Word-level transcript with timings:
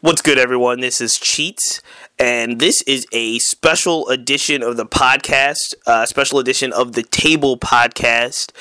What's 0.00 0.22
good, 0.22 0.38
everyone? 0.38 0.78
This 0.78 1.00
is 1.00 1.16
Cheats, 1.16 1.82
and 2.20 2.60
this 2.60 2.82
is 2.82 3.04
a 3.10 3.40
special 3.40 4.08
edition 4.10 4.62
of 4.62 4.76
the 4.76 4.86
podcast, 4.86 5.74
a 5.88 5.90
uh, 5.90 6.06
special 6.06 6.38
edition 6.38 6.72
of 6.72 6.92
the 6.92 7.02
Table 7.02 7.58
podcast. 7.58 8.52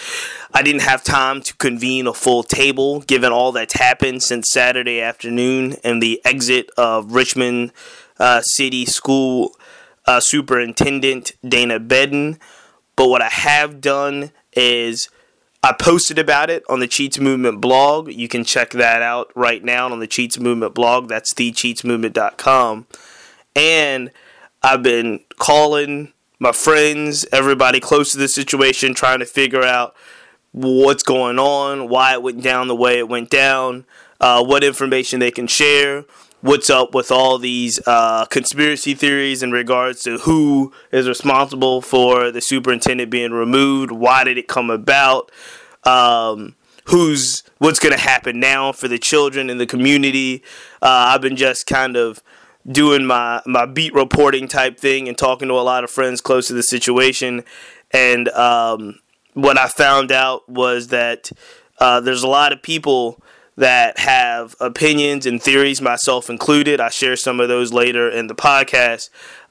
I 0.52 0.64
didn't 0.64 0.82
have 0.82 1.04
time 1.04 1.44
to 1.44 1.56
convene 1.58 2.08
a 2.08 2.14
full 2.16 2.42
table 2.42 3.02
given 3.02 3.32
all 3.32 3.52
that's 3.52 3.76
happened 3.76 4.24
since 4.24 4.50
Saturday 4.50 5.00
afternoon 5.00 5.76
and 5.84 6.02
the 6.02 6.20
exit 6.26 6.72
of 6.76 7.12
Richmond 7.12 7.72
uh, 8.18 8.42
City 8.42 8.88
School 8.88 9.52
uh, 10.08 10.20
Superintendent 10.20 11.34
Dana 11.48 11.80
Bedden. 11.80 12.40
But 12.96 13.10
what 13.10 13.22
I 13.22 13.30
have 13.30 13.80
done 13.80 14.32
is 14.54 15.08
I 15.64 15.74
posted 15.74 16.20
about 16.20 16.50
it 16.50 16.64
on 16.70 16.80
the 16.80 16.88
Cheats 16.88 17.20
Movement 17.20 17.62
blog. 17.62 18.12
You 18.12 18.28
can 18.28 18.44
check 18.44 18.72
that 18.72 19.02
out 19.02 19.32
right 19.36 19.64
now 19.64 19.92
on 19.92 20.00
the 20.00 20.08
Cheats 20.08 20.40
Movement 20.40 20.74
blog. 20.74 21.10
That's 21.10 21.34
thecheatsmovement.com. 21.34 22.88
And 23.56 24.12
I've 24.62 24.84
been 24.84 25.22
calling 25.38 26.14
my 26.40 26.52
friends, 26.52 27.26
everybody 27.32 27.80
close 27.80 28.12
to 28.12 28.18
the 28.18 28.28
situation, 28.28 28.94
trying 28.94 29.20
to 29.20 29.26
figure 29.26 29.64
out 29.64 29.96
what's 30.52 31.04
going 31.04 31.40
on, 31.40 31.90
why 31.90 32.14
it 32.14 32.22
went 32.22 32.44
down 32.44 32.68
the 32.68 32.76
way 32.76 33.00
it 33.00 33.10
went 33.10 33.30
down, 33.30 33.86
uh, 34.20 34.44
what 34.44 34.64
information 34.64 35.20
they 35.20 35.32
can 35.32 35.48
share, 35.48 36.06
what's 36.42 36.70
up 36.70 36.94
with 36.94 37.12
all 37.12 37.38
these 37.38 37.80
uh, 37.88 38.26
conspiracy 38.26 38.94
theories 38.94 39.42
in 39.42 39.52
regards 39.52 40.04
to 40.04 40.20
who 40.20 40.72
is 40.92 41.08
responsible 41.08 41.82
for 41.82 42.32
the 42.32 42.42
superintendent 42.42 43.10
being 43.10 43.32
removed, 43.32 43.92
why 43.92 44.24
did 44.24 44.38
it 44.38 44.48
come 44.48 44.70
about, 44.70 45.32
um, 45.84 46.56
who's 46.86 47.44
what's 47.58 47.80
going 47.80 47.94
to 47.96 48.02
happen 48.02 48.40
now 48.40 48.72
for 48.72 48.88
the 48.88 49.00
children 49.00 49.50
in 49.50 49.58
the 49.58 49.66
community. 49.66 50.44
Uh, 50.82 51.12
I've 51.14 51.22
been 51.22 51.36
just 51.36 51.66
kind 51.66 51.96
of 51.96 52.22
doing 52.70 53.06
my 53.06 53.42
my 53.46 53.66
beat 53.66 53.94
reporting 53.94 54.48
type 54.48 54.80
thing 54.80 55.08
and 55.08 55.18
talking 55.18 55.48
to 55.48 55.54
a 55.54 55.62
lot 55.62 55.84
of 55.84 55.90
friends 55.90 56.22
close 56.22 56.48
to 56.48 56.54
the 56.54 56.64
situation, 56.64 57.44
and 57.92 58.30
um, 58.30 59.00
what 59.34 59.58
I 59.58 59.68
found 59.68 60.12
out 60.12 60.48
was 60.48 60.90
that 60.90 61.32
uh, 61.80 62.00
there's 62.00 62.24
a 62.24 62.28
lot 62.28 62.54
of 62.54 62.62
people 62.62 63.22
that 63.58 63.98
have 64.00 64.56
opinions 64.60 65.26
and 65.26 65.42
theories, 65.42 65.82
myself 65.82 66.30
included. 66.30 66.80
I 66.80 66.90
share 66.90 67.16
some 67.16 67.40
of 67.40 67.50
those 67.50 67.74
later 67.74 68.10
in 68.10 68.28
the 68.28 68.36
podcast. 68.36 69.10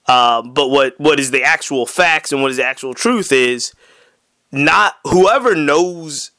Um, 0.08 0.54
but 0.54 0.68
what 0.68 0.98
what 0.98 1.18
is 1.18 1.32
the 1.32 1.42
actual 1.42 1.84
facts 1.84 2.30
and 2.30 2.40
what 2.40 2.52
is 2.52 2.56
the 2.58 2.64
actual 2.64 2.94
truth 2.94 3.32
is 3.32 3.72
not 4.52 4.94
whoever 5.04 5.56
knows 5.56 6.30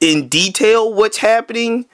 in 0.00 0.28
detail 0.28 0.92
what's 0.92 1.18
happening 1.18 1.86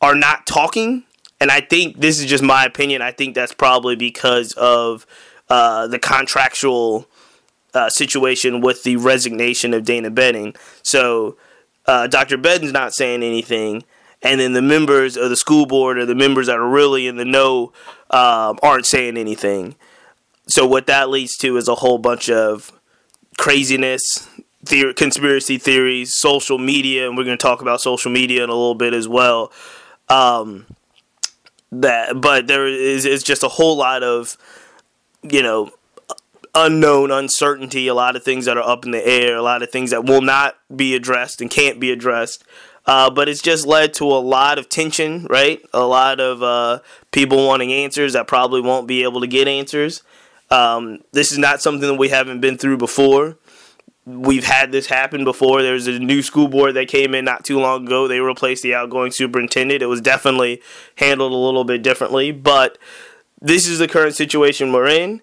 are 0.00 0.16
not 0.16 0.46
talking. 0.46 1.04
And 1.40 1.50
I 1.50 1.60
think 1.60 2.00
this 2.00 2.18
is 2.18 2.26
just 2.26 2.42
my 2.42 2.64
opinion. 2.64 3.02
I 3.02 3.12
think 3.12 3.34
that's 3.36 3.54
probably 3.54 3.94
because 3.94 4.52
of 4.52 5.06
uh, 5.48 5.86
the 5.86 6.00
contractual 6.00 7.06
uh, 7.72 7.88
situation 7.88 8.60
with 8.60 8.82
the 8.82 8.96
resignation 8.96 9.72
of 9.74 9.84
Dana 9.84 10.10
Bedden. 10.10 10.54
So 10.82 11.36
uh, 11.86 12.08
Dr. 12.08 12.36
Bedden's 12.36 12.72
not 12.72 12.94
saying 12.94 13.22
anything 13.22 13.84
and 14.24 14.40
then 14.40 14.54
the 14.54 14.62
members 14.62 15.16
of 15.16 15.28
the 15.28 15.36
school 15.36 15.66
board 15.66 15.98
or 15.98 16.06
the 16.06 16.14
members 16.14 16.46
that 16.46 16.56
are 16.56 16.68
really 16.68 17.06
in 17.06 17.16
the 17.16 17.24
know 17.24 17.72
um, 18.10 18.58
aren't 18.62 18.86
saying 18.86 19.16
anything. 19.16 19.76
So 20.48 20.66
what 20.66 20.86
that 20.86 21.10
leads 21.10 21.36
to 21.38 21.56
is 21.56 21.68
a 21.68 21.74
whole 21.76 21.98
bunch 21.98 22.28
of 22.30 22.72
craziness, 23.36 24.28
theory, 24.64 24.94
conspiracy 24.94 25.58
theories, 25.58 26.14
social 26.14 26.58
media, 26.58 27.06
and 27.06 27.16
we're 27.16 27.24
going 27.24 27.36
to 27.36 27.42
talk 27.42 27.60
about 27.60 27.80
social 27.80 28.10
media 28.10 28.42
in 28.42 28.50
a 28.50 28.54
little 28.54 28.74
bit 28.74 28.94
as 28.94 29.06
well. 29.06 29.52
Um, 30.08 30.66
that, 31.70 32.20
but 32.20 32.46
there 32.46 32.66
is 32.66 33.04
is 33.04 33.22
just 33.22 33.42
a 33.42 33.48
whole 33.48 33.76
lot 33.76 34.02
of, 34.02 34.36
you 35.22 35.42
know, 35.42 35.70
unknown 36.54 37.10
uncertainty, 37.10 37.88
a 37.88 37.94
lot 37.94 38.16
of 38.16 38.22
things 38.22 38.44
that 38.44 38.56
are 38.56 38.68
up 38.68 38.84
in 38.84 38.92
the 38.92 39.06
air, 39.06 39.36
a 39.36 39.42
lot 39.42 39.62
of 39.62 39.70
things 39.70 39.90
that 39.90 40.04
will 40.04 40.20
not 40.20 40.56
be 40.74 40.94
addressed 40.94 41.40
and 41.40 41.50
can't 41.50 41.80
be 41.80 41.90
addressed. 41.90 42.44
Uh, 42.86 43.10
but 43.10 43.28
it's 43.28 43.40
just 43.40 43.66
led 43.66 43.94
to 43.94 44.04
a 44.04 44.20
lot 44.20 44.58
of 44.58 44.68
tension, 44.68 45.26
right? 45.30 45.60
A 45.72 45.86
lot 45.86 46.20
of 46.20 46.42
uh, 46.42 46.80
people 47.12 47.46
wanting 47.46 47.72
answers 47.72 48.12
that 48.12 48.26
probably 48.26 48.60
won't 48.60 48.86
be 48.86 49.02
able 49.04 49.20
to 49.22 49.26
get 49.26 49.48
answers. 49.48 50.02
Um, 50.50 51.00
this 51.12 51.32
is 51.32 51.38
not 51.38 51.62
something 51.62 51.88
that 51.88 51.94
we 51.94 52.10
haven't 52.10 52.40
been 52.40 52.58
through 52.58 52.76
before. 52.76 53.38
We've 54.06 54.44
had 54.44 54.70
this 54.70 54.86
happen 54.86 55.24
before. 55.24 55.62
There's 55.62 55.86
a 55.86 55.98
new 55.98 56.20
school 56.20 56.48
board 56.48 56.74
that 56.74 56.88
came 56.88 57.14
in 57.14 57.24
not 57.24 57.42
too 57.44 57.58
long 57.58 57.86
ago. 57.86 58.06
They 58.06 58.20
replaced 58.20 58.62
the 58.62 58.74
outgoing 58.74 59.12
superintendent. 59.12 59.82
It 59.82 59.86
was 59.86 60.02
definitely 60.02 60.60
handled 60.96 61.32
a 61.32 61.36
little 61.36 61.64
bit 61.64 61.82
differently, 61.82 62.30
but 62.30 62.76
this 63.40 63.66
is 63.66 63.78
the 63.78 63.88
current 63.88 64.14
situation 64.14 64.72
we're 64.72 64.88
in. 64.88 65.22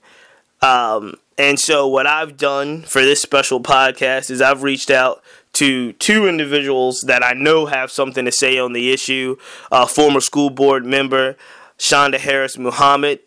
Um, 0.63 1.15
and 1.37 1.59
so, 1.59 1.87
what 1.87 2.07
I've 2.07 2.37
done 2.37 2.81
for 2.81 3.01
this 3.01 3.21
special 3.21 3.61
podcast 3.61 4.29
is 4.29 4.41
I've 4.41 4.63
reached 4.63 4.91
out 4.91 5.23
to 5.53 5.93
two 5.93 6.27
individuals 6.27 7.03
that 7.07 7.23
I 7.23 7.33
know 7.33 7.65
have 7.65 7.91
something 7.91 8.25
to 8.25 8.31
say 8.31 8.57
on 8.57 8.73
the 8.73 8.91
issue. 8.91 9.37
A 9.71 9.87
former 9.87 10.21
school 10.21 10.49
board 10.49 10.85
member, 10.85 11.35
Shonda 11.77 12.17
Harris 12.17 12.57
Muhammad, 12.57 13.19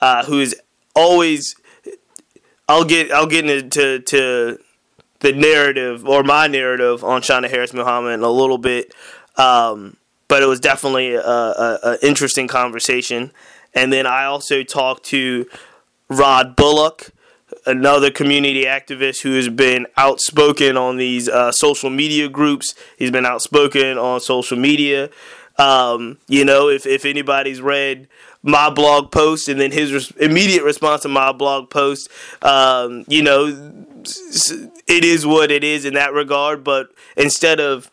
uh, 0.00 0.24
who 0.24 0.40
is 0.40 0.56
always. 0.94 1.54
I'll 2.68 2.84
get 2.84 3.10
I'll 3.12 3.26
get 3.26 3.48
into 3.48 4.00
to 4.00 4.58
the 5.20 5.32
narrative 5.32 6.06
or 6.06 6.22
my 6.22 6.46
narrative 6.46 7.02
on 7.02 7.22
Shonda 7.22 7.50
Harris 7.50 7.72
Muhammad 7.72 8.14
in 8.14 8.22
a 8.22 8.30
little 8.30 8.58
bit, 8.58 8.94
um, 9.36 9.96
but 10.28 10.42
it 10.42 10.46
was 10.46 10.60
definitely 10.60 11.14
a, 11.14 11.20
a, 11.20 11.78
a 11.82 12.06
interesting 12.06 12.46
conversation. 12.46 13.32
And 13.74 13.92
then 13.92 14.06
I 14.06 14.24
also 14.24 14.62
talked 14.62 15.04
to 15.06 15.46
Rod 16.08 16.56
Bullock 16.56 17.10
another 17.68 18.10
community 18.10 18.64
activist 18.64 19.20
who 19.20 19.34
has 19.34 19.48
been 19.48 19.86
outspoken 19.96 20.76
on 20.76 20.96
these 20.96 21.28
uh, 21.28 21.52
social 21.52 21.90
media 21.90 22.28
groups. 22.28 22.74
He's 22.96 23.10
been 23.10 23.26
outspoken 23.26 23.98
on 23.98 24.20
social 24.20 24.58
media. 24.58 25.10
Um, 25.58 26.18
you 26.28 26.44
know, 26.44 26.68
if, 26.68 26.86
if 26.86 27.04
anybody's 27.04 27.60
read 27.60 28.08
my 28.42 28.70
blog 28.70 29.10
post 29.10 29.48
and 29.48 29.60
then 29.60 29.72
his 29.72 29.92
res- 29.92 30.10
immediate 30.12 30.62
response 30.62 31.02
to 31.02 31.08
my 31.08 31.32
blog 31.32 31.68
post, 31.68 32.08
um, 32.42 33.04
you 33.08 33.22
know, 33.22 33.46
it 34.86 35.04
is 35.04 35.26
what 35.26 35.50
it 35.50 35.64
is 35.64 35.84
in 35.84 35.94
that 35.94 36.12
regard. 36.12 36.64
But 36.64 36.88
instead 37.16 37.60
of 37.60 37.90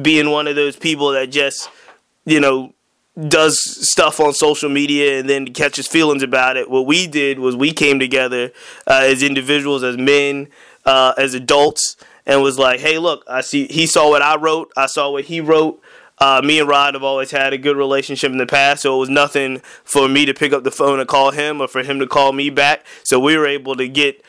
being 0.00 0.30
one 0.30 0.46
of 0.46 0.56
those 0.56 0.76
people 0.76 1.10
that 1.10 1.26
just, 1.26 1.68
you 2.24 2.40
know, 2.40 2.72
does 3.26 3.58
stuff 3.88 4.20
on 4.20 4.32
social 4.32 4.68
media 4.68 5.18
and 5.18 5.28
then 5.28 5.52
catches 5.52 5.86
feelings 5.86 6.22
about 6.22 6.56
it. 6.56 6.70
What 6.70 6.86
we 6.86 7.06
did 7.06 7.38
was 7.38 7.56
we 7.56 7.72
came 7.72 7.98
together 7.98 8.52
uh, 8.86 9.00
as 9.02 9.22
individuals, 9.22 9.82
as 9.82 9.96
men, 9.96 10.48
uh, 10.84 11.14
as 11.16 11.34
adults, 11.34 11.96
and 12.26 12.42
was 12.42 12.58
like, 12.58 12.80
"Hey, 12.80 12.98
look, 12.98 13.24
I 13.28 13.40
see." 13.40 13.66
He 13.66 13.86
saw 13.86 14.10
what 14.10 14.22
I 14.22 14.36
wrote. 14.36 14.72
I 14.76 14.86
saw 14.86 15.10
what 15.10 15.24
he 15.24 15.40
wrote. 15.40 15.82
Uh, 16.20 16.42
me 16.44 16.58
and 16.58 16.68
Rod 16.68 16.94
have 16.94 17.04
always 17.04 17.30
had 17.30 17.52
a 17.52 17.58
good 17.58 17.76
relationship 17.76 18.32
in 18.32 18.38
the 18.38 18.46
past, 18.46 18.82
so 18.82 18.96
it 18.96 18.98
was 18.98 19.08
nothing 19.08 19.60
for 19.84 20.08
me 20.08 20.26
to 20.26 20.34
pick 20.34 20.52
up 20.52 20.64
the 20.64 20.70
phone 20.70 20.98
and 20.98 21.08
call 21.08 21.30
him, 21.30 21.60
or 21.60 21.68
for 21.68 21.82
him 21.82 21.98
to 22.00 22.06
call 22.06 22.32
me 22.32 22.50
back. 22.50 22.84
So 23.04 23.20
we 23.20 23.36
were 23.36 23.46
able 23.46 23.76
to 23.76 23.88
get 23.88 24.22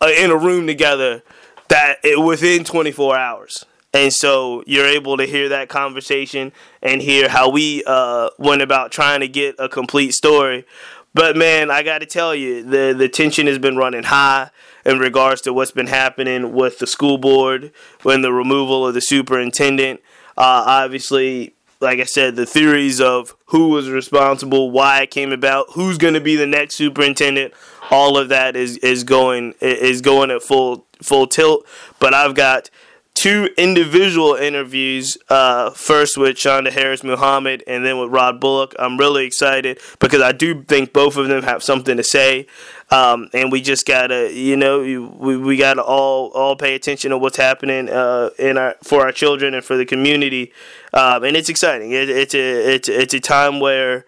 uh, 0.00 0.10
in 0.16 0.30
a 0.30 0.36
room 0.36 0.66
together 0.66 1.22
that 1.68 1.98
it, 2.02 2.20
within 2.20 2.64
24 2.64 3.16
hours. 3.16 3.64
And 3.94 4.12
so 4.12 4.64
you're 4.66 4.86
able 4.86 5.16
to 5.16 5.24
hear 5.24 5.48
that 5.50 5.68
conversation 5.68 6.52
and 6.82 7.00
hear 7.00 7.28
how 7.28 7.48
we 7.48 7.84
uh, 7.86 8.30
went 8.38 8.60
about 8.60 8.90
trying 8.90 9.20
to 9.20 9.28
get 9.28 9.54
a 9.58 9.68
complete 9.68 10.12
story. 10.12 10.66
But 11.14 11.36
man, 11.36 11.70
I 11.70 11.84
got 11.84 12.00
to 12.00 12.06
tell 12.06 12.34
you, 12.34 12.64
the 12.64 12.92
the 12.92 13.08
tension 13.08 13.46
has 13.46 13.58
been 13.58 13.76
running 13.76 14.02
high 14.02 14.50
in 14.84 14.98
regards 14.98 15.40
to 15.42 15.52
what's 15.52 15.70
been 15.70 15.86
happening 15.86 16.52
with 16.52 16.80
the 16.80 16.88
school 16.88 17.18
board 17.18 17.70
when 18.02 18.22
the 18.22 18.32
removal 18.32 18.86
of 18.86 18.94
the 18.94 19.00
superintendent. 19.00 20.00
Uh, 20.36 20.64
obviously, 20.66 21.54
like 21.80 22.00
I 22.00 22.04
said, 22.04 22.34
the 22.34 22.46
theories 22.46 23.00
of 23.00 23.36
who 23.46 23.68
was 23.68 23.88
responsible, 23.88 24.72
why 24.72 25.02
it 25.02 25.12
came 25.12 25.30
about, 25.30 25.66
who's 25.74 25.98
going 25.98 26.14
to 26.14 26.20
be 26.20 26.34
the 26.34 26.48
next 26.48 26.74
superintendent, 26.74 27.54
all 27.92 28.18
of 28.18 28.28
that 28.30 28.56
is 28.56 28.78
is 28.78 29.04
going 29.04 29.54
is 29.60 30.00
going 30.00 30.32
at 30.32 30.42
full 30.42 30.84
full 31.00 31.28
tilt. 31.28 31.64
But 32.00 32.12
I've 32.12 32.34
got 32.34 32.70
two 33.14 33.48
individual 33.56 34.34
interviews. 34.34 35.16
Uh, 35.28 35.70
first 35.70 36.18
with 36.18 36.36
Shonda 36.36 36.70
Harris 36.70 37.02
Muhammad, 37.02 37.62
and 37.66 37.84
then 37.84 37.98
with 37.98 38.10
Rod 38.10 38.40
Bullock. 38.40 38.74
I'm 38.78 38.98
really 38.98 39.24
excited 39.24 39.78
because 39.98 40.20
I 40.20 40.32
do 40.32 40.62
think 40.64 40.92
both 40.92 41.16
of 41.16 41.28
them 41.28 41.42
have 41.42 41.62
something 41.62 41.96
to 41.96 42.04
say, 42.04 42.46
um, 42.90 43.30
and 43.32 43.50
we 43.50 43.60
just 43.60 43.86
gotta, 43.86 44.32
you 44.32 44.56
know, 44.56 44.80
we, 44.80 45.36
we 45.36 45.56
gotta 45.56 45.82
all 45.82 46.30
all 46.32 46.56
pay 46.56 46.74
attention 46.74 47.10
to 47.10 47.18
what's 47.18 47.36
happening 47.36 47.88
uh, 47.88 48.30
in 48.38 48.58
our 48.58 48.76
for 48.82 49.02
our 49.02 49.12
children 49.12 49.54
and 49.54 49.64
for 49.64 49.76
the 49.76 49.86
community, 49.86 50.52
um, 50.92 51.24
and 51.24 51.36
it's 51.36 51.48
exciting. 51.48 51.92
It, 51.92 52.10
it's 52.10 52.34
a 52.34 52.74
it's 52.74 52.88
it's 52.88 53.14
a 53.14 53.20
time 53.20 53.60
where 53.60 54.04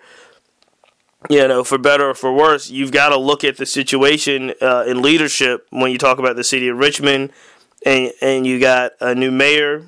you 1.28 1.48
know, 1.48 1.64
for 1.64 1.78
better 1.78 2.10
or 2.10 2.14
for 2.14 2.32
worse, 2.32 2.70
you've 2.70 2.92
got 2.92 3.08
to 3.08 3.16
look 3.16 3.42
at 3.42 3.56
the 3.56 3.66
situation 3.66 4.54
uh, 4.60 4.84
in 4.86 5.02
leadership 5.02 5.66
when 5.70 5.90
you 5.90 5.98
talk 5.98 6.18
about 6.18 6.36
the 6.36 6.44
city 6.44 6.68
of 6.68 6.78
Richmond, 6.78 7.32
and 7.86 8.12
and 8.20 8.46
you 8.46 8.60
got 8.60 8.92
a 9.00 9.14
new 9.14 9.30
mayor. 9.30 9.86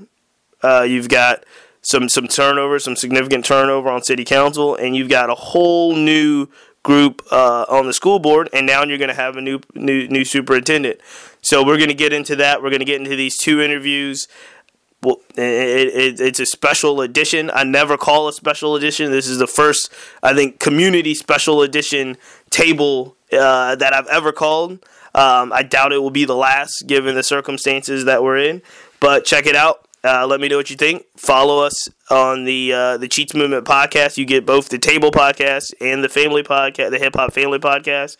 Uh, 0.63 0.87
you've 0.89 1.09
got 1.09 1.45
some 1.83 2.09
some 2.09 2.29
turnover, 2.29 2.79
some 2.79 2.97
significant 2.97 3.45
turnover 3.45 3.91
on 3.91 4.03
city 4.03 4.25
council, 4.25 4.75
and 4.75 4.97
you've 4.97 5.11
got 5.11 5.29
a 5.29 5.35
whole 5.35 5.95
new 5.95 6.47
group 6.83 7.23
uh, 7.31 7.67
on 7.69 7.87
the 7.87 7.93
school 7.93 8.19
board, 8.19 8.49
and 8.53 8.67
now 8.67 8.85
you're 8.85 8.99
going 8.99 9.09
to 9.09 9.15
have 9.15 9.37
a 9.37 9.43
new 9.43 9.61
new 9.75 10.09
new 10.09 10.25
superintendent. 10.25 11.01
So 11.43 11.65
we're 11.65 11.77
going 11.77 11.89
to 11.89 11.95
get 11.95 12.13
into 12.13 12.37
that. 12.37 12.63
We're 12.63 12.71
going 12.71 12.81
to 12.81 12.87
get 12.87 13.01
into 13.01 13.17
these 13.17 13.37
two 13.37 13.61
interviews. 13.61 14.29
Well, 15.01 15.19
it, 15.37 15.95
it, 15.95 16.21
it's 16.21 16.41
a 16.41 16.47
special 16.47 17.01
edition. 17.01 17.53
I 17.55 17.63
never 17.63 17.97
call 17.97 18.27
a 18.27 18.33
special 18.33 18.75
edition. 18.75 19.13
This 19.13 19.29
is 19.29 19.39
the 19.39 19.47
first, 19.47 19.93
I 20.25 20.35
think, 20.35 20.59
community 20.59 21.15
special 21.15 21.63
edition 21.63 22.17
table 22.51 23.17
uh, 23.33 23.77
that 23.77 23.95
I've 23.95 24.09
ever 24.09 24.33
called. 24.33 24.81
Um, 25.15 25.53
I 25.53 25.63
doubt 25.63 25.93
it 25.93 25.99
will 25.99 26.11
be 26.11 26.25
the 26.25 26.37
last, 26.37 26.87
given 26.87 27.15
the 27.15 27.23
circumstances 27.23 28.05
that 28.05 28.23
we're 28.23 28.39
in. 28.39 28.63
But 29.01 29.25
check 29.25 29.47
it 29.47 29.57
out. 29.57 29.87
Uh, 30.05 30.27
let 30.27 30.41
me 30.41 30.49
know 30.49 30.57
what 30.57 30.71
you 30.71 30.77
think. 30.77 31.05
Follow 31.17 31.65
us 31.65 31.89
on 32.09 32.45
the 32.45 32.73
uh, 32.73 32.97
the 32.99 33.09
Cheats 33.09 33.35
Movement 33.35 33.67
podcast. 33.67 34.17
You 34.17 34.25
get 34.25 34.47
both 34.47 34.69
the 34.69 34.79
Table 34.79 35.11
podcast 35.11 35.75
and 35.81 36.05
the 36.05 36.09
Family 36.09 36.43
podcast, 36.43 36.91
the 36.91 36.99
Hip 36.99 37.17
Hop 37.17 37.33
Family 37.33 37.59
podcast. 37.59 38.17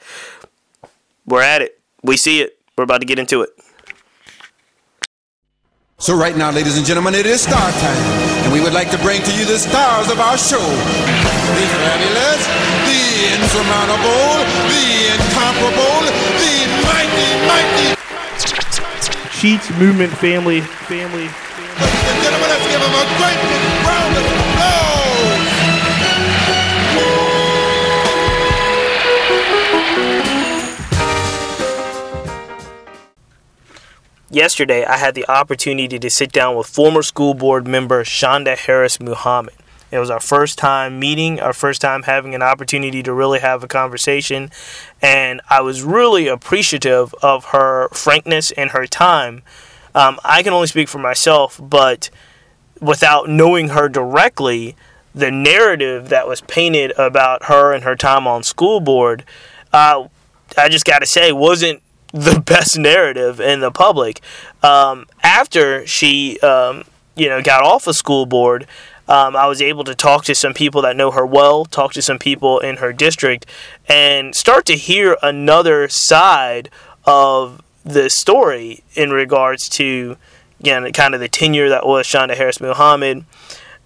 We're 1.25 1.43
at 1.43 1.63
it. 1.63 1.81
We 2.03 2.17
see 2.17 2.41
it. 2.41 2.59
We're 2.77 2.85
about 2.85 3.01
to 3.01 3.07
get 3.07 3.19
into 3.19 3.43
it. 3.43 3.51
So 5.99 6.15
right 6.15 6.37
now, 6.37 6.51
ladies 6.51 6.79
and 6.79 6.87
gentlemen, 6.87 7.15
it 7.15 7.27
is 7.27 7.43
star 7.43 7.59
time, 7.59 8.05
and 8.47 8.53
we 8.53 8.61
would 8.61 8.73
like 8.73 8.91
to 8.91 8.99
bring 8.99 9.21
to 9.23 9.33
you 9.35 9.45
the 9.45 9.59
stars 9.59 10.11
of 10.11 10.21
our 10.21 10.39
show. 10.39 10.63
The 10.63 11.67
fabulous, 11.75 12.43
the 12.87 13.03
insurmountable, 13.35 14.47
the 14.71 14.87
incomparable, 15.11 15.99
the 17.49 17.55
mighty, 17.55 17.97
mighty. 18.13 19.29
Cheats 19.39 19.71
Movement 19.79 20.13
Family, 20.13 20.61
Family. 20.61 21.25
Ladies 21.25 21.35
and 22.05 22.23
gentlemen, 22.23 22.49
let's 22.49 22.67
give 22.69 22.81
them 22.81 22.93
a 22.93 23.05
great 23.17 23.41
big 23.49 23.63
round 23.87 24.17
of 24.17 24.25
applause. 24.25 25.49
Yesterday, 34.31 34.85
I 34.85 34.99
had 34.99 35.15
the 35.15 35.27
opportunity 35.29 35.99
to 35.99 36.11
sit 36.11 36.33
down 36.33 36.55
with 36.57 36.67
former 36.67 37.03
school 37.03 37.33
board 37.33 37.67
member 37.67 38.05
Shonda 38.05 38.59
Harris 38.59 39.01
Muhammad. 39.01 39.55
It 39.91 39.99
was 39.99 40.11
our 40.11 40.21
first 40.21 40.59
time 40.59 40.99
meeting, 40.99 41.41
our 41.41 41.53
first 41.53 41.81
time 41.81 42.03
having 42.03 42.35
an 42.35 42.43
opportunity 42.43 43.03
to 43.03 43.13
really 43.13 43.41
have 43.41 43.65
a 43.65 43.69
conversation, 43.69 44.51
and 45.01 45.41
I 45.49 45.61
was 45.63 45.83
really 45.83 46.29
appreciative 46.29 47.15
of 47.23 47.47
her 47.47 47.89
frankness 47.91 48.51
and 48.53 48.71
her 48.71 48.87
time. 48.87 49.43
Um, 49.95 50.19
I 50.25 50.43
can 50.43 50.53
only 50.53 50.67
speak 50.67 50.89
for 50.89 50.99
myself, 50.99 51.59
but 51.63 52.11
without 52.81 53.29
knowing 53.29 53.69
her 53.71 53.89
directly, 53.89 54.77
the 55.15 55.31
narrative 55.31 56.11
that 56.11 56.29
was 56.29 56.41
painted 56.43 56.93
about 56.99 57.45
her 57.45 57.73
and 57.73 57.85
her 57.85 57.97
time 57.97 58.27
on 58.27 58.43
school 58.43 58.81
board, 58.81 59.25
uh, 59.73 60.07
I 60.57 60.69
just 60.69 60.85
got 60.85 61.01
to 61.01 61.07
say, 61.07 61.33
wasn't 61.33 61.83
the 62.13 62.41
best 62.47 62.79
narrative 62.79 63.41
in 63.41 63.61
the 63.61 63.71
public. 63.71 64.21
Um, 64.63 65.07
after 65.23 65.87
she, 65.87 66.39
um, 66.41 66.85
you 67.17 67.29
know, 67.29 67.43
got 67.43 67.63
off 67.63 67.87
of 67.87 67.97
school 67.97 68.27
board, 68.27 68.67
um, 69.09 69.35
I 69.35 69.47
was 69.47 69.63
able 69.63 69.85
to 69.85 69.95
talk 69.95 70.25
to 70.25 70.35
some 70.35 70.55
people 70.55 70.83
that 70.83 70.97
know 70.97 71.11
her 71.11 71.25
well, 71.25 71.65
talk 71.65 71.93
to 71.95 72.03
some 72.03 72.19
people 72.19 72.61
in 72.61 72.77
her 72.77 72.93
district, 72.93 73.47
and 73.89 74.35
start 74.35 74.67
to 74.67 74.77
hear 74.77 75.17
another 75.23 75.89
side 75.89 76.69
of 77.05 77.63
the 77.85 78.11
story 78.11 78.85
in 78.95 79.11
regards 79.11 79.69
to, 79.71 80.17
again, 80.61 80.93
kind 80.93 81.15
of 81.15 81.21
the 81.21 81.29
tenure 81.29 81.71
that 81.71 81.87
was 81.87 82.07
Shonda 82.07 82.37
Harris 82.37 82.61
Muhammad. 82.61 83.25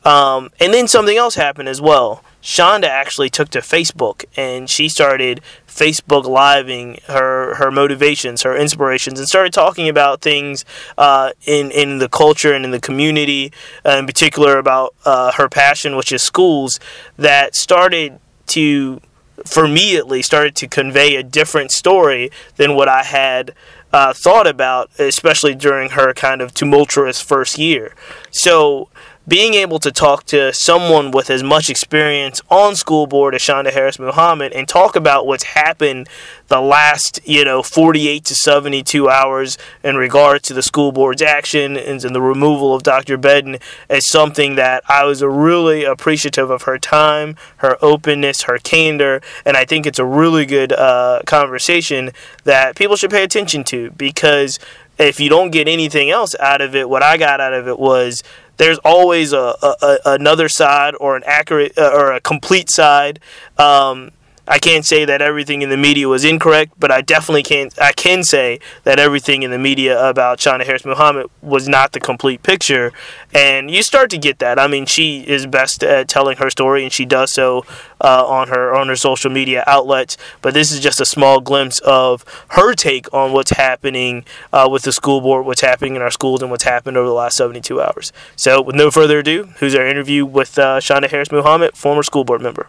Um, 0.05 0.51
and 0.59 0.75
then 0.75 0.89
something 0.89 1.17
else 1.17 1.37
happened 1.37 1.69
as 1.69 1.81
well. 1.81 2.25
Shonda 2.43 2.89
actually 2.89 3.31
took 3.31 3.51
to 3.51 3.61
Facebook 3.61 4.25
and 4.37 4.69
she 4.69 4.89
started 4.89 5.41
Facebook 5.73 6.25
living 6.25 6.99
her 7.07 7.55
her 7.55 7.71
motivations, 7.71 8.43
her 8.43 8.57
inspirations, 8.57 9.19
and 9.19 9.29
started 9.29 9.53
talking 9.53 9.89
about 9.89 10.21
things 10.21 10.65
uh, 10.99 11.33
in 11.47 11.71
in 11.71 11.99
the 11.99 12.09
culture 12.09 12.53
and 12.53 12.65
in 12.65 12.71
the 12.71 12.81
community, 12.81 13.53
uh, 13.85 13.97
in 13.99 14.07
particular 14.07 14.59
about 14.59 14.95
uh, 15.05 15.33
her 15.33 15.49
passion, 15.49 15.97
which 15.97 16.13
is 16.13 16.23
schools, 16.23 16.79
that 17.17 17.55
started 17.57 18.19
to, 18.49 19.01
for 19.47 19.67
me 19.67 19.97
at 19.97 20.07
least, 20.07 20.27
started 20.27 20.55
to 20.57 20.69
convey 20.69 21.17
a 21.17 21.23
different 21.23 21.71
story 21.71 22.31
than 22.57 22.75
what 22.75 22.89
I 22.89 23.03
had. 23.03 23.55
Uh, 23.95 24.11
thought 24.15 24.47
about, 24.47 24.91
especially 24.99 25.55
during 25.55 25.91
her 25.91 26.15
kind 26.15 26.41
of 26.41 26.55
tumultuous 26.55 27.21
first 27.21 27.59
year. 27.59 27.95
So, 28.31 28.89
being 29.27 29.55
able 29.55 29.79
to 29.79 29.93
talk 29.93 30.25
to 30.27 30.53
someone 30.53 31.13
with 31.13 31.31
as 31.31 31.43
much 31.43 31.71
experience 31.71 32.41
on 32.51 32.75
school 32.75 33.07
board 33.07 33.35
as 33.35 33.41
Shonda 33.41 33.73
Harris 33.73 33.99
Muhammad 33.99 34.53
and 34.53 34.67
talk 34.67 34.97
about 34.97 35.27
what's 35.27 35.45
happened 35.45 36.09
the 36.49 36.61
last, 36.61 37.21
you 37.25 37.45
know, 37.45 37.63
48 37.63 38.25
to 38.25 38.35
72 38.35 39.09
hours 39.09 39.57
in 39.85 39.97
regard 39.97 40.43
to 40.45 40.55
the 40.55 40.63
school 40.63 40.91
board's 40.91 41.23
action 41.23 41.77
and 41.77 42.01
the 42.01 42.21
removal 42.21 42.75
of 42.75 42.83
Dr. 42.83 43.17
Bedden 43.17 43.59
is 43.89 44.09
something 44.09 44.57
that 44.57 44.83
I 44.89 45.05
was 45.05 45.23
really 45.23 45.85
appreciative 45.85 46.51
of 46.51 46.63
her 46.63 46.79
time, 46.79 47.37
her 47.59 47.77
openness, 47.81 48.43
her 48.43 48.59
candor, 48.59 49.23
and 49.45 49.57
I 49.57 49.65
think 49.65 49.87
it's 49.87 50.01
a 50.01 50.05
really 50.05 50.47
good 50.47 50.73
uh, 50.73 51.23
conversation 51.27 52.11
that 52.43 52.75
people 52.75 52.97
should 52.97 53.11
pay 53.11 53.23
attention 53.23 53.63
to 53.65 53.93
because 53.93 54.59
if 54.99 55.21
you 55.21 55.29
don't 55.29 55.51
get 55.51 55.69
anything 55.69 56.11
else 56.11 56.35
out 56.39 56.61
of 56.61 56.75
it, 56.75 56.89
what 56.89 57.03
I 57.03 57.17
got 57.17 57.41
out 57.41 57.55
of 57.55 57.67
it 57.69 57.79
was 57.79 58.23
there's 58.63 58.79
always 58.79 59.33
a, 59.33 59.57
a, 59.63 59.75
a 59.83 59.99
another 60.05 60.49
side 60.49 60.95
or 61.01 61.17
an 61.17 61.23
accurate 61.27 61.77
uh, 61.77 61.91
or 61.93 62.13
a 62.13 62.21
complete 62.21 62.71
side. 62.71 63.19
Um, 63.59 64.13
I 64.47 64.59
can't 64.59 64.85
say 64.85 65.05
that 65.05 65.23
everything 65.23 65.63
in 65.63 65.69
the 65.69 65.77
media 65.77 66.09
was 66.09 66.25
incorrect, 66.25 66.73
but 66.77 66.91
I 66.91 67.01
definitely 67.01 67.45
can't. 67.45 67.73
I 67.81 67.93
can 67.93 68.25
say 68.25 68.59
that 68.83 68.99
everything 68.99 69.45
in 69.45 69.53
the 69.53 69.59
media 69.59 70.09
about 70.09 70.39
Shonda 70.39 70.65
Harris 70.65 70.85
Muhammad 70.85 71.31
was 71.41 71.69
not 71.69 71.93
the 71.93 72.01
complete 72.01 72.43
picture, 72.43 72.93
and 73.33 73.71
you 73.71 73.85
start 73.85 74.11
to 74.11 74.19
get 74.19 74.41
that. 74.41 74.59
I 74.59 74.67
mean, 74.67 74.85
she 74.87 75.21
is 75.21 75.47
best 75.47 75.85
at 75.85 76.09
telling 76.09 76.39
her 76.39 76.51
story, 76.51 76.83
and 76.83 76.93
she 76.93 77.05
does 77.05 77.33
so 77.33 77.65
uh, 78.01 78.27
on 78.27 78.49
her 78.49 78.75
on 78.75 78.89
her 78.89 78.97
social 78.97 79.31
media 79.31 79.63
outlets. 79.69 80.17
But 80.41 80.55
this 80.55 80.73
is 80.73 80.81
just 80.81 81.01
a 81.01 81.07
small 81.07 81.41
glimpse 81.41 81.79
of 81.81 82.25
her 82.49 82.75
take 82.75 83.13
on 83.15 83.33
what's 83.33 83.53
happening 83.53 84.25
uh, 84.53 84.69
with 84.69 84.83
the 84.83 84.93
school 84.93 85.21
board, 85.21 85.47
what's 85.47 85.61
happening 85.61 85.95
in 85.95 86.03
our 86.03 86.11
schools, 86.11 86.43
and 86.43 86.51
what's 86.51 86.65
happened 86.65 86.97
over 86.97 87.07
the 87.07 87.15
last 87.15 87.37
72 87.37 87.81
hours. 87.81 88.13
So, 88.35 88.61
with 88.61 88.75
no 88.75 88.91
further 88.91 89.21
ado, 89.21 89.51
who's 89.61 89.77
our 89.77 89.87
interview 89.87 90.27
with 90.27 90.59
uh, 90.59 90.81
Harris 90.83 91.31
Muhammad, 91.31 91.77
former 91.77 92.03
school 92.03 92.25
board 92.25 92.43
member. 92.43 92.67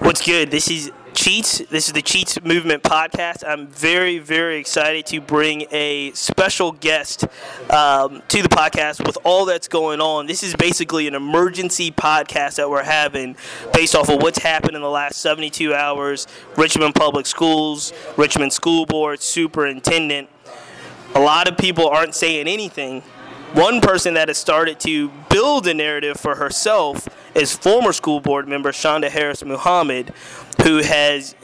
What's 0.00 0.24
good? 0.26 0.50
This 0.50 0.68
is 0.70 0.90
Cheats. 1.14 1.58
This 1.70 1.86
is 1.86 1.92
the 1.92 2.02
Cheats 2.02 2.42
Movement 2.42 2.82
podcast. 2.82 3.44
I'm 3.46 3.68
very, 3.68 4.18
very 4.18 4.58
excited 4.58 5.06
to 5.06 5.20
bring 5.20 5.66
a 5.70 6.10
special 6.12 6.72
guest 6.72 7.24
um, 7.70 8.20
to 8.28 8.42
the 8.42 8.48
podcast 8.48 9.06
with 9.06 9.16
all 9.22 9.44
that's 9.44 9.68
going 9.68 10.00
on. 10.00 10.26
This 10.26 10.42
is 10.42 10.56
basically 10.56 11.06
an 11.06 11.14
emergency 11.14 11.92
podcast 11.92 12.56
that 12.56 12.68
we're 12.68 12.82
having 12.82 13.36
based 13.72 13.94
off 13.94 14.08
of 14.10 14.20
what's 14.20 14.38
happened 14.38 14.74
in 14.74 14.82
the 14.82 14.90
last 14.90 15.20
72 15.20 15.72
hours. 15.72 16.26
Richmond 16.56 16.96
Public 16.96 17.26
Schools, 17.26 17.92
Richmond 18.16 18.52
School 18.52 18.86
Board, 18.86 19.22
Superintendent. 19.22 20.28
A 21.14 21.20
lot 21.20 21.48
of 21.48 21.56
people 21.56 21.88
aren't 21.88 22.16
saying 22.16 22.48
anything. 22.48 23.02
One 23.52 23.80
person 23.80 24.14
that 24.14 24.26
has 24.26 24.38
started 24.38 24.80
to 24.80 25.10
build 25.30 25.68
a 25.68 25.74
narrative 25.74 26.16
for 26.18 26.34
herself 26.34 27.08
is 27.34 27.54
former 27.54 27.92
school 27.92 28.20
board 28.20 28.48
member 28.48 28.72
Shonda 28.72 29.08
Harris 29.10 29.44
Muhammad, 29.44 30.12
who 30.62 30.78
has 30.78 31.34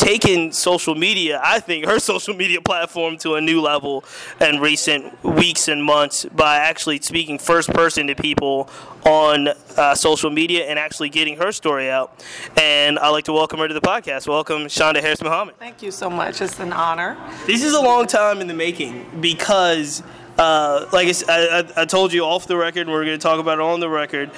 taken 0.00 0.50
social 0.50 0.94
media, 0.94 1.40
I 1.44 1.60
think, 1.60 1.84
her 1.84 1.98
social 2.12 2.34
media 2.34 2.60
platform 2.60 3.18
to 3.18 3.34
a 3.34 3.40
new 3.40 3.60
level 3.60 4.04
in 4.40 4.60
recent 4.60 5.22
weeks 5.22 5.68
and 5.68 5.84
months 5.84 6.24
by 6.24 6.56
actually 6.56 7.00
speaking 7.00 7.38
first 7.38 7.68
person 7.70 8.06
to 8.06 8.14
people 8.14 8.70
on 9.04 9.48
uh, 9.76 9.94
social 9.94 10.30
media 10.30 10.64
and 10.64 10.78
actually 10.78 11.10
getting 11.10 11.36
her 11.36 11.52
story 11.52 11.90
out. 11.90 12.24
And 12.56 12.98
I'd 12.98 13.10
like 13.10 13.24
to 13.26 13.32
welcome 13.32 13.58
her 13.60 13.68
to 13.68 13.74
the 13.74 13.80
podcast. 13.80 14.26
Welcome, 14.26 14.64
Shonda 14.64 15.00
Harris 15.00 15.22
Muhammad. 15.22 15.56
Thank 15.58 15.82
you 15.82 15.90
so 15.90 16.08
much. 16.08 16.40
It's 16.40 16.58
an 16.60 16.72
honor. 16.72 17.16
This 17.46 17.62
is 17.62 17.74
a 17.74 17.80
long 17.80 18.06
time 18.06 18.40
in 18.40 18.46
the 18.46 18.54
making 18.54 19.20
because. 19.20 20.02
Uh, 20.40 20.88
like 20.90 21.06
I 21.28 21.84
told 21.84 22.14
you 22.14 22.24
off 22.24 22.46
the 22.46 22.56
record, 22.56 22.88
we're 22.88 23.04
going 23.04 23.18
to 23.18 23.22
talk 23.22 23.40
about 23.40 23.58
it 23.58 23.60
on 23.60 23.78
the 23.78 23.90
record. 23.90 24.30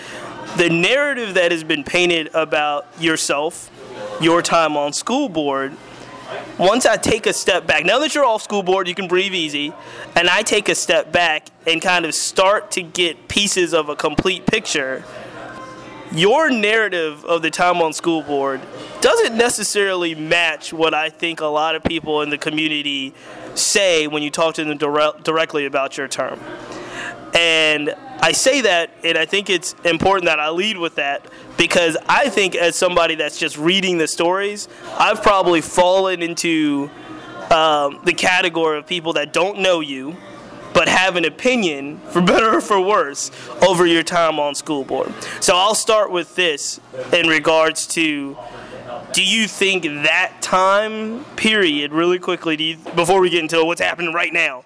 The 0.56 0.68
narrative 0.68 1.34
that 1.34 1.52
has 1.52 1.62
been 1.62 1.84
painted 1.84 2.28
about 2.34 2.88
yourself, 2.98 3.70
your 4.20 4.42
time 4.42 4.76
on 4.76 4.92
school 4.92 5.28
board, 5.28 5.76
once 6.58 6.86
I 6.86 6.96
take 6.96 7.26
a 7.26 7.32
step 7.32 7.68
back, 7.68 7.84
now 7.84 8.00
that 8.00 8.16
you're 8.16 8.24
off 8.24 8.42
school 8.42 8.64
board, 8.64 8.88
you 8.88 8.96
can 8.96 9.06
breathe 9.06 9.32
easy, 9.32 9.72
and 10.16 10.28
I 10.28 10.42
take 10.42 10.68
a 10.68 10.74
step 10.74 11.12
back 11.12 11.46
and 11.68 11.80
kind 11.80 12.04
of 12.04 12.16
start 12.16 12.72
to 12.72 12.82
get 12.82 13.28
pieces 13.28 13.72
of 13.72 13.88
a 13.88 13.94
complete 13.94 14.44
picture. 14.44 15.04
Your 16.14 16.50
narrative 16.50 17.24
of 17.24 17.40
the 17.40 17.50
time 17.50 17.80
on 17.80 17.94
school 17.94 18.22
board 18.22 18.60
doesn't 19.00 19.34
necessarily 19.34 20.14
match 20.14 20.70
what 20.70 20.92
I 20.92 21.08
think 21.08 21.40
a 21.40 21.46
lot 21.46 21.74
of 21.74 21.82
people 21.82 22.20
in 22.20 22.28
the 22.28 22.36
community 22.36 23.14
say 23.54 24.06
when 24.06 24.22
you 24.22 24.30
talk 24.30 24.56
to 24.56 24.64
them 24.64 24.76
dire- 24.76 25.14
directly 25.22 25.64
about 25.64 25.96
your 25.96 26.08
term. 26.08 26.38
And 27.34 27.94
I 28.20 28.32
say 28.32 28.60
that, 28.60 28.90
and 29.02 29.16
I 29.16 29.24
think 29.24 29.48
it's 29.48 29.74
important 29.86 30.26
that 30.26 30.38
I 30.38 30.50
lead 30.50 30.76
with 30.76 30.96
that 30.96 31.26
because 31.56 31.96
I 32.06 32.28
think, 32.28 32.56
as 32.56 32.76
somebody 32.76 33.14
that's 33.14 33.38
just 33.38 33.56
reading 33.56 33.96
the 33.96 34.06
stories, 34.06 34.68
I've 34.98 35.22
probably 35.22 35.62
fallen 35.62 36.20
into 36.20 36.90
um, 37.50 38.00
the 38.04 38.12
category 38.12 38.78
of 38.78 38.86
people 38.86 39.14
that 39.14 39.32
don't 39.32 39.60
know 39.60 39.80
you 39.80 40.16
but 40.74 40.88
have 40.88 41.16
an 41.16 41.24
opinion, 41.24 41.98
for 42.10 42.20
better 42.20 42.56
or 42.56 42.60
for 42.60 42.80
worse, 42.80 43.30
over 43.62 43.86
your 43.86 44.02
time 44.02 44.38
on 44.38 44.54
school 44.54 44.84
board. 44.84 45.12
So 45.40 45.56
I'll 45.56 45.74
start 45.74 46.10
with 46.10 46.34
this 46.34 46.80
in 47.12 47.28
regards 47.28 47.86
to 47.88 48.36
do 49.12 49.24
you 49.24 49.46
think 49.46 49.84
that 49.84 50.40
time 50.40 51.24
period, 51.36 51.92
really 51.92 52.18
quickly, 52.18 52.60
you, 52.62 52.76
before 52.94 53.20
we 53.20 53.30
get 53.30 53.40
into 53.40 53.62
what's 53.64 53.80
happening 53.80 54.14
right 54.14 54.32
now, 54.32 54.64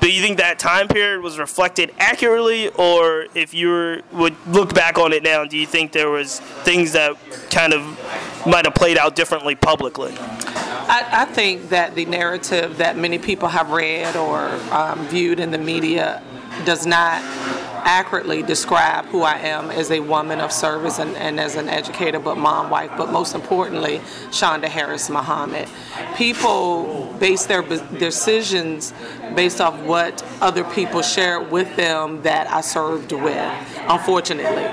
do 0.00 0.10
you 0.10 0.20
think 0.20 0.38
that 0.38 0.58
time 0.58 0.88
period 0.88 1.22
was 1.22 1.38
reflected 1.38 1.94
accurately, 1.98 2.68
or 2.70 3.26
if 3.34 3.54
you 3.54 3.68
were, 3.68 4.02
would 4.12 4.34
look 4.48 4.74
back 4.74 4.98
on 4.98 5.12
it 5.12 5.22
now, 5.22 5.44
do 5.44 5.56
you 5.56 5.66
think 5.66 5.92
there 5.92 6.10
was 6.10 6.40
things 6.40 6.92
that 6.92 7.16
kind 7.50 7.72
of 7.72 7.82
might 8.44 8.64
have 8.64 8.74
played 8.74 8.98
out 8.98 9.14
differently 9.14 9.54
publicly? 9.54 10.12
I, 10.88 11.08
I 11.12 11.24
think 11.26 11.68
that 11.70 11.94
the 11.94 12.04
narrative 12.04 12.78
that 12.78 12.96
many 12.96 13.18
people 13.18 13.48
have 13.48 13.70
read 13.70 14.16
or 14.16 14.48
um, 14.72 15.06
viewed 15.06 15.40
in 15.40 15.50
the 15.50 15.58
media 15.58 16.22
does 16.64 16.86
not 16.86 17.22
accurately 17.84 18.42
describe 18.42 19.04
who 19.06 19.22
I 19.22 19.38
am 19.38 19.70
as 19.70 19.90
a 19.90 20.00
woman 20.00 20.40
of 20.40 20.52
service 20.52 20.98
and, 20.98 21.16
and 21.16 21.40
as 21.40 21.56
an 21.56 21.68
educator, 21.68 22.18
but 22.18 22.38
mom, 22.38 22.70
wife, 22.70 22.92
but 22.96 23.10
most 23.10 23.34
importantly, 23.34 23.98
Shonda 24.30 24.66
Harris 24.66 25.10
Muhammad. 25.10 25.68
People 26.14 27.12
base 27.18 27.46
their 27.46 27.62
decisions 27.62 28.94
based 29.34 29.60
off 29.60 29.78
what 29.80 30.24
other 30.40 30.64
people 30.64 31.02
share 31.02 31.40
with 31.40 31.74
them 31.76 32.22
that 32.22 32.48
I 32.50 32.60
served 32.60 33.12
with, 33.12 33.80
unfortunately. 33.88 34.68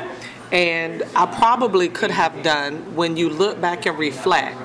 And 0.52 1.04
I 1.16 1.28
probably 1.28 1.90
could 1.90 2.10
have 2.10 2.42
done, 2.42 2.96
when 2.96 3.16
you 3.18 3.30
look 3.30 3.62
back 3.62 3.86
and 3.86 3.98
reflect, 4.00 4.58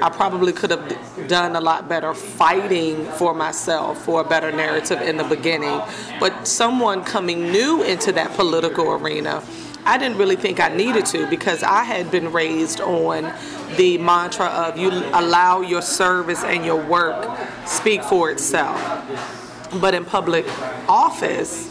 I 0.00 0.08
probably 0.08 0.52
could 0.52 0.70
have 0.70 1.28
done 1.28 1.56
a 1.56 1.60
lot 1.60 1.88
better 1.88 2.14
fighting 2.14 3.04
for 3.12 3.34
myself 3.34 4.04
for 4.04 4.20
a 4.20 4.24
better 4.24 4.52
narrative 4.52 5.00
in 5.00 5.16
the 5.16 5.24
beginning. 5.24 5.80
But 6.20 6.46
someone 6.46 7.02
coming 7.04 7.50
new 7.50 7.82
into 7.82 8.12
that 8.12 8.34
political 8.34 8.92
arena, 8.92 9.42
I 9.84 9.98
didn't 9.98 10.16
really 10.16 10.36
think 10.36 10.60
I 10.60 10.68
needed 10.68 11.06
to 11.06 11.26
because 11.26 11.64
I 11.64 11.82
had 11.82 12.10
been 12.12 12.30
raised 12.30 12.80
on 12.80 13.32
the 13.76 13.98
mantra 13.98 14.46
of 14.46 14.78
you 14.78 14.90
allow 14.90 15.60
your 15.60 15.82
service 15.82 16.44
and 16.44 16.64
your 16.64 16.80
work 16.86 17.36
speak 17.66 18.04
for 18.04 18.30
itself. 18.30 18.78
But 19.80 19.94
in 19.94 20.04
public 20.04 20.46
office, 20.88 21.68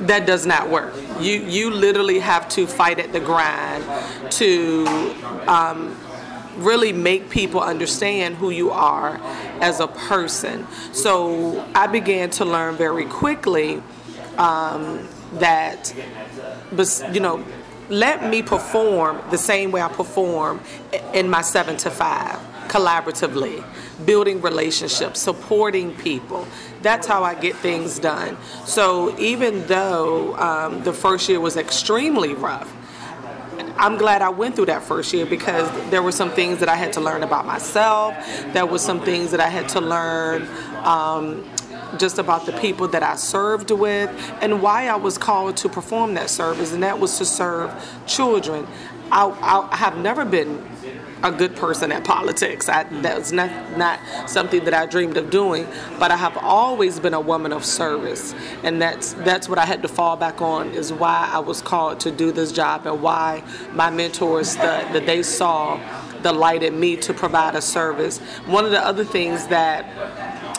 that 0.00 0.26
does 0.26 0.46
not 0.46 0.68
work. 0.70 0.94
You 1.20 1.40
you 1.40 1.70
literally 1.70 2.18
have 2.18 2.48
to 2.50 2.66
fight 2.66 2.98
at 2.98 3.12
the 3.12 3.20
grind 3.20 3.84
to 4.32 4.86
um, 5.46 5.96
really 6.56 6.92
make 6.92 7.28
people 7.30 7.60
understand 7.60 8.36
who 8.36 8.50
you 8.50 8.70
are 8.70 9.20
as 9.60 9.80
a 9.80 9.86
person. 9.86 10.66
So 10.92 11.64
I 11.74 11.86
began 11.86 12.30
to 12.30 12.44
learn 12.44 12.76
very 12.76 13.04
quickly 13.04 13.82
um, 14.38 15.08
that, 15.34 15.94
you 17.12 17.20
know, 17.20 17.44
let 17.88 18.28
me 18.28 18.42
perform 18.42 19.20
the 19.30 19.38
same 19.38 19.70
way 19.70 19.80
I 19.80 19.88
perform 19.88 20.60
in 21.12 21.28
my 21.28 21.42
seven 21.42 21.76
to 21.78 21.90
five, 21.90 22.38
collaboratively, 22.68 23.64
building 24.04 24.40
relationships, 24.40 25.20
supporting 25.20 25.94
people. 25.96 26.46
That's 26.82 27.06
how 27.06 27.24
I 27.24 27.34
get 27.34 27.56
things 27.56 27.98
done. 27.98 28.36
So 28.64 29.18
even 29.18 29.66
though 29.66 30.36
um, 30.36 30.82
the 30.82 30.92
first 30.92 31.28
year 31.28 31.40
was 31.40 31.56
extremely 31.56 32.34
rough, 32.34 32.72
I'm 33.78 33.96
glad 33.96 34.22
I 34.22 34.30
went 34.30 34.56
through 34.56 34.66
that 34.66 34.82
first 34.82 35.12
year 35.12 35.26
because 35.26 35.70
there 35.90 36.02
were 36.02 36.12
some 36.12 36.30
things 36.30 36.60
that 36.60 36.68
I 36.68 36.76
had 36.76 36.94
to 36.94 37.00
learn 37.00 37.22
about 37.22 37.44
myself. 37.44 38.14
There 38.52 38.64
were 38.64 38.78
some 38.78 39.00
things 39.00 39.30
that 39.32 39.40
I 39.40 39.48
had 39.48 39.68
to 39.70 39.80
learn 39.80 40.48
um, 40.84 41.44
just 41.98 42.18
about 42.18 42.46
the 42.46 42.52
people 42.52 42.88
that 42.88 43.02
I 43.02 43.16
served 43.16 43.70
with 43.70 44.10
and 44.40 44.62
why 44.62 44.88
I 44.88 44.96
was 44.96 45.18
called 45.18 45.56
to 45.58 45.68
perform 45.68 46.14
that 46.14 46.30
service, 46.30 46.72
and 46.72 46.82
that 46.82 46.98
was 46.98 47.18
to 47.18 47.24
serve 47.24 47.70
children. 48.06 48.66
I, 49.12 49.28
I 49.70 49.76
have 49.76 49.98
never 49.98 50.24
been 50.24 50.66
a 51.22 51.32
good 51.32 51.56
person 51.56 51.92
at 51.92 52.04
politics. 52.04 52.68
I, 52.68 52.84
mm. 52.84 53.02
was 53.16 53.32
not 53.32 53.76
not 53.76 54.00
something 54.28 54.64
that 54.64 54.74
I 54.74 54.86
dreamed 54.86 55.16
of 55.16 55.30
doing, 55.30 55.66
but 55.98 56.10
I 56.10 56.16
have 56.16 56.36
always 56.38 57.00
been 57.00 57.14
a 57.14 57.20
woman 57.20 57.52
of 57.52 57.64
service, 57.64 58.34
and 58.62 58.80
that's 58.80 59.14
that's 59.14 59.48
what 59.48 59.58
I 59.58 59.64
had 59.64 59.82
to 59.82 59.88
fall 59.88 60.16
back 60.16 60.40
on. 60.40 60.70
Is 60.70 60.92
why 60.92 61.28
I 61.32 61.38
was 61.38 61.62
called 61.62 62.00
to 62.00 62.10
do 62.10 62.32
this 62.32 62.52
job, 62.52 62.86
and 62.86 63.02
why 63.02 63.42
my 63.72 63.90
mentors 63.90 64.56
that, 64.56 64.92
that 64.92 65.06
they 65.06 65.22
saw 65.22 65.80
the 66.22 66.32
light 66.32 66.62
in 66.62 66.78
me 66.78 66.96
to 66.96 67.14
provide 67.14 67.54
a 67.54 67.62
service. 67.62 68.18
One 68.46 68.64
of 68.64 68.70
the 68.70 68.84
other 68.84 69.04
things 69.04 69.46
that 69.48 69.84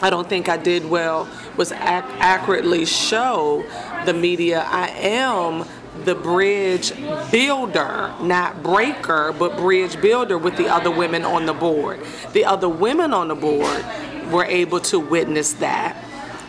I 0.02 0.10
don't 0.10 0.30
think 0.30 0.48
I 0.48 0.58
did 0.58 0.90
well 0.90 1.28
was 1.58 1.72
ac- 1.72 1.82
accurately 2.20 2.86
show 2.86 3.66
the 4.06 4.14
media 4.14 4.64
I 4.68 4.90
am 4.90 5.66
the 6.06 6.16
bridge 6.16 6.94
builder, 7.32 8.14
not 8.22 8.64
breaker, 8.64 9.34
but 9.38 9.58
bridge 9.58 10.00
builder 10.02 10.38
with 10.38 10.58
the 10.58 10.68
other 10.68 10.92
women 10.92 11.24
on 11.24 11.46
the 11.46 11.54
board. 11.54 12.00
The 12.34 12.46
other 12.46 12.70
women 12.70 13.14
on 13.14 13.28
the 13.28 13.36
board 13.36 13.86
were 14.32 14.46
able 14.46 14.80
to 14.82 15.00
witness 15.00 15.54
that. 15.54 16.04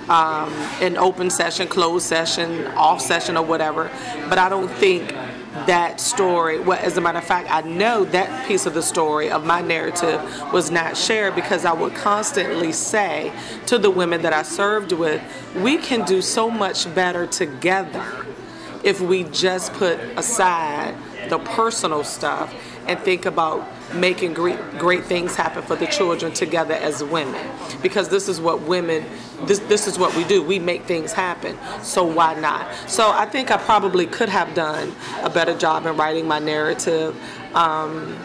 Um, 0.08 0.50
in 0.80 0.96
open 0.96 1.28
session, 1.28 1.68
closed 1.68 2.06
session, 2.06 2.66
off 2.68 3.02
session, 3.02 3.36
or 3.36 3.44
whatever. 3.44 3.90
But 4.30 4.38
I 4.38 4.48
don't 4.48 4.70
think 4.70 5.12
that 5.66 6.00
story, 6.00 6.58
well, 6.60 6.78
as 6.82 6.96
a 6.96 7.00
matter 7.00 7.18
of 7.18 7.24
fact, 7.24 7.50
I 7.50 7.60
know 7.62 8.04
that 8.04 8.46
piece 8.48 8.64
of 8.64 8.74
the 8.74 8.82
story 8.82 9.30
of 9.30 9.44
my 9.44 9.60
narrative 9.60 10.20
was 10.52 10.70
not 10.70 10.96
shared 10.96 11.34
because 11.34 11.64
I 11.64 11.72
would 11.72 11.94
constantly 11.94 12.72
say 12.72 13.32
to 13.66 13.78
the 13.78 13.90
women 13.90 14.22
that 14.22 14.32
I 14.32 14.42
served 14.42 14.92
with, 14.92 15.22
we 15.56 15.76
can 15.76 16.06
do 16.06 16.22
so 16.22 16.50
much 16.50 16.92
better 16.94 17.26
together 17.26 18.24
if 18.88 19.02
we 19.02 19.24
just 19.24 19.70
put 19.74 19.98
aside 20.16 20.94
the 21.28 21.38
personal 21.40 22.02
stuff 22.02 22.54
and 22.86 22.98
think 23.00 23.26
about 23.26 23.68
making 23.94 24.32
great 24.32 24.58
great 24.78 25.04
things 25.04 25.36
happen 25.36 25.62
for 25.62 25.76
the 25.76 25.86
children 25.86 26.32
together 26.32 26.72
as 26.72 27.04
women. 27.04 27.46
Because 27.82 28.08
this 28.08 28.28
is 28.28 28.40
what 28.40 28.62
women 28.62 29.04
this 29.42 29.58
this 29.60 29.86
is 29.86 29.98
what 29.98 30.16
we 30.16 30.24
do. 30.24 30.42
We 30.42 30.58
make 30.58 30.84
things 30.84 31.12
happen. 31.12 31.58
So 31.82 32.02
why 32.02 32.32
not? 32.40 32.66
So 32.88 33.10
i 33.10 33.26
think 33.26 33.50
i 33.50 33.58
probably 33.58 34.06
could 34.06 34.30
have 34.30 34.54
done 34.54 34.94
a 35.22 35.28
better 35.28 35.56
job 35.56 35.84
in 35.84 35.94
writing 35.98 36.26
my 36.26 36.38
narrative. 36.38 37.14
Um, 37.54 38.16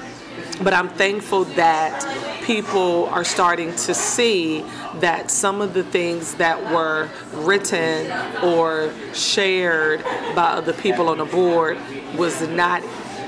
but 0.64 0.74
I'm 0.74 0.90
thankful 0.90 1.46
that 1.56 2.42
people 2.44 3.08
are 3.08 3.24
starting 3.24 3.76
to 3.76 3.94
see 3.94 4.62
that 4.96 5.32
some 5.32 5.62
of 5.62 5.74
the 5.74 5.84
things 5.84 6.36
that 6.36 6.62
were 6.74 7.10
written 7.34 8.12
or 8.44 8.94
shared 9.14 10.04
by 10.36 10.54
other 10.54 10.74
people 10.74 11.10
on 11.10 11.18
the 11.18 11.26
board 11.26 11.78
was 12.16 12.48
not 12.50 12.84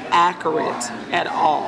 accurate 0.09 0.91
at 1.11 1.27
all. 1.27 1.65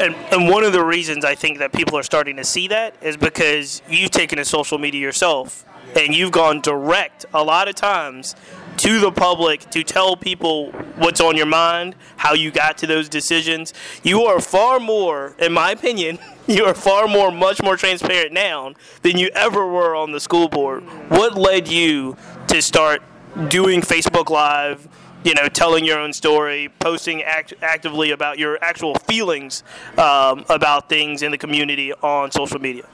And, 0.00 0.14
and 0.32 0.48
one 0.48 0.64
of 0.64 0.72
the 0.72 0.84
reasons 0.84 1.24
I 1.24 1.34
think 1.34 1.58
that 1.58 1.72
people 1.72 1.98
are 1.98 2.02
starting 2.02 2.36
to 2.36 2.44
see 2.44 2.68
that 2.68 2.94
is 3.02 3.16
because 3.16 3.82
you've 3.88 4.10
taken 4.10 4.38
to 4.38 4.44
social 4.44 4.78
media 4.78 5.00
yourself 5.00 5.64
and 5.96 6.14
you've 6.14 6.32
gone 6.32 6.60
direct 6.60 7.26
a 7.34 7.42
lot 7.42 7.68
of 7.68 7.74
times 7.74 8.36
to 8.80 8.98
the 8.98 9.12
public 9.12 9.68
to 9.68 9.84
tell 9.84 10.16
people 10.16 10.70
what's 10.96 11.20
on 11.20 11.36
your 11.36 11.44
mind, 11.44 11.94
how 12.16 12.32
you 12.32 12.50
got 12.50 12.78
to 12.78 12.86
those 12.86 13.10
decisions. 13.10 13.74
You 14.02 14.22
are 14.22 14.40
far 14.40 14.80
more, 14.80 15.34
in 15.38 15.52
my 15.52 15.72
opinion, 15.72 16.18
you 16.46 16.64
are 16.64 16.72
far 16.72 17.06
more, 17.06 17.30
much 17.30 17.62
more 17.62 17.76
transparent 17.76 18.32
now 18.32 18.72
than 19.02 19.18
you 19.18 19.28
ever 19.34 19.66
were 19.66 19.94
on 19.94 20.12
the 20.12 20.20
school 20.20 20.48
board. 20.48 20.82
What 21.10 21.34
led 21.34 21.68
you 21.68 22.16
to 22.48 22.62
start 22.62 23.02
doing 23.48 23.82
Facebook 23.82 24.30
Live? 24.30 24.88
you 25.22 25.34
know, 25.34 25.48
telling 25.48 25.84
your 25.84 25.98
own 25.98 26.14
story, 26.14 26.70
posting 26.78 27.22
act- 27.22 27.52
actively 27.60 28.10
about 28.10 28.38
your 28.38 28.58
actual 28.64 28.94
feelings 28.94 29.62
um, 29.98 30.46
about 30.48 30.88
things 30.88 31.22
in 31.22 31.30
the 31.30 31.36
community 31.36 31.92
on 31.92 32.30
social 32.30 32.58
media? 32.58 32.84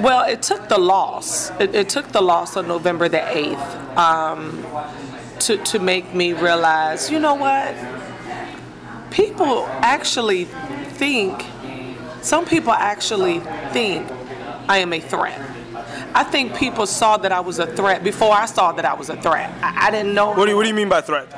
Well, 0.00 0.28
it 0.28 0.42
took 0.42 0.68
the 0.68 0.76
loss. 0.76 1.50
It, 1.58 1.74
it 1.74 1.88
took 1.88 2.08
the 2.08 2.20
loss 2.20 2.58
on 2.58 2.68
November 2.68 3.08
the 3.08 3.20
8th 3.20 3.96
um, 3.96 4.62
to, 5.46 5.56
to 5.58 5.78
make 5.78 6.12
me 6.12 6.32
realize, 6.32 7.08
you 7.08 7.20
know 7.20 7.34
what? 7.34 7.74
People 9.12 9.66
actually 9.80 10.44
think, 10.44 11.44
some 12.20 12.44
people 12.44 12.72
actually 12.72 13.38
think 13.72 14.10
I 14.68 14.78
am 14.78 14.92
a 14.92 15.00
threat. 15.00 15.40
I 16.14 16.24
think 16.24 16.56
people 16.56 16.86
saw 16.86 17.16
that 17.18 17.30
I 17.30 17.40
was 17.40 17.60
a 17.60 17.66
threat 17.66 18.02
before 18.02 18.32
I 18.32 18.46
saw 18.46 18.72
that 18.72 18.84
I 18.84 18.94
was 18.94 19.08
a 19.08 19.16
threat. 19.20 19.52
I, 19.62 19.86
I 19.86 19.90
didn't 19.92 20.14
know. 20.14 20.30
What 20.30 20.46
do, 20.46 20.50
you, 20.50 20.56
what 20.56 20.64
do 20.64 20.68
you 20.68 20.74
mean 20.74 20.88
by 20.88 21.00
threat? 21.00 21.28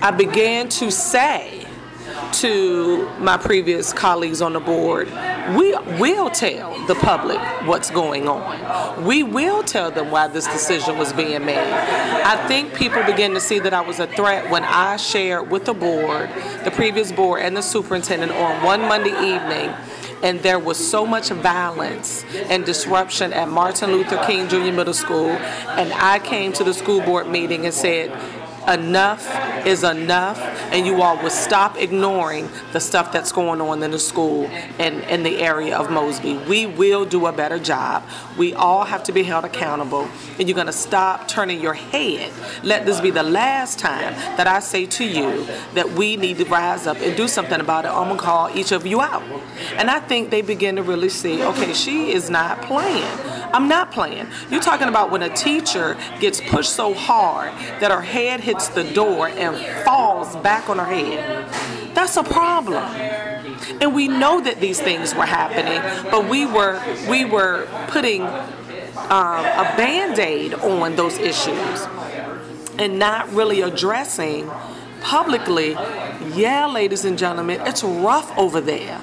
I 0.00 0.10
began 0.10 0.68
to 0.70 0.90
say 0.90 1.65
to 2.34 3.08
my 3.18 3.36
previous 3.36 3.92
colleagues 3.92 4.42
on 4.42 4.52
the 4.52 4.60
board, 4.60 5.08
we 5.56 5.76
will 5.98 6.30
tell 6.30 6.86
the 6.86 6.94
public 6.96 7.38
what's 7.66 7.90
going 7.90 8.28
on. 8.28 9.04
We 9.04 9.22
will 9.22 9.62
tell 9.62 9.90
them 9.90 10.10
why 10.10 10.28
this 10.28 10.46
decision 10.46 10.98
was 10.98 11.12
being 11.12 11.44
made. 11.44 11.58
I 11.58 12.46
think 12.48 12.74
people 12.74 13.02
begin 13.04 13.34
to 13.34 13.40
see 13.40 13.58
that 13.60 13.72
I 13.72 13.80
was 13.80 14.00
a 14.00 14.06
threat 14.06 14.50
when 14.50 14.64
I 14.64 14.96
shared 14.96 15.50
with 15.50 15.64
the 15.64 15.74
board, 15.74 16.30
the 16.64 16.72
previous 16.72 17.12
board, 17.12 17.42
and 17.42 17.56
the 17.56 17.62
superintendent 17.62 18.32
on 18.32 18.64
one 18.64 18.80
Monday 18.82 19.10
evening 19.10 19.74
and 20.22 20.40
there 20.40 20.58
was 20.58 20.76
so 20.76 21.04
much 21.06 21.28
violence 21.28 22.24
and 22.48 22.64
disruption 22.64 23.32
at 23.32 23.48
Martin 23.48 23.92
Luther 23.92 24.22
King 24.26 24.48
Jr. 24.48 24.72
Middle 24.72 24.94
School. 24.94 25.28
And 25.28 25.92
I 25.92 26.18
came 26.18 26.52
to 26.54 26.64
the 26.64 26.72
school 26.72 27.00
board 27.00 27.28
meeting 27.28 27.64
and 27.64 27.74
said, 27.74 28.10
enough 28.68 29.26
is 29.66 29.82
enough 29.84 30.38
and 30.72 30.86
you 30.86 31.02
all 31.02 31.20
will 31.22 31.30
stop 31.30 31.76
ignoring 31.76 32.48
the 32.72 32.80
stuff 32.80 33.12
that's 33.12 33.32
going 33.32 33.60
on 33.60 33.82
in 33.82 33.90
the 33.90 33.98
school 33.98 34.46
and 34.78 35.02
in 35.04 35.22
the 35.22 35.38
area 35.38 35.76
of 35.76 35.90
Mosby. 35.90 36.36
We 36.48 36.66
will 36.66 37.04
do 37.04 37.26
a 37.26 37.32
better 37.32 37.58
job. 37.58 38.02
We 38.38 38.54
all 38.54 38.84
have 38.84 39.02
to 39.04 39.12
be 39.12 39.22
held 39.22 39.44
accountable 39.44 40.08
and 40.38 40.48
you're 40.48 40.54
going 40.54 40.66
to 40.66 40.72
stop 40.72 41.28
turning 41.28 41.60
your 41.60 41.74
head. 41.74 42.32
Let 42.62 42.86
this 42.86 43.00
be 43.00 43.10
the 43.10 43.22
last 43.22 43.78
time 43.78 44.14
that 44.36 44.46
I 44.46 44.60
say 44.60 44.86
to 44.86 45.04
you 45.04 45.46
that 45.74 45.90
we 45.92 46.16
need 46.16 46.38
to 46.38 46.44
rise 46.44 46.86
up 46.86 46.98
and 46.98 47.16
do 47.16 47.28
something 47.28 47.60
about 47.60 47.84
it. 47.84 47.88
I'm 47.88 48.08
going 48.08 48.18
to 48.18 48.22
call 48.22 48.56
each 48.56 48.72
of 48.72 48.86
you 48.86 49.00
out. 49.00 49.22
And 49.76 49.90
I 49.90 50.00
think 50.00 50.30
they 50.30 50.42
begin 50.42 50.76
to 50.76 50.82
really 50.82 51.08
see, 51.08 51.42
okay, 51.42 51.72
she 51.72 52.12
is 52.12 52.30
not 52.30 52.62
playing. 52.62 53.04
I'm 53.52 53.68
not 53.68 53.90
playing. 53.92 54.26
You're 54.50 54.60
talking 54.60 54.88
about 54.88 55.10
when 55.10 55.22
a 55.22 55.34
teacher 55.34 55.96
gets 56.20 56.40
pushed 56.40 56.72
so 56.72 56.94
hard 56.94 57.52
that 57.80 57.90
her 57.90 58.02
head 58.02 58.40
hits 58.40 58.68
the 58.68 58.84
door 58.84 59.28
and 59.28 59.56
falls 59.84 60.36
back 60.36 60.68
on 60.68 60.78
her 60.78 60.84
head. 60.84 61.48
That's 61.94 62.16
a 62.16 62.22
problem. 62.22 62.84
And 63.80 63.94
we 63.94 64.08
know 64.08 64.40
that 64.40 64.60
these 64.60 64.80
things 64.80 65.14
were 65.14 65.26
happening, 65.26 65.80
but 66.10 66.28
we 66.28 66.46
were 66.46 66.80
we 67.08 67.24
were 67.24 67.66
putting 67.88 68.22
um, 68.22 69.44
a 69.44 69.74
band-aid 69.76 70.54
on 70.54 70.96
those 70.96 71.18
issues 71.18 71.86
and 72.78 72.98
not 72.98 73.32
really 73.32 73.60
addressing 73.60 74.50
publicly, 75.00 75.72
yeah, 76.34 76.66
ladies 76.66 77.04
and 77.04 77.16
gentlemen, 77.16 77.60
it's 77.64 77.84
rough 77.84 78.36
over 78.36 78.60
there. 78.60 79.00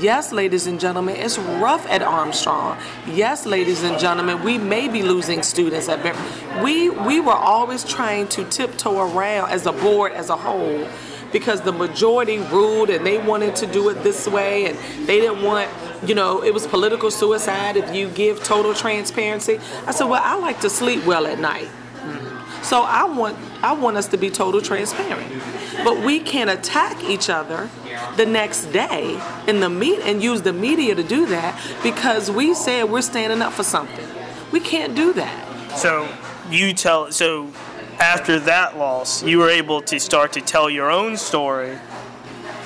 Yes, 0.00 0.32
ladies 0.32 0.66
and 0.66 0.80
gentlemen, 0.80 1.14
it's 1.16 1.38
rough 1.38 1.86
at 1.86 2.02
Armstrong. 2.02 2.76
Yes, 3.06 3.46
ladies 3.46 3.82
and 3.82 3.98
gentlemen, 3.98 4.42
we 4.42 4.58
may 4.58 4.88
be 4.88 5.02
losing 5.02 5.42
students 5.42 5.88
at 5.88 6.02
Ber- 6.02 6.62
we 6.62 6.90
we 6.90 7.20
were 7.20 7.32
always 7.32 7.84
trying 7.84 8.26
to 8.28 8.44
tiptoe 8.44 8.98
around 8.98 9.50
as 9.50 9.66
a 9.66 9.72
board 9.72 10.12
as 10.12 10.30
a 10.30 10.36
whole 10.36 10.88
because 11.34 11.60
the 11.62 11.72
majority 11.72 12.38
ruled 12.38 12.88
and 12.88 13.04
they 13.04 13.18
wanted 13.18 13.56
to 13.56 13.66
do 13.66 13.88
it 13.88 14.02
this 14.04 14.28
way 14.28 14.66
and 14.66 14.78
they 15.08 15.20
didn't 15.20 15.42
want 15.42 15.68
you 16.06 16.14
know 16.14 16.42
it 16.44 16.54
was 16.54 16.64
political 16.66 17.10
suicide 17.10 17.76
if 17.76 17.92
you 17.94 18.08
give 18.10 18.42
total 18.44 18.72
transparency 18.72 19.58
i 19.86 19.90
said 19.90 20.04
well 20.04 20.22
i 20.24 20.36
like 20.36 20.60
to 20.60 20.70
sleep 20.70 21.04
well 21.04 21.26
at 21.26 21.40
night 21.40 21.66
mm-hmm. 21.66 22.62
so 22.62 22.82
I 22.82 23.04
want 23.04 23.36
I 23.64 23.72
want 23.72 23.96
us 23.96 24.08
to 24.08 24.18
be 24.18 24.28
total 24.28 24.60
transparent. 24.60 25.42
But 25.82 26.04
we 26.04 26.20
can't 26.20 26.50
attack 26.50 27.02
each 27.04 27.30
other 27.30 27.70
the 28.16 28.26
next 28.26 28.66
day 28.66 29.18
in 29.48 29.60
the 29.60 29.70
meet 29.70 30.00
and 30.00 30.22
use 30.22 30.42
the 30.42 30.52
media 30.52 30.94
to 30.94 31.02
do 31.02 31.24
that 31.26 31.58
because 31.82 32.30
we 32.30 32.52
said 32.52 32.90
we're 32.90 33.00
standing 33.00 33.40
up 33.40 33.54
for 33.54 33.62
something. 33.62 34.06
We 34.52 34.60
can't 34.60 34.94
do 34.94 35.14
that. 35.14 35.78
So 35.78 36.06
you 36.50 36.74
tell 36.74 37.10
so 37.10 37.50
after 37.98 38.38
that 38.40 38.76
loss, 38.76 39.22
you 39.22 39.38
were 39.38 39.50
able 39.50 39.80
to 39.82 39.98
start 39.98 40.32
to 40.34 40.40
tell 40.40 40.68
your 40.68 40.90
own 40.90 41.16
story 41.16 41.78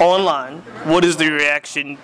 online. 0.01 0.59
What 0.85 1.05
is 1.05 1.17
the 1.17 1.31
reaction 1.31 1.99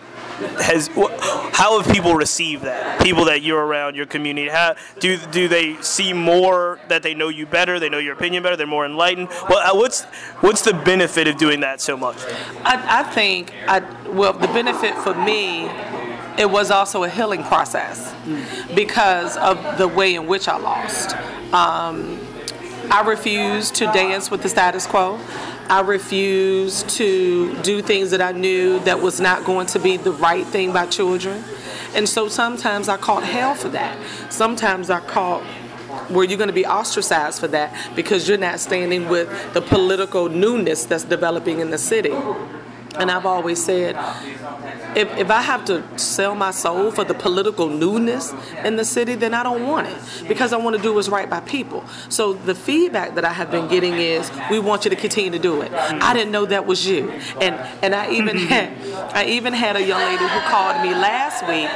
has 0.59 0.89
how 0.89 1.81
have 1.81 1.93
people 1.93 2.15
received 2.15 2.65
that? 2.65 3.01
People 3.03 3.25
that 3.27 3.43
you're 3.43 3.65
around, 3.65 3.95
your 3.95 4.07
community, 4.07 4.49
how 4.49 4.75
do 4.99 5.17
do 5.17 5.47
they 5.49 5.81
see 5.81 6.13
more 6.13 6.81
that 6.89 7.03
they 7.03 7.15
know 7.15 7.29
you 7.29 7.47
better, 7.47 7.79
they 7.79 7.89
know 7.89 7.99
your 7.99 8.15
opinion 8.15 8.43
better, 8.43 8.57
they're 8.57 8.67
more 8.67 8.85
enlightened? 8.85 9.29
Well, 9.49 9.59
uh, 9.59 9.79
what's 9.79 10.05
what's 10.41 10.63
the 10.63 10.75
benefit 10.75 11.29
of 11.29 11.37
doing 11.37 11.61
that 11.61 11.81
so 11.81 11.97
much? 11.97 12.17
I, 12.65 13.01
I 13.01 13.03
think 13.05 13.53
I 13.69 13.81
well 14.11 14.33
the 14.33 14.49
benefit 14.49 14.97
for 14.97 15.15
me 15.15 15.71
it 16.37 16.51
was 16.51 16.71
also 16.73 17.05
a 17.05 17.09
healing 17.09 17.45
process 17.45 18.13
because 18.75 19.37
of 19.37 19.79
the 19.79 19.87
way 19.87 20.17
in 20.17 20.27
which 20.27 20.49
I 20.49 20.57
lost. 20.57 21.17
Um, 21.53 22.19
I 22.91 23.03
refused 23.07 23.75
to 23.77 23.87
dance 23.87 24.31
with 24.31 24.43
the 24.43 24.49
status 24.49 24.87
quo. 24.87 25.19
I 25.69 25.81
refused 25.81 26.89
to 26.91 27.57
do 27.63 27.83
things 27.83 28.11
that 28.11 28.21
I 28.21 28.33
knew 28.33 28.79
that 28.81 29.01
was 29.01 29.21
not 29.21 29.45
going 29.45 29.67
to 29.69 29.79
be 29.79 29.97
the 29.97 30.13
right 30.13 30.47
thing 30.47 30.73
by 30.73 30.87
children. 30.87 31.43
And 31.95 32.09
so 32.09 32.29
sometimes 32.29 32.89
I 32.89 32.97
caught 32.97 33.23
hell 33.23 33.55
for 33.55 33.69
that. 33.71 33.97
Sometimes 34.31 34.91
I 34.91 35.01
caught 35.01 35.43
where 36.11 36.25
you're 36.25 36.39
going 36.39 36.49
to 36.49 36.55
be 36.55 36.67
ostracized 36.67 37.41
for 37.41 37.49
that 37.49 37.75
because 37.95 38.29
you're 38.29 38.39
not 38.39 38.61
standing 38.61 39.09
with 39.09 39.29
the 39.55 39.63
political 39.63 40.29
newness 40.29 40.85
that's 40.85 41.05
developing 41.05 41.61
in 41.61 41.71
the 41.71 41.79
city. 41.79 42.13
And 42.97 43.11
I've 43.11 43.27
always 43.27 43.65
said, 43.65 43.97
if, 44.97 45.17
if 45.17 45.31
I 45.31 45.43
have 45.43 45.65
to 45.67 45.83
sell 45.99 46.35
my 46.35 46.51
soul 46.51 46.91
for 46.91 47.05
the 47.05 47.15
political 47.15 47.69
newness 47.69 48.33
in 48.65 48.77
the 48.77 48.85
city, 48.85 49.15
then 49.15 49.35
I 49.35 49.43
don't 49.43 49.67
want 49.67 49.89
it 49.89 50.29
because 50.29 50.53
I 50.53 50.57
want 50.57 50.77
to 50.77 50.83
do 50.83 50.95
what's 50.95 51.09
right 51.09 51.29
by 51.29 51.41
people. 51.41 51.85
So 52.09 52.33
the 52.33 52.55
feedback 52.55 53.15
that 53.15 53.25
I 53.25 53.33
have 53.33 53.51
been 53.51 53.69
getting 53.69 53.95
is, 53.95 54.31
we 54.51 54.59
want 54.59 54.85
you 54.85 54.91
to 54.91 54.97
continue 54.97 55.31
to 55.31 55.39
do 55.39 55.63
it. 55.63 55.73
I 55.73 56.13
didn't 56.15 56.33
know 56.33 56.47
that 56.47 56.67
was 56.67 56.87
you, 56.87 57.11
and 57.41 57.55
and 57.83 57.95
I 57.95 58.11
even 58.13 58.37
mm-hmm. 58.37 58.47
had 58.47 59.15
I 59.15 59.25
even 59.27 59.53
had 59.53 59.77
a 59.77 59.85
young 59.85 60.01
lady 60.01 60.25
who 60.25 60.41
called 60.41 60.83
me 60.83 60.95
last 60.95 61.47
week, 61.49 61.71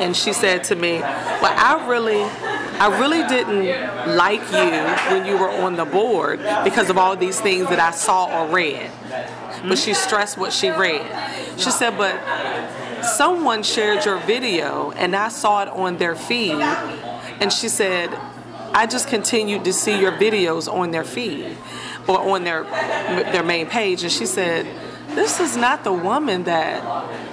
and 0.00 0.16
she 0.16 0.32
said 0.32 0.64
to 0.64 0.76
me, 0.76 1.00
"Well, 1.00 1.54
I 1.56 1.86
really." 1.88 2.51
I 2.82 2.98
really 2.98 3.22
didn't 3.28 4.16
like 4.16 4.40
you 4.40 5.14
when 5.14 5.24
you 5.24 5.38
were 5.38 5.50
on 5.50 5.76
the 5.76 5.84
board 5.84 6.38
because 6.64 6.90
of 6.90 6.98
all 6.98 7.16
these 7.16 7.40
things 7.40 7.68
that 7.68 7.78
I 7.78 7.92
saw 7.92 8.42
or 8.42 8.52
read 8.52 8.90
but 9.68 9.78
she 9.78 9.94
stressed 9.94 10.38
what 10.38 10.52
she 10.52 10.70
read. 10.70 11.06
She 11.58 11.70
said, 11.70 11.96
but 11.96 12.18
someone 13.04 13.62
shared 13.62 14.04
your 14.04 14.18
video 14.18 14.90
and 14.92 15.14
I 15.14 15.28
saw 15.28 15.62
it 15.62 15.68
on 15.68 15.98
their 15.98 16.14
feed. 16.14 16.52
And 16.52 17.52
she 17.52 17.68
said, 17.68 18.10
I 18.72 18.86
just 18.86 19.08
continued 19.08 19.64
to 19.64 19.72
see 19.72 19.98
your 20.00 20.12
videos 20.12 20.72
on 20.72 20.90
their 20.90 21.04
feed 21.04 21.56
or 22.08 22.18
on 22.18 22.44
their 22.44 22.64
their 22.64 23.42
main 23.42 23.66
page. 23.66 24.02
And 24.02 24.10
she 24.10 24.26
said, 24.26 24.66
this 25.08 25.40
is 25.40 25.56
not 25.56 25.84
the 25.84 25.92
woman 25.92 26.44
that 26.44 26.82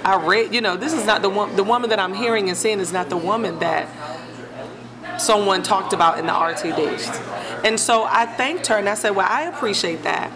I 0.04 0.24
read, 0.24 0.54
you 0.54 0.60
know, 0.60 0.76
this 0.76 0.92
is 0.92 1.06
not 1.06 1.22
the 1.22 1.30
the 1.56 1.64
woman 1.64 1.90
that 1.90 1.98
I'm 1.98 2.14
hearing 2.14 2.48
and 2.48 2.58
seeing 2.58 2.78
is 2.78 2.92
not 2.92 3.08
the 3.08 3.16
woman 3.16 3.58
that 3.60 3.88
someone 5.20 5.62
talked 5.62 5.92
about 5.92 6.18
in 6.18 6.26
the 6.26 6.32
RTD. 6.32 7.64
And 7.64 7.78
so 7.78 8.04
I 8.04 8.26
thanked 8.26 8.66
her 8.68 8.76
and 8.76 8.88
I 8.88 8.94
said, 8.94 9.10
Well, 9.10 9.26
I 9.28 9.42
appreciate 9.42 10.02
that. 10.02 10.30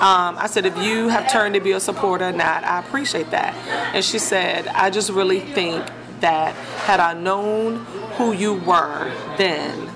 Um, 0.00 0.38
I 0.38 0.46
said, 0.46 0.64
if 0.64 0.78
you 0.78 1.08
have 1.08 1.30
turned 1.30 1.54
to 1.56 1.60
be 1.60 1.72
a 1.72 1.80
supporter 1.80 2.28
or 2.28 2.32
not, 2.32 2.64
I 2.64 2.80
appreciate 2.80 3.32
that. 3.32 3.54
And 3.94 4.02
she 4.02 4.18
said, 4.18 4.66
I 4.68 4.88
just 4.88 5.10
really 5.10 5.40
think 5.40 5.86
that 6.20 6.54
had 6.86 7.00
I 7.00 7.12
known 7.12 7.84
who 8.16 8.32
you 8.32 8.54
were 8.54 9.12
then, 9.36 9.90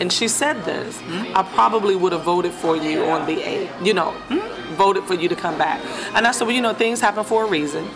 and 0.00 0.12
she 0.12 0.26
said 0.26 0.64
this, 0.64 0.98
mm-hmm. 0.98 1.36
I 1.36 1.44
probably 1.44 1.94
would 1.94 2.10
have 2.10 2.24
voted 2.24 2.50
for 2.50 2.74
you 2.74 3.04
on 3.04 3.24
the 3.26 3.36
8th, 3.36 3.86
you 3.86 3.94
know, 3.94 4.10
mm-hmm. 4.28 4.74
voted 4.74 5.04
for 5.04 5.14
you 5.14 5.28
to 5.28 5.36
come 5.36 5.56
back. 5.56 5.80
And 6.16 6.26
I 6.26 6.32
said, 6.32 6.48
well, 6.48 6.56
you 6.56 6.62
know, 6.62 6.74
things 6.74 7.00
happen 7.00 7.22
for 7.22 7.44
a 7.44 7.48
reason. 7.48 7.88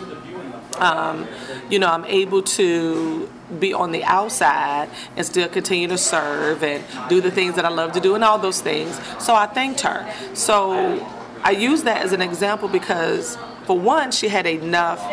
Um, 0.79 1.27
you 1.69 1.79
know, 1.79 1.87
I'm 1.87 2.05
able 2.05 2.41
to 2.41 3.29
be 3.59 3.73
on 3.73 3.91
the 3.91 4.03
outside 4.03 4.89
and 5.15 5.25
still 5.25 5.47
continue 5.47 5.87
to 5.87 5.97
serve 5.97 6.63
and 6.63 6.83
do 7.09 7.21
the 7.21 7.31
things 7.31 7.55
that 7.55 7.65
I 7.65 7.69
love 7.69 7.91
to 7.93 7.99
do 7.99 8.15
and 8.15 8.23
all 8.23 8.39
those 8.39 8.61
things. 8.61 8.99
So 9.19 9.35
I 9.35 9.45
thanked 9.45 9.81
her. 9.81 10.11
So 10.33 11.05
I 11.43 11.51
use 11.51 11.83
that 11.83 12.01
as 12.01 12.11
an 12.11 12.21
example 12.21 12.67
because, 12.67 13.37
for 13.65 13.77
one, 13.77 14.11
she 14.11 14.27
had 14.27 14.47
enough. 14.47 15.03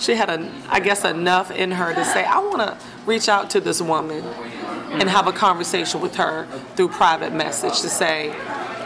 She 0.00 0.14
had 0.14 0.30
a, 0.30 0.50
I 0.68 0.80
guess, 0.80 1.04
enough 1.04 1.50
in 1.50 1.72
her 1.72 1.92
to 1.92 2.04
say, 2.04 2.24
I 2.24 2.38
want 2.38 2.58
to 2.58 2.78
reach 3.06 3.28
out 3.28 3.50
to 3.50 3.60
this 3.60 3.80
woman 3.82 4.22
and 4.90 5.08
have 5.08 5.26
a 5.26 5.32
conversation 5.32 6.00
with 6.00 6.16
her 6.16 6.46
through 6.76 6.88
private 6.88 7.32
message 7.32 7.80
to 7.80 7.88
say, 7.88 8.26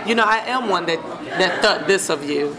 you 0.06 0.14
know, 0.14 0.24
I 0.24 0.38
am 0.38 0.68
one 0.68 0.86
that 0.86 1.00
that 1.38 1.62
thought 1.62 1.86
this 1.86 2.10
of 2.10 2.28
you. 2.28 2.56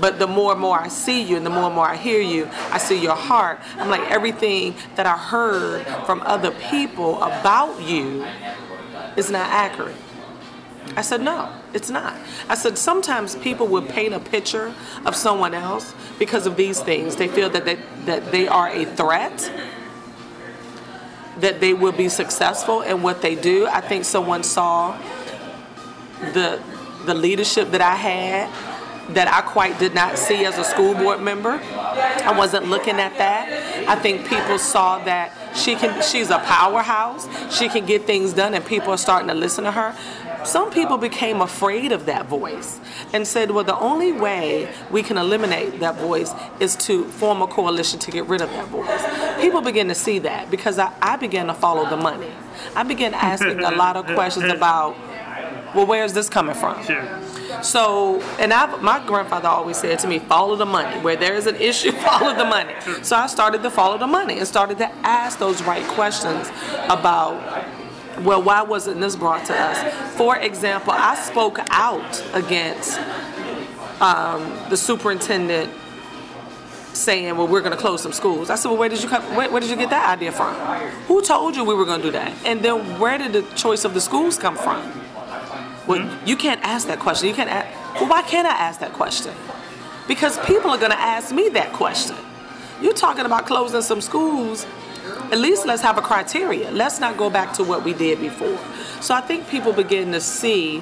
But 0.00 0.18
the 0.18 0.26
more 0.26 0.52
and 0.52 0.60
more 0.60 0.78
I 0.78 0.88
see 0.88 1.22
you 1.22 1.36
and 1.36 1.44
the 1.44 1.50
more 1.50 1.64
and 1.64 1.74
more 1.74 1.86
I 1.86 1.96
hear 1.96 2.20
you, 2.20 2.48
I 2.70 2.78
see 2.78 3.00
your 3.00 3.14
heart. 3.14 3.60
I'm 3.76 3.90
like 3.90 4.10
everything 4.10 4.74
that 4.96 5.06
I 5.06 5.16
heard 5.16 5.86
from 6.06 6.22
other 6.24 6.50
people 6.50 7.22
about 7.22 7.82
you 7.82 8.24
is 9.16 9.30
not 9.30 9.48
accurate. 9.50 9.96
I 10.96 11.02
said, 11.02 11.22
no, 11.22 11.52
it's 11.72 11.90
not. 11.90 12.14
I 12.48 12.54
said, 12.54 12.76
sometimes 12.76 13.36
people 13.36 13.66
will 13.66 13.82
paint 13.82 14.14
a 14.14 14.20
picture 14.20 14.74
of 15.06 15.14
someone 15.14 15.54
else 15.54 15.94
because 16.18 16.46
of 16.46 16.56
these 16.56 16.80
things. 16.80 17.16
They 17.16 17.28
feel 17.28 17.48
that 17.50 17.64
they, 17.64 17.78
that 18.04 18.30
they 18.32 18.48
are 18.48 18.68
a 18.68 18.84
threat, 18.84 19.50
that 21.38 21.60
they 21.60 21.72
will 21.72 21.92
be 21.92 22.08
successful 22.08 22.82
in 22.82 23.02
what 23.02 23.22
they 23.22 23.34
do. 23.34 23.66
I 23.66 23.80
think 23.80 24.04
someone 24.04 24.42
saw 24.42 24.98
the, 26.32 26.62
the 27.06 27.14
leadership 27.14 27.70
that 27.70 27.80
I 27.80 27.94
had 27.94 28.71
that 29.10 29.28
I 29.28 29.42
quite 29.42 29.78
did 29.78 29.94
not 29.94 30.18
see 30.18 30.44
as 30.44 30.58
a 30.58 30.64
school 30.64 30.94
board 30.94 31.20
member. 31.20 31.60
I 31.62 32.34
wasn't 32.36 32.66
looking 32.66 33.00
at 33.00 33.16
that. 33.18 33.88
I 33.88 33.96
think 33.96 34.26
people 34.26 34.58
saw 34.58 34.98
that 35.04 35.32
she 35.56 35.74
can 35.74 36.02
she's 36.02 36.30
a 36.30 36.38
powerhouse. 36.38 37.28
She 37.54 37.68
can 37.68 37.84
get 37.84 38.06
things 38.06 38.32
done 38.32 38.54
and 38.54 38.64
people 38.64 38.92
are 38.92 38.98
starting 38.98 39.28
to 39.28 39.34
listen 39.34 39.64
to 39.64 39.72
her. 39.72 39.94
Some 40.44 40.72
people 40.72 40.98
became 40.98 41.40
afraid 41.40 41.92
of 41.92 42.06
that 42.06 42.26
voice 42.26 42.80
and 43.12 43.26
said, 43.26 43.52
well, 43.52 43.62
the 43.62 43.78
only 43.78 44.10
way 44.10 44.68
we 44.90 45.02
can 45.02 45.16
eliminate 45.16 45.78
that 45.80 45.96
voice 45.96 46.32
is 46.58 46.74
to 46.76 47.04
form 47.04 47.42
a 47.42 47.46
coalition 47.46 48.00
to 48.00 48.10
get 48.10 48.26
rid 48.26 48.40
of 48.40 48.50
that 48.50 48.66
voice. 48.66 49.40
People 49.40 49.60
begin 49.60 49.86
to 49.88 49.94
see 49.94 50.18
that 50.20 50.50
because 50.50 50.80
I, 50.80 50.92
I 51.00 51.16
began 51.16 51.46
to 51.46 51.54
follow 51.54 51.88
the 51.88 51.96
money. 51.96 52.30
I 52.74 52.82
began 52.82 53.14
asking 53.14 53.60
a 53.62 53.70
lot 53.70 53.96
of 53.96 54.06
questions 54.06 54.50
about, 54.50 54.96
well, 55.76 55.86
where's 55.86 56.12
this 56.12 56.28
coming 56.28 56.56
from? 56.56 56.82
So, 57.62 58.20
and 58.38 58.52
I, 58.52 58.76
my 58.80 59.04
grandfather 59.06 59.48
always 59.48 59.76
said 59.76 59.98
to 60.00 60.08
me, 60.08 60.18
follow 60.18 60.56
the 60.56 60.66
money. 60.66 60.98
Where 61.00 61.16
there 61.16 61.34
is 61.34 61.46
an 61.46 61.56
issue, 61.56 61.92
follow 62.08 62.34
the 62.34 62.44
money. 62.44 62.74
So 63.02 63.16
I 63.16 63.26
started 63.26 63.62
to 63.62 63.70
follow 63.70 63.98
the 63.98 64.06
money 64.06 64.38
and 64.38 64.46
started 64.46 64.78
to 64.78 64.90
ask 65.06 65.38
those 65.38 65.62
right 65.62 65.86
questions 65.88 66.50
about 66.88 67.68
well, 68.20 68.42
why 68.42 68.62
wasn't 68.62 69.00
this 69.00 69.16
brought 69.16 69.46
to 69.46 69.54
us? 69.58 70.16
For 70.16 70.36
example, 70.36 70.92
I 70.92 71.14
spoke 71.14 71.58
out 71.70 72.22
against 72.34 73.00
um, 74.00 74.42
the 74.68 74.76
superintendent 74.76 75.72
saying, 76.92 77.36
"Well, 77.36 77.48
we're 77.48 77.60
going 77.60 77.72
to 77.72 77.78
close 77.78 78.02
some 78.02 78.12
schools." 78.12 78.50
I 78.50 78.56
said, 78.56 78.68
"Well, 78.68 78.78
where 78.78 78.88
did 78.88 79.02
you 79.02 79.08
come? 79.08 79.22
Where, 79.34 79.50
where 79.50 79.60
did 79.60 79.70
you 79.70 79.76
get 79.76 79.90
that 79.90 80.10
idea 80.18 80.30
from? 80.30 80.54
Who 81.06 81.22
told 81.22 81.56
you 81.56 81.64
we 81.64 81.74
were 81.74 81.86
going 81.86 82.00
to 82.00 82.06
do 82.08 82.12
that? 82.12 82.32
And 82.44 82.60
then 82.60 82.98
where 83.00 83.16
did 83.18 83.32
the 83.32 83.42
choice 83.54 83.84
of 83.84 83.94
the 83.94 84.00
schools 84.00 84.38
come 84.38 84.56
from?" 84.56 84.92
Well, 85.86 86.00
mm-hmm. 86.00 86.26
you 86.26 86.36
can't 86.36 86.60
ask 86.62 86.86
that 86.88 86.98
question. 87.00 87.28
You 87.28 87.34
can't 87.34 87.50
ask. 87.50 88.00
Well, 88.00 88.08
why 88.08 88.22
can't 88.22 88.46
I 88.46 88.52
ask 88.52 88.80
that 88.80 88.92
question? 88.92 89.34
Because 90.08 90.38
people 90.46 90.70
are 90.70 90.78
going 90.78 90.90
to 90.90 91.00
ask 91.00 91.34
me 91.34 91.48
that 91.50 91.72
question. 91.72 92.16
You're 92.80 92.92
talking 92.92 93.24
about 93.24 93.46
closing 93.46 93.82
some 93.82 94.00
schools 94.00 94.66
at 95.32 95.38
least 95.38 95.66
let's 95.66 95.82
have 95.82 95.98
a 95.98 96.02
criteria. 96.02 96.70
Let's 96.70 97.00
not 97.00 97.16
go 97.16 97.30
back 97.30 97.54
to 97.54 97.64
what 97.64 97.84
we 97.84 97.94
did 97.94 98.20
before. 98.20 98.58
So 99.00 99.14
I 99.14 99.20
think 99.20 99.48
people 99.48 99.72
begin 99.72 100.12
to 100.12 100.20
see 100.20 100.80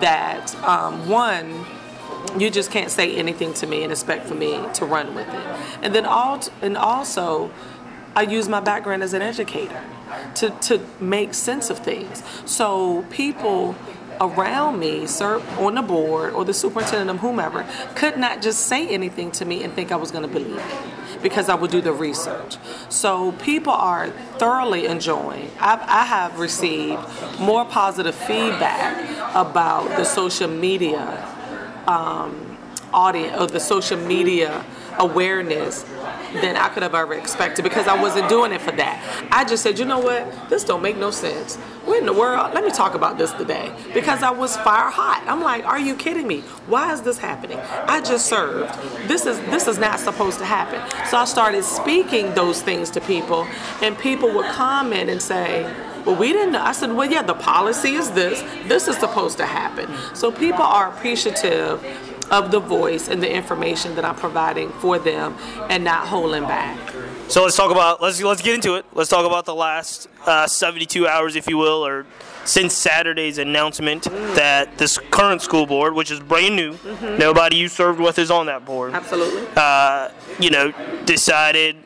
that 0.00 0.54
um, 0.64 1.08
one, 1.08 1.66
you 2.38 2.50
just 2.50 2.70
can't 2.70 2.90
say 2.90 3.16
anything 3.16 3.52
to 3.54 3.66
me 3.66 3.82
and 3.82 3.92
expect 3.92 4.26
for 4.26 4.34
me 4.34 4.62
to 4.74 4.84
run 4.84 5.14
with 5.14 5.28
it. 5.28 5.58
And 5.82 5.94
then 5.94 6.06
all, 6.06 6.40
and 6.62 6.76
also, 6.76 7.50
I 8.14 8.22
use 8.22 8.48
my 8.48 8.60
background 8.60 9.02
as 9.02 9.12
an 9.12 9.22
educator 9.22 9.82
to, 10.36 10.50
to 10.50 10.80
make 11.00 11.34
sense 11.34 11.68
of 11.68 11.80
things. 11.80 12.22
So 12.46 13.04
people 13.10 13.74
around 14.20 14.78
me, 14.78 15.06
sir, 15.06 15.40
on 15.58 15.74
the 15.74 15.82
board 15.82 16.32
or 16.34 16.44
the 16.44 16.54
superintendent 16.54 17.10
of 17.10 17.18
whomever, 17.18 17.66
could 17.94 18.16
not 18.16 18.42
just 18.42 18.66
say 18.66 18.88
anything 18.88 19.30
to 19.32 19.44
me 19.44 19.62
and 19.62 19.72
think 19.72 19.92
I 19.92 19.96
was 19.96 20.10
going 20.10 20.22
to 20.22 20.28
believe 20.28 20.56
it 20.56 21.22
because 21.22 21.48
I 21.48 21.54
would 21.54 21.70
do 21.70 21.80
the 21.80 21.92
research. 21.92 22.56
So 22.88 23.32
people 23.32 23.72
are 23.72 24.08
thoroughly 24.38 24.86
enjoying. 24.86 25.50
I've, 25.60 25.80
I 25.80 26.04
have 26.04 26.38
received 26.38 27.00
more 27.40 27.64
positive 27.64 28.14
feedback 28.14 29.34
about 29.34 29.88
the 29.96 30.04
social 30.04 30.48
media 30.48 31.00
um, 31.86 32.58
audience 32.92 33.36
or 33.40 33.46
the 33.46 33.60
social 33.60 33.98
media 33.98 34.64
awareness 34.98 35.84
than 36.34 36.56
I 36.56 36.68
could 36.68 36.82
have 36.82 36.94
ever 36.94 37.14
expected 37.14 37.62
because 37.62 37.86
I 37.86 38.00
wasn't 38.00 38.28
doing 38.28 38.52
it 38.52 38.60
for 38.60 38.72
that. 38.72 39.28
I 39.30 39.44
just 39.44 39.62
said, 39.62 39.78
you 39.78 39.84
know 39.84 39.98
what, 39.98 40.48
this 40.48 40.64
don't 40.64 40.82
make 40.82 40.96
no 40.96 41.10
sense. 41.10 41.56
What 41.84 42.00
in 42.00 42.06
the 42.06 42.12
world? 42.12 42.52
Let 42.52 42.64
me 42.64 42.70
talk 42.70 42.94
about 42.94 43.16
this 43.16 43.32
today 43.32 43.72
because 43.94 44.22
I 44.22 44.30
was 44.30 44.56
fire 44.58 44.90
hot. 44.90 45.24
I'm 45.26 45.42
like, 45.42 45.64
are 45.64 45.80
you 45.80 45.94
kidding 45.94 46.26
me? 46.26 46.40
Why 46.66 46.92
is 46.92 47.00
this 47.00 47.18
happening? 47.18 47.58
I 47.58 48.00
just 48.00 48.26
served. 48.26 48.74
This 49.08 49.24
is 49.24 49.40
this 49.46 49.66
is 49.66 49.78
not 49.78 49.98
supposed 49.98 50.38
to 50.38 50.44
happen. 50.44 50.80
So 51.06 51.16
I 51.16 51.24
started 51.24 51.64
speaking 51.64 52.34
those 52.34 52.60
things 52.60 52.90
to 52.90 53.00
people, 53.00 53.46
and 53.80 53.98
people 53.98 54.32
would 54.34 54.50
comment 54.50 55.08
and 55.08 55.22
say, 55.22 55.62
well, 56.04 56.16
we 56.16 56.32
didn't 56.32 56.52
know. 56.52 56.62
I 56.62 56.72
said, 56.72 56.92
well, 56.92 57.10
yeah, 57.10 57.22
the 57.22 57.34
policy 57.34 57.94
is 57.94 58.10
this. 58.12 58.40
This 58.66 58.88
is 58.88 58.96
supposed 58.96 59.38
to 59.38 59.46
happen. 59.46 59.90
So 60.14 60.30
people 60.30 60.62
are 60.62 60.88
appreciative 60.88 61.84
of 62.30 62.50
the 62.50 62.60
voice 62.60 63.08
and 63.08 63.22
the 63.22 63.32
information 63.32 63.94
that 63.96 64.04
I'm 64.04 64.14
providing 64.16 64.70
for 64.70 64.98
them 64.98 65.36
and 65.68 65.84
not 65.84 66.06
holding 66.06 66.42
back. 66.42 66.78
So 67.28 67.42
let's 67.42 67.56
talk 67.56 67.70
about 67.70 68.00
let's 68.00 68.22
let's 68.22 68.42
get 68.42 68.54
into 68.54 68.74
it. 68.76 68.86
Let's 68.94 69.10
talk 69.10 69.26
about 69.26 69.44
the 69.44 69.54
last 69.54 70.08
uh, 70.26 70.46
72 70.46 71.06
hours, 71.06 71.36
if 71.36 71.46
you 71.46 71.58
will, 71.58 71.86
or 71.86 72.06
since 72.44 72.72
Saturday's 72.72 73.36
announcement 73.36 74.04
mm. 74.04 74.34
that 74.34 74.78
this 74.78 74.98
current 75.10 75.42
school 75.42 75.66
board, 75.66 75.94
which 75.94 76.10
is 76.10 76.20
brand 76.20 76.56
new, 76.56 76.72
mm-hmm. 76.72 77.18
nobody 77.18 77.56
you 77.56 77.68
served 77.68 78.00
with 78.00 78.18
is 78.18 78.30
on 78.30 78.46
that 78.46 78.64
board. 78.64 78.94
Absolutely. 78.94 79.46
Uh, 79.54 80.10
you 80.40 80.50
know, 80.50 80.72
decided 81.04 81.76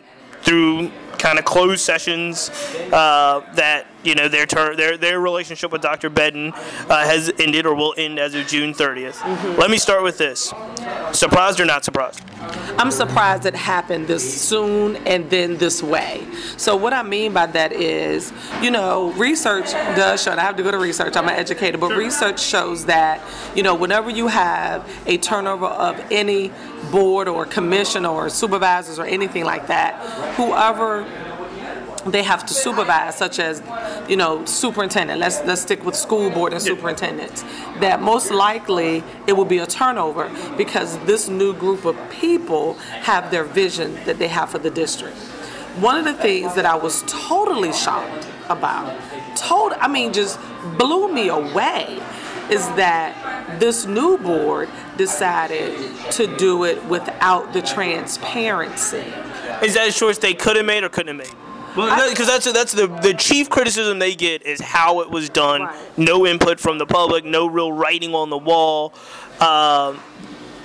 through 0.43 0.91
kind 1.19 1.39
of 1.39 1.45
closed 1.45 1.81
sessions 1.81 2.51
uh, 2.93 3.41
that 3.55 3.87
you 4.05 4.15
know 4.15 4.29
their 4.29 4.47
ter- 4.47 4.75
their 4.75 4.97
their 4.97 5.21
relationship 5.21 5.73
with 5.73 5.83
Dr. 5.83 6.11
Bedden 6.11 6.53
uh, 6.53 7.05
has 7.05 7.33
ended 7.39 7.67
or 7.67 7.75
will 7.75 7.95
end 7.97 8.19
as 8.19 8.35
of 8.35 8.47
June 8.47 8.75
30th. 8.75 9.15
Mm-hmm. 9.15 9.61
Let 9.61 9.71
me 9.71 9.77
start 9.77 10.03
with 10.03 10.19
this: 10.19 10.53
surprised 11.13 11.61
or 11.61 11.65
not 11.65 11.85
surprised? 11.85 12.21
I'm 12.79 12.91
surprised 12.91 13.47
it 13.47 13.55
happened 13.55 14.09
this 14.09 14.43
soon 14.43 14.97
and 15.07 15.29
then 15.31 15.59
this 15.59 15.83
way. 15.83 16.27
So 16.57 16.75
what 16.75 16.93
I 16.93 17.03
mean 17.03 17.33
by 17.33 17.47
that 17.47 17.73
is, 17.73 18.33
you 18.61 18.71
know, 18.71 19.13
research 19.13 19.71
does 19.73 20.23
show. 20.23 20.33
I 20.33 20.41
have 20.41 20.57
to 20.57 20.63
go 20.63 20.71
to 20.71 20.79
research. 20.79 21.17
I'm 21.17 21.29
an 21.29 21.35
educator, 21.35 21.79
but 21.79 21.97
research 21.97 22.41
shows 22.41 22.87
that 22.87 23.21
you 23.55 23.63
know 23.63 23.75
whenever 23.75 24.11
you 24.11 24.29
have 24.29 24.89
a 25.07 25.19
turnover 25.19 25.67
of 25.67 26.01
any 26.11 26.51
board 26.91 27.29
or 27.29 27.47
commission 27.47 28.05
or 28.05 28.29
supervisors 28.29 28.99
or 28.99 29.05
anything 29.05 29.45
like 29.45 29.69
that, 29.69 29.95
whoever 30.35 31.05
they 32.07 32.23
have 32.23 32.45
to 32.47 32.55
supervise, 32.55 33.17
such 33.17 33.39
as, 33.39 33.63
you 34.09 34.17
know, 34.17 34.45
superintendent. 34.45 35.21
Let's 35.21 35.41
let's 35.45 35.63
stick 35.63 35.85
with 35.85 35.95
school 35.95 36.31
board 36.31 36.53
and 36.53 36.61
superintendents. 36.61 37.43
That 37.81 38.03
most 38.03 38.31
likely 38.31 39.03
it 39.27 39.35
will 39.35 39.45
be 39.45 39.59
a 39.59 39.67
turnover 39.67 40.31
because 40.57 40.99
this 41.01 41.29
new 41.29 41.55
group 41.55 41.85
of 41.85 41.97
people 42.11 42.75
have 43.05 43.31
their 43.31 43.45
vision 43.45 43.95
that 44.05 44.19
they 44.19 44.29
have 44.29 44.51
for 44.51 44.59
the 44.59 44.71
district. 44.71 45.17
One 45.81 45.97
of 45.97 46.05
the 46.05 46.15
things 46.15 46.55
that 46.55 46.67
I 46.67 46.75
was 46.77 47.03
totally 47.07 47.73
shocked 47.73 48.27
about, 48.49 48.99
told 49.37 49.73
I 49.75 49.89
mean, 49.89 50.13
just 50.13 50.39
blew 50.77 51.11
me 51.13 51.29
away, 51.29 51.99
is 52.51 52.67
that 52.77 53.59
this 53.59 53.87
new 53.87 54.19
board 54.19 54.69
decided 54.97 55.95
to 56.13 56.37
do 56.37 56.65
it 56.65 56.85
without 56.87 57.53
the 57.53 57.63
transparency. 57.63 59.05
Is 59.63 59.75
that 59.75 59.89
a 59.89 59.93
choice 59.93 60.19
they 60.19 60.35
could 60.35 60.57
have 60.57 60.67
made 60.67 60.85
or 60.85 60.89
couldn't 60.89 61.19
have 61.19 61.27
made? 61.29 61.52
Because 61.75 62.27
that's 62.27 62.53
that's 62.53 62.73
the 62.73 62.87
the 62.87 63.15
chief 63.15 63.49
criticism 63.49 63.99
they 63.99 64.15
get 64.15 64.43
is 64.43 64.61
how 64.61 65.01
it 65.01 65.11
was 65.11 65.29
done. 65.29 65.63
Right. 65.63 65.99
No 65.99 66.27
input 66.27 66.61
from 66.61 66.79
the 66.79 66.87
public, 66.87 67.25
no 67.25 67.47
real 67.47 67.73
writing 67.73 68.15
on 68.15 68.31
the 68.31 68.39
wall. 68.39 68.95
Um, 69.41 70.01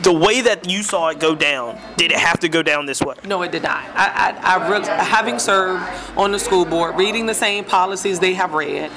the 0.01 0.13
way 0.13 0.41
that 0.41 0.69
you 0.69 0.83
saw 0.83 1.09
it 1.09 1.19
go 1.19 1.35
down, 1.35 1.79
did 1.97 2.11
it 2.11 2.17
have 2.17 2.39
to 2.41 2.49
go 2.49 2.61
down 2.61 2.85
this 2.85 3.01
way? 3.01 3.15
No, 3.25 3.41
it 3.41 3.51
did 3.51 3.63
not. 3.63 3.83
I, 3.95 4.31
I, 4.43 4.57
I 4.57 4.69
really, 4.69 4.87
having 4.87 5.39
served 5.39 5.83
on 6.15 6.31
the 6.31 6.39
school 6.39 6.65
board, 6.65 6.95
reading 6.95 7.25
the 7.25 7.33
same 7.33 7.63
policies 7.63 8.19
they 8.19 8.33
have 8.35 8.53
read. 8.53 8.91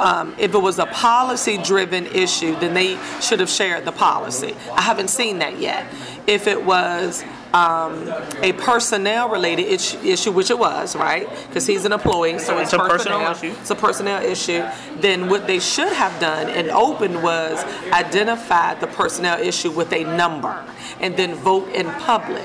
Um, 0.00 0.34
if 0.38 0.54
it 0.54 0.58
was 0.58 0.78
a 0.78 0.86
policy 0.86 1.58
driven 1.58 2.06
issue, 2.06 2.56
then 2.56 2.74
they 2.74 2.98
should 3.20 3.40
have 3.40 3.50
shared 3.50 3.84
the 3.84 3.92
policy. 3.92 4.54
I 4.72 4.82
haven't 4.82 5.08
seen 5.08 5.38
that 5.38 5.58
yet. 5.58 5.86
If 6.26 6.46
it 6.46 6.64
was 6.64 7.22
um, 7.54 8.12
a 8.42 8.52
personnel 8.54 9.28
related 9.28 9.66
issue, 9.66 10.32
which 10.32 10.50
it 10.50 10.58
was, 10.58 10.96
right? 10.96 11.28
Because 11.46 11.66
he's 11.66 11.84
an 11.84 11.92
employee, 11.92 12.40
so 12.40 12.58
it's, 12.58 12.72
it's 12.72 12.82
a 12.82 12.88
personnel, 12.88 13.32
issue. 13.32 13.54
It's 13.60 13.70
a 13.70 13.76
personnel 13.76 14.22
issue. 14.22 14.64
Then 14.96 15.28
what 15.28 15.46
they 15.46 15.60
should 15.60 15.92
have 15.92 16.20
done 16.20 16.48
and 16.48 16.68
opened 16.70 17.22
was 17.22 17.62
identify 17.92 18.74
the 18.74 18.88
personnel 18.88 19.38
issue 19.40 19.70
with 19.70 19.92
a 19.92 20.02
number 20.16 20.64
and 21.00 21.16
then 21.16 21.34
vote 21.36 21.68
in 21.68 21.86
public. 21.92 22.44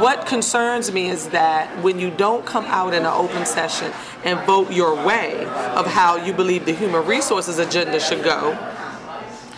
What 0.00 0.26
concerns 0.26 0.92
me 0.92 1.08
is 1.08 1.28
that 1.30 1.82
when 1.82 1.98
you 1.98 2.10
don't 2.10 2.44
come 2.44 2.64
out 2.66 2.92
in 2.92 3.00
an 3.00 3.06
open 3.06 3.46
session 3.46 3.92
and 4.24 4.38
vote 4.46 4.70
your 4.70 4.94
way 4.94 5.44
of 5.44 5.86
how 5.86 6.16
you 6.16 6.32
believe 6.32 6.66
the 6.66 6.72
human 6.72 7.06
resources 7.06 7.58
agenda 7.58 7.98
should 7.98 8.22
go, 8.22 8.52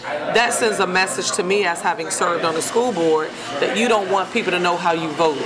that 0.02 0.52
sends 0.52 0.78
a 0.78 0.86
message 0.86 1.32
to 1.32 1.42
me 1.42 1.64
as 1.64 1.80
having 1.80 2.10
served 2.10 2.44
on 2.44 2.54
the 2.54 2.62
school 2.62 2.92
board 2.92 3.30
that 3.60 3.76
you 3.76 3.88
don't 3.88 4.10
want 4.10 4.32
people 4.32 4.52
to 4.52 4.58
know 4.58 4.76
how 4.76 4.92
you 4.92 5.08
voted. 5.10 5.42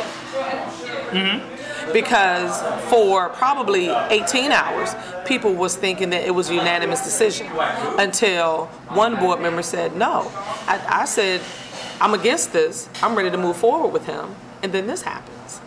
Mm-hmm. 1.11 1.93
Because 1.93 2.61
for 2.91 3.31
probably 3.31 3.89
18 3.89 4.53
hours, 4.53 4.95
people 5.27 5.55
was 5.55 5.77
thinking 5.77 6.11
that 6.11 6.25
it 6.25 6.31
was 6.31 6.51
a 6.51 6.55
unanimous 6.55 7.03
decision 7.03 7.49
until 7.99 8.67
one 8.89 9.17
board 9.17 9.41
member 9.41 9.63
said, 9.63 9.97
no. 9.97 10.31
I, 10.67 11.03
I 11.03 11.05
said, 11.05 11.41
I'm 12.01 12.15
against 12.15 12.53
this. 12.53 12.89
I'm 13.03 13.15
ready 13.15 13.31
to 13.31 13.39
move 13.39 13.57
forward 13.57 13.93
with 13.93 14.07
him. 14.07 14.35
And 14.63 14.73
then 14.73 14.87
this 14.87 15.03
happens. 15.03 15.61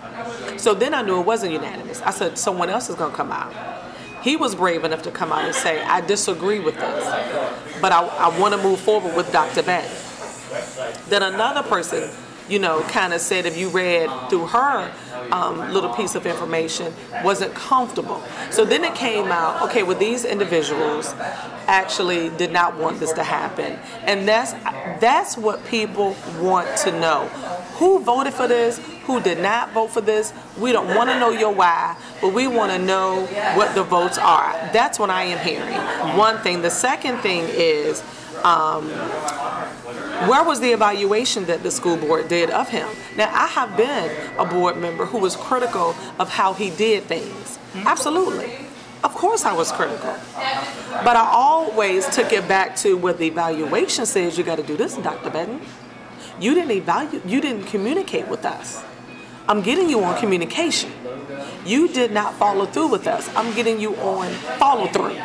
So 0.61 0.73
then 0.73 0.93
I 0.93 1.01
knew 1.01 1.19
it 1.19 1.25
wasn't 1.25 1.51
unanimous. 1.51 2.01
I 2.01 2.11
said, 2.11 2.37
someone 2.37 2.69
else 2.69 2.89
is 2.89 2.95
going 2.95 3.11
to 3.11 3.17
come 3.17 3.31
out. 3.31 3.53
He 4.21 4.35
was 4.35 4.55
brave 4.55 4.83
enough 4.83 5.03
to 5.03 5.11
come 5.11 5.31
out 5.31 5.45
and 5.45 5.53
say, 5.53 5.83
I 5.83 6.01
disagree 6.01 6.59
with 6.59 6.75
this, 6.75 7.79
but 7.79 7.91
I, 7.91 8.05
I 8.07 8.39
want 8.39 8.55
to 8.55 8.63
move 8.63 8.79
forward 8.79 9.15
with 9.15 9.31
Dr. 9.31 9.61
Bedden. 9.61 9.95
Then 11.09 11.21
another 11.21 11.61
person, 11.61 12.09
you 12.49 12.59
know, 12.59 12.81
kind 12.83 13.13
of 13.13 13.21
said 13.21 13.45
if 13.45 13.57
you 13.57 13.69
read 13.69 14.09
through 14.29 14.47
her 14.47 14.91
um, 15.31 15.73
little 15.73 15.93
piece 15.93 16.15
of 16.15 16.25
information, 16.25 16.93
wasn't 17.23 17.53
comfortable. 17.53 18.21
So 18.51 18.65
then 18.65 18.83
it 18.83 18.95
came 18.95 19.31
out, 19.31 19.61
okay, 19.63 19.83
well, 19.83 19.97
these 19.97 20.25
individuals 20.25 21.13
actually 21.67 22.29
did 22.37 22.51
not 22.51 22.77
want 22.77 22.99
this 22.99 23.11
to 23.13 23.23
happen. 23.23 23.79
And 24.03 24.27
that's, 24.27 24.53
that's 25.01 25.37
what 25.37 25.65
people 25.65 26.15
want 26.39 26.77
to 26.79 26.91
know. 26.99 27.25
Who 27.79 27.99
voted 27.99 28.33
for 28.33 28.47
this? 28.47 28.79
Who 29.05 29.19
did 29.19 29.39
not 29.39 29.71
vote 29.71 29.91
for 29.91 30.01
this? 30.01 30.33
We 30.57 30.71
don't 30.71 30.95
want 30.95 31.09
to 31.09 31.19
know 31.19 31.29
your 31.29 31.53
why, 31.53 31.97
but 32.21 32.33
we 32.33 32.47
want 32.47 32.71
to 32.71 32.79
know 32.79 33.25
what 33.55 33.75
the 33.75 33.83
votes 33.83 34.17
are. 34.17 34.51
That's 34.71 34.97
what 34.97 35.09
I 35.09 35.23
am 35.23 35.45
hearing. 35.45 36.17
One 36.17 36.37
thing. 36.39 36.61
The 36.61 36.71
second 36.71 37.17
thing 37.17 37.45
is, 37.49 38.03
um, 38.45 38.87
where 40.29 40.43
was 40.43 40.59
the 40.59 40.71
evaluation 40.71 41.45
that 41.45 41.63
the 41.63 41.71
school 41.71 41.97
board 41.97 42.27
did 42.27 42.51
of 42.51 42.69
him? 42.69 42.87
Now, 43.17 43.29
I 43.33 43.47
have 43.47 43.75
been 43.75 44.15
a 44.37 44.45
board 44.45 44.77
member 44.77 45.05
who 45.05 45.17
was 45.17 45.35
critical 45.35 45.95
of 46.19 46.29
how 46.29 46.53
he 46.53 46.69
did 46.69 47.03
things. 47.03 47.57
Absolutely. 47.73 48.53
Of 49.03 49.13
course, 49.13 49.45
I 49.45 49.53
was 49.53 49.71
critical. 49.71 50.15
But 51.03 51.15
I 51.17 51.27
always 51.31 52.07
took 52.07 52.31
it 52.33 52.47
back 52.47 52.75
to 52.77 52.95
what 52.95 53.17
the 53.17 53.27
evaluation 53.27 54.05
says 54.05 54.37
you 54.37 54.43
got 54.43 54.57
to 54.57 54.63
do 54.63 54.77
this, 54.77 54.95
Dr. 54.95 55.31
Bedden. 55.31 55.59
You 56.39 56.53
didn't 56.53 56.71
evaluate, 56.71 57.25
you 57.25 57.41
didn't 57.41 57.65
communicate 57.65 58.27
with 58.27 58.45
us. 58.45 58.83
I'm 59.47 59.61
getting 59.61 59.89
you 59.89 60.03
on 60.03 60.19
communication. 60.19 60.91
You 61.65 61.87
did 61.87 62.11
not 62.11 62.35
follow 62.35 62.65
through 62.65 62.87
with 62.87 63.07
us. 63.07 63.29
I'm 63.35 63.53
getting 63.55 63.79
you 63.79 63.95
on 63.97 64.31
follow 64.59 64.87
through. 64.87 65.17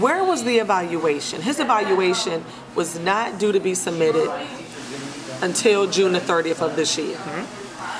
Where 0.00 0.24
was 0.24 0.44
the 0.44 0.58
evaluation? 0.58 1.42
His 1.42 1.60
evaluation 1.60 2.44
was 2.74 2.98
not 2.98 3.38
due 3.38 3.52
to 3.52 3.60
be 3.60 3.74
submitted 3.74 4.30
until 5.42 5.86
June 5.90 6.12
the 6.12 6.20
30th 6.20 6.60
of 6.62 6.76
this 6.76 6.96
year. 6.96 7.18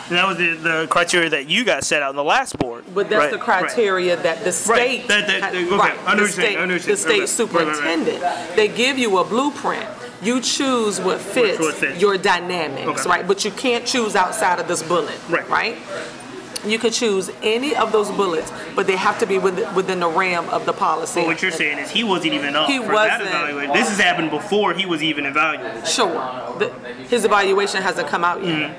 And 0.08 0.18
that 0.18 0.26
was 0.26 0.36
the, 0.36 0.54
the 0.54 0.86
criteria 0.90 1.30
that 1.30 1.48
you 1.48 1.64
guys 1.64 1.86
set 1.86 2.02
out 2.02 2.10
in 2.10 2.16
the 2.16 2.24
last 2.24 2.58
board. 2.58 2.84
But 2.94 3.08
that's 3.08 3.18
Right, 3.18 3.30
the 3.30 3.38
right. 3.38 3.44
criteria 3.64 4.16
that 4.22 4.44
the 4.44 4.52
state, 4.52 5.08
That- 5.08 5.26
that- 5.26 5.42
had- 5.42 5.54
okay, 5.54 5.74
I 5.74 5.76
right, 5.76 5.96
know 5.96 6.02
the 6.04 6.04
what 6.04 6.18
you're 6.18 6.28
saying, 6.28 6.32
state, 6.32 6.58
I 6.58 6.64
know 6.66 6.74
what 6.74 6.86
you're 6.86 6.96
the 6.96 7.02
saying. 7.02 7.26
state 7.26 7.44
Right, 7.48 7.54
right, 7.54 7.66
right, 7.66 7.66
right. 7.66 7.76
superintendent. 7.76 8.56
They 8.56 8.68
give 8.68 8.98
you 8.98 9.18
a 9.18 9.24
blueprint. 9.24 9.86
You 10.20 10.40
choose 10.40 11.00
what 11.00 11.20
fits 11.20 11.58
what 11.60 11.74
fits. 11.74 12.00
your 12.00 12.16
dynamics, 12.18 13.00
Okay. 13.02 13.08
right? 13.10 13.26
But 13.26 13.44
you 13.44 13.50
can't 13.52 13.84
choose 13.86 14.14
outside 14.14 14.58
of 14.60 14.68
this 14.68 14.82
bullet, 14.82 15.18
Right. 15.28 15.48
right? 15.48 15.78
You 16.64 16.78
could 16.78 16.92
choose 16.92 17.30
any 17.42 17.74
of 17.74 17.90
those 17.92 18.10
bullets, 18.10 18.52
but 18.76 18.86
they 18.86 18.96
have 18.96 19.18
to 19.18 19.26
be 19.26 19.38
within, 19.38 19.74
within 19.74 20.00
the 20.00 20.08
ram 20.08 20.48
of 20.50 20.64
the 20.64 20.72
policy. 20.72 21.20
But 21.20 21.26
what 21.26 21.42
you're 21.42 21.50
saying 21.50 21.78
is 21.78 21.90
he 21.90 22.04
wasn't 22.04 22.34
even 22.34 22.54
up 22.54 22.68
He 22.68 22.78
for 22.78 22.92
wasn't. 22.92 23.22
evaluation. 23.22 23.72
This 23.74 23.88
has 23.88 23.98
happened 23.98 24.30
before 24.30 24.72
he 24.72 24.86
was 24.86 25.02
even 25.02 25.26
evaluated. 25.26 25.86
Sure. 25.88 26.12
The, 26.58 26.72
his 27.08 27.24
evaluation 27.24 27.82
hasn't 27.82 28.06
come 28.08 28.22
out 28.24 28.44
yet. 28.44 28.78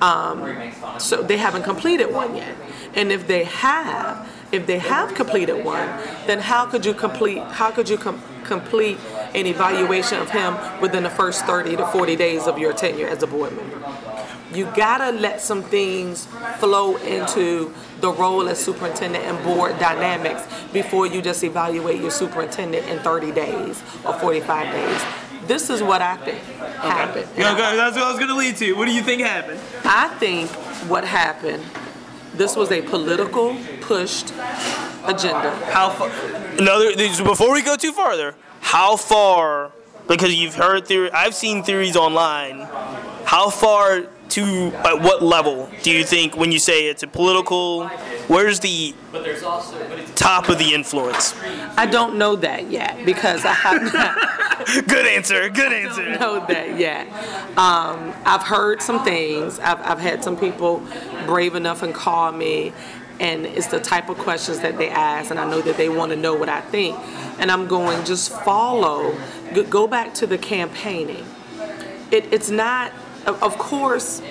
Um, 0.00 0.72
so 0.98 1.22
they 1.22 1.36
haven't 1.36 1.62
completed 1.62 2.12
one 2.12 2.36
yet. 2.36 2.54
And 2.94 3.10
if 3.10 3.26
they 3.26 3.44
have, 3.44 4.28
if 4.52 4.66
they 4.66 4.78
have 4.78 5.14
completed 5.14 5.64
one, 5.64 5.88
then 6.26 6.38
how 6.40 6.66
could 6.66 6.84
you 6.86 6.94
complete? 6.94 7.38
How 7.42 7.70
could 7.70 7.88
you 7.88 7.96
com- 7.96 8.22
complete 8.44 8.98
an 9.34 9.46
evaluation 9.46 10.18
of 10.20 10.30
him 10.30 10.56
within 10.80 11.02
the 11.02 11.10
first 11.10 11.44
30 11.46 11.76
to 11.76 11.86
40 11.86 12.14
days 12.16 12.46
of 12.46 12.58
your 12.58 12.72
tenure 12.72 13.08
as 13.08 13.22
a 13.22 13.26
board 13.26 13.56
member? 13.56 13.78
You 14.54 14.66
gotta 14.76 15.10
let 15.10 15.40
some 15.40 15.62
things 15.62 16.26
flow 16.58 16.96
into 16.96 17.74
the 18.00 18.10
role 18.10 18.48
as 18.48 18.58
superintendent 18.58 19.24
and 19.24 19.42
board 19.44 19.78
dynamics 19.78 20.46
before 20.72 21.06
you 21.06 21.20
just 21.20 21.42
evaluate 21.42 22.00
your 22.00 22.10
superintendent 22.10 22.86
in 22.88 22.98
30 23.00 23.32
days 23.32 23.82
or 24.04 24.14
45 24.14 24.72
days. 24.72 25.02
This 25.46 25.70
is 25.70 25.82
what 25.82 26.00
I 26.00 26.16
think 26.18 26.38
happened. 26.38 27.28
Yeah, 27.36 27.52
okay, 27.52 27.76
that's 27.76 27.96
what 27.96 28.04
I 28.04 28.10
was 28.10 28.18
going 28.18 28.30
to 28.30 28.36
lead 28.36 28.56
to. 28.56 28.72
What 28.74 28.86
do 28.86 28.94
you 28.94 29.02
think 29.02 29.20
happened? 29.22 29.60
I 29.84 30.08
think 30.18 30.50
what 30.88 31.04
happened, 31.04 31.62
this 32.34 32.56
was 32.56 32.70
a 32.70 32.80
political 32.82 33.56
pushed 33.80 34.32
agenda. 35.04 35.54
How 35.66 35.90
far? 35.90 36.10
Another. 36.58 36.94
Before 37.24 37.52
we 37.52 37.62
go 37.62 37.76
too 37.76 37.92
farther, 37.92 38.34
how 38.60 38.96
far? 38.96 39.72
Because 40.06 40.34
you've 40.34 40.54
heard 40.54 40.86
theory, 40.86 41.10
I've 41.10 41.34
seen 41.34 41.62
theories 41.62 41.96
online. 41.96 42.60
How 43.24 43.48
far 43.50 44.04
to 44.30 44.72
at 44.84 45.00
what 45.00 45.22
level 45.22 45.68
do 45.82 45.90
you 45.90 46.04
think 46.04 46.36
when 46.36 46.52
you 46.52 46.58
say 46.58 46.88
it's 46.88 47.02
a 47.02 47.06
political? 47.06 47.86
Where's 48.26 48.60
the 48.60 48.94
top 50.14 50.48
of 50.48 50.58
the 50.58 50.74
influence? 50.74 51.34
I 51.76 51.86
don't 51.86 52.16
know 52.16 52.36
that 52.36 52.70
yet 52.70 53.04
because 53.04 53.44
I 53.44 53.52
have 53.52 53.92
not 53.92 54.44
Good 54.88 55.06
answer. 55.06 55.48
Good 55.48 55.72
answer. 55.72 56.02
I 56.02 56.16
don't 56.16 56.20
know 56.20 56.46
that 56.46 56.78
yet. 56.78 57.06
Um, 57.58 58.14
I've 58.24 58.42
heard 58.42 58.80
some 58.80 59.04
things. 59.04 59.58
I've, 59.58 59.80
I've 59.80 59.98
had 59.98 60.24
some 60.24 60.36
people 60.36 60.82
brave 61.26 61.54
enough 61.54 61.82
and 61.82 61.94
call 61.94 62.32
me, 62.32 62.72
and 63.20 63.44
it's 63.44 63.66
the 63.66 63.80
type 63.80 64.08
of 64.08 64.18
questions 64.18 64.60
that 64.60 64.78
they 64.78 64.88
ask, 64.88 65.30
and 65.30 65.38
I 65.38 65.48
know 65.48 65.60
that 65.60 65.76
they 65.76 65.88
want 65.88 66.12
to 66.12 66.16
know 66.16 66.34
what 66.34 66.48
I 66.48 66.60
think. 66.60 66.96
And 67.38 67.50
I'm 67.50 67.66
going, 67.66 68.04
just 68.04 68.32
follow, 68.42 69.16
go 69.68 69.86
back 69.86 70.14
to 70.14 70.26
the 70.26 70.38
campaigning. 70.38 71.26
It, 72.10 72.32
it's 72.32 72.50
not, 72.50 72.92
of 73.26 73.58
course, 73.58 74.22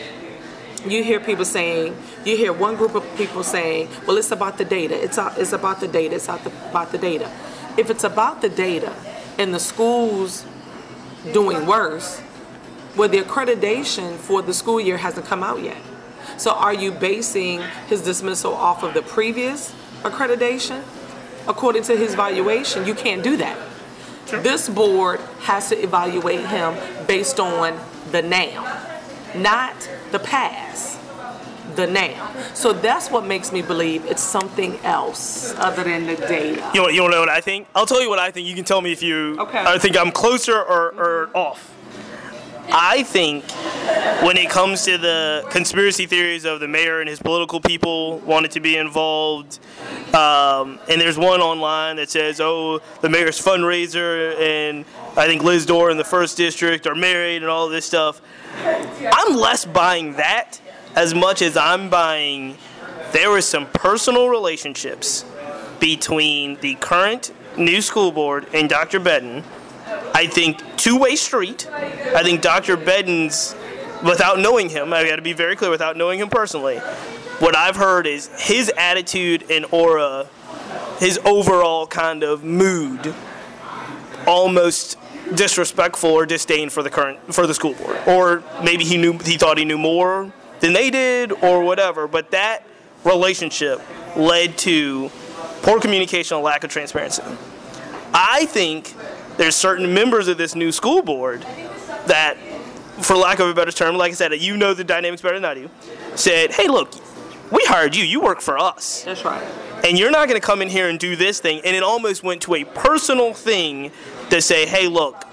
you 0.85 1.03
hear 1.03 1.19
people 1.19 1.45
saying, 1.45 1.95
you 2.25 2.35
hear 2.35 2.51
one 2.51 2.75
group 2.75 2.95
of 2.95 3.03
people 3.17 3.43
saying, 3.43 3.89
well, 4.05 4.17
it's 4.17 4.31
about 4.31 4.57
the 4.57 4.65
data. 4.65 5.01
It's, 5.01 5.17
a- 5.17 5.33
it's 5.37 5.53
about 5.53 5.79
the 5.79 5.87
data. 5.87 6.15
It's 6.15 6.25
about 6.25 6.43
the, 6.43 6.49
about 6.69 6.91
the 6.91 6.97
data. 6.97 7.31
If 7.77 7.89
it's 7.89 8.03
about 8.03 8.41
the 8.41 8.49
data 8.49 8.93
and 9.37 9.53
the 9.53 9.59
schools 9.59 10.45
doing 11.31 11.65
worse, 11.65 12.21
well, 12.95 13.09
the 13.09 13.19
accreditation 13.19 14.15
for 14.17 14.41
the 14.41 14.53
school 14.53 14.79
year 14.79 14.97
hasn't 14.97 15.25
come 15.25 15.41
out 15.43 15.61
yet. 15.63 15.77
So 16.37 16.51
are 16.51 16.73
you 16.73 16.91
basing 16.91 17.61
his 17.87 18.01
dismissal 18.01 18.53
off 18.53 18.83
of 18.83 18.93
the 18.93 19.01
previous 19.01 19.73
accreditation? 20.01 20.83
According 21.47 21.83
to 21.83 21.95
his 21.97 22.15
valuation, 22.15 22.85
you 22.85 22.93
can't 22.93 23.23
do 23.23 23.37
that. 23.37 23.57
This 24.27 24.69
board 24.69 25.19
has 25.41 25.69
to 25.69 25.77
evaluate 25.81 26.45
him 26.45 26.75
based 27.07 27.39
on 27.39 27.79
the 28.13 28.21
now, 28.21 28.79
not 29.35 29.89
the 30.11 30.19
past, 30.19 30.99
the 31.75 31.87
now. 31.87 32.31
So 32.53 32.71
that's 32.71 33.09
what 33.09 33.25
makes 33.25 33.51
me 33.51 33.63
believe 33.63 34.05
it's 34.05 34.21
something 34.21 34.77
else 34.83 35.55
other 35.55 35.83
than 35.83 36.05
the 36.05 36.15
data. 36.15 36.69
You 36.75 36.83
want, 36.83 36.93
you 36.93 37.01
want 37.01 37.13
to 37.13 37.17
know 37.17 37.21
what 37.21 37.29
I 37.29 37.41
think? 37.41 37.67
I'll 37.73 37.87
tell 37.87 38.03
you 38.03 38.09
what 38.09 38.19
I 38.19 38.29
think. 38.29 38.47
You 38.47 38.53
can 38.53 38.65
tell 38.65 38.81
me 38.81 38.91
if 38.91 39.01
you 39.01 39.35
Okay. 39.39 39.57
I 39.57 39.79
think 39.79 39.97
I'm 39.97 40.11
closer 40.11 40.53
or, 40.55 40.93
or 40.93 41.29
off. 41.33 41.72
I 42.71 43.03
think 43.03 43.49
when 44.23 44.37
it 44.37 44.49
comes 44.49 44.83
to 44.85 44.97
the 44.97 45.45
conspiracy 45.49 46.05
theories 46.05 46.45
of 46.45 46.59
the 46.59 46.67
mayor 46.67 46.99
and 46.99 47.09
his 47.09 47.19
political 47.19 47.59
people 47.59 48.19
wanted 48.19 48.51
to 48.51 48.59
be 48.59 48.77
involved, 48.77 49.59
um, 50.13 50.79
and 50.89 51.01
there's 51.01 51.17
one 51.17 51.41
online 51.41 51.97
that 51.97 52.09
says, 52.09 52.39
oh, 52.39 52.79
the 53.01 53.09
mayor's 53.09 53.41
fundraiser 53.41 54.39
and 54.39 54.85
I 55.17 55.27
think 55.27 55.43
Liz 55.43 55.65
Doerr 55.65 55.91
in 55.91 55.97
the 55.97 56.03
first 56.03 56.37
district 56.37 56.87
are 56.87 56.95
married 56.95 57.37
and 57.37 57.45
all 57.45 57.67
this 57.69 57.85
stuff. 57.85 58.21
I'm 58.63 59.35
less 59.35 59.65
buying 59.65 60.13
that 60.13 60.59
as 60.95 61.13
much 61.13 61.41
as 61.41 61.57
I'm 61.57 61.89
buying 61.89 62.57
there 63.13 63.29
was 63.29 63.45
some 63.45 63.67
personal 63.67 64.27
relationships 64.27 65.23
between 65.79 66.59
the 66.61 66.73
current 66.75 67.31
new 67.57 67.79
school 67.79 68.11
board 68.11 68.47
and 68.53 68.67
Dr. 68.67 68.99
Bedden. 68.99 69.43
I 70.13 70.27
think 70.27 70.61
two-way 70.77 71.15
street. 71.15 71.67
I 71.71 72.23
think 72.23 72.41
Dr. 72.41 72.77
Bedden's, 72.77 73.55
without 74.03 74.39
knowing 74.39 74.69
him, 74.69 74.93
I 74.93 75.07
got 75.07 75.15
to 75.17 75.21
be 75.21 75.33
very 75.33 75.55
clear, 75.55 75.71
without 75.71 75.97
knowing 75.97 76.19
him 76.19 76.29
personally, 76.29 76.77
what 77.39 77.55
I've 77.55 77.75
heard 77.75 78.07
is 78.07 78.29
his 78.41 78.71
attitude 78.77 79.45
and 79.49 79.65
aura, 79.71 80.27
his 80.99 81.19
overall 81.25 81.87
kind 81.87 82.23
of 82.23 82.43
mood, 82.43 83.13
almost 84.27 84.97
disrespectful 85.33 86.11
or 86.11 86.25
disdain 86.25 86.69
for 86.69 86.83
the 86.83 86.89
current 86.89 87.33
for 87.33 87.47
the 87.47 87.53
school 87.53 87.73
board, 87.73 87.97
or 88.07 88.43
maybe 88.63 88.83
he 88.83 88.97
knew 88.97 89.13
he 89.19 89.37
thought 89.37 89.57
he 89.57 89.65
knew 89.65 89.77
more 89.77 90.31
than 90.59 90.73
they 90.73 90.89
did, 90.89 91.31
or 91.43 91.63
whatever. 91.63 92.07
But 92.07 92.31
that 92.31 92.63
relationship 93.03 93.81
led 94.15 94.57
to 94.59 95.09
poor 95.61 95.79
communication 95.79 96.35
and 96.35 96.43
lack 96.43 96.63
of 96.63 96.69
transparency. 96.69 97.23
I 98.13 98.45
think 98.45 98.93
there's 99.37 99.55
certain 99.55 99.93
members 99.93 100.27
of 100.27 100.37
this 100.37 100.55
new 100.55 100.71
school 100.71 101.01
board 101.01 101.41
that, 102.07 102.37
for 103.01 103.15
lack 103.15 103.39
of 103.39 103.47
a 103.47 103.53
better 103.53 103.71
term, 103.71 103.95
like 103.95 104.11
I 104.11 104.15
said, 104.15 104.33
you 104.33 104.57
know 104.57 104.73
the 104.73 104.83
dynamics 104.83 105.21
better 105.21 105.35
than 105.35 105.45
I 105.45 105.53
do, 105.53 105.69
said, 106.15 106.51
hey, 106.51 106.67
look, 106.67 106.93
we 107.51 107.63
hired 107.65 107.95
you. 107.95 108.03
You 108.03 108.21
work 108.21 108.41
for 108.41 108.57
us. 108.57 109.03
That's 109.03 109.23
right. 109.25 109.43
And 109.83 109.99
you're 109.99 110.11
not 110.11 110.27
going 110.27 110.39
to 110.39 110.45
come 110.45 110.61
in 110.61 110.69
here 110.69 110.87
and 110.89 110.97
do 110.97 111.15
this 111.15 111.39
thing. 111.39 111.61
And 111.65 111.75
it 111.75 111.83
almost 111.83 112.23
went 112.23 112.41
to 112.43 112.55
a 112.55 112.63
personal 112.63 113.33
thing 113.33 113.91
to 114.29 114.41
say, 114.41 114.65
hey, 114.65 114.87
look, 114.87 115.25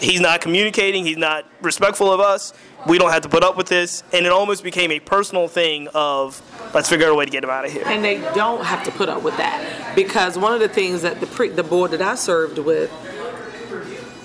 he's 0.00 0.20
not 0.20 0.40
communicating. 0.40 1.04
He's 1.04 1.18
not 1.18 1.44
respectful 1.60 2.10
of 2.12 2.20
us. 2.20 2.52
We 2.86 2.98
don't 2.98 3.10
have 3.10 3.22
to 3.22 3.28
put 3.28 3.42
up 3.42 3.56
with 3.56 3.68
this. 3.68 4.02
And 4.12 4.24
it 4.24 4.32
almost 4.32 4.64
became 4.64 4.90
a 4.92 5.00
personal 5.00 5.46
thing 5.46 5.88
of, 5.94 6.40
let's 6.74 6.88
figure 6.88 7.06
out 7.06 7.12
a 7.12 7.14
way 7.14 7.26
to 7.26 7.30
get 7.30 7.44
him 7.44 7.50
out 7.50 7.64
of 7.64 7.72
here. 7.72 7.82
And 7.86 8.02
they 8.02 8.18
don't 8.34 8.64
have 8.64 8.82
to 8.84 8.90
put 8.90 9.08
up 9.08 9.22
with 9.22 9.36
that 9.36 9.94
because 9.94 10.38
one 10.38 10.54
of 10.54 10.60
the 10.60 10.68
things 10.68 11.02
that 11.02 11.20
the 11.20 11.26
pre- 11.26 11.50
the 11.50 11.64
board 11.64 11.90
that 11.90 12.02
I 12.02 12.14
served 12.14 12.58
with, 12.58 12.90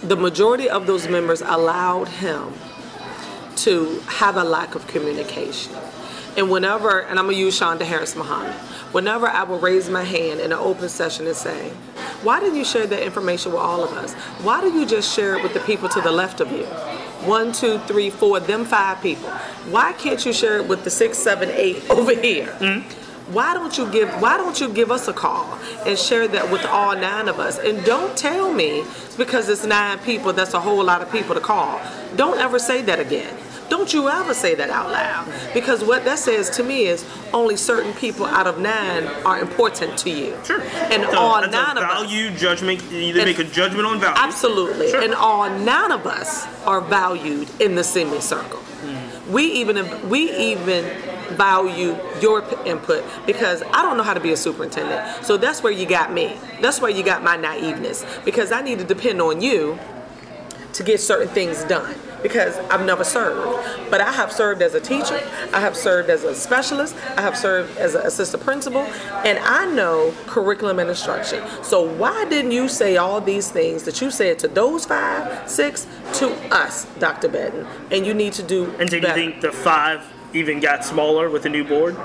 the 0.04 0.16
majority 0.16 0.70
of 0.70 0.86
those 0.86 1.08
members 1.08 1.42
allowed 1.42 2.08
him 2.08 2.54
to 3.56 4.00
have 4.08 4.36
a 4.36 4.44
lack 4.44 4.76
of 4.76 4.86
communication. 4.88 5.74
And 6.36 6.50
whenever, 6.50 7.02
and 7.02 7.20
I'm 7.20 7.26
gonna 7.26 7.38
use 7.38 7.60
Shonda 7.60 7.84
Harris 7.84 8.16
Muhammad, 8.16 8.54
whenever 8.92 9.28
I 9.28 9.44
will 9.44 9.60
raise 9.60 9.90
my 9.90 10.04
hand 10.04 10.40
in 10.40 10.52
an 10.52 10.58
open 10.58 10.90
session 10.90 11.28
and 11.28 11.36
say, 11.36 11.70
why 12.24 12.40
didn't 12.40 12.56
you 12.56 12.66
share 12.66 12.88
that 12.88 13.04
information 13.04 13.52
with 13.52 13.62
all 13.62 13.84
of 13.84 13.92
us? 13.94 14.14
Why 14.44 14.62
do 14.62 14.72
you 14.72 14.86
just 14.86 15.14
share 15.14 15.38
it 15.38 15.44
with 15.44 15.54
the 15.54 15.60
people 15.62 15.90
to 15.90 16.02
the 16.02 16.12
left 16.12 16.42
of 16.42 16.52
you? 16.52 16.66
One, 17.28 17.52
two, 17.52 17.80
three, 17.80 18.10
four, 18.10 18.40
them 18.40 18.66
five 18.66 19.02
people. 19.02 19.30
Why 19.70 19.94
can't 19.94 20.26
you 20.26 20.34
share 20.34 20.58
it 20.58 20.68
with 20.68 20.84
the 20.84 20.90
six, 20.90 21.18
seven, 21.18 21.50
eight 21.52 21.90
over 21.90 22.14
here? 22.14 22.48
Mm-hmm. 22.60 23.03
Why 23.32 23.54
don't 23.54 23.78
you 23.78 23.90
give 23.90 24.10
why 24.22 24.38
don't 24.38 24.60
you 24.60 24.70
give 24.70 24.92
us 24.92 25.08
a 25.08 25.14
call 25.14 25.58
and 25.86 25.98
share 25.98 26.28
that 26.28 26.52
with 26.52 26.66
all 26.66 26.96
nine 26.96 27.28
of 27.30 27.40
us? 27.40 27.58
And 27.58 27.84
don't 27.86 28.16
tell 28.18 28.52
me 28.54 28.84
because 29.18 29.48
it's 29.50 29.66
nine 29.66 30.00
people, 30.00 30.34
that's 30.34 30.54
a 30.54 30.60
whole 30.60 30.84
lot 30.84 31.02
of 31.02 31.12
people 31.12 31.34
to 31.36 31.42
call. 31.42 31.80
Don't 32.16 32.40
ever 32.40 32.60
say 32.60 32.82
that 32.84 33.00
again. 33.00 33.34
Don't 33.70 33.94
you 33.94 34.10
ever 34.10 34.34
say 34.34 34.54
that 34.56 34.70
out 34.70 34.92
loud. 34.92 35.26
Because 35.54 35.84
what 35.84 36.04
that 36.06 36.20
says 36.20 36.50
to 36.52 36.64
me 36.64 36.86
is 36.86 37.06
only 37.34 37.56
certain 37.56 37.94
people 37.94 38.26
out 38.26 38.46
of 38.46 38.60
nine 38.60 39.08
are 39.26 39.40
important 39.40 39.98
to 40.00 40.10
you. 40.12 40.38
Sure. 40.44 40.62
And 40.62 41.04
So 41.04 41.18
all 41.18 41.42
nine 41.42 41.78
of 41.78 41.84
us. 41.84 42.04
value 42.04 42.30
judgment. 42.32 42.84
You 42.92 43.16
make 43.16 43.40
a 43.40 43.44
judgment 43.46 43.88
on 43.88 44.00
value. 44.00 44.16
Absolutely. 44.18 44.90
Sure. 44.92 45.02
And 45.02 45.16
all 45.16 45.50
nine 45.50 45.92
of 45.92 46.06
us 46.06 46.46
are 46.66 46.82
valued 46.82 47.50
in 47.62 47.74
the 47.76 47.84
semicircle. 47.84 48.60
Hmm. 48.60 49.03
We 49.34 49.46
even 49.54 50.10
we 50.10 50.32
even 50.32 50.86
value 51.36 51.98
your 52.22 52.44
input 52.66 53.04
because 53.26 53.64
I 53.64 53.82
don't 53.82 53.98
know 53.98 54.04
how 54.04 54.14
to 54.14 54.20
be 54.20 54.32
a 54.32 54.38
superintendent. 54.38 55.26
So 55.26 55.38
that's 55.38 55.64
where 55.64 55.74
you 55.74 55.86
got 55.86 56.14
me. 56.14 56.38
That's 56.62 56.80
where 56.80 56.92
you 56.92 57.04
got 57.04 57.24
my 57.24 57.38
naiveness 57.38 58.24
because 58.24 58.52
I 58.52 58.62
need 58.62 58.80
to 58.80 58.86
depend 58.86 59.22
on 59.22 59.42
you 59.42 59.80
to 60.74 60.84
get 60.84 61.00
certain 61.00 61.28
things 61.30 61.64
done 61.64 61.96
because 62.24 62.58
I've 62.72 62.86
never 62.86 63.04
served. 63.04 63.92
But 63.92 64.02
I 64.02 64.12
have 64.12 64.32
served 64.32 64.62
as 64.62 64.74
a 64.74 64.80
teacher, 64.80 65.22
I 65.54 65.60
have 65.60 65.76
served 65.76 66.10
as 66.10 66.24
a 66.24 66.34
specialist, 66.34 66.96
I 67.18 67.22
have 67.22 67.38
served 67.38 67.78
as 67.78 67.94
an 67.94 68.02
assistant 68.02 68.44
principal, 68.44 68.82
and 69.26 69.38
I 69.40 69.66
know 69.72 70.14
curriculum 70.26 70.80
and 70.80 70.90
instruction. 70.90 71.44
So 71.62 71.84
why 71.84 72.26
didn't 72.26 72.52
you 72.52 72.68
say 72.68 72.98
all 72.98 73.22
these 73.22 73.52
things 73.52 73.84
that 73.84 74.02
you 74.02 74.10
said 74.10 74.40
to 74.40 74.48
those 74.48 74.86
five, 74.86 75.48
six, 75.50 75.86
to 76.14 76.32
us, 76.52 76.86
Dr. 76.98 77.28
Bedden? 77.28 77.68
And 77.92 78.06
you 78.08 78.14
need 78.14 78.34
to 78.34 78.44
do 78.44 78.74
and 78.80 78.90
do 78.90 78.98
you 78.98 79.14
think 79.14 79.42
the 79.42 79.52
five 79.52 80.04
even 80.34 80.60
got 80.60 80.84
smaller 80.84 81.30
with 81.30 81.44
the 81.44 81.50
new 81.50 81.64
board? 81.64 81.96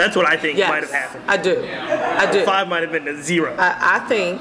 That's 0.00 0.16
what 0.16 0.24
I 0.26 0.36
think 0.38 0.56
yes, 0.56 0.70
might 0.70 0.82
have 0.82 0.90
happened. 0.90 1.24
I 1.28 1.36
do. 1.36 1.62
I 1.62 2.32
do. 2.32 2.42
Five 2.44 2.68
might 2.68 2.82
have 2.82 2.90
been 2.90 3.06
a 3.06 3.22
zero. 3.22 3.54
I, 3.58 3.96
I 3.96 4.08
think 4.08 4.40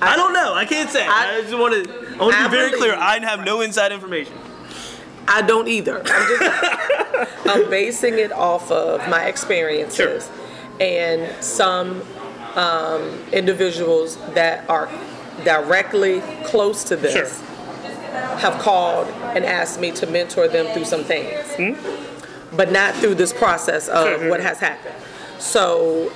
I 0.00 0.14
don't 0.14 0.32
know. 0.32 0.54
I 0.54 0.64
can't 0.64 0.88
say. 0.88 1.04
I, 1.04 1.38
I- 1.38 1.40
just 1.42 1.58
want 1.58 1.74
to. 1.84 1.90
I 1.90 2.22
want 2.22 2.36
to 2.36 2.44
be 2.44 2.56
very 2.56 2.70
clear. 2.72 2.94
I 2.94 3.18
have 3.18 3.44
no 3.44 3.62
inside 3.62 3.90
information. 3.90 4.34
I 5.26 5.42
don't 5.42 5.66
either. 5.66 6.02
I'm 6.06 6.38
just 6.38 7.46
I'm 7.46 7.68
basing 7.68 8.14
it 8.18 8.30
off 8.32 8.70
of 8.70 9.06
my 9.08 9.24
experiences 9.26 10.30
and 10.80 11.30
some 11.42 12.02
um, 12.54 13.02
individuals 13.32 14.16
that 14.34 14.68
are 14.70 14.88
directly 15.44 16.20
close 16.44 16.84
to 16.84 16.96
this 16.96 17.12
Sure. 17.12 17.46
have 18.38 18.60
called 18.60 19.08
and 19.36 19.44
asked 19.44 19.80
me 19.80 19.90
to 19.92 20.06
mentor 20.06 20.46
them 20.48 20.66
through 20.74 20.84
some 20.84 21.02
things, 21.04 21.46
but 22.56 22.70
not 22.72 22.94
through 22.96 23.14
this 23.14 23.32
process 23.32 23.88
of 23.88 24.06
Hmm? 24.06 24.20
Sure, 24.22 24.30
what 24.30 24.40
has 24.40 24.58
happened. 24.58 24.94
So 25.38 26.12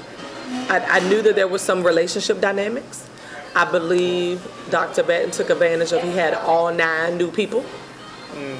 I, 0.69 0.81
I 0.81 1.09
knew 1.09 1.23
that 1.23 1.35
there 1.35 1.49
was 1.49 1.63
some 1.63 1.83
relationship 1.83 2.41
dynamics. 2.41 3.09
I 3.55 3.71
believe 3.71 4.47
Dr. 4.71 5.03
Bedden 5.05 5.31
took 5.31 5.49
advantage 5.51 5.93
of 5.93 6.03
he 6.03 6.11
had 6.11 6.35
all 6.35 6.73
nine 6.73 7.17
new 7.17 7.31
people, 7.31 7.65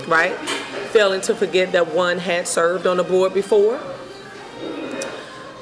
right? 0.07 0.35
Failing 0.93 1.21
to 1.23 1.35
forget 1.35 1.73
that 1.73 1.93
one 1.93 2.19
had 2.19 2.47
served 2.47 2.87
on 2.87 2.97
the 2.97 3.03
board 3.03 3.35
before. 3.35 3.81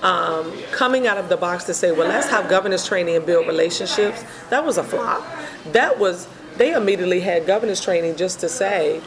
Um, 0.02 0.52
coming 0.72 1.06
out 1.06 1.16
of 1.16 1.28
the 1.28 1.36
box 1.36 1.64
to 1.64 1.74
say, 1.74 1.92
well, 1.92 2.08
let's 2.08 2.28
have 2.28 2.48
governance 2.50 2.86
training 2.86 3.14
and 3.16 3.24
build 3.24 3.46
relationships, 3.46 4.24
that 4.50 4.64
was 4.64 4.76
a 4.76 4.82
flop. 4.82 5.24
That 5.70 5.98
was, 5.98 6.28
they 6.56 6.72
immediately 6.72 7.20
had 7.20 7.46
governance 7.46 7.80
training 7.80 8.16
just 8.16 8.40
to 8.40 8.48
say, 8.48 9.00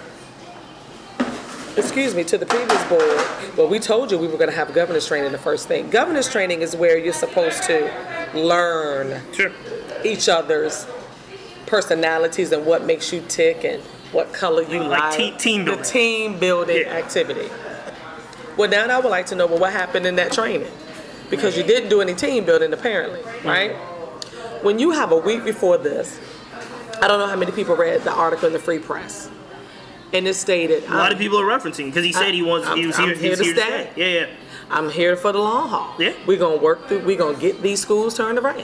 excuse 1.78 2.16
me, 2.16 2.24
to 2.26 2.38
the 2.38 2.46
previous 2.46 2.84
board, 2.86 3.02
well, 3.58 3.68
we 3.68 3.80
told 3.80 4.12
you 4.12 4.18
we 4.18 4.28
were 4.28 4.38
going 4.38 4.50
to 4.50 4.56
have 4.56 4.74
governance 4.74 5.08
training 5.08 5.32
the 5.32 5.38
first 5.38 5.68
thing. 5.68 5.90
Governance 5.90 6.32
training 6.32 6.62
is 6.62 6.76
where 6.76 6.98
you're 6.98 7.14
supposed 7.14 7.64
to 7.64 7.92
learn 8.34 9.22
Sure. 9.34 9.52
each 10.04 10.30
other's 10.30 10.86
personalities 11.66 12.52
and 12.52 12.66
what 12.66 12.86
makes 12.86 13.12
you 13.12 13.24
tick 13.28 13.64
and 13.64 13.82
what 14.12 14.32
color 14.34 14.62
you 14.64 14.80
Like 14.84 15.00
like. 15.02 15.18
team- 15.18 15.38
team 15.38 15.66
the 15.66 15.76
team 15.78 16.40
building 16.40 16.78
Yeah. 16.82 16.94
activity. 16.94 17.50
Well, 18.56 18.70
now 18.70 18.86
I 18.88 19.00
would 19.00 19.10
like 19.10 19.26
to 19.28 19.36
know 19.36 19.48
well, 19.48 19.58
what 19.60 19.74
happened 19.74 20.06
in 20.06 20.16
that 20.16 20.32
training 20.32 20.72
because 21.30 21.58
you 21.58 21.64
didn't 21.64 21.90
do 21.90 22.02
any 22.02 22.14
team 22.14 22.46
building 22.46 22.72
apparently, 22.72 23.20
Mm-hmm. 23.20 23.48
right? 23.48 23.76
When 24.64 24.80
you 24.80 24.92
have 24.92 25.12
a 25.12 25.18
week 25.18 25.44
before 25.44 25.78
this, 25.78 26.18
I 27.02 27.08
don't 27.08 27.20
know 27.20 27.28
how 27.28 27.36
many 27.36 27.52
people 27.52 27.76
read 27.76 28.04
the 28.04 28.12
article 28.12 28.48
in 28.48 28.54
the 28.54 28.60
Free 28.60 28.80
Press, 28.80 29.30
and 30.16 30.28
it 30.28 30.34
stated, 30.36 30.84
A 30.86 30.92
lot 30.96 31.12
of 31.12 31.18
people 31.20 31.40
are 31.40 31.46
referencing 31.46 31.86
because 31.86 32.06
he 32.06 32.12
said 32.14 32.34
he 32.34 32.42
wants. 32.42 32.68
I'm- 32.68 32.78
he 32.78 32.88
was 32.88 32.98
I'm 32.98 33.06
here. 33.08 33.16
here 33.16 33.30
He's 33.30 33.40
to 33.40 33.44
here 33.46 33.54
to 33.54 33.60
stay. 33.62 33.90
stay. 33.94 34.14
Yeah, 34.16 34.20
yeah. 34.22 34.26
I'm 34.72 34.90
here 34.90 35.16
for 35.16 35.32
the 35.32 35.40
long 35.40 35.70
haul. 35.70 35.94
Yeah. 36.00 36.14
We're 36.26 36.38
gonna 36.40 36.58
work 36.58 36.88
through. 36.88 37.00
We're 37.00 37.18
gonna 37.18 37.38
get 37.38 37.62
these 37.62 37.80
schools 37.82 38.16
turned 38.18 38.40
around, 38.40 38.64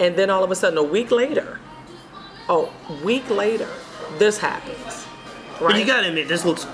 and 0.00 0.16
then 0.16 0.30
all 0.30 0.42
of 0.42 0.50
a 0.50 0.54
sudden, 0.56 0.78
a 0.78 0.82
week 0.82 1.10
later, 1.10 1.60
oh, 2.48 2.70
week 3.04 3.28
later, 3.30 3.68
this 4.18 4.38
happens. 4.38 5.06
Right? 5.60 5.72
But 5.72 5.78
you 5.78 5.84
gotta 5.84 6.08
admit, 6.08 6.26
this 6.28 6.44
looks 6.44 6.66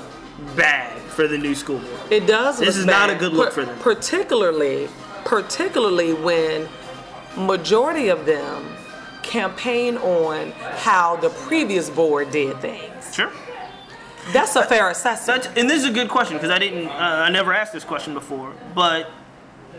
bad 0.56 0.92
for 1.02 1.26
the 1.28 1.36
new 1.38 1.54
school 1.54 1.78
board. 1.78 2.00
It 2.10 2.26
does. 2.26 2.58
This 2.58 2.76
is 2.76 2.86
not 2.86 3.10
a 3.10 3.14
good 3.16 3.32
look 3.32 3.52
for 3.52 3.64
them. 3.64 3.76
Particularly, 3.80 4.88
particularly 5.24 6.12
when 6.14 6.68
majority 7.36 8.08
of 8.08 8.24
them 8.26 8.64
campaign 9.22 9.96
on 9.98 10.52
how 10.76 11.16
the 11.16 11.30
previous 11.30 11.90
board 11.90 12.30
did 12.30 12.60
things. 12.60 13.14
Sure. 13.14 13.30
That's 14.32 14.56
a 14.56 14.64
fair 14.64 14.90
assessment. 14.90 15.44
That's, 15.44 15.58
and 15.58 15.68
this 15.68 15.82
is 15.82 15.88
a 15.88 15.92
good 15.92 16.08
question 16.08 16.36
because 16.36 16.50
I 16.50 16.58
didn't. 16.58 16.88
Uh, 16.88 16.92
I 16.92 17.30
never 17.30 17.52
asked 17.52 17.72
this 17.72 17.84
question 17.84 18.14
before, 18.14 18.52
but. 18.74 19.10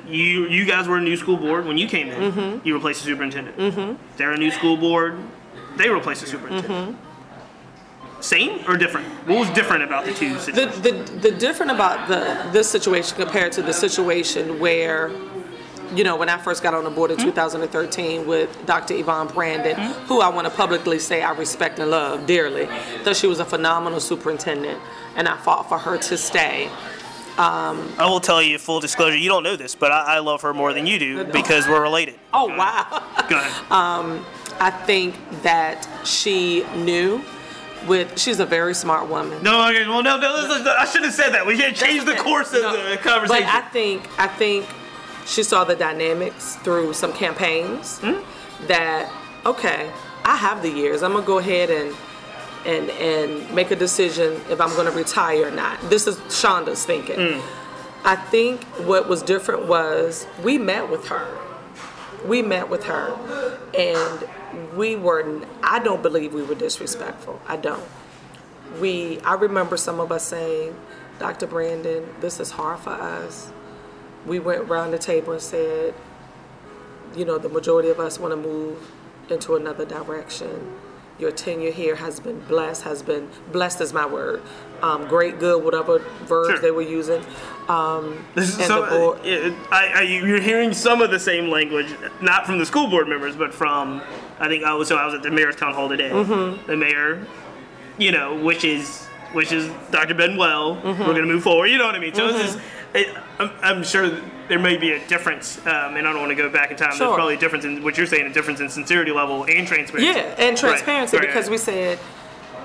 You 0.08 0.47
you 0.47 0.65
guys 0.65 0.88
were 0.88 0.97
a 0.97 1.01
new 1.01 1.17
school 1.17 1.36
board 1.36 1.65
when 1.65 1.79
you 1.79 1.88
came 1.88 2.10
in. 2.10 2.31
Mm-hmm. 2.31 2.67
You 2.67 2.75
replaced 2.75 2.99
the 3.01 3.08
superintendent. 3.08 3.58
Mm-hmm. 3.58 3.95
They're 4.17 4.34
a 4.34 4.38
new 4.38 4.51
school 4.51 4.77
board. 4.77 5.17
They 5.77 5.89
replaced 5.89 6.21
the 6.21 6.27
superintendent. 6.27 6.95
Mm-hmm. 6.95 8.21
Same 8.21 8.63
or 8.67 8.77
different? 8.77 9.08
What 9.27 9.39
was 9.39 9.49
different 9.51 9.84
about 9.84 10.05
the 10.05 10.13
two 10.13 10.36
The, 10.36 10.67
the, 10.81 10.91
the 11.21 11.31
different 11.31 11.71
about 11.71 12.08
the 12.08 12.47
this 12.51 12.69
situation 12.69 13.17
compared 13.17 13.51
to 13.53 13.63
the 13.63 13.73
situation 13.73 14.60
where 14.60 15.10
you 15.93 16.03
know 16.03 16.15
when 16.15 16.29
I 16.29 16.37
first 16.37 16.63
got 16.63 16.73
on 16.73 16.83
the 16.83 16.89
board 16.89 17.11
in 17.11 17.17
mm-hmm. 17.17 17.27
2013 17.27 18.25
with 18.25 18.65
Dr. 18.65 18.95
Yvonne 18.95 19.27
Brandon, 19.27 19.75
mm-hmm. 19.75 20.05
who 20.05 20.21
I 20.21 20.29
want 20.29 20.47
to 20.47 20.53
publicly 20.53 20.99
say 20.99 21.21
I 21.21 21.31
respect 21.33 21.79
and 21.79 21.91
love 21.91 22.25
dearly, 22.25 22.65
that 23.03 23.15
she 23.15 23.27
was 23.27 23.39
a 23.39 23.45
phenomenal 23.45 23.99
superintendent, 23.99 24.79
and 25.15 25.27
I 25.27 25.37
fought 25.37 25.69
for 25.69 25.77
her 25.77 25.97
to 25.97 26.17
stay. 26.17 26.69
Um, 27.37 27.93
I 27.97 28.07
will 28.09 28.21
tell 28.21 28.41
you 28.41 28.57
full 28.57 28.79
disclosure. 28.79 29.17
You 29.17 29.27
don't 29.27 29.43
know 29.43 29.57
this, 29.57 29.75
but 29.75 29.91
I, 29.91 30.15
I 30.15 30.19
love 30.19 30.41
her 30.43 30.53
more 30.53 30.71
than 30.71 30.87
you 30.87 30.97
do 30.97 31.25
because 31.25 31.67
we're 31.67 31.81
related. 31.81 32.15
Oh 32.33 32.47
wow! 32.47 33.03
Go 33.29 33.37
ahead. 33.37 33.51
Um, 33.71 34.25
I 34.59 34.71
think 34.71 35.15
that 35.43 35.87
she 36.05 36.65
knew. 36.75 37.21
With 37.87 38.17
she's 38.17 38.39
a 38.39 38.47
very 38.47 38.73
smart 38.73 39.09
woman. 39.09 39.43
No, 39.43 39.69
okay, 39.69 39.87
well, 39.87 40.01
no, 40.01 40.17
no, 40.17 40.27
I 40.79 40.85
shouldn't 40.85 41.05
have 41.05 41.13
said 41.13 41.35
that. 41.35 41.45
We 41.45 41.55
can't 41.55 41.75
change 41.75 42.03
the 42.03 42.15
course 42.29 42.51
of 42.51 42.63
No, 42.63 42.89
the 42.89 42.97
conversation. 42.97 43.43
But 43.43 43.53
I 43.53 43.61
think 43.61 44.09
I 44.17 44.25
think 44.27 44.65
she 45.25 45.43
saw 45.43 45.63
the 45.63 45.75
dynamics 45.75 46.55
through 46.57 46.93
some 46.93 47.11
campaigns 47.13 47.99
Hmm? 47.99 48.19
that 48.67 49.11
okay, 49.45 49.89
I 50.23 50.35
have 50.35 50.61
the 50.61 50.69
years. 50.69 51.03
I'm 51.03 51.13
gonna 51.13 51.25
go 51.25 51.38
ahead 51.39 51.69
and 51.69 51.95
and 52.65 52.89
and 52.91 53.53
make 53.53 53.71
a 53.71 53.75
decision 53.75 54.39
if 54.49 54.59
I'm 54.61 54.75
gonna 54.75 54.91
retire 54.91 55.47
or 55.47 55.51
not. 55.51 55.79
This 55.89 56.07
is 56.07 56.17
Shonda's 56.29 56.85
thinking. 56.85 57.15
Hmm. 57.39 57.39
I 58.07 58.15
think 58.15 58.63
what 58.85 59.07
was 59.09 59.21
different 59.23 59.67
was 59.67 60.27
we 60.43 60.57
met 60.57 60.89
with 60.89 61.07
her. 61.07 61.27
We 62.25 62.41
met 62.41 62.69
with 62.69 62.83
her 62.85 63.15
and 63.77 64.27
we 64.75 64.95
were 64.95 65.41
I 65.63 65.80
don't 65.80 66.01
believe 66.01 66.34
we 66.34 66.43
were 66.43 66.55
disrespectful. 66.55 67.39
I 67.47 67.57
don't 67.57 67.84
we 68.80 69.19
I 69.21 69.34
remember 69.36 69.78
some 69.78 69.99
of 69.99 70.11
us 70.11 70.23
saying, 70.23 70.76
Dr. 71.19 71.47
Brandon, 71.47 72.07
this 72.19 72.39
is 72.39 72.51
hard 72.51 72.80
for 72.80 72.91
us. 72.91 73.51
We 74.26 74.39
went 74.39 74.61
around 74.69 74.91
the 74.91 74.97
table 74.97 75.34
and 75.34 75.41
said, 75.41 75.93
you 77.15 77.26
know, 77.26 77.38
the 77.38 77.49
majority 77.49 77.89
of 77.89 77.99
us 77.99 78.19
want 78.19 78.32
to 78.32 78.38
move 78.38 78.91
into 79.30 79.55
another 79.55 79.86
direction. 79.86 80.76
Your 81.17 81.32
tenure 81.32 81.71
here 81.71 81.95
has 81.95 82.19
been 82.19 82.41
blessed, 82.41 82.84
has 82.84 83.01
been 83.01 83.30
blessed 83.51 83.80
is 83.80 83.93
my 83.93 84.05
word. 84.05 84.41
Um, 84.82 85.07
great, 85.07 85.39
good, 85.39 85.63
whatever 85.63 85.99
verbs 86.26 86.49
Sure. 86.49 86.59
they 86.59 86.71
were 86.71 86.82
using. 86.82 87.23
This 88.36 88.59
is 88.59 88.65
so, 88.67 88.89
board- 88.89 89.19
uh, 89.19 89.55
I, 89.71 89.91
I, 89.95 90.01
you're 90.01 90.41
hearing 90.41 90.73
some 90.73 91.01
of 91.01 91.11
the 91.11 91.19
same 91.19 91.47
language, 91.49 91.88
not 92.21 92.45
from 92.45 92.59
the 92.59 92.65
school 92.65 92.88
board 92.88 93.07
members, 93.07 93.36
but 93.36 93.53
from 93.53 94.01
I 94.39 94.49
think 94.49 94.65
I 94.65 94.73
was 94.73 94.89
so 94.89 94.97
I 94.97 95.05
was 95.05 95.13
at 95.15 95.23
the 95.23 95.32
mayor's 95.32 95.55
town 95.55 95.73
hall 95.73 95.88
today. 95.88 96.09
Mm-hmm. 96.09 96.67
The 96.67 96.76
mayor, 96.76 97.26
you 97.97 98.11
know, 98.11 98.36
which 98.36 98.65
is 98.65 99.05
which 99.32 99.51
is 99.53 99.71
Dr. 99.91 100.15
Benwell. 100.15 100.82
Mm-hmm. 100.82 100.99
We're 100.99 101.13
going 101.13 101.28
to 101.28 101.34
move 101.34 101.43
forward. 101.43 101.67
You 101.67 101.78
know 101.78 101.86
what 101.86 101.95
I 101.95 101.99
mean? 101.99 102.13
So 102.13 102.32
this 102.32 102.55
is, 102.55 102.61
it, 102.93 103.07
I'm, 103.39 103.51
I'm 103.61 103.83
sure 103.83 104.21
there 104.47 104.59
may 104.59 104.77
be 104.77 104.91
a 104.91 105.07
difference, 105.07 105.57
um, 105.65 105.97
and 105.97 106.07
I 106.07 106.13
don't 106.13 106.19
want 106.19 106.29
to 106.29 106.36
go 106.36 106.49
back 106.49 106.71
in 106.71 106.77
time. 106.77 106.91
Sure. 106.91 107.07
There's 107.07 107.15
probably 107.15 107.36
a 107.36 107.39
difference 107.39 107.65
in 107.65 107.83
what 107.83 107.97
you're 107.97 108.07
saying, 108.07 108.25
a 108.25 108.33
difference 108.33 108.59
in 108.59 108.69
sincerity 108.69 109.11
level 109.11 109.43
and 109.43 109.67
transparency. 109.67 110.05
Yeah, 110.05 110.36
and 110.38 110.57
transparency 110.57 111.17
right, 111.17 111.27
because 111.27 111.45
right. 111.45 111.51
we 111.51 111.57
said 111.57 111.99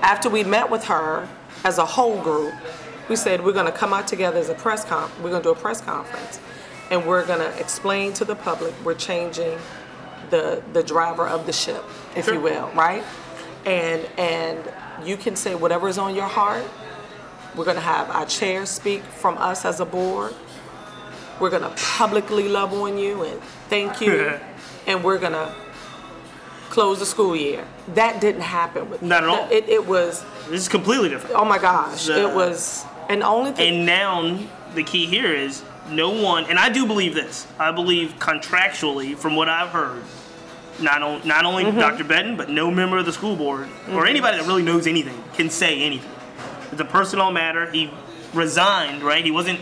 after 0.01 0.29
we 0.29 0.43
met 0.43 0.69
with 0.69 0.85
her 0.85 1.27
as 1.63 1.77
a 1.77 1.85
whole 1.85 2.21
group, 2.21 2.53
we 3.09 3.15
said 3.15 3.43
we're 3.43 3.51
going 3.51 3.65
to 3.65 3.71
come 3.71 3.93
out 3.93 4.07
together 4.07 4.39
as 4.39 4.49
a 4.49 4.55
press 4.55 4.85
con. 4.85 5.09
We're 5.21 5.29
going 5.29 5.41
to 5.41 5.49
do 5.49 5.51
a 5.51 5.55
press 5.55 5.81
conference, 5.81 6.39
and 6.89 7.05
we're 7.05 7.25
going 7.25 7.39
to 7.39 7.59
explain 7.59 8.13
to 8.13 8.25
the 8.25 8.35
public 8.35 8.73
we're 8.85 8.95
changing 8.95 9.57
the 10.29 10.63
the 10.71 10.83
driver 10.83 11.27
of 11.27 11.45
the 11.45 11.53
ship, 11.53 11.83
if 12.15 12.25
Sure. 12.25 12.35
you 12.35 12.39
will, 12.39 12.69
right? 12.73 13.03
And 13.65 14.07
and 14.17 14.71
you 15.05 15.17
can 15.17 15.35
say 15.35 15.55
whatever 15.55 15.89
is 15.89 15.97
on 15.97 16.15
your 16.15 16.27
heart. 16.27 16.63
We're 17.55 17.65
going 17.65 17.75
to 17.75 17.81
have 17.81 18.09
our 18.09 18.25
chair 18.25 18.65
speak 18.65 19.03
from 19.03 19.37
us 19.37 19.65
as 19.65 19.81
a 19.81 19.85
board. 19.85 20.33
We're 21.41 21.49
going 21.49 21.63
to 21.63 21.73
publicly 21.75 22.47
love 22.47 22.71
on 22.71 22.97
you 22.97 23.23
and 23.23 23.41
thank 23.67 23.99
you, 23.99 24.39
and 24.87 25.03
we're 25.03 25.17
going 25.17 25.33
to 25.33 25.53
close 26.69 26.99
the 26.99 27.05
school 27.05 27.35
year. 27.35 27.67
That 27.95 28.21
didn't 28.21 28.41
happen 28.41 28.89
with 28.89 29.01
Not 29.01 29.23
at 29.23 29.29
all. 29.29 29.49
It, 29.51 29.67
it 29.67 29.85
was 29.87 30.23
This 30.49 30.61
is 30.61 30.69
completely 30.69 31.09
different. 31.09 31.35
oh 31.35 31.43
my 31.43 31.57
gosh, 31.57 32.07
it 32.07 32.33
was 32.33 32.85
and 33.09 33.23
only 33.23 33.51
thing 33.51 33.77
And 33.77 33.85
now 33.85 34.39
the 34.75 34.83
key 34.83 35.05
here 35.07 35.33
is 35.33 35.63
no 35.89 36.11
one, 36.11 36.45
and 36.45 36.57
I 36.59 36.69
do 36.69 36.85
believe 36.85 37.13
this. 37.15 37.47
I 37.59 37.71
believe 37.71 38.13
contractually, 38.19 39.17
from 39.17 39.35
what 39.35 39.49
I've 39.49 39.69
heard, 39.69 40.03
not 40.79 41.01
on, 41.01 41.27
not 41.27 41.43
only 41.45 41.63
Mm-hmm. 41.65 41.79
Dr. 41.79 42.03
Bedden, 42.03 42.37
but 42.37 42.49
no 42.49 42.69
member 42.71 42.97
of 42.99 43.05
the 43.05 43.11
school 43.13 43.35
board 43.35 43.67
or 43.91 44.05
anybody 44.05 44.37
that 44.37 44.45
really 44.47 44.63
knows 44.63 44.85
anything 44.87 45.21
can 45.33 45.49
say 45.49 45.81
anything. 45.81 46.11
It's 46.71 46.79
a 46.79 46.85
personal 46.85 47.31
matter. 47.31 47.69
He 47.69 47.91
resigned, 48.33 49.03
right? 49.03 49.25
He 49.25 49.31
wasn't, 49.31 49.59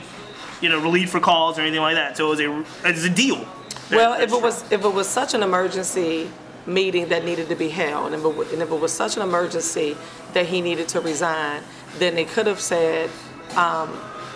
you 0.62 0.70
know, 0.70 0.82
relieved 0.82 1.12
for 1.12 1.20
calls 1.20 1.58
or 1.58 1.62
anything 1.62 1.82
like 1.82 1.96
that. 1.96 2.18
So 2.18 2.28
it 2.28 2.30
was 2.30 2.40
a 2.40 2.90
it's 2.90 3.04
a 3.06 3.10
deal. 3.10 3.48
Well, 3.92 4.20
if 4.20 4.32
it 4.32 4.42
was 4.42 4.72
if 4.72 4.84
it 4.84 4.94
was 4.94 5.08
such 5.08 5.34
an 5.34 5.44
emergency 5.44 6.30
meeting 6.66 7.10
that 7.10 7.26
needed 7.26 7.50
to 7.50 7.56
be 7.56 7.70
held, 7.70 8.14
and 8.14 8.16
if 8.16 8.26
it, 8.26 8.54
and 8.54 8.62
if 8.62 8.72
it 8.72 8.80
was 8.80 8.92
such 8.92 9.18
an 9.18 9.24
emergency 9.24 9.98
that 10.34 10.46
he 10.46 10.62
needed 10.62 10.88
to 10.90 11.02
resign, 11.02 11.64
then 11.98 12.16
they 12.16 12.26
could 12.26 12.46
have 12.46 12.60
said 12.60 13.10
um, 13.56 13.90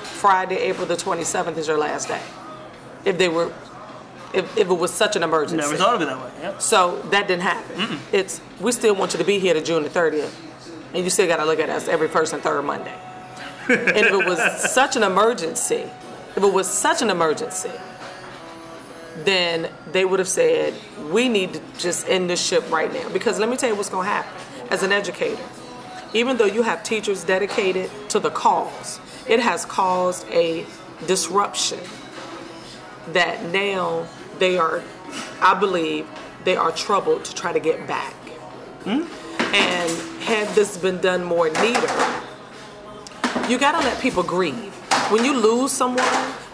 Friday, 0.03 0.57
April 0.57 0.86
the 0.86 0.95
27th 0.95 1.57
is 1.57 1.67
your 1.67 1.78
last 1.78 2.07
day. 2.07 2.21
If 3.05 3.17
they 3.17 3.28
were, 3.30 3.53
if, 4.34 4.57
if 4.57 4.69
it 4.69 4.74
was 4.74 4.91
such 4.91 5.15
an 5.15 5.24
emergency. 5.24 5.57
never 5.57 5.76
thought 5.76 5.95
of 5.95 6.01
it 6.01 6.05
that 6.05 6.19
way. 6.19 6.32
Yep. 6.41 6.61
So 6.61 7.01
that 7.11 7.28
didn't 7.28 7.43
happen. 7.43 7.99
It's 8.11 8.41
we 8.59 8.71
still 8.71 8.95
want 8.95 9.13
you 9.13 9.19
to 9.19 9.26
be 9.26 9.39
here 9.39 9.53
to 9.53 9.61
June 9.61 9.84
the 9.84 9.89
30th, 9.89 10.34
and 10.93 11.03
you 11.03 11.09
still 11.09 11.28
got 11.28 11.38
to 11.38 11.45
look 11.45 11.59
at 11.59 11.69
us 11.69 11.88
every 11.88 12.07
first 12.07 12.34
and 12.34 12.41
third 12.41 12.63
Monday. 12.63 12.95
and 13.69 13.97
if 13.97 14.11
it 14.11 14.26
was 14.26 14.39
such 14.71 14.95
an 14.95 15.03
emergency, 15.03 15.89
if 16.36 16.43
it 16.43 16.53
was 16.53 16.67
such 16.67 17.01
an 17.01 17.09
emergency, 17.09 17.71
then 19.17 19.69
they 19.91 20.05
would 20.05 20.19
have 20.19 20.27
said 20.27 20.73
we 21.11 21.29
need 21.29 21.53
to 21.53 21.61
just 21.77 22.07
end 22.09 22.29
this 22.29 22.43
ship 22.43 22.69
right 22.71 22.91
now. 22.91 23.07
Because 23.09 23.39
let 23.39 23.49
me 23.49 23.57
tell 23.57 23.69
you 23.69 23.75
what's 23.75 23.89
going 23.89 24.05
to 24.05 24.11
happen. 24.11 24.31
As 24.69 24.81
an 24.81 24.91
educator, 24.91 25.43
even 26.13 26.38
though 26.38 26.45
you 26.45 26.63
have 26.63 26.84
teachers 26.84 27.23
dedicated 27.23 27.91
to 28.09 28.19
the 28.19 28.29
cause, 28.29 28.99
it 29.27 29.39
has 29.39 29.65
caused 29.65 30.27
a 30.29 30.65
disruption 31.05 31.79
that 33.11 33.43
now 33.51 34.07
they 34.39 34.57
are, 34.57 34.81
I 35.41 35.53
believe, 35.59 36.07
they 36.43 36.55
are 36.55 36.71
troubled 36.71 37.25
to 37.25 37.36
try 37.36 37.53
to 37.53 37.59
get 37.59 37.88
back. 37.88 38.13
Hmm? 38.84 39.03
And 39.53 40.21
had 40.23 40.47
this 40.55 40.77
been 40.77 40.99
done 40.99 41.23
more 41.23 41.49
neater, 41.49 42.21
you 43.47 43.59
got 43.59 43.73
to 43.73 43.79
let 43.79 43.99
people 44.01 44.23
grieve. 44.23 44.72
When 45.10 45.26
you 45.26 45.38
lose 45.38 45.72
someone, 45.72 46.06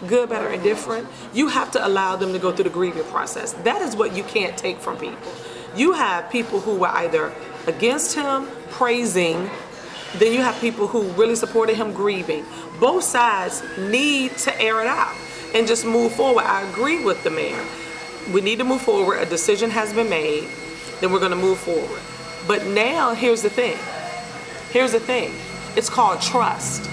good, 0.06 0.28
better, 0.28 0.48
and 0.48 0.62
different, 0.62 1.08
you 1.32 1.48
have 1.48 1.70
to 1.72 1.86
allow 1.86 2.16
them 2.16 2.32
to 2.32 2.38
go 2.38 2.52
through 2.52 2.64
the 2.64 2.70
grieving 2.70 3.04
process. 3.04 3.52
That 3.52 3.80
is 3.80 3.96
what 3.96 4.14
you 4.14 4.22
can't 4.24 4.56
take 4.56 4.78
from 4.78 4.96
people. 4.98 5.32
You 5.76 5.92
have 5.92 6.30
people 6.30 6.60
who 6.60 6.76
were 6.76 6.88
either 6.88 7.32
against 7.66 8.14
him, 8.14 8.48
praising, 8.70 9.48
then 10.18 10.32
you 10.32 10.40
have 10.40 10.60
people 10.60 10.88
who 10.88 11.02
really 11.12 11.36
supported 11.36 11.76
him 11.76 11.92
grieving. 11.92 12.44
Both 12.80 13.04
sides 13.04 13.62
need 13.78 14.36
to 14.38 14.60
air 14.60 14.80
it 14.80 14.86
out 14.86 15.14
and 15.54 15.66
just 15.66 15.84
move 15.84 16.12
forward. 16.12 16.44
I 16.44 16.68
agree 16.68 17.04
with 17.04 17.22
the 17.22 17.30
mayor. 17.30 17.64
We 18.32 18.40
need 18.40 18.58
to 18.58 18.64
move 18.64 18.82
forward. 18.82 19.18
A 19.20 19.26
decision 19.26 19.70
has 19.70 19.92
been 19.92 20.10
made, 20.10 20.48
then 21.00 21.12
we're 21.12 21.20
going 21.20 21.30
to 21.30 21.36
move 21.36 21.58
forward. 21.58 22.00
But 22.48 22.66
now, 22.66 23.14
here's 23.14 23.42
the 23.42 23.50
thing. 23.50 23.78
Here's 24.70 24.92
the 24.92 25.00
thing. 25.00 25.32
It's 25.76 25.88
called 25.88 26.20
trust. 26.20 26.90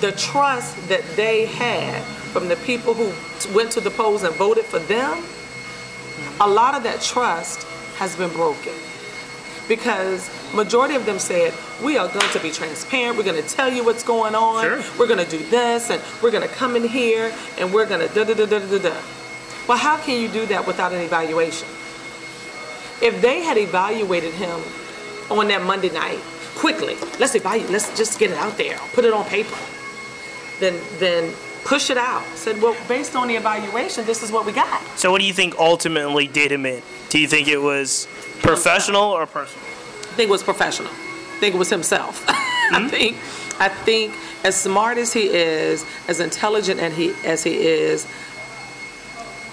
The 0.00 0.12
trust 0.12 0.88
that 0.88 1.02
they 1.16 1.46
had 1.46 2.02
from 2.32 2.48
the 2.48 2.56
people 2.56 2.94
who 2.94 3.12
went 3.54 3.72
to 3.72 3.80
the 3.80 3.90
polls 3.90 4.22
and 4.22 4.34
voted 4.36 4.64
for 4.64 4.78
them, 4.78 5.24
a 6.40 6.48
lot 6.48 6.74
of 6.74 6.82
that 6.84 7.00
trust 7.00 7.64
has 7.96 8.14
been 8.16 8.30
broken. 8.30 8.72
Because 9.66 10.30
majority 10.54 10.94
of 10.94 11.04
them 11.04 11.18
said, 11.18 11.52
we 11.82 11.98
are 11.98 12.08
going 12.08 12.30
to 12.30 12.40
be 12.40 12.50
transparent, 12.50 13.16
we're 13.18 13.24
going 13.24 13.42
to 13.42 13.48
tell 13.48 13.70
you 13.72 13.84
what's 13.84 14.02
going 14.02 14.34
on, 14.34 14.64
Sure. 14.64 14.82
we're 14.98 15.08
going 15.08 15.22
to 15.24 15.30
do 15.30 15.44
this, 15.50 15.90
and 15.90 16.00
we're 16.22 16.30
going 16.30 16.46
to 16.46 16.54
come 16.54 16.76
in 16.76 16.84
here, 16.84 17.34
and 17.58 17.72
we're 17.74 17.86
going 17.86 18.00
to 18.06 18.14
da 18.14 18.24
da 18.24 18.34
da 18.34 18.46
da 18.46 18.58
da 18.60 18.78
da. 18.78 18.96
Well, 19.68 19.76
how 19.78 19.98
can 19.98 20.20
you 20.22 20.28
do 20.28 20.46
that 20.46 20.66
without 20.66 20.92
an 20.92 21.00
evaluation? 21.02 21.68
If 23.02 23.20
they 23.20 23.40
had 23.42 23.58
evaluated 23.58 24.32
him 24.34 24.60
on 25.30 25.48
that 25.48 25.62
Monday 25.62 25.90
night, 25.90 26.18
quickly, 26.54 26.96
let's 27.18 27.34
evaluate, 27.34 27.70
let's 27.70 27.94
just 27.96 28.18
get 28.18 28.30
it 28.30 28.38
out 28.38 28.56
there, 28.56 28.78
put 28.94 29.04
it 29.04 29.12
on 29.12 29.24
paper, 29.26 29.56
then 30.60 30.80
then 30.98 31.34
push 31.64 31.90
it 31.90 31.98
out. 31.98 32.24
Said, 32.34 32.60
well, 32.62 32.76
based 32.88 33.14
on 33.14 33.28
the 33.28 33.36
evaluation, 33.36 34.04
this 34.06 34.22
is 34.22 34.32
what 34.32 34.46
we 34.46 34.52
got. 34.52 34.82
So 34.98 35.10
what 35.10 35.20
do 35.20 35.26
you 35.26 35.34
think 35.34 35.58
ultimately 35.58 36.26
did 36.26 36.50
him 36.50 36.64
in? 36.64 36.82
Do 37.10 37.18
you 37.18 37.28
think 37.28 37.48
it 37.48 37.58
was 37.58 38.08
professional 38.40 39.02
or 39.02 39.26
personal? 39.26 39.64
I 39.64 40.14
think 40.14 40.28
it 40.28 40.32
was 40.32 40.42
professional. 40.42 40.90
I 40.90 41.40
think 41.40 41.54
it 41.54 41.58
was 41.58 41.70
himself. 41.70 42.24
I 42.28 42.80
hmm? 42.80 42.88
think 42.88 43.16
I 43.60 43.68
think 43.68 44.14
as 44.44 44.56
smart 44.60 44.98
as 44.98 45.12
he 45.12 45.28
is, 45.28 45.84
as 46.06 46.20
intelligent 46.20 46.80
and 46.80 46.94
he 46.94 47.12
as 47.24 47.42
he 47.44 47.56
is, 47.56 48.06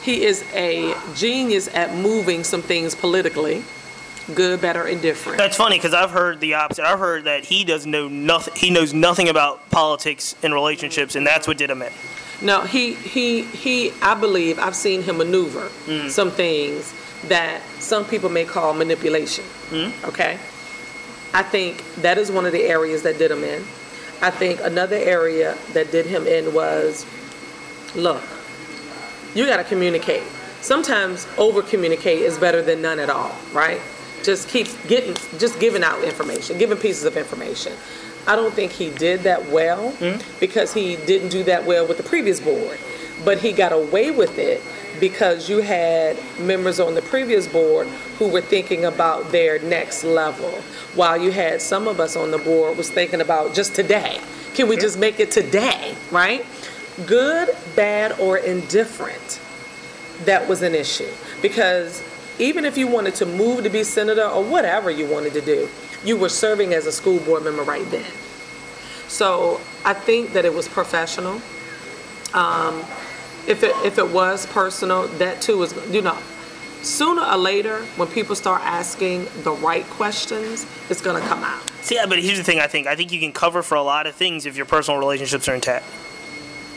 he 0.03 0.23
is 0.23 0.43
a 0.53 0.95
genius 1.15 1.67
at 1.73 1.93
moving 1.95 2.43
some 2.43 2.61
things 2.61 2.95
politically, 2.95 3.63
good, 4.33 4.61
better, 4.61 4.83
and 4.83 5.01
different. 5.01 5.37
That's 5.37 5.57
funny 5.57 5.77
because 5.77 5.93
I've 5.93 6.11
heard 6.11 6.39
the 6.39 6.55
opposite. 6.55 6.85
I've 6.85 6.99
heard 6.99 7.25
that 7.25 7.45
he 7.45 7.63
does 7.63 7.85
know 7.85 8.07
nothing. 8.07 8.55
He 8.55 8.69
knows 8.69 8.93
nothing 8.93 9.29
about 9.29 9.69
politics 9.69 10.35
and 10.41 10.53
relationships, 10.53 11.15
and 11.15 11.25
that's 11.25 11.47
what 11.47 11.57
did 11.57 11.69
him 11.69 11.81
in. 11.81 11.91
No, 12.41 12.61
he 12.61 12.93
he 12.93 13.43
he. 13.43 13.91
I 14.01 14.15
believe 14.15 14.59
I've 14.59 14.75
seen 14.75 15.03
him 15.03 15.17
maneuver 15.17 15.69
mm. 15.85 16.09
some 16.09 16.31
things 16.31 16.93
that 17.27 17.61
some 17.79 18.05
people 18.05 18.29
may 18.29 18.45
call 18.45 18.73
manipulation. 18.73 19.45
Mm. 19.69 20.07
Okay, 20.07 20.37
I 21.33 21.43
think 21.43 21.83
that 21.95 22.17
is 22.17 22.31
one 22.31 22.45
of 22.45 22.51
the 22.51 22.63
areas 22.63 23.03
that 23.03 23.17
did 23.17 23.31
him 23.31 23.43
in. 23.43 23.63
I 24.21 24.31
think 24.31 24.59
another 24.61 24.95
area 24.95 25.57
that 25.73 25.91
did 25.91 26.05
him 26.05 26.25
in 26.25 26.53
was, 26.53 27.05
look, 27.95 28.23
you 29.33 29.45
got 29.45 29.57
to 29.57 29.63
communicate. 29.63 30.23
Sometimes 30.61 31.27
over 31.37 31.61
communicate 31.61 32.19
is 32.19 32.37
better 32.37 32.61
than 32.61 32.81
none 32.81 32.97
at 32.99 33.09
all, 33.09 33.35
right? 33.53 33.79
Just 34.25 34.49
keeps 34.49 34.75
getting, 34.87 35.15
just 35.37 35.59
giving 35.59 35.83
out 35.83 36.03
information, 36.03 36.57
giving 36.57 36.77
pieces 36.77 37.05
of 37.05 37.15
information. 37.15 37.73
I 38.27 38.35
don't 38.35 38.53
think 38.53 38.71
he 38.71 38.89
did 38.89 39.21
that 39.21 39.49
well 39.49 39.91
mm-hmm. 39.91 40.39
because 40.39 40.73
he 40.73 40.95
didn't 40.95 41.29
do 41.29 41.43
that 41.43 41.65
well 41.65 41.87
with 41.87 41.97
the 41.97 42.03
previous 42.03 42.39
board, 42.39 42.79
but 43.23 43.37
he 43.37 43.51
got 43.51 43.71
away 43.71 44.09
with 44.09 44.39
it 44.39 44.63
because 44.99 45.47
you 45.47 45.59
had 45.59 46.17
members 46.39 46.79
on 46.79 46.95
the 46.95 47.03
previous 47.03 47.47
board 47.47 47.87
who 48.17 48.27
were 48.27 48.41
thinking 48.41 48.85
about 48.85 49.31
their 49.31 49.59
next 49.59 50.03
level, 50.03 50.49
while 50.95 51.21
you 51.21 51.31
had 51.31 51.61
some 51.61 51.87
of 51.87 51.99
us 51.99 52.15
on 52.15 52.31
the 52.31 52.39
board 52.39 52.77
was 52.77 52.89
thinking 52.89 53.21
about 53.21 53.53
just 53.53 53.75
today. 53.75 54.19
Can 54.55 54.67
we 54.67 54.75
mm-hmm. 54.75 54.81
just 54.81 54.97
make 54.97 55.19
it 55.19 55.29
today, 55.29 55.93
right? 56.09 56.45
Good, 57.05 57.55
bad, 57.75 58.19
or 58.19 58.37
indifferent 58.37 59.39
that 60.23 60.47
was 60.47 60.61
an 60.61 60.73
issue 60.73 61.11
because 61.41 62.01
even 62.39 62.65
if 62.65 62.77
you 62.77 62.87
wanted 62.87 63.15
to 63.15 63.25
move 63.25 63.63
to 63.63 63.69
be 63.69 63.83
senator 63.83 64.25
or 64.25 64.43
whatever 64.43 64.89
you 64.89 65.05
wanted 65.07 65.33
to 65.33 65.41
do, 65.41 65.69
you 66.03 66.17
were 66.17 66.29
serving 66.29 66.73
as 66.73 66.85
a 66.85 66.91
school 66.91 67.19
board 67.19 67.43
member 67.43 67.63
right 67.63 67.89
then. 67.91 68.05
So 69.07 69.61
I 69.83 69.93
think 69.93 70.33
that 70.33 70.45
it 70.45 70.53
was 70.53 70.67
professional. 70.67 71.41
Um, 72.33 72.83
if 73.47 73.63
it 73.63 73.75
if 73.85 73.97
it 73.97 74.09
was 74.09 74.45
personal, 74.47 75.07
that 75.19 75.41
too 75.41 75.61
is 75.63 75.73
you 75.91 76.01
know. 76.01 76.17
Sooner 76.81 77.23
or 77.23 77.37
later, 77.37 77.79
when 77.95 78.07
people 78.09 78.35
start 78.35 78.61
asking 78.61 79.25
the 79.41 79.51
right 79.53 79.85
questions, 79.91 80.67
it's 80.89 81.01
gonna 81.01 81.21
come 81.21 81.43
out. 81.43 81.67
See, 81.81 81.97
but 82.07 82.19
here's 82.19 82.37
the 82.37 82.43
thing. 82.43 82.59
I 82.59 82.67
think 82.67 82.87
I 82.87 82.95
think 82.95 83.11
you 83.11 83.19
can 83.19 83.31
cover 83.31 83.63
for 83.63 83.75
a 83.75 83.81
lot 83.81 84.05
of 84.05 84.15
things 84.15 84.45
if 84.45 84.55
your 84.55 84.65
personal 84.65 84.99
relationships 84.99 85.47
are 85.47 85.55
intact. 85.55 85.85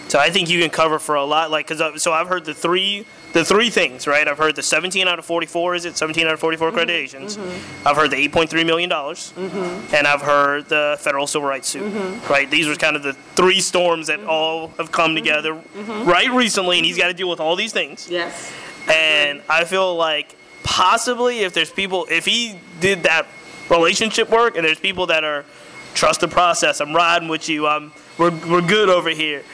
So 0.08 0.18
I 0.18 0.30
think 0.30 0.48
you 0.48 0.60
can 0.60 0.70
cover 0.70 0.98
for 0.98 1.14
a 1.16 1.24
lot. 1.24 1.50
Like, 1.50 1.66
cause 1.66 2.02
so 2.02 2.12
I've 2.12 2.28
heard 2.28 2.44
the 2.44 2.54
three 2.54 3.06
the 3.34 3.44
three 3.44 3.68
things, 3.68 4.06
right? 4.06 4.26
I've 4.26 4.38
heard 4.38 4.56
the 4.56 4.62
17 4.62 5.06
out 5.06 5.18
of 5.18 5.24
44. 5.26 5.74
Is 5.74 5.84
it 5.84 5.98
17 5.98 6.26
out 6.26 6.32
of 6.32 6.40
44 6.40 6.70
Mm-hmm. 6.70 6.78
accreditations? 6.78 7.38
I've 7.84 7.94
heard 7.96 8.10
the 8.10 8.16
8.3 8.28 8.64
million 8.64 8.88
dollars, 8.88 9.34
and 9.36 10.06
I've 10.06 10.22
heard 10.22 10.66
the 10.70 10.96
federal 10.98 11.26
civil 11.26 11.46
rights 11.46 11.68
suit. 11.68 11.82
Mm-hmm. 11.92 12.32
Right? 12.32 12.50
These 12.50 12.66
were 12.68 12.74
kind 12.76 12.96
of 12.96 13.02
the 13.02 13.12
three 13.12 13.60
storms 13.60 14.06
that 14.06 14.24
all 14.24 14.68
have 14.78 14.90
come 14.92 15.14
together 15.14 15.52
Mm-hmm. 15.54 16.08
right 16.08 16.30
recently, 16.30 16.78
and 16.78 16.86
he's 16.86 16.96
got 16.96 17.08
to 17.08 17.14
deal 17.14 17.28
with 17.28 17.38
all 17.40 17.54
these 17.54 17.72
things. 17.74 18.08
Yes. 18.10 18.50
And 18.90 19.42
I 19.50 19.64
feel 19.64 19.94
like 19.94 20.34
possibly 20.64 21.40
if 21.40 21.52
there's 21.52 21.70
people, 21.70 22.06
if 22.10 22.24
he 22.24 22.58
did 22.80 23.02
that 23.02 23.26
relationship 23.68 24.30
work, 24.30 24.56
and 24.56 24.64
there's 24.64 24.80
people 24.80 25.06
that 25.08 25.22
are 25.24 25.44
trust 25.92 26.20
the 26.20 26.28
process, 26.28 26.80
I'm 26.80 26.94
riding 26.96 27.28
with 27.28 27.48
you, 27.50 27.66
I'm 27.66 27.92
we're, 28.16 28.30
we're 28.48 28.62
good 28.62 28.88
over 28.88 29.10
here. 29.10 29.44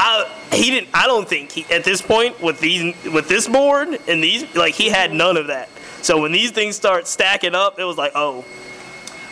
I 0.00 0.30
he 0.52 0.70
didn't. 0.70 0.88
I 0.94 1.06
don't 1.06 1.28
think 1.28 1.52
he 1.52 1.66
at 1.70 1.84
this 1.84 2.00
point 2.00 2.40
with 2.40 2.58
these 2.58 2.94
with 3.04 3.28
this 3.28 3.46
board 3.46 3.88
and 4.08 4.24
these 4.24 4.42
like 4.56 4.74
he 4.74 4.88
had 4.88 5.12
none 5.12 5.36
of 5.36 5.48
that. 5.48 5.68
So 6.02 6.20
when 6.22 6.32
these 6.32 6.50
things 6.52 6.74
start 6.74 7.06
stacking 7.06 7.54
up, 7.54 7.78
it 7.78 7.84
was 7.84 7.98
like 7.98 8.12
oh, 8.14 8.44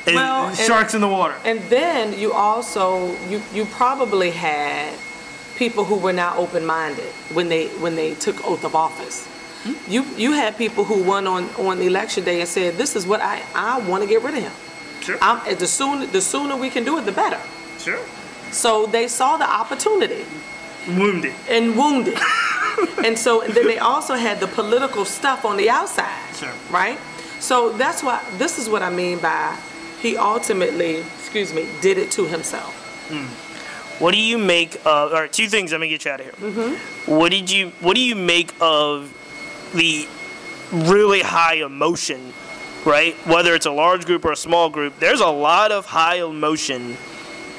it- 0.06 0.14
Well, 0.14 0.48
and- 0.48 0.58
sharks 0.58 0.92
in 0.94 1.00
the 1.00 1.08
water. 1.08 1.34
And 1.44 1.60
then 1.70 2.18
you 2.18 2.32
also 2.34 3.16
you 3.30 3.42
you 3.54 3.64
probably 3.64 4.30
had 4.30 4.92
people 5.56 5.84
who 5.84 5.96
were 5.96 6.12
not 6.12 6.36
open-minded 6.36 7.12
when 7.32 7.48
they 7.48 7.68
when 7.82 7.96
they 7.96 8.14
took 8.14 8.36
oath 8.46 8.62
of 8.64 8.74
office. 8.74 9.26
Hmm? 9.64 9.72
You 9.90 10.04
you 10.16 10.32
had 10.32 10.56
people 10.58 10.84
who 10.84 11.02
won 11.02 11.26
on 11.26 11.48
on 11.56 11.80
election 11.80 12.24
day 12.24 12.40
and 12.40 12.48
said, 12.48 12.76
"This 12.76 12.94
is 12.94 13.06
what 13.06 13.20
I 13.22 13.42
I 13.54 13.78
want 13.80 14.02
to 14.02 14.08
get 14.08 14.22
rid 14.22 14.34
of 14.34 14.42
him. 14.42 14.52
Sure, 15.00 15.16
I'm, 15.22 15.38
the 15.56 15.66
sooner 15.66 16.04
the 16.06 16.20
sooner 16.20 16.54
we 16.56 16.68
can 16.68 16.84
do 16.84 16.98
it, 16.98 17.06
the 17.06 17.12
better." 17.12 17.40
sure. 17.80 18.00
So 18.50 18.86
they 18.86 19.08
saw 19.08 19.36
the 19.36 19.48
opportunity 19.60 20.24
Wounded. 20.88 21.34
and 21.48 21.76
wounded. 21.76 22.18
and 23.04 23.18
so 23.18 23.42
and 23.42 23.52
then 23.54 23.66
they 23.66 23.78
also 23.78 24.14
had 24.14 24.40
the 24.40 24.46
political 24.46 25.04
stuff 25.04 25.44
on 25.44 25.56
the 25.56 25.68
outside. 25.68 26.34
Sure. 26.34 26.52
Right? 26.70 26.98
So 27.40 27.70
that's 27.72 28.02
why 28.02 28.24
this 28.38 28.58
is 28.58 28.68
what 28.68 28.82
I 28.82 28.90
mean 28.90 29.18
by 29.18 29.58
he 30.00 30.16
ultimately, 30.16 30.96
excuse 30.96 31.52
me, 31.52 31.68
did 31.80 31.98
it 31.98 32.10
to 32.12 32.26
himself. 32.26 32.74
What 33.98 34.12
do 34.12 34.18
you 34.20 34.38
make 34.38 34.80
of? 34.86 35.12
Or 35.12 35.26
two 35.26 35.48
things. 35.48 35.72
I'm 35.72 35.80
gonna 35.80 35.88
get 35.88 36.04
you 36.04 36.10
out 36.10 36.20
of 36.20 36.26
here. 36.26 36.50
Mm-hmm. 36.50 37.12
What 37.16 37.32
did 37.32 37.50
you? 37.50 37.70
What 37.80 37.96
do 37.96 38.00
you 38.00 38.14
make 38.14 38.54
of 38.60 39.12
the 39.74 40.06
really 40.72 41.20
high 41.20 41.56
emotion? 41.56 42.32
Right, 42.84 43.14
whether 43.26 43.54
it's 43.56 43.66
a 43.66 43.72
large 43.72 44.06
group 44.06 44.24
or 44.24 44.30
a 44.30 44.36
small 44.36 44.70
group, 44.70 44.98
there's 45.00 45.20
a 45.20 45.26
lot 45.26 45.72
of 45.72 45.84
high 45.84 46.22
emotion 46.24 46.96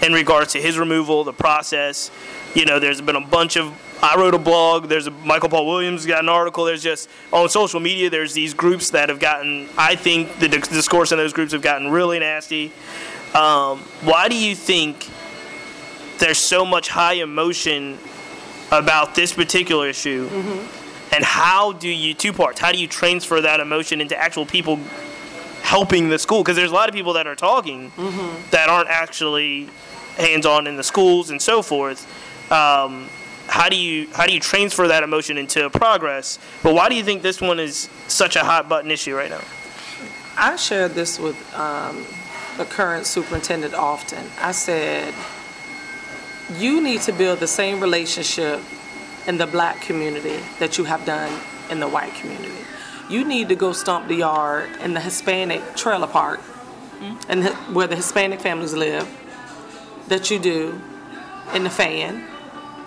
in 0.02 0.14
regards 0.14 0.54
to 0.54 0.62
his 0.62 0.78
removal, 0.78 1.26
the 1.26 1.34
process. 1.34 2.10
You 2.56 2.66
know, 2.66 2.80
there's 2.80 3.02
been 3.02 3.16
a 3.16 3.22
bunch 3.22 3.58
of. 3.58 3.74
I 4.02 4.16
wrote 4.18 4.34
a 4.34 4.40
blog. 4.40 4.88
There's 4.88 5.08
a 5.08 5.12
Michael 5.12 5.50
Paul 5.50 5.68
Williams 5.68 6.06
got 6.06 6.24
an 6.24 6.30
article. 6.30 6.64
There's 6.66 6.82
just 6.82 7.10
on 7.34 7.50
social 7.50 7.80
media. 7.80 8.10
There's 8.10 8.34
these 8.34 8.54
groups 8.54 8.92
that 8.92 9.10
have 9.10 9.20
gotten. 9.20 9.68
I 9.78 9.96
think 9.96 10.40
the 10.40 10.48
discourse 10.48 11.12
in 11.12 11.18
those 11.18 11.34
groups 11.34 11.52
have 11.52 11.62
gotten 11.62 11.90
really 11.92 12.20
nasty. 12.20 12.72
Um, 13.36 13.80
why 14.02 14.28
do 14.30 14.36
you 14.36 14.56
think 14.56 15.08
there's 16.18 16.38
so 16.38 16.66
much 16.66 16.90
high 16.90 17.14
emotion 17.14 17.98
about 18.72 19.16
this 19.16 19.34
particular 19.34 19.88
issue? 19.88 20.28
And 21.12 21.24
how 21.24 21.74
do 21.74 21.90
you 21.90 22.14
two 22.14 22.34
parts? 22.34 22.60
How 22.60 22.72
do 22.72 22.78
you 22.80 22.88
transfer 22.88 23.42
that 23.42 23.60
emotion 23.60 24.00
into 24.02 24.16
actual 24.18 24.46
people 24.46 24.78
helping 25.62 26.10
the 26.10 26.18
school? 26.20 26.42
Because 26.42 26.56
there's 26.56 26.72
a 26.72 26.74
lot 26.74 26.88
of 26.90 26.96
people 26.96 27.14
that 27.14 27.28
are 27.28 27.36
talking 27.36 27.92
that 28.52 28.70
aren't 28.70 28.90
actually 28.90 29.70
hands-on 30.18 30.68
in 30.68 30.76
the 30.78 30.84
schools 30.84 31.30
and 31.32 31.42
so 31.42 31.62
forth. 31.62 32.08
Um, 32.52 33.10
how 33.48 33.68
do 33.68 33.76
you 33.76 34.08
how 34.14 34.26
do 34.26 34.34
you 34.34 34.40
transfer 34.40 34.88
that 34.88 35.04
emotion 35.04 35.38
into 35.38 35.70
progress? 35.70 36.40
But 36.64 36.74
why 36.76 36.90
do 36.90 36.96
you 36.96 37.04
think 37.04 37.22
this 37.22 37.42
one 37.42 37.60
is 37.60 37.90
such 38.08 38.36
a 38.36 38.44
hot 38.44 38.70
button 38.70 38.92
issue 38.92 39.16
right 39.16 39.30
now? 39.30 39.42
I 40.38 40.56
shared 40.56 40.92
this 40.92 41.20
with 41.20 41.36
um, 41.56 42.06
the 42.58 42.66
current 42.66 43.06
superintendent 43.06 43.74
often. 43.74 44.24
I 44.40 44.52
said, 44.52 45.14
you 46.58 46.82
need 46.82 47.02
to 47.02 47.12
build 47.12 47.40
the 47.40 47.48
same 47.48 47.82
relationship 47.82 48.62
in 49.28 49.38
the 49.38 49.48
black 49.48 49.82
community 49.82 50.40
that 50.60 50.78
you 50.78 50.86
have 50.86 51.06
done 51.06 51.40
in 51.70 51.80
the 51.80 51.88
white 51.88 52.14
community. 52.16 52.54
You 53.10 53.26
need 53.26 53.50
to 53.50 53.56
go 53.56 53.74
stomp 53.74 54.08
the 54.08 54.16
yard 54.16 54.70
in 54.82 54.94
the 54.94 55.02
Hispanic 55.02 55.76
trailer 55.76 56.08
park, 56.08 56.40
and 57.28 57.46
where 57.76 57.88
the 57.88 57.96
Hispanic 57.96 58.40
families 58.40 58.74
live, 58.74 59.08
that 60.08 60.30
you 60.32 60.40
do 60.40 60.80
in 61.54 61.64
the 61.64 61.70
fan 61.70 62.26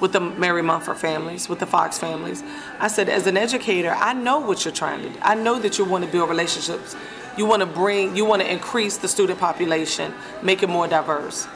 with 0.03 0.13
the 0.13 0.21
Mary 0.21 0.63
Munford 0.63 0.97
families, 0.99 1.49
with 1.49 1.61
the 1.61 1.67
Fox 1.67 1.97
families. 1.97 2.43
I 2.81 2.89
said, 2.89 3.09
as 3.09 3.29
an 3.29 3.37
educator, 3.37 3.93
I 3.93 4.13
know 4.13 4.41
what 4.41 4.65
you're 4.65 4.75
trying 4.75 5.01
to 5.03 5.09
do. 5.09 5.19
I 5.23 5.37
know 5.37 5.61
that 5.61 5.79
you 5.79 5.85
want 5.85 6.05
to 6.05 6.11
build 6.11 6.29
relationships. 6.29 6.97
You 7.39 7.47
want 7.47 7.61
to 7.61 7.67
bring, 7.67 8.17
you 8.17 8.25
want 8.25 8.43
to 8.43 8.53
increase 8.53 8.97
the 8.97 9.07
student 9.07 9.39
population, 9.39 10.13
make 10.43 10.65
it 10.65 10.69
more 10.69 10.89
diverse. 10.89 11.47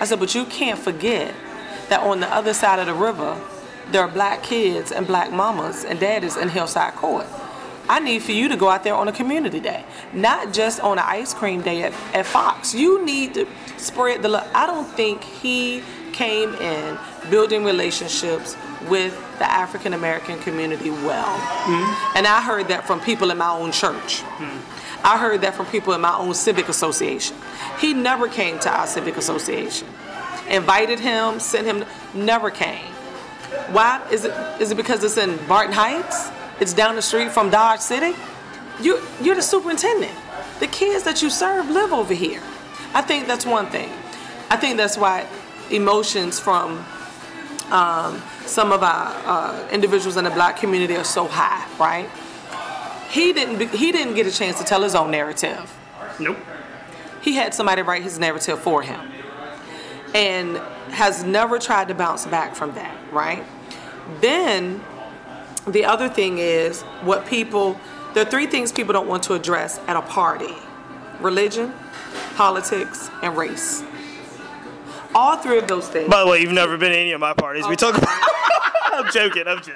I 0.00 0.04
said, 0.04 0.20
but 0.20 0.34
you 0.34 0.44
can't 0.44 0.78
forget 0.78 1.34
that 1.88 2.00
on 2.02 2.20
the 2.20 2.28
other 2.28 2.52
side 2.52 2.78
of 2.78 2.86
the 2.86 2.94
river, 2.94 3.40
there 3.90 4.02
are 4.02 4.08
black 4.08 4.42
kids 4.42 4.92
and 4.92 5.06
black 5.06 5.32
mamas 5.32 5.84
and 5.84 5.98
daddies 5.98 6.36
in 6.36 6.50
Hillside 6.50 6.94
Court. 6.94 7.26
I 7.88 8.00
need 8.00 8.22
for 8.22 8.32
you 8.32 8.48
to 8.48 8.56
go 8.56 8.68
out 8.68 8.84
there 8.84 8.94
on 8.94 9.08
a 9.08 9.12
community 9.12 9.60
day, 9.60 9.84
not 10.12 10.52
just 10.52 10.78
on 10.80 10.98
an 10.98 11.04
ice 11.06 11.32
cream 11.32 11.62
day 11.62 11.82
at, 11.82 11.92
at 12.14 12.26
Fox. 12.26 12.74
You 12.74 13.04
need 13.04 13.34
to 13.34 13.46
spread 13.78 14.22
the 14.22 14.28
love. 14.28 14.50
I 14.54 14.66
don't 14.66 14.88
think 14.88 15.22
he 15.22 15.82
came 16.12 16.54
in 16.54 16.98
building 17.30 17.64
relationships 17.64 18.56
with 18.88 19.14
the 19.38 19.50
African 19.50 19.94
American 19.94 20.38
community 20.40 20.90
well. 20.90 21.36
Mm-hmm. 21.36 22.16
And 22.16 22.26
I 22.26 22.42
heard 22.42 22.68
that 22.68 22.86
from 22.86 23.00
people 23.00 23.30
in 23.30 23.38
my 23.38 23.50
own 23.50 23.72
church. 23.72 24.22
Mm-hmm. 24.22 25.06
I 25.06 25.18
heard 25.18 25.42
that 25.42 25.54
from 25.54 25.66
people 25.66 25.92
in 25.92 26.00
my 26.00 26.16
own 26.16 26.34
civic 26.34 26.68
association. 26.68 27.36
He 27.78 27.92
never 27.92 28.28
came 28.28 28.58
to 28.60 28.70
our 28.70 28.86
civic 28.86 29.16
association. 29.16 29.86
Invited 30.48 30.98
him, 31.00 31.40
sent 31.40 31.66
him, 31.66 31.84
never 32.14 32.50
came. 32.50 32.86
Why? 33.70 34.06
Is 34.10 34.24
it 34.24 34.32
is 34.60 34.70
it 34.70 34.76
because 34.76 35.02
it's 35.04 35.16
in 35.16 35.36
Barton 35.46 35.72
Heights? 35.72 36.30
It's 36.60 36.72
down 36.72 36.96
the 36.96 37.02
street 37.02 37.30
from 37.30 37.50
Dodge 37.50 37.80
City? 37.80 38.16
You 38.80 39.02
you're 39.22 39.34
the 39.34 39.42
superintendent. 39.42 40.12
The 40.60 40.66
kids 40.66 41.04
that 41.04 41.22
you 41.22 41.30
serve 41.30 41.70
live 41.70 41.92
over 41.92 42.14
here. 42.14 42.42
I 42.94 43.02
think 43.02 43.26
that's 43.26 43.44
one 43.44 43.66
thing. 43.66 43.90
I 44.50 44.56
think 44.56 44.76
that's 44.76 44.96
why 44.96 45.26
emotions 45.70 46.38
from 46.38 46.84
um, 47.74 48.22
some 48.46 48.70
of 48.70 48.84
our 48.84 49.12
uh, 49.26 49.68
individuals 49.70 50.16
in 50.16 50.24
the 50.24 50.30
black 50.30 50.56
community 50.56 50.96
are 50.96 51.04
so 51.04 51.26
high, 51.26 51.66
right? 51.76 52.08
He 53.10 53.32
didn't 53.32 53.58
be, 53.58 53.66
he 53.66 53.90
didn't 53.90 54.14
get 54.14 54.26
a 54.26 54.30
chance 54.30 54.58
to 54.58 54.64
tell 54.64 54.82
his 54.82 54.94
own 54.94 55.10
narrative. 55.10 55.76
Nope. 56.20 56.38
He 57.20 57.34
had 57.34 57.52
somebody 57.52 57.82
write 57.82 58.04
his 58.04 58.18
narrative 58.18 58.60
for 58.60 58.82
him 58.82 59.00
and 60.14 60.56
has 60.90 61.24
never 61.24 61.58
tried 61.58 61.88
to 61.88 61.94
bounce 61.94 62.26
back 62.26 62.54
from 62.54 62.72
that, 62.74 62.96
right? 63.12 63.42
Then 64.20 64.80
the 65.66 65.84
other 65.84 66.08
thing 66.08 66.38
is 66.38 66.82
what 67.02 67.26
people, 67.26 67.80
there 68.12 68.24
are 68.24 68.30
three 68.30 68.46
things 68.46 68.70
people 68.70 68.92
don't 68.92 69.08
want 69.08 69.24
to 69.24 69.34
address 69.34 69.80
at 69.88 69.96
a 69.96 70.02
party 70.02 70.54
religion, 71.20 71.72
politics, 72.36 73.10
and 73.22 73.36
race. 73.36 73.82
All 75.14 75.36
three 75.36 75.58
of 75.58 75.68
those 75.68 75.88
things. 75.88 76.08
By 76.10 76.20
the 76.24 76.26
way, 76.30 76.40
you've 76.40 76.52
never 76.52 76.76
been 76.76 76.90
to 76.90 76.98
any 76.98 77.12
of 77.12 77.20
my 77.20 77.34
parties. 77.34 77.66
We 77.68 77.76
talk 77.76 77.96
about. 77.96 78.08
I'm 78.92 79.10
joking. 79.12 79.44
I'm 79.46 79.58
joking. 79.58 79.74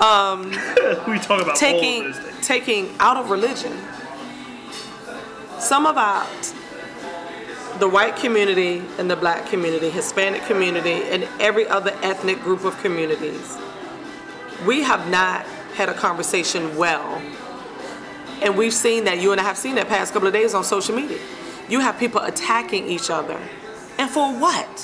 Um, 0.00 0.50
we 1.10 1.18
talk 1.18 1.40
about 1.42 1.48
all 1.48 1.54
taking 1.54 2.06
of 2.06 2.14
those 2.14 2.24
things. 2.24 2.46
taking 2.46 2.94
out 2.98 3.16
of 3.16 3.30
religion 3.30 3.76
some 5.62 5.86
of 5.86 5.96
our 5.96 6.26
the 7.78 7.88
white 7.88 8.16
community 8.16 8.82
and 8.98 9.08
the 9.08 9.14
black 9.14 9.46
community 9.46 9.88
hispanic 9.90 10.42
community 10.42 11.04
and 11.04 11.28
every 11.38 11.68
other 11.68 11.96
ethnic 12.02 12.40
group 12.42 12.64
of 12.64 12.76
communities 12.82 13.56
we 14.66 14.82
have 14.82 15.08
not 15.08 15.46
had 15.74 15.88
a 15.88 15.94
conversation 15.94 16.76
well 16.76 17.22
and 18.42 18.56
we've 18.58 18.74
seen 18.74 19.04
that 19.04 19.20
you 19.20 19.30
and 19.30 19.40
i 19.40 19.44
have 19.44 19.56
seen 19.56 19.76
that 19.76 19.86
past 19.86 20.12
couple 20.12 20.26
of 20.26 20.34
days 20.34 20.52
on 20.52 20.64
social 20.64 20.96
media 20.96 21.18
you 21.68 21.78
have 21.78 21.96
people 21.96 22.20
attacking 22.22 22.88
each 22.88 23.08
other 23.08 23.40
and 23.98 24.10
for 24.10 24.32
what? 24.32 24.80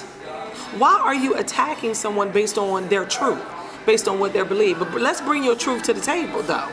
Why 0.77 0.99
are 1.01 1.15
you 1.15 1.35
attacking 1.35 1.95
someone 1.95 2.31
based 2.31 2.59
on 2.59 2.89
their 2.89 3.05
truth 3.05 3.43
based 3.87 4.07
on 4.07 4.19
what 4.21 4.33
they 4.35 4.43
believe? 4.43 4.79
But 4.79 5.01
let's 5.01 5.21
bring 5.21 5.43
your 5.43 5.57
truth 5.57 5.83
to 5.85 5.95
the 5.95 6.01
table 6.01 6.43
though. 6.43 6.69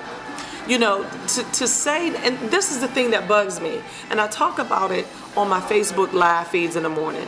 You 0.67 0.79
know 0.79 1.03
to, 1.27 1.43
to 1.43 1.67
say 1.67 2.15
and 2.25 2.37
this 2.49 2.71
is 2.71 2.81
the 2.81 2.87
thing 2.87 3.11
that 3.11 3.27
bugs 3.27 3.61
me 3.61 3.81
and 4.09 4.19
i 4.19 4.27
talk 4.27 4.57
about 4.57 4.91
it 4.91 5.05
on 5.37 5.47
my 5.47 5.61
facebook 5.61 6.11
live 6.13 6.47
feeds 6.47 6.75
in 6.75 6.83
the 6.83 6.89
morning. 6.89 7.27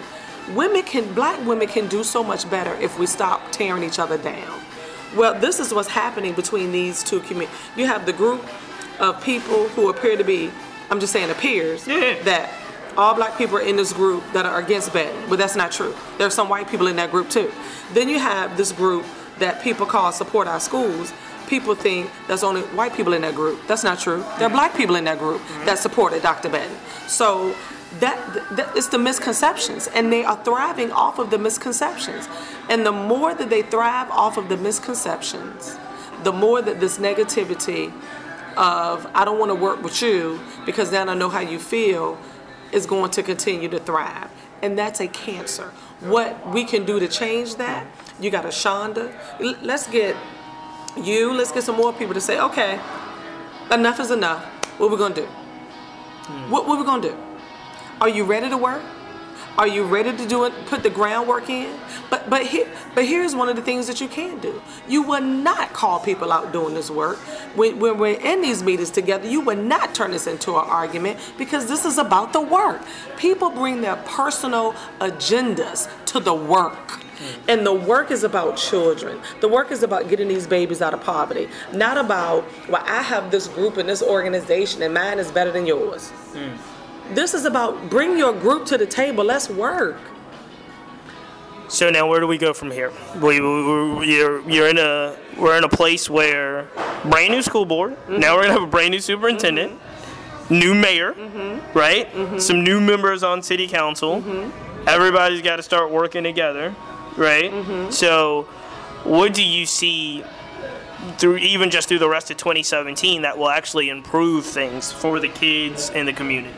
Women 0.56 0.82
can 0.84 1.14
black 1.14 1.46
women 1.46 1.68
can 1.68 1.88
do 1.88 2.04
so 2.04 2.24
much 2.24 2.50
better 2.50 2.74
if 2.82 2.98
we 2.98 3.06
stop 3.06 3.52
tearing 3.52 3.84
each 3.84 4.00
other 4.00 4.18
down. 4.18 4.60
Well 5.16 5.40
this 5.40 5.60
is 5.60 5.74
what's 5.74 5.88
happening 5.90 6.34
between 6.34 6.72
these 6.72 7.04
two 7.04 7.20
communities 7.22 7.56
you 7.76 7.86
have 7.86 8.06
the 8.06 8.14
group 8.14 8.44
of 9.00 9.24
people 9.24 9.68
who 9.70 9.90
appear 9.90 10.18
to 10.18 10.24
be 10.24 10.50
i'm 10.90 11.00
just 11.00 11.14
saying 11.14 11.30
appears 11.30 11.88
Yeah. 11.88 12.22
that 12.24 12.50
all 12.98 13.14
black 13.14 13.38
people 13.38 13.58
are 13.58 13.62
in 13.62 13.76
this 13.76 13.94
group 13.94 14.24
that 14.34 14.46
are 14.46 14.60
against 14.60 14.92
Bedden, 14.92 15.30
but 15.30 15.38
that's 15.38 15.56
not 15.56 15.72
true. 15.72 15.96
There 16.18 16.26
are 16.26 16.32
some 16.32 16.50
white 16.50 16.68
people 16.70 16.88
in 16.88 16.96
that 16.96 17.12
group 17.12 17.30
too. 17.30 17.52
Then 17.94 18.10
you 18.10 18.20
have 18.20 18.58
this 18.58 18.72
group 18.72 19.06
that 19.40 19.62
people 19.62 19.86
call 19.86 20.12
support 20.12 20.48
our 20.48 20.60
schools. 20.60 21.14
People 21.48 21.76
think 21.76 22.10
there's 22.28 22.44
only 22.44 22.62
white 22.62 22.94
people 22.94 23.14
in 23.14 23.22
that 23.22 23.36
group. 23.36 23.60
That's 23.68 23.84
not 23.84 24.00
true. 24.00 24.26
There 24.38 24.48
are 24.48 24.50
black 24.50 24.76
people 24.76 24.96
in 24.96 25.04
that 25.06 25.20
group 25.20 25.40
mm-hmm. 25.42 25.66
that 25.66 25.78
supported 25.78 26.24
Dr. 26.24 26.50
Bedden. 26.50 26.76
So 27.08 27.56
that, 28.00 28.18
that 28.58 28.76
is 28.76 28.90
the 28.90 28.98
misconceptions, 28.98 29.88
and 29.88 30.12
they 30.12 30.26
are 30.26 30.44
thriving 30.44 30.92
off 30.92 31.20
of 31.20 31.30
the 31.30 31.38
misconceptions. 31.38 32.28
And 32.70 32.86
the 32.86 32.92
more 32.92 33.34
that 33.34 33.50
they 33.50 33.62
thrive 33.62 34.10
off 34.12 34.38
of 34.38 34.50
the 34.50 34.58
misconceptions, 34.58 35.78
the 36.24 36.34
more 36.34 36.62
that 36.62 36.80
this 36.80 36.98
negativity 36.98 37.94
of 38.58 39.06
I 39.14 39.24
don't 39.24 39.40
want 39.40 39.52
to 39.52 39.56
work 39.56 39.84
with 39.84 40.02
you 40.02 40.40
because 40.66 40.90
then 40.90 41.10
I 41.10 41.14
know 41.14 41.30
how 41.30 41.42
you 41.42 41.60
feel 41.60 42.18
is 42.72 42.86
going 42.86 43.12
to 43.12 43.24
continue 43.24 43.70
to 43.70 43.80
thrive. 43.80 44.30
And 44.62 44.78
that's 44.78 45.00
a 45.00 45.08
cancer. 45.08 45.72
What 46.00 46.52
we 46.52 46.64
can 46.64 46.86
do 46.86 47.00
to 47.00 47.08
change 47.08 47.56
that, 47.56 47.86
you 48.20 48.32
got 48.32 48.46
a 48.46 48.50
Shonda. 48.50 49.14
Let's 49.62 49.88
get 49.88 50.16
you, 50.98 51.34
let's 51.34 51.52
get 51.52 51.64
some 51.64 51.76
more 51.76 51.94
people 51.94 52.14
to 52.14 52.22
say, 52.22 52.40
okay, 52.40 52.80
enough 53.72 54.00
is 54.00 54.12
enough. 54.12 54.44
What 54.80 54.92
we 54.92 54.98
gonna 54.98 55.16
do? 55.16 55.26
Hmm. 55.26 56.52
What, 56.52 56.68
what 56.68 56.80
we 56.80 56.86
gonna 56.86 57.02
do? 57.02 57.18
Are 58.02 58.10
you 58.10 58.24
ready 58.24 58.50
to 58.50 58.58
work? 58.58 58.84
Are 59.58 59.68
you 59.68 59.84
ready 59.84 60.16
to 60.16 60.28
do 60.28 60.46
it? 60.46 60.54
Put 60.68 60.84
the 60.84 60.90
groundwork 60.90 61.50
in. 61.50 61.76
But 62.10 62.30
but 62.30 62.46
here 62.46 62.68
but 62.94 63.06
here's 63.06 63.36
one 63.36 63.50
of 63.50 63.56
the 63.56 63.62
things 63.62 63.88
that 63.88 64.00
you 64.00 64.08
can 64.08 64.40
do. 64.40 64.62
You 64.88 65.02
will 65.02 65.22
not 65.22 65.74
call 65.74 66.00
people 66.00 66.32
out 66.32 66.54
doing 66.54 66.76
this 66.76 66.92
work. 66.92 67.18
When, 67.56 67.80
when 67.80 67.98
we're 67.98 68.20
in 68.20 68.42
these 68.42 68.62
meetings 68.62 68.92
together, 68.92 69.28
you 69.28 69.42
will 69.42 69.58
not 69.58 69.96
turn 69.96 70.12
this 70.12 70.28
into 70.28 70.52
an 70.52 70.66
argument 70.68 71.20
because 71.38 71.66
this 71.66 71.86
is 71.86 71.98
about 71.98 72.34
the 72.34 72.42
work. 72.42 72.82
People 73.18 73.50
bring 73.50 73.82
their 73.82 73.96
personal 73.98 74.74
agendas 75.00 75.90
to 76.06 76.20
the 76.20 76.34
work. 76.34 77.02
Mm. 77.18 77.40
And 77.48 77.66
the 77.66 77.74
work 77.74 78.12
is 78.12 78.24
about 78.24 78.58
children. 78.58 79.20
The 79.42 79.48
work 79.48 79.72
is 79.72 79.82
about 79.82 80.08
getting 80.08 80.28
these 80.28 80.46
babies 80.46 80.84
out 80.84 80.94
of 80.94 81.02
poverty. 81.02 81.50
Not 81.74 81.98
about, 81.98 82.46
well, 82.70 82.84
I 82.86 83.02
have 83.02 83.32
this 83.32 83.48
group 83.48 83.78
and 83.78 83.90
this 83.90 84.04
organization 84.04 84.84
and 84.84 84.94
mine 84.94 85.18
is 85.18 85.32
better 85.32 85.52
than 85.52 85.66
yours. 85.66 86.12
Mm. 86.34 86.58
This 87.14 87.34
is 87.34 87.46
about 87.46 87.90
bring 87.90 88.18
your 88.18 88.34
group 88.34 88.66
to 88.68 88.78
the 88.78 88.86
table. 88.86 89.24
Let's 89.24 89.50
work. 89.50 89.98
So 91.70 91.90
now, 91.90 92.08
where 92.08 92.20
do 92.20 92.28
we 92.28 92.38
go 92.38 92.54
from 92.54 92.72
here? 92.72 92.92
We, 93.16 93.42
we, 93.42 93.94
we- 93.96 94.16
you're, 94.16 94.50
you're 94.50 94.70
in 94.70 94.78
a 94.78 95.18
we're 95.38 95.58
in 95.58 95.64
a 95.64 95.70
place 95.70 96.10
where 96.10 96.68
brand 97.10 97.34
new 97.34 97.42
school 97.42 97.66
board. 97.66 97.92
Mm-hmm. 97.92 98.20
Now 98.20 98.36
we're 98.36 98.44
gonna 98.44 98.54
have 98.54 98.64
a 98.64 98.68
brand 98.68 98.92
new 98.92 99.00
superintendent, 99.00 99.74
mm-hmm. 99.74 100.54
new 100.54 100.74
mayor, 100.74 101.14
mm-hmm. 101.14 101.78
right? 101.78 102.42
Some 102.42 102.64
new 102.64 102.80
members 102.80 103.24
on 103.24 103.42
city 103.42 103.68
council. 103.68 104.24
Everybody's 104.88 105.42
got 105.42 105.58
to 105.58 105.64
start 105.64 105.92
working 105.92 106.24
together, 106.24 106.74
right? 107.18 107.52
So, 107.94 108.44
what 109.04 109.34
do 109.34 109.44
you 109.44 109.66
see 109.66 110.24
through 111.18 111.38
even 111.38 111.70
just 111.70 111.90
through 111.90 112.00
the 112.00 112.10
rest 112.10 112.32
of 112.32 112.38
2017 112.38 113.24
that 113.24 113.38
will 113.38 113.50
actually 113.50 113.90
improve 113.90 114.46
things 114.46 114.92
for 114.92 115.20
the 115.20 115.28
kids 115.28 115.90
and 115.90 116.08
the 116.08 116.14
community? 116.14 116.56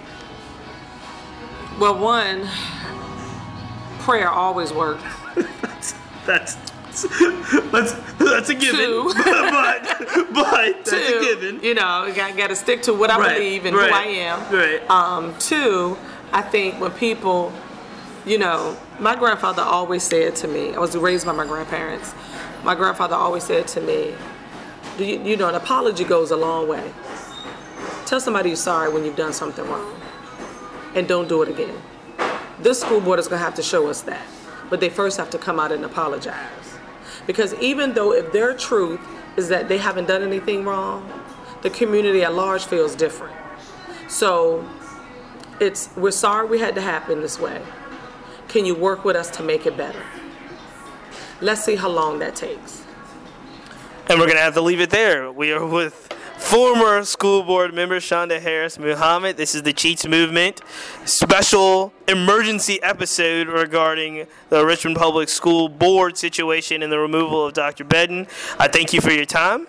Well, 1.79 1.97
one, 1.97 2.47
prayer 3.99 4.29
always 4.29 4.73
works. 4.73 5.03
That's 6.25 6.55
that's 7.73 7.93
that's 8.19 8.49
a 8.49 8.55
given. 8.55 8.75
Two. 8.79 9.11
but 9.25 9.97
but 10.33 10.85
that's 10.85 10.91
a 10.91 11.07
Two, 11.07 11.21
given. 11.21 11.63
You 11.63 11.73
know, 11.75 12.05
you 12.05 12.13
got, 12.13 12.35
got 12.35 12.47
to 12.47 12.55
stick 12.55 12.81
to 12.83 12.93
what 12.93 13.09
I 13.09 13.17
Right, 13.17 13.33
believe 13.37 13.65
and 13.65 13.75
right, 13.75 13.89
who 13.89 13.95
I 13.95 14.03
am. 14.03 14.53
right. 14.53 14.89
Um, 14.89 15.35
two, 15.39 15.97
I 16.33 16.41
think 16.41 16.79
when 16.81 16.91
people, 16.91 17.53
you 18.25 18.37
know, 18.37 18.77
my 18.99 19.15
grandfather 19.15 19.61
always 19.61 20.03
said 20.03 20.35
to 20.37 20.47
me, 20.47 20.73
I 20.75 20.79
was 20.79 20.95
raised 20.97 21.25
by 21.25 21.31
my 21.31 21.45
grandparents. 21.45 22.13
My 22.63 22.75
grandfather 22.75 23.15
always 23.15 23.43
said 23.45 23.67
to 23.69 23.81
me, 23.81 24.13
Do 24.97 25.05
you, 25.05 25.21
you 25.23 25.37
know, 25.37 25.47
an 25.47 25.55
apology 25.55 26.03
goes 26.03 26.31
a 26.31 26.37
long 26.37 26.67
way. 26.67 26.91
Tell 28.05 28.19
somebody 28.19 28.49
you're 28.49 28.55
sorry 28.57 28.91
when 28.91 29.05
you've 29.05 29.15
done 29.15 29.31
something 29.33 29.65
wrong, 29.69 29.95
and 30.95 31.07
don't 31.07 31.27
do 31.27 31.41
it 31.41 31.49
again. 31.49 31.75
This 32.59 32.81
school 32.81 32.99
board 32.99 33.19
is 33.19 33.27
going 33.27 33.39
to 33.39 33.45
have 33.45 33.55
to 33.55 33.63
show 33.63 33.87
us 33.87 34.01
that, 34.01 34.25
but 34.69 34.79
they 34.79 34.89
first 34.89 35.17
have 35.17 35.29
to 35.31 35.37
come 35.37 35.59
out 35.59 35.71
and 35.71 35.85
apologize. 35.85 36.77
Because 37.25 37.53
even 37.55 37.93
though 37.93 38.13
if 38.13 38.31
their 38.31 38.53
truth 38.53 38.99
is 39.37 39.49
that 39.49 39.69
they 39.69 39.77
haven't 39.77 40.07
done 40.07 40.23
anything 40.23 40.65
wrong, 40.65 41.09
the 41.61 41.69
community 41.69 42.23
at 42.23 42.33
large 42.33 42.65
feels 42.65 42.95
different. 42.95 43.35
So 44.07 44.67
it's 45.59 45.89
we're 45.95 46.11
sorry 46.11 46.47
we 46.47 46.59
had 46.59 46.75
to 46.75 46.81
happen 46.81 47.21
this 47.21 47.39
way. 47.39 47.61
Can 48.47 48.65
you 48.65 48.73
work 48.75 49.05
with 49.05 49.15
us 49.15 49.29
to 49.37 49.43
make 49.43 49.65
it 49.65 49.77
better? 49.77 50.03
Let's 51.41 51.63
see 51.63 51.75
how 51.75 51.89
long 51.89 52.19
that 52.19 52.35
takes. 52.35 52.83
And 54.09 54.19
we're 54.19 54.27
gonna 54.27 54.39
have 54.39 54.55
to 54.55 54.61
leave 54.61 54.81
it 54.81 54.89
there. 54.89 55.31
We 55.31 55.51
are 55.51 55.65
with 55.65 56.08
former 56.49 57.05
school 57.05 57.43
board 57.43 57.75
member 57.75 57.97
Shonda 57.99 58.41
Harris 58.41 58.79
Muhammed. 58.79 59.37
This 59.37 59.53
is 59.53 59.61
the 59.61 59.71
Cheats 59.71 60.07
Movement 60.07 60.61
special 61.05 61.93
emergency 62.07 62.81
episode 62.81 63.47
regarding 63.47 64.25
the 64.49 64.65
Richmond 64.65 64.97
Public 64.97 65.29
School 65.29 65.69
Board 65.69 66.17
situation 66.17 66.81
and 66.81 66.91
the 66.91 66.97
removal 66.97 67.45
of 67.45 67.53
Dr. 67.53 67.83
Bedden. 67.83 68.25
I 68.57 68.67
thank 68.67 68.93
you 68.93 68.99
for 68.99 69.11
your 69.11 69.25
time. 69.25 69.67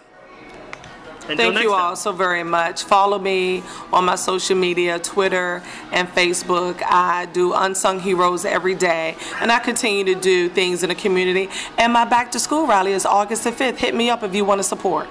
Until 1.28 1.52
Thank 1.52 1.64
you 1.64 1.68
time. 1.68 1.80
all 1.80 1.96
so 1.96 2.12
very 2.12 2.44
much. 2.44 2.82
Follow 2.82 3.18
me 3.18 3.62
on 3.92 4.06
my 4.06 4.14
social 4.14 4.56
media, 4.56 4.98
Twitter 4.98 5.62
and 5.92 6.08
Facebook. 6.08 6.82
I 6.82 7.26
do 7.26 7.52
Unsung 7.52 8.00
Heroes 8.00 8.46
every 8.46 8.74
day, 8.74 9.16
and 9.42 9.52
I 9.52 9.58
continue 9.58 10.04
to 10.06 10.18
do 10.18 10.48
things 10.48 10.82
in 10.82 10.88
the 10.88 10.94
community. 10.94 11.50
And 11.76 11.92
my 11.92 12.06
back 12.06 12.32
to 12.32 12.40
school 12.40 12.66
rally 12.66 12.92
is 12.92 13.04
August 13.04 13.44
the 13.44 13.52
5th. 13.52 13.76
Hit 13.76 13.94
me 13.94 14.08
up 14.08 14.22
if 14.22 14.34
you 14.34 14.46
want 14.46 14.60
to 14.60 14.64
support. 14.64 15.10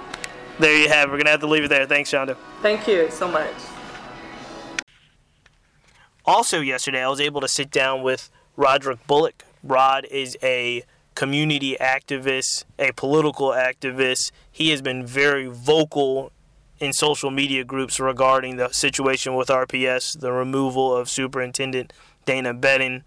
There 0.59 0.77
you 0.77 0.89
have. 0.89 1.07
it. 1.07 1.11
We're 1.11 1.17
gonna 1.17 1.29
have 1.31 1.39
to 1.39 1.47
leave 1.47 1.63
it 1.63 1.69
there. 1.69 1.85
Thanks, 1.85 2.11
Shonda. 2.11 2.35
Thank 2.61 2.87
you 2.87 3.09
so 3.09 3.27
much. 3.29 3.53
Also, 6.25 6.59
yesterday, 6.59 7.01
I 7.01 7.07
was 7.07 7.21
able 7.21 7.41
to 7.41 7.47
sit 7.47 7.71
down 7.71 8.03
with 8.03 8.29
Roderick 8.55 9.05
Bullock. 9.07 9.45
Rod 9.63 10.05
is 10.11 10.37
a 10.43 10.83
community 11.15 11.75
activist, 11.79 12.65
a 12.77 12.91
political 12.91 13.49
activist. 13.49 14.31
He 14.51 14.69
has 14.69 14.81
been 14.81 15.05
very 15.05 15.47
vocal 15.47 16.31
in 16.79 16.93
social 16.93 17.31
media 17.31 17.63
groups 17.63 17.99
regarding 17.99 18.57
the 18.57 18.69
situation 18.69 19.35
with 19.35 19.49
RPS, 19.49 20.19
the 20.19 20.31
removal 20.31 20.95
of 20.95 21.09
Superintendent 21.09 21.93
Dana 22.25 22.53
Bedden. 22.53 23.03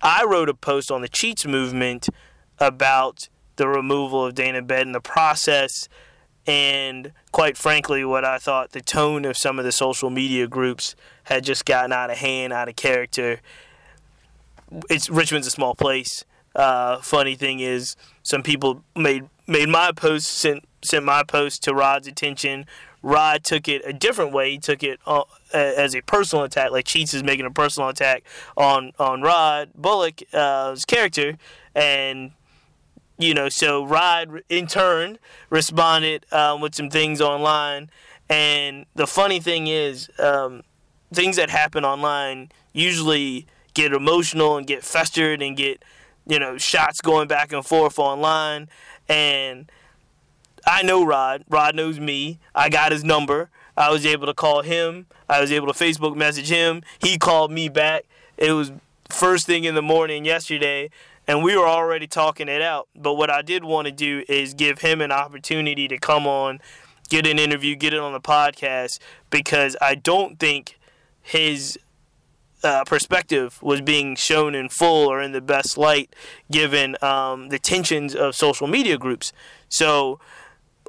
I 0.00 0.24
wrote 0.24 0.48
a 0.48 0.54
post 0.54 0.90
on 0.90 1.02
the 1.02 1.08
Cheats 1.08 1.46
movement 1.46 2.08
about 2.58 3.28
the 3.56 3.68
removal 3.68 4.24
of 4.24 4.34
Dana 4.34 4.62
Bedden, 4.62 4.92
the 4.92 5.00
process, 5.00 5.88
and 6.46 7.12
quite 7.30 7.56
frankly, 7.56 8.04
what 8.04 8.24
I 8.24 8.38
thought 8.38 8.72
the 8.72 8.80
tone 8.80 9.24
of 9.24 9.36
some 9.36 9.58
of 9.58 9.64
the 9.64 9.72
social 9.72 10.10
media 10.10 10.46
groups 10.46 10.96
had 11.24 11.44
just 11.44 11.64
gotten 11.64 11.92
out 11.92 12.10
of 12.10 12.18
hand, 12.18 12.52
out 12.52 12.68
of 12.68 12.76
character. 12.76 13.40
It's 14.90 15.08
Richmond's 15.08 15.46
a 15.46 15.50
small 15.50 15.74
place. 15.74 16.24
Uh, 16.54 16.98
funny 16.98 17.34
thing 17.34 17.60
is, 17.60 17.96
some 18.22 18.42
people 18.42 18.82
made 18.96 19.28
made 19.46 19.68
my 19.68 19.92
post 19.92 20.26
sent 20.26 20.64
sent 20.82 21.04
my 21.04 21.22
post 21.22 21.62
to 21.64 21.74
Rod's 21.74 22.06
attention. 22.06 22.66
Rod 23.02 23.42
took 23.42 23.68
it 23.68 23.82
a 23.84 23.92
different 23.92 24.32
way. 24.32 24.52
He 24.52 24.58
took 24.58 24.82
it 24.82 25.00
uh, 25.06 25.24
as 25.52 25.94
a 25.94 26.02
personal 26.02 26.44
attack, 26.44 26.70
like 26.70 26.86
Cheats 26.86 27.14
is 27.14 27.24
making 27.24 27.46
a 27.46 27.50
personal 27.50 27.88
attack 27.88 28.24
on 28.56 28.92
on 28.98 29.22
Rod 29.22 29.70
Bullock's 29.74 30.22
uh, 30.34 30.76
character, 30.86 31.36
and 31.74 32.32
you 33.18 33.34
know, 33.34 33.48
so 33.48 33.84
Rod 33.84 34.42
in 34.48 34.66
turn 34.66 35.18
responded 35.50 36.26
um, 36.32 36.60
with 36.60 36.74
some 36.74 36.90
things 36.90 37.20
online. 37.20 37.90
And 38.28 38.86
the 38.94 39.06
funny 39.06 39.40
thing 39.40 39.66
is, 39.66 40.10
um, 40.18 40.62
things 41.12 41.36
that 41.36 41.50
happen 41.50 41.84
online 41.84 42.50
usually 42.72 43.46
get 43.74 43.92
emotional 43.92 44.56
and 44.56 44.66
get 44.66 44.82
festered 44.82 45.42
and 45.42 45.56
get, 45.56 45.84
you 46.26 46.38
know, 46.38 46.56
shots 46.58 47.00
going 47.00 47.28
back 47.28 47.52
and 47.52 47.64
forth 47.64 47.98
online. 47.98 48.68
And 49.08 49.70
I 50.66 50.82
know 50.82 51.04
Rod. 51.04 51.44
Rod 51.48 51.74
knows 51.74 52.00
me. 52.00 52.38
I 52.54 52.68
got 52.68 52.92
his 52.92 53.04
number. 53.04 53.50
I 53.76 53.90
was 53.90 54.04
able 54.06 54.26
to 54.26 54.34
call 54.34 54.62
him. 54.62 55.06
I 55.28 55.40
was 55.40 55.50
able 55.50 55.66
to 55.66 55.72
Facebook 55.72 56.16
message 56.16 56.48
him. 56.48 56.82
He 57.00 57.18
called 57.18 57.50
me 57.50 57.68
back. 57.68 58.04
It 58.36 58.52
was 58.52 58.72
first 59.08 59.46
thing 59.46 59.64
in 59.64 59.74
the 59.74 59.82
morning 59.82 60.24
yesterday, 60.24 60.90
and 61.26 61.42
we 61.42 61.56
were 61.56 61.66
already 61.66 62.06
talking 62.06 62.48
it 62.48 62.62
out. 62.62 62.88
But 62.94 63.14
what 63.14 63.30
I 63.30 63.42
did 63.42 63.64
want 63.64 63.86
to 63.86 63.92
do 63.92 64.24
is 64.28 64.54
give 64.54 64.80
him 64.80 65.00
an 65.00 65.12
opportunity 65.12 65.88
to 65.88 65.98
come 65.98 66.26
on, 66.26 66.60
get 67.08 67.26
an 67.26 67.38
interview, 67.38 67.76
get 67.76 67.94
it 67.94 68.00
on 68.00 68.12
the 68.12 68.20
podcast, 68.20 68.98
because 69.30 69.76
I 69.80 69.94
don't 69.94 70.38
think 70.38 70.78
his 71.20 71.78
uh, 72.64 72.84
perspective 72.84 73.60
was 73.62 73.80
being 73.80 74.14
shown 74.16 74.54
in 74.54 74.68
full 74.68 75.08
or 75.08 75.20
in 75.20 75.32
the 75.32 75.40
best 75.40 75.76
light 75.76 76.14
given 76.50 76.96
um, 77.02 77.48
the 77.48 77.58
tensions 77.58 78.14
of 78.14 78.34
social 78.34 78.66
media 78.66 78.98
groups. 78.98 79.32
So 79.68 80.20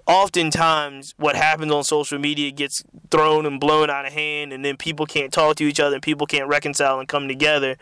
oftentimes 0.05 1.13
what 1.17 1.36
happens 1.36 1.71
on 1.71 1.84
social 1.84 2.19
media 2.19 2.51
gets 2.51 2.84
thrown 3.09 3.45
and 3.45 3.59
blown 3.59 3.89
out 3.89 4.05
of 4.05 4.13
hand 4.13 4.51
and 4.51 4.63
then 4.63 4.75
people 4.75 5.05
can't 5.05 5.31
talk 5.31 5.55
to 5.55 5.63
each 5.63 5.79
other 5.79 5.95
and 5.95 6.03
people 6.03 6.27
can't 6.27 6.47
reconcile 6.47 6.99
and 6.99 7.07
come 7.07 7.27
together 7.27 7.77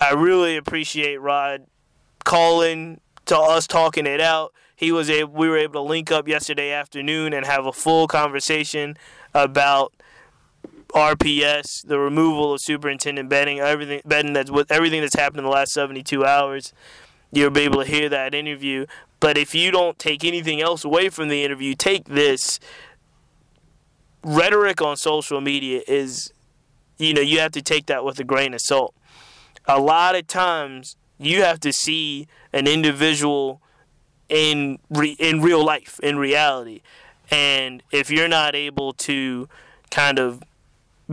i 0.00 0.12
really 0.12 0.56
appreciate 0.56 1.20
rod 1.20 1.66
calling 2.24 3.00
to 3.24 3.36
us 3.36 3.66
talking 3.66 4.06
it 4.06 4.20
out 4.20 4.52
he 4.74 4.92
was 4.92 5.10
able 5.10 5.32
we 5.32 5.48
were 5.48 5.58
able 5.58 5.84
to 5.84 5.88
link 5.88 6.10
up 6.10 6.28
yesterday 6.28 6.70
afternoon 6.70 7.32
and 7.32 7.46
have 7.46 7.66
a 7.66 7.72
full 7.72 8.06
conversation 8.06 8.96
about 9.34 9.92
RPS, 10.94 11.86
the 11.86 11.98
removal 11.98 12.54
of 12.54 12.60
superintendent 12.60 13.28
Bedden, 13.28 13.58
everything 13.58 14.32
that's 14.32 14.50
with 14.50 14.70
everything 14.72 15.00
that's 15.00 15.16
happened 15.16 15.40
in 15.40 15.44
the 15.44 15.50
last 15.50 15.72
72 15.72 16.24
hours. 16.24 16.72
You'll 17.30 17.50
be 17.50 17.62
able 17.62 17.84
to 17.84 17.88
hear 17.88 18.08
that 18.08 18.34
interview. 18.34 18.86
But 19.20 19.36
if 19.36 19.54
you 19.54 19.70
don't 19.70 19.98
take 19.98 20.24
anything 20.24 20.62
else 20.62 20.84
away 20.84 21.10
from 21.10 21.28
the 21.28 21.44
interview, 21.44 21.74
take 21.74 22.06
this. 22.06 22.58
Rhetoric 24.24 24.80
on 24.80 24.96
social 24.96 25.40
media 25.40 25.82
is, 25.86 26.32
you 26.96 27.12
know, 27.12 27.20
you 27.20 27.38
have 27.40 27.52
to 27.52 27.62
take 27.62 27.86
that 27.86 28.04
with 28.04 28.18
a 28.18 28.24
grain 28.24 28.54
of 28.54 28.60
salt. 28.60 28.94
A 29.68 29.78
lot 29.78 30.16
of 30.16 30.26
times, 30.26 30.96
you 31.18 31.42
have 31.42 31.60
to 31.60 31.72
see 31.72 32.26
an 32.52 32.66
individual 32.66 33.60
in 34.28 34.78
re- 34.88 35.16
in 35.18 35.40
real 35.40 35.64
life, 35.64 36.00
in 36.02 36.18
reality, 36.18 36.80
and 37.30 37.82
if 37.92 38.10
you're 38.10 38.28
not 38.28 38.54
able 38.54 38.92
to 38.94 39.48
kind 39.90 40.18
of 40.18 40.42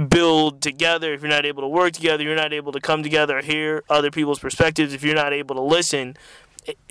build 0.09 0.61
together, 0.61 1.13
if 1.13 1.21
you're 1.21 1.29
not 1.29 1.45
able 1.45 1.61
to 1.61 1.67
work 1.67 1.93
together, 1.93 2.23
you're 2.23 2.35
not 2.35 2.53
able 2.53 2.71
to 2.71 2.79
come 2.79 3.03
together, 3.03 3.41
hear 3.41 3.83
other 3.89 4.11
people's 4.11 4.39
perspectives, 4.39 4.93
if 4.93 5.03
you're 5.03 5.15
not 5.15 5.33
able 5.33 5.55
to 5.55 5.61
listen, 5.61 6.15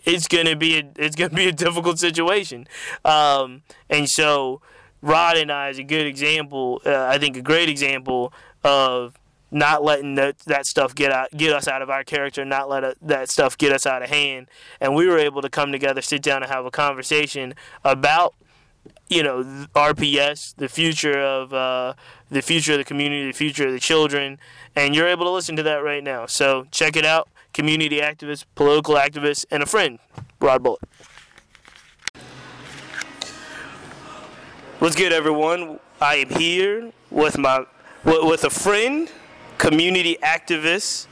it's 0.05 0.29
gonna 0.29 0.57
be 0.57 0.79
a, 0.79 0.91
it's 0.97 1.17
gonna 1.17 1.35
be 1.35 1.49
a 1.49 1.53
difficult 1.53 1.99
situation. 1.99 2.67
Um, 3.05 3.63
and 3.91 4.09
so, 4.09 4.61
Rod 5.03 5.37
and 5.37 5.53
I 5.53 5.69
is 5.69 5.79
a 5.79 5.83
good 5.83 6.07
example. 6.07 6.81
Uh, 6.85 7.07
I 7.07 7.19
think 7.19 7.37
a 7.37 7.43
great 7.43 7.69
example 7.69 8.33
of 8.63 9.15
not 9.55 9.85
letting 9.85 10.17
that, 10.17 10.67
stuff 10.67 10.95
get 10.95 11.13
out, 11.13 11.31
get 11.37 11.53
us 11.53 11.69
out 11.69 11.81
of 11.81 11.89
our 11.89 12.03
character, 12.03 12.45
not 12.45 12.69
let 12.69 12.83
a, 12.83 12.97
that 13.01 13.31
stuff 13.31 13.57
get 13.57 13.73
us 13.73 13.87
out 13.87 14.03
of 14.03 14.11
hand. 14.11 14.49
And 14.81 14.95
we 14.97 15.07
were 15.07 15.17
able 15.17 15.41
to 15.43 15.49
come 15.49 15.71
together, 15.71 16.03
sit 16.03 16.23
down, 16.23 16.43
and 16.43 16.51
have 16.51 16.67
a 16.67 16.73
conversation 16.73 17.55
about 17.85 18.35
you 19.09 19.23
know 19.23 19.43
RPS, 19.75 20.57
the 20.57 20.69
future 20.69 21.21
of 21.21 21.55
uh, 21.55 21.95
the 22.31 22.43
future 22.43 22.73
of 22.73 22.79
the 22.79 22.85
community, 22.85 23.27
the 23.27 23.33
future 23.33 23.67
of 23.67 23.73
the 23.73 23.81
children, 23.81 24.39
and 24.75 24.95
you're 24.95 25.07
able 25.07 25.25
to 25.25 25.31
listen 25.31 25.55
to 25.57 25.63
that 25.63 25.85
right 25.85 26.03
now. 26.03 26.27
So 26.27 26.67
check 26.73 26.97
it 26.97 27.05
out. 27.05 27.29
Community 27.53 28.01
activist, 28.01 28.47
political 28.57 28.97
activist, 28.97 29.45
and 29.53 29.63
a 29.63 29.67
friend, 29.67 30.01
Rod 30.41 30.65
Bullock. 30.65 30.83
What's 34.81 34.97
good, 34.97 35.13
everyone? 35.13 35.79
I 36.01 36.17
am 36.17 36.31
here 36.31 36.93
with 37.11 37.39
my 37.39 37.65
with 38.05 38.43
a 38.43 38.51
friend, 38.51 39.11
community 39.59 40.17
activist, 40.23 41.07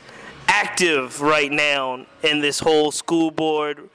active 0.48 1.20
right 1.20 1.50
now 1.50 2.06
in 2.22 2.40
this 2.40 2.60
whole 2.60 2.90
school 2.90 3.30
board, 3.30 3.88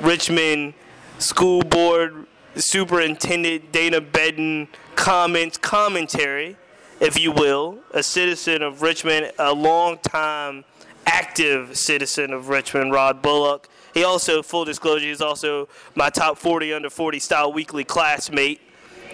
Richmond 0.00 0.74
school 1.18 1.62
board 1.62 2.26
Superintendent 2.56 3.72
Dana 3.72 4.00
Bedden 4.00 4.68
comments, 4.94 5.58
commentary, 5.58 6.56
if 7.00 7.18
you 7.18 7.30
will, 7.30 7.78
a 7.92 8.02
citizen 8.02 8.62
of 8.62 8.80
Richmond, 8.80 9.32
a 9.38 9.52
long-time 9.52 10.64
active 11.06 11.76
citizen 11.76 12.32
of 12.32 12.48
Richmond, 12.48 12.92
Rod 12.92 13.20
Bullock. 13.20 13.68
He 13.92 14.04
also, 14.04 14.42
full 14.42 14.64
disclosure, 14.64 15.06
he's 15.06 15.20
also 15.20 15.68
my 15.94 16.10
top 16.10 16.38
40 16.38 16.72
under 16.72 16.90
40 16.90 17.18
style 17.18 17.52
weekly 17.52 17.84
classmate, 17.84 18.60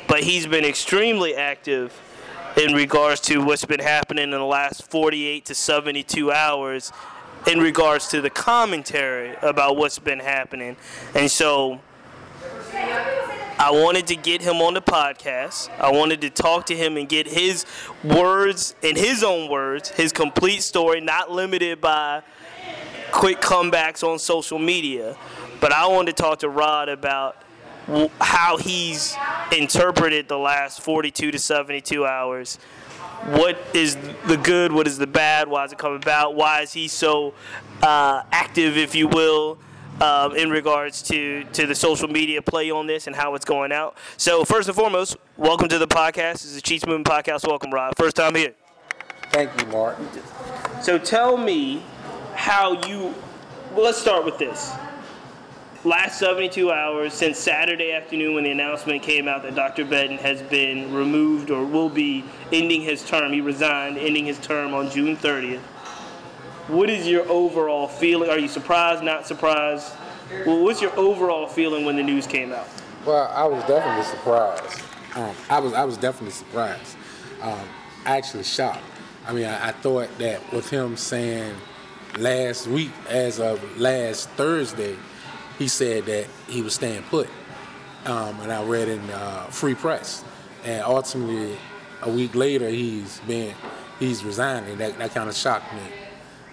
but 0.06 0.22
he's 0.22 0.46
been 0.46 0.64
extremely 0.64 1.34
active 1.34 1.92
in 2.56 2.74
regards 2.74 3.20
to 3.20 3.38
what's 3.38 3.64
been 3.64 3.80
happening 3.80 4.24
in 4.24 4.30
the 4.30 4.44
last 4.44 4.90
48 4.90 5.44
to 5.46 5.54
72 5.54 6.32
hours 6.32 6.92
in 7.46 7.58
regards 7.58 8.08
to 8.08 8.20
the 8.20 8.30
commentary 8.30 9.34
about 9.42 9.76
what's 9.76 9.98
been 9.98 10.20
happening. 10.20 10.76
And 11.14 11.30
so 11.30 11.80
I 13.58 13.70
wanted 13.70 14.06
to 14.08 14.16
get 14.16 14.42
him 14.42 14.56
on 14.56 14.74
the 14.74 14.82
podcast. 14.82 15.70
I 15.78 15.90
wanted 15.90 16.20
to 16.22 16.30
talk 16.30 16.66
to 16.66 16.76
him 16.76 16.96
and 16.96 17.08
get 17.08 17.26
his 17.26 17.64
words, 18.04 18.74
in 18.82 18.96
his 18.96 19.22
own 19.22 19.50
words, 19.50 19.88
his 19.90 20.12
complete 20.12 20.62
story, 20.62 21.00
not 21.00 21.30
limited 21.30 21.80
by 21.80 22.22
quick 23.12 23.40
comebacks 23.40 24.02
on 24.06 24.18
social 24.18 24.58
media. 24.58 25.16
But 25.60 25.72
I 25.72 25.86
wanted 25.86 26.16
to 26.16 26.22
talk 26.22 26.40
to 26.40 26.48
Rod 26.48 26.88
about 26.88 27.41
how 28.20 28.56
he's 28.56 29.16
interpreted 29.56 30.28
the 30.28 30.38
last 30.38 30.80
42 30.80 31.30
to 31.30 31.38
72 31.38 32.06
hours. 32.06 32.56
What 33.26 33.58
is 33.72 33.96
the 34.26 34.36
good? 34.36 34.72
What 34.72 34.86
is 34.86 34.98
the 34.98 35.06
bad? 35.06 35.48
Why 35.48 35.64
is 35.64 35.72
it 35.72 35.78
come 35.78 35.92
about? 35.92 36.34
Why 36.34 36.62
is 36.62 36.72
he 36.72 36.88
so 36.88 37.34
uh, 37.82 38.22
active, 38.32 38.76
if 38.76 38.94
you 38.94 39.08
will? 39.08 39.58
um, 40.00 40.34
in 40.36 40.50
regards 40.50 41.02
to, 41.02 41.44
to 41.52 41.66
the 41.66 41.74
social 41.74 42.08
media 42.08 42.42
play 42.42 42.70
on 42.70 42.86
this 42.86 43.06
and 43.06 43.14
how 43.14 43.34
it's 43.34 43.44
going 43.44 43.72
out. 43.72 43.96
So, 44.16 44.44
first 44.44 44.68
and 44.68 44.76
foremost, 44.76 45.16
welcome 45.36 45.68
to 45.68 45.78
the 45.78 45.86
podcast. 45.86 46.32
This 46.32 46.46
is 46.46 46.54
the 46.56 46.60
Cheats 46.60 46.86
Movement 46.86 47.06
Podcast. 47.06 47.46
Welcome, 47.46 47.70
Rob. 47.72 47.94
First 47.96 48.16
time 48.16 48.34
here. 48.34 48.54
Thank 49.30 49.60
you, 49.60 49.66
Martin. 49.68 50.08
So, 50.80 50.98
tell 50.98 51.36
me 51.36 51.82
how 52.34 52.84
you. 52.86 53.14
Well, 53.72 53.84
let's 53.84 53.98
start 53.98 54.24
with 54.24 54.38
this. 54.38 54.72
Last 55.84 56.18
72 56.20 56.70
hours 56.70 57.12
since 57.12 57.38
Saturday 57.38 57.92
afternoon 57.92 58.34
when 58.34 58.44
the 58.44 58.52
announcement 58.52 59.02
came 59.02 59.26
out 59.26 59.42
that 59.42 59.56
Dr. 59.56 59.84
Bedden 59.84 60.18
has 60.18 60.40
been 60.42 60.94
removed 60.94 61.50
or 61.50 61.64
will 61.64 61.88
be 61.88 62.24
ending 62.52 62.82
his 62.82 63.04
term. 63.04 63.32
He 63.32 63.40
resigned, 63.40 63.98
ending 63.98 64.26
his 64.26 64.38
term 64.38 64.74
on 64.74 64.90
June 64.90 65.16
30th 65.16 65.60
what 66.68 66.88
is 66.88 67.06
your 67.06 67.28
overall 67.28 67.88
feeling? 67.88 68.30
Are 68.30 68.38
you 68.38 68.48
surprised, 68.48 69.02
not 69.02 69.26
surprised? 69.26 69.92
Well, 70.46 70.62
what's 70.62 70.80
your 70.80 70.96
overall 70.98 71.46
feeling 71.46 71.84
when 71.84 71.96
the 71.96 72.02
news 72.02 72.26
came 72.26 72.52
out? 72.52 72.68
Well, 73.04 73.30
I 73.34 73.44
was 73.44 73.62
definitely 73.64 74.04
surprised. 74.04 74.82
Um, 75.14 75.34
I 75.50 75.58
was 75.58 75.74
I 75.74 75.84
was 75.84 75.98
definitely 75.98 76.30
surprised. 76.30 76.96
Um, 77.42 77.68
actually 78.06 78.44
shocked. 78.44 78.82
I 79.26 79.32
mean, 79.32 79.44
I, 79.44 79.68
I, 79.68 79.72
thought 79.72 80.08
that 80.18 80.52
with 80.52 80.70
him 80.70 80.96
saying 80.96 81.54
last 82.18 82.66
week, 82.66 82.90
as 83.08 83.38
of 83.38 83.78
last 83.78 84.30
Thursday, 84.30 84.96
he 85.62 85.68
said 85.68 86.04
that 86.06 86.26
he 86.48 86.60
was 86.60 86.74
staying 86.74 87.04
put. 87.04 87.28
Um, 88.04 88.40
and 88.40 88.52
I 88.52 88.64
read 88.64 88.88
in 88.88 89.00
uh, 89.10 89.44
Free 89.44 89.76
Press, 89.76 90.24
and 90.64 90.82
ultimately, 90.82 91.56
a 92.02 92.10
week 92.10 92.34
later, 92.34 92.68
he's 92.68 93.20
been 93.20 93.54
he's 94.00 94.24
resigning. 94.24 94.76
That 94.78 94.98
that 94.98 95.14
kind 95.14 95.28
of 95.28 95.36
shocked 95.36 95.72
me. 95.72 95.82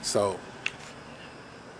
So. 0.03 0.39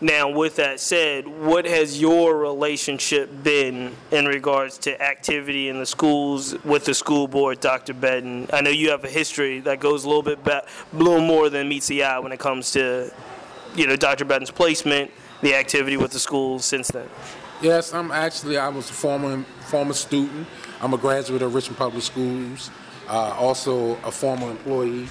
Now, 0.01 0.29
with 0.29 0.55
that 0.55 0.79
said, 0.79 1.27
what 1.27 1.65
has 1.65 1.99
your 1.99 2.37
relationship 2.37 3.29
been 3.43 3.93
in 4.11 4.25
regards 4.27 4.77
to 4.79 5.01
activity 5.01 5.67
in 5.67 5.77
the 5.77 5.85
schools 5.85 6.55
with 6.63 6.85
the 6.85 6.93
school 6.93 7.27
board, 7.27 7.59
Dr. 7.59 7.93
Bedden? 7.93 8.47
I 8.53 8.61
know 8.61 8.69
you 8.69 8.91
have 8.91 9.03
a 9.03 9.09
history 9.09 9.59
that 9.59 9.81
goes 9.81 10.05
a 10.05 10.07
little 10.07 10.23
bit 10.23 10.41
back, 10.41 10.63
a 10.93 10.95
little 10.95 11.19
more 11.19 11.49
than 11.49 11.67
meets 11.67 11.87
the 11.87 12.05
eye 12.05 12.17
when 12.17 12.31
it 12.31 12.39
comes 12.39 12.71
to, 12.71 13.11
you 13.75 13.87
know, 13.87 13.97
Dr. 13.97 14.23
Bedden's 14.23 14.51
placement, 14.51 15.11
the 15.41 15.55
activity 15.55 15.97
with 15.97 16.11
the 16.11 16.19
schools 16.19 16.65
since 16.65 16.89
then. 16.89 17.07
Yes, 17.61 17.93
I'm 17.93 18.11
actually 18.11 18.57
I 18.57 18.69
was 18.69 18.89
a 18.89 18.93
former 18.93 19.43
former 19.67 19.93
student. 19.93 20.47
I'm 20.81 20.93
a 20.93 20.97
graduate 20.97 21.41
of 21.41 21.53
Richmond 21.53 21.77
Public 21.77 22.03
Schools. 22.03 22.71
Uh, 23.07 23.35
also 23.37 23.95
a 24.03 24.11
former 24.11 24.51
employee. 24.51 25.07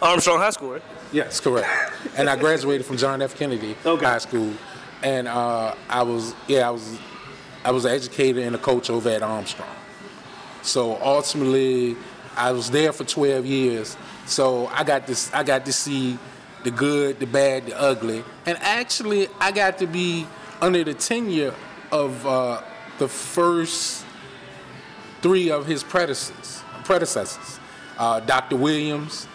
Armstrong 0.00 0.38
High 0.38 0.50
School, 0.50 0.72
right? 0.72 0.82
Yes, 1.12 1.40
correct. 1.40 1.68
and 2.16 2.30
I 2.30 2.36
graduated 2.36 2.86
from 2.86 2.96
John 2.96 3.20
F. 3.20 3.36
Kennedy 3.36 3.76
okay. 3.84 4.04
High 4.04 4.18
School, 4.18 4.52
and 5.02 5.28
uh, 5.28 5.74
I 5.88 6.02
was 6.02 6.34
yeah 6.48 6.68
I 6.68 6.70
was 6.70 6.98
I 7.64 7.70
was 7.70 7.84
an 7.84 7.92
educator 7.92 8.40
and 8.40 8.54
a 8.54 8.58
coach 8.58 8.90
over 8.90 9.08
at 9.08 9.22
Armstrong. 9.22 9.68
So 10.62 10.98
ultimately, 11.02 11.96
I 12.36 12.52
was 12.52 12.70
there 12.70 12.92
for 12.92 13.04
12 13.04 13.44
years. 13.44 13.96
So 14.26 14.66
I 14.68 14.84
got 14.84 15.06
this 15.06 15.32
I 15.34 15.42
got 15.42 15.66
to 15.66 15.72
see 15.72 16.18
the 16.64 16.70
good, 16.70 17.20
the 17.20 17.26
bad, 17.26 17.66
the 17.66 17.80
ugly, 17.80 18.24
and 18.46 18.58
actually 18.60 19.28
I 19.40 19.52
got 19.52 19.78
to 19.78 19.86
be 19.86 20.26
under 20.60 20.84
the 20.84 20.94
tenure 20.94 21.54
of 21.90 22.26
uh, 22.26 22.62
the 22.98 23.08
first 23.08 24.04
three 25.20 25.50
of 25.50 25.66
his 25.66 25.82
predecessors. 25.82 26.62
Predecessors, 26.84 27.60
uh, 27.98 28.20
Dr. 28.20 28.56
Williams, 28.56 29.26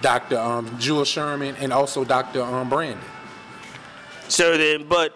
Dr. 0.00 0.38
Um, 0.38 0.78
Jewell 0.78 1.04
Sherman, 1.04 1.56
and 1.56 1.72
also 1.72 2.04
Dr. 2.04 2.42
Um, 2.42 2.68
Brandon. 2.68 3.00
So 4.28 4.56
then, 4.58 4.88
but 4.88 5.14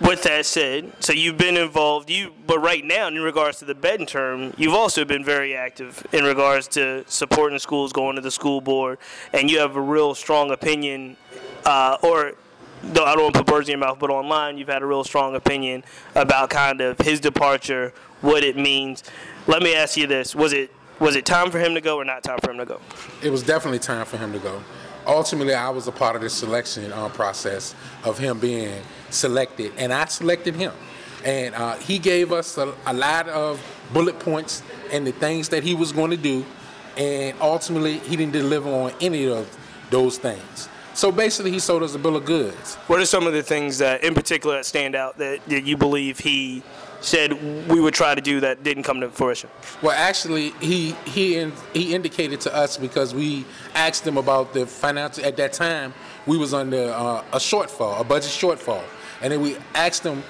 with 0.00 0.22
that 0.24 0.46
said, 0.46 0.92
so 1.00 1.12
you've 1.12 1.38
been 1.38 1.56
involved. 1.56 2.10
You, 2.10 2.32
but 2.46 2.58
right 2.58 2.84
now, 2.84 3.08
in 3.08 3.20
regards 3.20 3.58
to 3.60 3.64
the 3.64 3.74
term, 4.06 4.52
you've 4.56 4.74
also 4.74 5.04
been 5.04 5.24
very 5.24 5.54
active 5.54 6.06
in 6.12 6.24
regards 6.24 6.68
to 6.68 7.04
supporting 7.06 7.58
schools, 7.58 7.92
going 7.92 8.16
to 8.16 8.22
the 8.22 8.30
school 8.30 8.60
board, 8.60 8.98
and 9.32 9.50
you 9.50 9.58
have 9.58 9.76
a 9.76 9.80
real 9.80 10.14
strong 10.14 10.50
opinion, 10.50 11.16
uh, 11.64 11.96
or 12.02 12.34
though 12.82 13.04
I 13.04 13.14
don't 13.14 13.24
want 13.24 13.34
to 13.34 13.44
put 13.44 13.52
words 13.52 13.68
in 13.68 13.78
your 13.78 13.86
mouth, 13.86 13.98
but 13.98 14.10
online 14.10 14.58
you've 14.58 14.68
had 14.68 14.82
a 14.82 14.86
real 14.86 15.04
strong 15.04 15.34
opinion 15.34 15.84
about 16.14 16.50
kind 16.50 16.80
of 16.80 16.98
his 16.98 17.20
departure, 17.20 17.92
what 18.20 18.44
it 18.44 18.56
means. 18.56 19.02
Let 19.46 19.62
me 19.62 19.74
ask 19.74 19.96
you 19.96 20.06
this: 20.06 20.34
Was 20.34 20.52
it 20.52 20.70
was 20.98 21.16
it 21.16 21.24
time 21.24 21.50
for 21.50 21.58
him 21.58 21.74
to 21.74 21.80
go 21.80 21.96
or 21.96 22.04
not 22.04 22.22
time 22.22 22.38
for 22.42 22.50
him 22.50 22.58
to 22.58 22.66
go? 22.66 22.80
It 23.22 23.30
was 23.30 23.42
definitely 23.42 23.78
time 23.78 24.06
for 24.06 24.16
him 24.16 24.32
to 24.32 24.38
go. 24.38 24.62
Ultimately, 25.06 25.54
I 25.54 25.70
was 25.70 25.86
a 25.86 25.92
part 25.92 26.16
of 26.16 26.22
the 26.22 26.30
selection 26.30 26.92
uh, 26.92 27.08
process 27.10 27.74
of 28.02 28.18
him 28.18 28.40
being 28.40 28.82
selected, 29.10 29.72
and 29.76 29.92
I 29.92 30.06
selected 30.06 30.56
him. 30.56 30.72
And 31.24 31.54
uh, 31.54 31.76
he 31.76 31.98
gave 31.98 32.32
us 32.32 32.58
a, 32.58 32.74
a 32.86 32.92
lot 32.92 33.28
of 33.28 33.60
bullet 33.92 34.18
points 34.18 34.62
and 34.92 35.06
the 35.06 35.12
things 35.12 35.48
that 35.50 35.62
he 35.62 35.74
was 35.74 35.92
going 35.92 36.10
to 36.10 36.16
do, 36.16 36.44
and 36.96 37.36
ultimately, 37.40 37.98
he 37.98 38.16
didn't 38.16 38.32
deliver 38.32 38.68
on 38.68 38.92
any 39.00 39.28
of 39.28 39.56
those 39.90 40.18
things. 40.18 40.68
So 40.94 41.12
basically, 41.12 41.52
he 41.52 41.58
sold 41.58 41.82
us 41.82 41.94
a 41.94 41.98
bill 41.98 42.16
of 42.16 42.24
goods. 42.24 42.74
What 42.86 43.00
are 43.00 43.06
some 43.06 43.26
of 43.26 43.32
the 43.32 43.42
things 43.42 43.78
that, 43.78 44.02
in 44.02 44.14
particular, 44.14 44.56
that 44.56 44.66
stand 44.66 44.94
out 44.94 45.18
that, 45.18 45.44
that 45.46 45.64
you 45.64 45.76
believe 45.76 46.18
he 46.18 46.62
said 47.00 47.68
we 47.68 47.80
would 47.80 47.94
try 47.94 48.14
to 48.14 48.20
do 48.20 48.40
that 48.40 48.62
didn't 48.62 48.82
come 48.82 49.00
to 49.00 49.10
fruition? 49.10 49.50
Well, 49.82 49.94
actually, 49.96 50.50
he 50.60 50.92
he 51.04 51.36
in, 51.36 51.52
he 51.72 51.94
indicated 51.94 52.40
to 52.42 52.54
us 52.54 52.76
because 52.76 53.14
we 53.14 53.44
asked 53.74 54.06
him 54.06 54.16
about 54.16 54.52
the 54.52 54.66
financial. 54.66 55.24
At 55.24 55.36
that 55.36 55.52
time, 55.52 55.94
we 56.26 56.36
was 56.36 56.54
under 56.54 56.90
uh, 56.90 57.24
a 57.32 57.38
shortfall, 57.38 58.00
a 58.00 58.04
budget 58.04 58.30
shortfall, 58.30 58.82
and 59.22 59.32
then 59.32 59.40
we 59.40 59.56
asked 59.74 60.04
him 60.04 60.22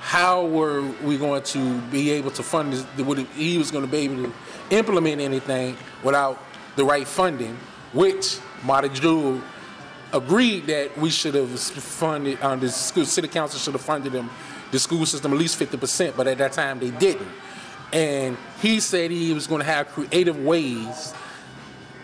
how 0.00 0.46
were 0.46 0.82
we 1.02 1.18
going 1.18 1.42
to 1.42 1.80
be 1.90 2.10
able 2.10 2.30
to 2.30 2.42
fund 2.42 2.72
this. 2.72 2.86
Would 3.04 3.18
he 3.18 3.58
was 3.58 3.70
going 3.70 3.84
to 3.84 3.90
be 3.90 3.98
able 3.98 4.24
to 4.24 4.32
implement 4.70 5.20
anything 5.20 5.76
without 6.02 6.42
the 6.76 6.84
right 6.84 7.06
funding, 7.06 7.56
which 7.92 8.38
Marty 8.64 8.88
Jewell 8.88 9.40
agreed 10.12 10.66
that 10.66 10.96
we 10.96 11.10
should 11.10 11.34
have 11.34 11.50
funded, 11.60 12.40
um, 12.42 12.60
the 12.60 12.68
school, 12.68 13.04
city 13.04 13.28
council 13.28 13.58
should 13.58 13.74
have 13.74 13.82
funded 13.82 14.12
them, 14.12 14.30
the 14.70 14.78
school 14.78 15.06
system 15.06 15.32
at 15.32 15.38
least 15.38 15.58
50%, 15.58 16.16
but 16.16 16.26
at 16.26 16.38
that 16.38 16.52
time 16.52 16.78
they 16.78 16.90
didn't. 16.90 17.28
And 17.92 18.36
he 18.60 18.80
said 18.80 19.10
he 19.10 19.32
was 19.32 19.46
going 19.46 19.60
to 19.60 19.66
have 19.66 19.88
creative 19.88 20.38
ways 20.44 21.14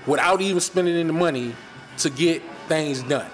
without 0.06 0.40
even 0.40 0.60
spending 0.60 0.96
any 0.96 1.12
money 1.12 1.54
to 1.98 2.10
get 2.10 2.42
things 2.68 3.02
done 3.02 3.30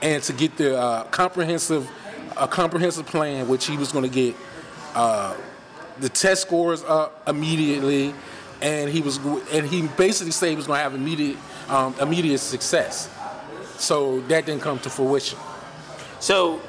and 0.00 0.22
to 0.24 0.32
get 0.32 0.56
the 0.56 0.76
uh, 0.76 1.04
comprehensive 1.04 1.90
a 2.36 2.48
comprehensive 2.48 3.04
plan 3.04 3.46
which 3.46 3.66
he 3.66 3.76
was 3.76 3.92
going 3.92 4.08
to 4.08 4.10
get 4.10 4.34
uh, 4.94 5.36
the 6.00 6.08
test 6.08 6.42
scores 6.42 6.82
up 6.84 7.22
immediately 7.28 8.14
and 8.62 8.90
he 8.90 9.02
was 9.02 9.18
and 9.52 9.66
he 9.66 9.86
basically 9.96 10.32
said 10.32 10.48
he 10.48 10.56
was 10.56 10.66
going 10.66 10.78
to 10.78 10.82
have 10.82 10.94
immediate 10.94 11.36
um, 11.68 11.94
immediate 12.00 12.38
success 12.38 13.10
so 13.82 14.20
that 14.22 14.46
didn't 14.46 14.62
come 14.62 14.78
to 14.78 14.90
fruition. 14.90 15.38
So, 16.20 16.60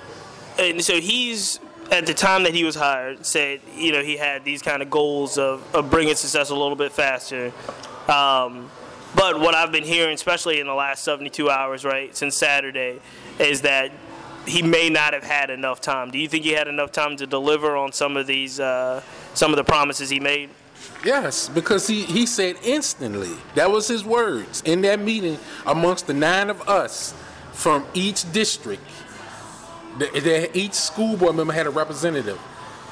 and 0.57 0.83
so 0.83 0.99
he's 0.99 1.59
at 1.91 2.05
the 2.05 2.13
time 2.13 2.43
that 2.43 2.53
he 2.53 2.63
was 2.63 2.75
hired 2.75 3.25
said 3.25 3.61
you 3.75 3.91
know 3.91 4.01
he 4.01 4.17
had 4.17 4.43
these 4.43 4.61
kind 4.61 4.81
of 4.81 4.89
goals 4.89 5.37
of, 5.37 5.63
of 5.75 5.89
bringing 5.89 6.15
success 6.15 6.49
a 6.49 6.55
little 6.55 6.75
bit 6.75 6.91
faster. 6.91 7.51
Um, 8.07 8.69
but 9.15 9.39
what 9.39 9.53
I've 9.53 9.71
been 9.71 9.83
hearing, 9.83 10.15
especially 10.15 10.59
in 10.59 10.65
the 10.67 10.73
last 10.73 11.03
72 11.03 11.49
hours, 11.49 11.85
right, 11.85 12.15
since 12.15 12.35
Saturday, 12.35 12.99
is 13.37 13.61
that 13.61 13.91
he 14.45 14.61
may 14.61 14.89
not 14.89 15.13
have 15.13 15.23
had 15.23 15.49
enough 15.49 15.79
time. 15.81 16.11
Do 16.11 16.17
you 16.17 16.27
think 16.27 16.43
he 16.43 16.51
had 16.51 16.67
enough 16.67 16.91
time 16.91 17.15
to 17.17 17.27
deliver 17.27 17.77
on 17.77 17.91
some 17.91 18.17
of 18.17 18.27
these, 18.27 18.59
uh, 18.59 19.01
some 19.33 19.51
of 19.51 19.57
the 19.57 19.63
promises 19.63 20.09
he 20.09 20.19
made? 20.19 20.49
Yes, 21.05 21.47
because 21.49 21.87
he, 21.87 22.03
he 22.03 22.25
said 22.25 22.57
instantly. 22.63 23.35
That 23.55 23.71
was 23.71 23.87
his 23.87 24.03
words 24.03 24.61
in 24.65 24.81
that 24.81 24.99
meeting 24.99 25.37
amongst 25.65 26.07
the 26.07 26.13
nine 26.13 26.49
of 26.49 26.67
us 26.67 27.13
from 27.51 27.85
each 27.93 28.29
district. 28.31 28.81
The, 29.97 30.05
the, 30.19 30.57
each 30.57 30.73
school 30.73 31.17
board 31.17 31.35
member 31.35 31.53
had 31.53 31.67
a 31.67 31.69
representative, 31.69 32.39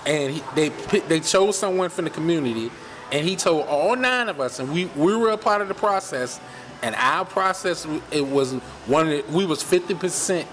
and 0.06 0.34
he, 0.34 0.44
they 0.56 0.70
they 1.08 1.20
chose 1.20 1.58
someone 1.58 1.90
from 1.90 2.06
the 2.06 2.12
community, 2.12 2.72
and 3.12 3.28
he 3.28 3.36
told 3.36 3.68
all 3.68 3.96
nine 3.96 4.30
of 4.30 4.40
us, 4.40 4.60
and 4.60 4.72
we, 4.72 4.86
we 4.96 5.16
were 5.16 5.30
a 5.32 5.38
part 5.38 5.62
of 5.62 5.68
the 5.68 5.74
process, 5.74 6.40
and 6.84 6.94
our 6.96 7.26
process 7.26 7.88
it 8.12 8.28
was 8.28 8.54
one 8.86 9.10
the, 9.10 9.24
we 9.32 9.46
was 9.46 9.64
fifty 9.64 9.96
percent 9.96 10.48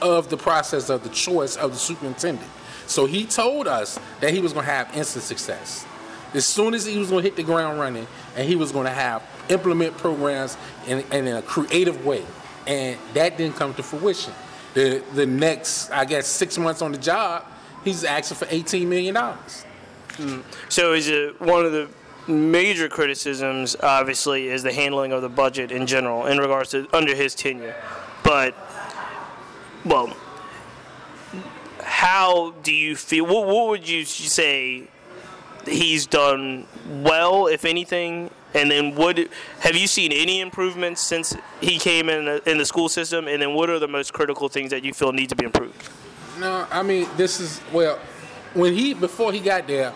of 0.00 0.28
the 0.28 0.36
process 0.36 0.90
of 0.90 1.04
the 1.04 1.08
choice 1.10 1.56
of 1.56 1.70
the 1.72 1.78
superintendent. 1.78 2.50
So 2.86 3.06
he 3.06 3.24
told 3.24 3.68
us 3.68 3.98
that 4.20 4.34
he 4.34 4.40
was 4.40 4.52
going 4.52 4.66
to 4.66 4.72
have 4.72 4.96
instant 4.96 5.24
success. 5.24 5.86
As 6.34 6.44
soon 6.44 6.74
as 6.74 6.84
he 6.84 6.98
was 6.98 7.10
going 7.10 7.22
to 7.22 7.28
hit 7.28 7.36
the 7.36 7.42
ground 7.42 7.78
running 7.78 8.06
and 8.36 8.48
he 8.48 8.56
was 8.56 8.72
going 8.72 8.86
to 8.86 8.92
have 8.92 9.22
implement 9.48 9.96
programs 9.98 10.56
in, 10.86 11.04
in 11.12 11.28
a 11.28 11.42
creative 11.42 12.04
way. 12.04 12.24
And 12.66 12.98
that 13.14 13.36
didn't 13.36 13.56
come 13.56 13.74
to 13.74 13.82
fruition 13.82 14.32
the 14.74 15.02
the 15.14 15.26
next 15.26 15.90
i 15.90 16.04
guess 16.04 16.26
six 16.26 16.58
months 16.58 16.82
on 16.82 16.92
the 16.92 16.98
job 16.98 17.44
he's 17.84 18.04
asking 18.04 18.36
for 18.36 18.46
18 18.50 18.88
million 18.88 19.14
dollars 19.14 19.64
mm. 20.12 20.42
so 20.68 20.92
is 20.92 21.08
it 21.08 21.40
one 21.40 21.64
of 21.64 21.72
the 21.72 21.88
major 22.28 22.88
criticisms 22.88 23.74
obviously 23.82 24.48
is 24.48 24.62
the 24.62 24.72
handling 24.72 25.12
of 25.12 25.22
the 25.22 25.28
budget 25.28 25.72
in 25.72 25.86
general 25.86 26.26
in 26.26 26.38
regards 26.38 26.70
to 26.70 26.88
under 26.92 27.14
his 27.14 27.34
tenure 27.34 27.74
but 28.22 28.54
well 29.84 30.16
how 31.82 32.52
do 32.62 32.72
you 32.72 32.94
feel 32.94 33.26
what, 33.26 33.46
what 33.46 33.68
would 33.68 33.88
you 33.88 34.04
say 34.04 34.88
he's 35.66 36.06
done 36.06 36.66
well, 36.88 37.46
if 37.46 37.64
anything? 37.64 38.30
And 38.54 38.70
then, 38.70 38.94
what 38.94 39.18
have 39.60 39.76
you 39.76 39.86
seen 39.86 40.12
any 40.12 40.40
improvements 40.40 41.00
since 41.00 41.34
he 41.60 41.78
came 41.78 42.08
in 42.08 42.26
the, 42.26 42.50
in 42.50 42.58
the 42.58 42.66
school 42.66 42.88
system? 42.88 43.26
And 43.28 43.40
then, 43.40 43.54
what 43.54 43.70
are 43.70 43.78
the 43.78 43.88
most 43.88 44.12
critical 44.12 44.48
things 44.48 44.70
that 44.70 44.84
you 44.84 44.92
feel 44.92 45.12
need 45.12 45.30
to 45.30 45.36
be 45.36 45.44
improved? 45.44 45.88
No, 46.38 46.66
I 46.70 46.82
mean 46.82 47.06
this 47.16 47.40
is 47.40 47.60
well, 47.72 47.98
when 48.54 48.74
he 48.74 48.94
before 48.94 49.32
he 49.32 49.40
got 49.40 49.66
there, 49.66 49.92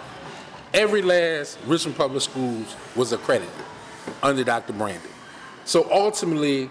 every 0.75 1.03
last 1.03 1.59
Richmond 1.67 1.97
Public 1.97 2.23
Schools 2.23 2.77
was 2.95 3.13
accredited 3.13 3.53
under 4.23 4.45
Dr. 4.45 4.73
Brandon. 4.73 5.11
So 5.65 5.91
ultimately, 5.91 6.71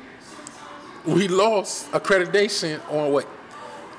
we 1.05 1.27
lost 1.27 1.91
accreditation 1.91 2.79
on 2.91 3.11
what? 3.11 3.27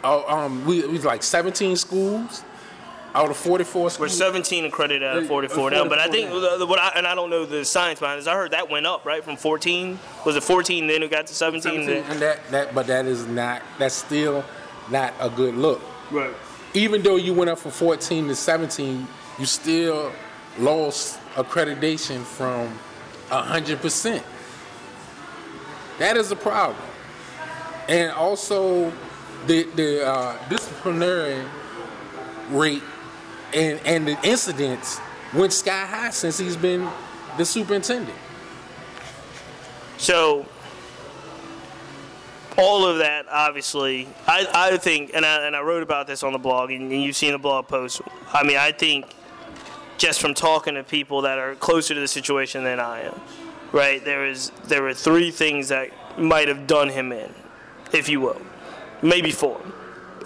Uh, 0.05 0.25
um, 0.27 0.65
we, 0.65 0.83
we 0.83 0.93
was 0.93 1.05
like 1.05 1.23
17 1.23 1.77
schools 1.77 2.45
out 3.17 3.31
of 3.31 3.37
44 3.37 3.91
schools. 3.91 3.99
We're 3.99 4.09
17 4.09 4.67
accredited 4.67 5.03
out 5.03 5.17
of 5.17 5.27
44 5.27 5.71
now, 5.71 5.89
but 5.89 5.99
I 5.99 6.09
think 6.09 6.31
what 6.31 6.79
I, 6.79 6.93
and 6.97 7.07
I 7.07 7.15
don't 7.15 7.31
know 7.31 7.47
the 7.47 7.65
science 7.65 7.99
behind 7.99 8.21
this. 8.21 8.27
I 8.27 8.35
heard 8.35 8.51
that 8.51 8.69
went 8.69 8.87
up 8.87 9.07
right 9.07 9.25
from 9.25 9.37
14. 9.37 9.99
Was 10.27 10.37
it 10.37 10.43
14 10.43 10.87
then 10.87 11.03
it 11.03 11.11
got 11.11 11.27
to 11.27 11.35
17? 11.35 11.85
17 11.85 12.11
and 12.11 12.21
that 12.21 12.47
that 12.51 12.75
but 12.75 12.87
that 12.89 13.07
is 13.07 13.27
not 13.27 13.63
that's 13.79 13.95
still 13.95 14.45
not 14.91 15.15
a 15.19 15.31
good 15.31 15.55
look. 15.55 15.81
Right. 16.11 16.35
Even 16.75 17.03
though 17.03 17.17
you 17.17 17.33
went 17.33 17.49
up 17.49 17.59
from 17.59 17.71
14 17.71 18.29
to 18.29 18.35
17, 18.35 19.09
you 19.39 19.47
still 19.47 20.13
lost 20.59 21.19
accreditation 21.37 22.23
from 22.23 22.79
100%. 23.31 24.23
That 25.99 26.19
is 26.19 26.31
a 26.31 26.37
problem. 26.37 26.85
And 27.89 28.13
also 28.13 28.93
the 29.47 29.63
the 29.75 30.07
uh, 30.07 30.49
disciplinary 30.51 31.43
rate 32.51 32.83
and 33.57 33.81
and 33.85 34.07
the 34.07 34.19
incidents 34.23 35.01
went 35.35 35.53
sky 35.53 35.87
high 35.87 36.11
since 36.11 36.39
he's 36.39 36.57
been 36.57 36.89
the 37.37 37.45
superintendent. 37.45 38.17
So 39.99 40.47
all 42.59 42.87
of 42.87 42.99
that, 42.99 43.27
obviously, 43.31 44.09
I, 44.27 44.47
I 44.55 44.77
think, 44.77 45.11
and 45.15 45.27
I, 45.27 45.47
and 45.47 45.55
I 45.55 45.61
wrote 45.61 45.83
about 45.83 46.07
this 46.07 46.23
on 46.23 46.33
the 46.33 46.39
blog, 46.39 46.71
and 46.71 46.91
you've 46.91 47.17
seen 47.17 47.33
the 47.33 47.39
blog 47.39 47.69
post. 47.69 48.01
I 48.33 48.43
mean, 48.45 48.57
I 48.57 48.73
think 48.73 49.15
just 49.99 50.21
from 50.21 50.35
talking 50.35 50.75
to 50.75 50.85
people 50.85 51.23
that 51.23 51.39
are 51.39 51.55
closer 51.55 51.95
to 51.95 52.01
the 52.01 52.09
situation 52.09 52.65
than 52.65 52.81
I 52.81 53.03
am, 53.03 53.21
right? 53.73 54.05
There 54.05 54.27
is 54.27 54.51
there 54.65 54.83
were 54.83 54.95
three 54.95 55.31
things 55.31 55.69
that 55.69 55.91
might 56.19 56.49
have 56.49 56.67
done 56.67 56.89
him 56.89 57.13
in, 57.13 57.33
if 57.93 58.09
you 58.09 58.21
will, 58.21 58.41
maybe 59.03 59.33
four, 59.33 59.61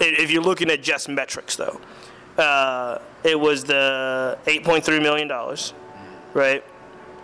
if 0.01 0.31
you're 0.31 0.43
looking 0.43 0.71
at 0.71 0.83
just 0.83 1.09
metrics, 1.09 1.57
though. 1.57 1.81
Uh, 2.39 2.99
it 3.25 3.39
was 3.39 3.65
the 3.65 4.39
8.3 4.47 5.03
million 5.03 5.29
dollars, 5.29 5.73
right? 6.35 6.65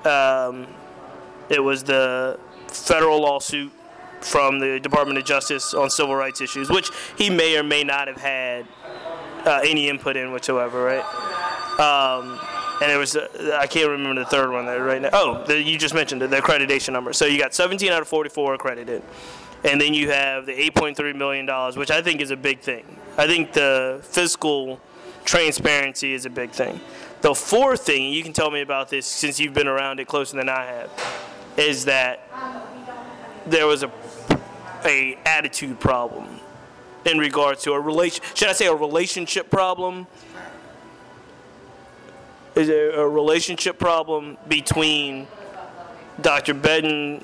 Um, 0.05 0.67
it 1.49 1.63
was 1.63 1.85
the 1.85 2.39
federal 2.69 3.21
lawsuit 3.21 3.73
from 4.21 4.59
the 4.59 4.81
Department 4.81 5.19
of 5.19 5.25
Justice 5.25 5.75
on 5.75 5.91
civil 5.91 6.15
rights 6.15 6.41
issues, 6.41 6.69
which 6.69 6.91
he 7.17 7.31
may 7.31 7.57
or 7.57 7.63
may 7.63 7.85
not 7.85 8.09
have 8.09 8.21
had 8.21 8.67
uh, 9.45 9.61
any 9.65 9.89
input 9.89 10.17
in 10.17 10.33
whatsoever, 10.33 10.83
right? 10.83 11.05
Um, 11.79 12.39
and 12.83 12.91
it 12.91 12.97
was 12.97 13.17
uh, 13.17 13.59
I 13.61 13.67
can't 13.67 13.89
remember 13.89 14.23
the 14.23 14.29
third 14.29 14.51
one 14.51 14.67
there 14.67 14.83
right 14.83 15.01
now. 15.01 15.11
Oh, 15.13 15.45
the, 15.45 15.63
you 15.63 15.79
just 15.79 15.95
mentioned 15.95 16.23
it, 16.23 16.31
the 16.31 16.39
accreditation 16.39 16.93
number. 16.93 17.13
So 17.13 17.27
you 17.27 17.39
got 17.39 17.55
17 17.55 17.91
out 17.91 18.03
of 18.03 18.09
44 18.09 18.55
accredited, 18.55 19.03
and 19.65 19.81
then 19.81 19.95
you 19.95 20.11
have 20.11 20.47
the 20.47 20.53
8.3 20.53 21.15
million 21.15 21.47
dollars, 21.47 21.77
which 21.77 21.91
I 21.91 22.03
think 22.03 22.21
is 22.21 22.31
a 22.31 22.37
big 22.37 22.61
thing. 22.61 22.85
I 23.17 23.27
think 23.27 23.53
the 23.53 24.01
fiscal 24.03 24.81
transparency 25.27 26.15
is 26.15 26.25
a 26.25 26.31
big 26.31 26.51
thing. 26.51 26.81
The 27.21 27.35
fourth 27.35 27.83
thing, 27.85 28.13
you 28.13 28.23
can 28.23 28.33
tell 28.33 28.51
me 28.51 28.63
about 28.63 28.89
this 28.89 29.07
since 29.07 29.39
you've 29.39 29.55
been 29.55 29.69
around 29.69 30.01
it 30.01 30.07
closer 30.07 30.37
than 30.37 30.49
I 30.49 30.65
have, 30.65 30.91
is 31.59 31.85
that 31.85 32.29
there 33.47 33.67
was 33.67 33.83
a 33.83 33.91
a 34.87 35.19
attitude 35.27 35.81
problem 35.81 36.29
in 37.05 37.19
regards 37.19 37.63
to 37.65 37.73
a 37.73 37.81
relation. 37.81 38.23
Should 38.35 38.49
I 38.49 38.53
say 38.53 38.67
a 38.67 38.75
relationship 38.75 39.51
problem? 39.51 40.07
Is 42.55 42.69
there 42.69 42.93
a 42.93 43.09
relationship 43.09 43.79
problem 43.79 44.39
between 44.49 45.27
Dr. 46.21 46.55
Bedden's 46.55 47.23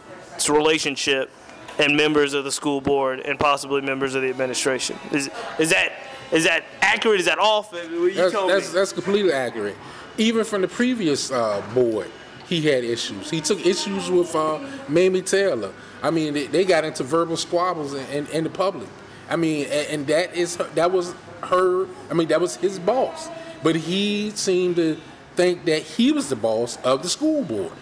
relationship 0.48 1.30
and 1.78 1.96
members 1.96 2.34
of 2.34 2.44
the 2.44 2.52
school 2.52 2.80
board 2.82 3.20
and 3.20 3.38
possibly 3.38 3.80
members 3.80 4.14
of 4.14 4.22
the 4.22 4.28
administration? 4.28 4.98
Is 5.10 5.30
is 5.58 5.70
that 5.70 5.92
is 6.32 6.44
that 6.44 6.64
accurate? 6.80 7.20
Is 7.20 7.26
that 7.26 7.38
off? 7.38 7.70
That's, 7.70 8.32
that's, 8.32 8.72
that's 8.72 8.92
completely 8.92 9.32
accurate. 9.32 9.76
Even 10.18 10.44
from 10.44 10.62
the 10.62 10.68
previous 10.68 11.30
uh, 11.30 11.62
board, 11.74 12.10
he 12.46 12.60
had 12.62 12.84
issues. 12.84 13.30
He 13.30 13.40
took 13.40 13.64
issues 13.64 14.10
with 14.10 14.34
uh, 14.34 14.58
Mamie 14.88 15.22
Taylor. 15.22 15.72
I 16.02 16.10
mean, 16.10 16.34
they, 16.34 16.46
they 16.46 16.64
got 16.64 16.84
into 16.84 17.04
verbal 17.04 17.36
squabbles 17.36 17.94
in, 17.94 18.06
in, 18.06 18.26
in 18.28 18.44
the 18.44 18.50
public. 18.50 18.88
I 19.30 19.36
mean, 19.36 19.66
and, 19.66 19.88
and 19.88 20.06
that 20.08 20.34
is 20.34 20.56
her, 20.56 20.64
that 20.74 20.90
was 20.90 21.14
her. 21.44 21.86
I 22.10 22.14
mean, 22.14 22.28
that 22.28 22.40
was 22.40 22.56
his 22.56 22.78
boss. 22.78 23.28
But 23.62 23.76
he 23.76 24.30
seemed 24.30 24.76
to 24.76 24.98
think 25.36 25.64
that 25.66 25.82
he 25.82 26.12
was 26.12 26.28
the 26.28 26.36
boss 26.36 26.76
of 26.78 27.02
the 27.02 27.08
school 27.08 27.44
board, 27.44 27.72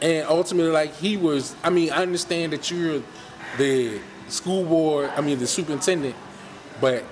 and 0.00 0.26
ultimately, 0.26 0.72
like 0.72 0.94
he 0.96 1.16
was. 1.16 1.54
I 1.62 1.70
mean, 1.70 1.90
I 1.92 2.02
understand 2.02 2.52
that 2.52 2.70
you're 2.70 3.02
the 3.58 4.00
school 4.28 4.64
board. 4.64 5.10
I 5.16 5.20
mean, 5.20 5.38
the 5.38 5.46
superintendent, 5.46 6.16
but 6.80 7.04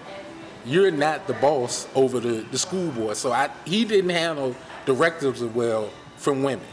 you're 0.69 0.91
not 0.91 1.27
the 1.27 1.33
boss 1.35 1.89
over 1.95 2.21
the, 2.21 2.45
the 2.51 2.59
school 2.59 2.91
board. 2.91 3.17
So 3.17 3.33
I, 3.33 3.51
he 3.65 3.85
didn't 3.85 4.11
handle 4.11 4.55
directives 4.85 5.43
well 5.43 5.91
from 6.17 6.43
women. 6.43 6.67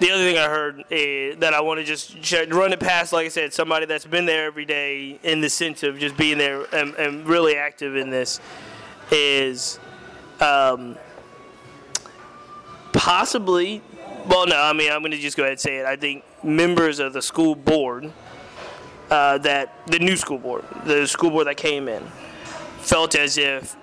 The 0.00 0.10
other 0.12 0.22
thing 0.22 0.38
I 0.38 0.48
heard 0.48 0.84
eh, 0.90 1.34
that 1.40 1.52
I 1.52 1.60
want 1.60 1.78
to 1.78 1.84
just 1.84 2.16
run 2.50 2.72
it 2.72 2.80
past, 2.80 3.12
like 3.12 3.26
I 3.26 3.28
said, 3.28 3.52
somebody 3.52 3.84
that's 3.84 4.06
been 4.06 4.24
there 4.24 4.46
every 4.46 4.64
day 4.64 5.18
in 5.22 5.42
the 5.42 5.50
sense 5.50 5.82
of 5.82 5.98
just 5.98 6.16
being 6.16 6.38
there 6.38 6.64
and, 6.74 6.94
and 6.94 7.26
really 7.26 7.56
active 7.56 7.96
in 7.96 8.08
this 8.08 8.40
is 9.10 9.78
um, 10.40 10.96
possibly, 12.92 13.82
well, 14.26 14.46
no, 14.46 14.56
I 14.56 14.72
mean, 14.72 14.90
I'm 14.90 15.00
going 15.00 15.10
to 15.12 15.18
just 15.18 15.36
go 15.36 15.42
ahead 15.42 15.52
and 15.52 15.60
say 15.60 15.78
it. 15.78 15.86
I 15.86 15.96
think 15.96 16.24
members 16.42 16.98
of 16.98 17.12
the 17.12 17.20
school 17.20 17.54
board, 17.54 18.10
uh, 19.10 19.38
that 19.38 19.86
the 19.86 19.98
new 19.98 20.16
school 20.16 20.38
board, 20.38 20.64
the 20.84 21.06
school 21.06 21.30
board 21.30 21.46
that 21.46 21.56
came 21.56 21.88
in, 21.88 22.02
felt 22.78 23.14
as 23.14 23.36
if 23.38 23.76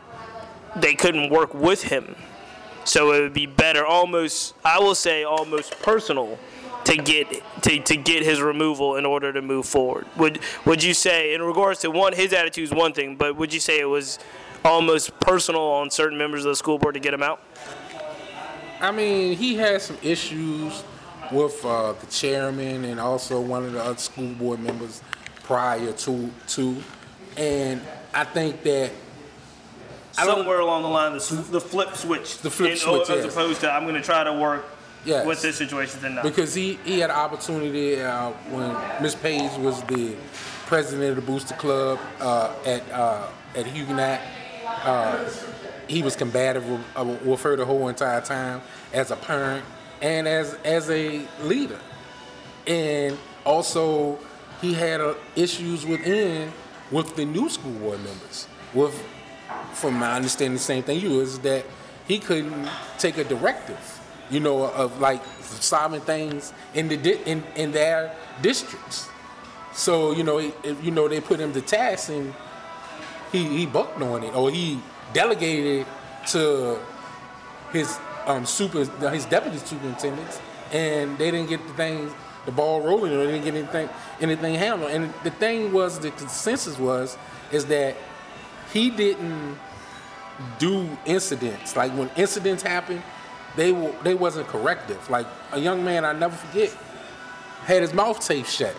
they 0.76 0.96
couldn't 0.96 1.30
work 1.30 1.54
with 1.54 1.84
him 1.84 2.16
so 2.88 3.12
it 3.12 3.22
would 3.22 3.34
be 3.34 3.46
better, 3.46 3.86
almost 3.86 4.54
I 4.64 4.80
will 4.80 4.96
say 4.96 5.24
almost 5.24 5.78
personal, 5.80 6.40
to 6.86 6.96
get 6.96 7.30
to, 7.64 7.80
to 7.80 7.98
get 7.98 8.24
his 8.24 8.40
removal 8.40 8.96
in 8.96 9.06
order 9.06 9.34
to 9.34 9.42
move 9.42 9.66
forward. 9.66 10.08
Would 10.16 10.40
would 10.66 10.82
you 10.82 10.94
say 10.94 11.34
in 11.34 11.42
regards 11.42 11.82
to 11.82 11.92
one 11.92 12.14
his 12.14 12.32
attitude 12.32 12.64
is 12.64 12.72
one 12.72 12.94
thing, 12.94 13.18
but 13.18 13.36
would 13.36 13.54
you 13.54 13.60
say 13.60 13.80
it 13.80 13.90
was 13.90 14.20
almost 14.64 15.20
personal 15.20 15.62
on 15.62 15.92
certain 15.92 16.18
members 16.18 16.46
of 16.46 16.52
the 16.52 16.56
school 16.56 16.80
board 16.80 16.94
to 16.94 17.02
get 17.02 17.14
him 17.14 17.24
out? 17.24 17.42
I 18.80 18.92
mean, 18.92 19.36
he 19.36 19.56
had 19.56 19.82
some 19.82 19.98
issues 20.02 20.84
with 21.30 21.66
uh, 21.66 21.92
the 21.92 22.06
chairman 22.06 22.86
and 22.86 23.02
also 23.02 23.42
one 23.42 23.66
of 23.66 23.74
the 23.74 23.84
other 23.84 23.98
school 23.98 24.34
board 24.36 24.62
members 24.62 25.02
prior 25.52 25.94
to 25.94 26.30
to, 26.48 26.76
and 27.38 27.82
I 28.14 28.26
think 28.26 28.62
that 28.64 28.92
I 30.18 30.26
Somewhere 30.26 30.60
along 30.60 30.82
the 30.82 30.90
line, 30.90 31.14
the, 31.14 31.46
the 31.52 31.62
flip 31.62 31.96
switch, 31.96 32.40
The 32.40 32.50
flip 32.50 32.72
in- 32.72 32.78
switch, 32.78 33.10
as 33.10 33.24
yes. 33.24 33.34
opposed 33.34 33.62
to 33.62 33.72
I'm 33.72 33.84
going 33.84 33.96
to 33.96 34.02
try 34.02 34.24
to 34.26 34.34
work 34.34 34.66
Yes. 35.06 35.26
with 35.26 35.42
this 35.42 35.56
situation 35.56 36.02
than 36.02 36.16
not. 36.16 36.24
because 36.26 36.54
he, 36.54 36.74
he 36.84 37.00
had 37.00 37.12
an 37.12 37.16
opportunity 37.16 38.02
uh, 38.02 38.32
when 38.50 38.76
Miss 39.02 39.16
Page 39.16 39.52
was 39.60 39.82
the 39.84 40.16
president 40.66 41.12
of 41.12 41.16
the 41.16 41.22
Booster 41.22 41.56
Club 41.56 41.98
uh, 42.20 42.52
at 42.66 42.84
uh, 42.92 43.28
at 43.56 43.66
Huguenot. 43.68 44.20
Uh, 44.84 45.30
he 45.88 46.02
was 46.04 46.18
combative 46.18 46.68
with, 46.70 46.82
uh, 46.98 47.06
with 47.24 47.42
her 47.44 47.56
the 47.56 47.64
whole 47.64 47.88
entire 47.88 48.20
time 48.20 48.62
as 48.92 49.12
a 49.12 49.16
parent 49.16 49.64
and 50.02 50.28
as 50.28 50.56
as 50.66 50.90
a 50.90 51.26
leader, 51.44 51.80
and 52.66 53.18
also 53.46 54.20
he 54.62 54.74
had 54.74 55.02
uh, 55.02 55.14
issues 55.36 55.86
within 55.86 56.52
with 56.92 57.16
the 57.16 57.26
new 57.26 57.50
school 57.50 57.74
board 57.74 58.00
members. 58.04 58.48
With, 58.74 59.04
from 59.74 59.96
my 59.96 60.14
understanding, 60.14 60.56
the 60.56 60.60
same 60.60 60.84
thing 60.84 61.00
you 61.00 61.20
is 61.22 61.40
that 61.40 61.66
he 62.08 62.20
couldn't 62.20 62.70
take 62.98 63.18
a 63.18 63.24
directive, 63.24 64.00
you 64.30 64.40
know, 64.40 64.64
of 64.64 65.00
like 65.00 65.22
solving 65.42 66.02
things 66.02 66.54
in 66.74 66.88
the 66.88 66.98
di- 66.98 67.22
in 67.26 67.44
in 67.56 67.72
their 67.72 68.16
districts. 68.42 69.08
So 69.74 70.12
you 70.12 70.24
know, 70.24 70.40
if, 70.40 70.84
you 70.84 70.92
know, 70.92 71.08
they 71.08 71.22
put 71.22 71.40
him 71.40 71.54
to 71.54 71.62
task 71.62 72.10
and 72.10 72.34
he 73.32 73.46
he 73.46 73.66
bucked 73.66 74.02
on 74.02 74.24
it, 74.24 74.36
or 74.36 74.50
he 74.52 74.80
delegated 75.14 75.86
to 76.28 76.80
his 77.72 77.98
um 78.26 78.46
super 78.46 78.86
his 79.10 79.26
deputy 79.26 79.58
superintendents, 79.58 80.40
and 80.72 81.18
they 81.18 81.32
didn't 81.32 81.50
get 81.50 81.66
the 81.68 81.74
things 81.74 82.12
the 82.48 82.52
ball 82.54 82.82
rolling, 82.82 83.12
or 83.12 83.18
they 83.18 83.34
didn't 83.34 83.44
get 83.44 83.54
anything 83.54 83.90
anything 84.22 84.56
handled. 84.56 84.90
And 84.90 85.14
the 85.24 85.30
thing 85.30 85.72
was, 85.72 86.00
the 86.00 86.12
consensus 86.12 86.80
was, 86.80 87.18
is 87.52 87.66
that 87.68 87.96
he 88.74 88.90
didn't 88.90 89.60
do 90.58 90.88
incidents 91.06 91.76
like 91.76 91.92
when 91.92 92.10
incidents 92.16 92.64
happen, 92.64 93.04
they 93.56 93.72
were 93.72 93.94
they 94.04 94.16
wasn't 94.16 94.48
corrective. 94.48 95.10
Like 95.10 95.28
a 95.52 95.60
young 95.60 95.84
man, 95.84 96.06
I 96.06 96.14
never 96.14 96.36
forget, 96.36 96.76
had 97.66 97.82
his 97.82 97.94
mouth 97.94 98.26
taped 98.26 98.50
shut, 98.50 98.76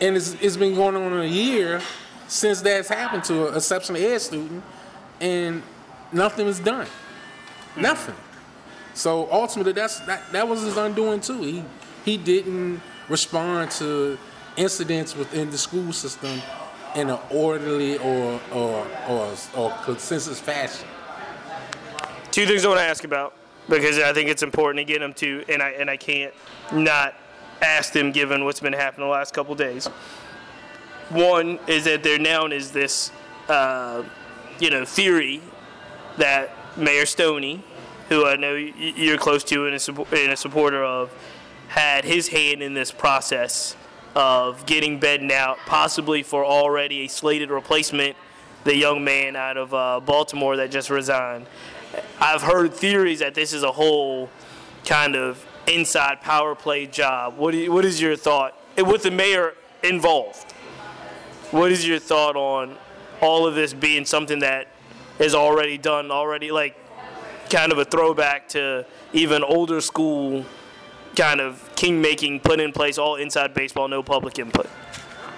and 0.00 0.16
it's, 0.16 0.34
it's 0.40 0.56
been 0.56 0.74
going 0.74 0.94
on 0.94 1.12
a 1.20 1.24
year 1.24 1.80
since 2.28 2.60
that's 2.60 2.88
happened 2.88 3.24
to 3.24 3.48
a 3.48 3.56
exceptional 3.56 4.00
ed 4.00 4.18
student, 4.18 4.62
and 5.20 5.62
nothing 6.12 6.46
was 6.46 6.60
done. 6.60 6.86
Nothing. 7.76 8.14
So 8.94 9.28
ultimately, 9.32 9.72
that's 9.72 9.98
that, 10.00 10.30
that 10.32 10.46
was 10.46 10.62
his 10.62 10.76
undoing 10.76 11.20
too. 11.20 11.42
He 11.42 11.64
he 12.08 12.16
didn't 12.16 12.80
respond 13.10 13.70
to 13.70 14.18
incidents 14.56 15.14
within 15.14 15.50
the 15.50 15.58
school 15.58 15.92
system 15.92 16.40
in 16.94 17.10
an 17.10 17.18
orderly 17.30 17.98
or 17.98 18.40
or 18.50 18.86
or, 19.06 19.34
or 19.54 19.70
consensus 19.84 20.40
fashion. 20.40 20.88
Two 22.30 22.46
things 22.46 22.64
I 22.64 22.68
want 22.68 22.80
to 22.80 22.84
ask 22.84 23.04
about 23.04 23.34
because 23.68 23.98
I 23.98 24.14
think 24.14 24.30
it's 24.30 24.42
important 24.42 24.78
to 24.78 24.90
get 24.90 25.00
them 25.00 25.12
to, 25.14 25.44
and 25.50 25.62
I 25.62 25.70
and 25.70 25.90
I 25.90 25.98
can't 25.98 26.32
not 26.72 27.14
ask 27.60 27.92
them 27.92 28.10
given 28.10 28.44
what's 28.46 28.60
been 28.60 28.72
happening 28.72 29.06
the 29.06 29.12
last 29.12 29.34
couple 29.34 29.54
days. 29.54 29.86
One 31.10 31.58
is 31.66 31.84
that 31.84 32.02
there 32.02 32.18
now 32.18 32.46
is 32.46 32.72
this, 32.72 33.10
uh, 33.48 34.02
you 34.60 34.70
know, 34.70 34.84
theory 34.84 35.42
that 36.16 36.50
Mayor 36.76 37.06
Stoney, 37.06 37.64
who 38.08 38.26
I 38.26 38.36
know 38.36 38.54
you're 38.54 39.18
close 39.18 39.42
to 39.44 39.66
and 39.66 39.74
a, 39.74 40.14
and 40.14 40.32
a 40.32 40.36
supporter 40.36 40.84
of, 40.84 41.10
had 41.78 42.04
his 42.04 42.26
hand 42.26 42.60
in 42.60 42.74
this 42.74 42.90
process 42.90 43.76
of 44.16 44.66
getting 44.66 44.98
Bedden 44.98 45.30
out, 45.30 45.58
possibly 45.58 46.24
for 46.24 46.44
already 46.44 47.04
a 47.04 47.08
slated 47.08 47.50
replacement, 47.50 48.16
the 48.64 48.74
young 48.74 49.04
man 49.04 49.36
out 49.36 49.56
of 49.56 49.72
uh, 49.72 50.00
Baltimore 50.00 50.56
that 50.56 50.72
just 50.72 50.90
resigned. 50.90 51.46
I've 52.20 52.42
heard 52.42 52.74
theories 52.74 53.20
that 53.20 53.34
this 53.34 53.52
is 53.52 53.62
a 53.62 53.70
whole 53.70 54.28
kind 54.84 55.14
of 55.14 55.46
inside 55.68 56.20
power 56.20 56.56
play 56.56 56.86
job. 56.86 57.36
What, 57.36 57.54
you, 57.54 57.70
what 57.70 57.84
is 57.84 58.00
your 58.00 58.16
thought? 58.16 58.60
With 58.76 59.04
the 59.04 59.12
mayor 59.12 59.54
involved, 59.84 60.50
what 61.52 61.70
is 61.70 61.86
your 61.86 62.00
thought 62.00 62.34
on 62.34 62.76
all 63.20 63.46
of 63.46 63.54
this 63.54 63.72
being 63.72 64.04
something 64.04 64.40
that 64.40 64.66
is 65.20 65.32
already 65.32 65.78
done, 65.78 66.10
already 66.10 66.50
like 66.50 66.76
kind 67.50 67.70
of 67.70 67.78
a 67.78 67.84
throwback 67.84 68.48
to 68.48 68.84
even 69.12 69.44
older 69.44 69.80
school 69.80 70.44
kind 71.14 71.40
of 71.40 71.67
king 71.78 72.00
making, 72.00 72.40
put 72.40 72.58
in 72.58 72.72
place 72.72 72.98
all 72.98 73.14
inside 73.14 73.54
baseball, 73.54 73.86
no 73.86 74.02
public 74.02 74.38
input? 74.38 74.68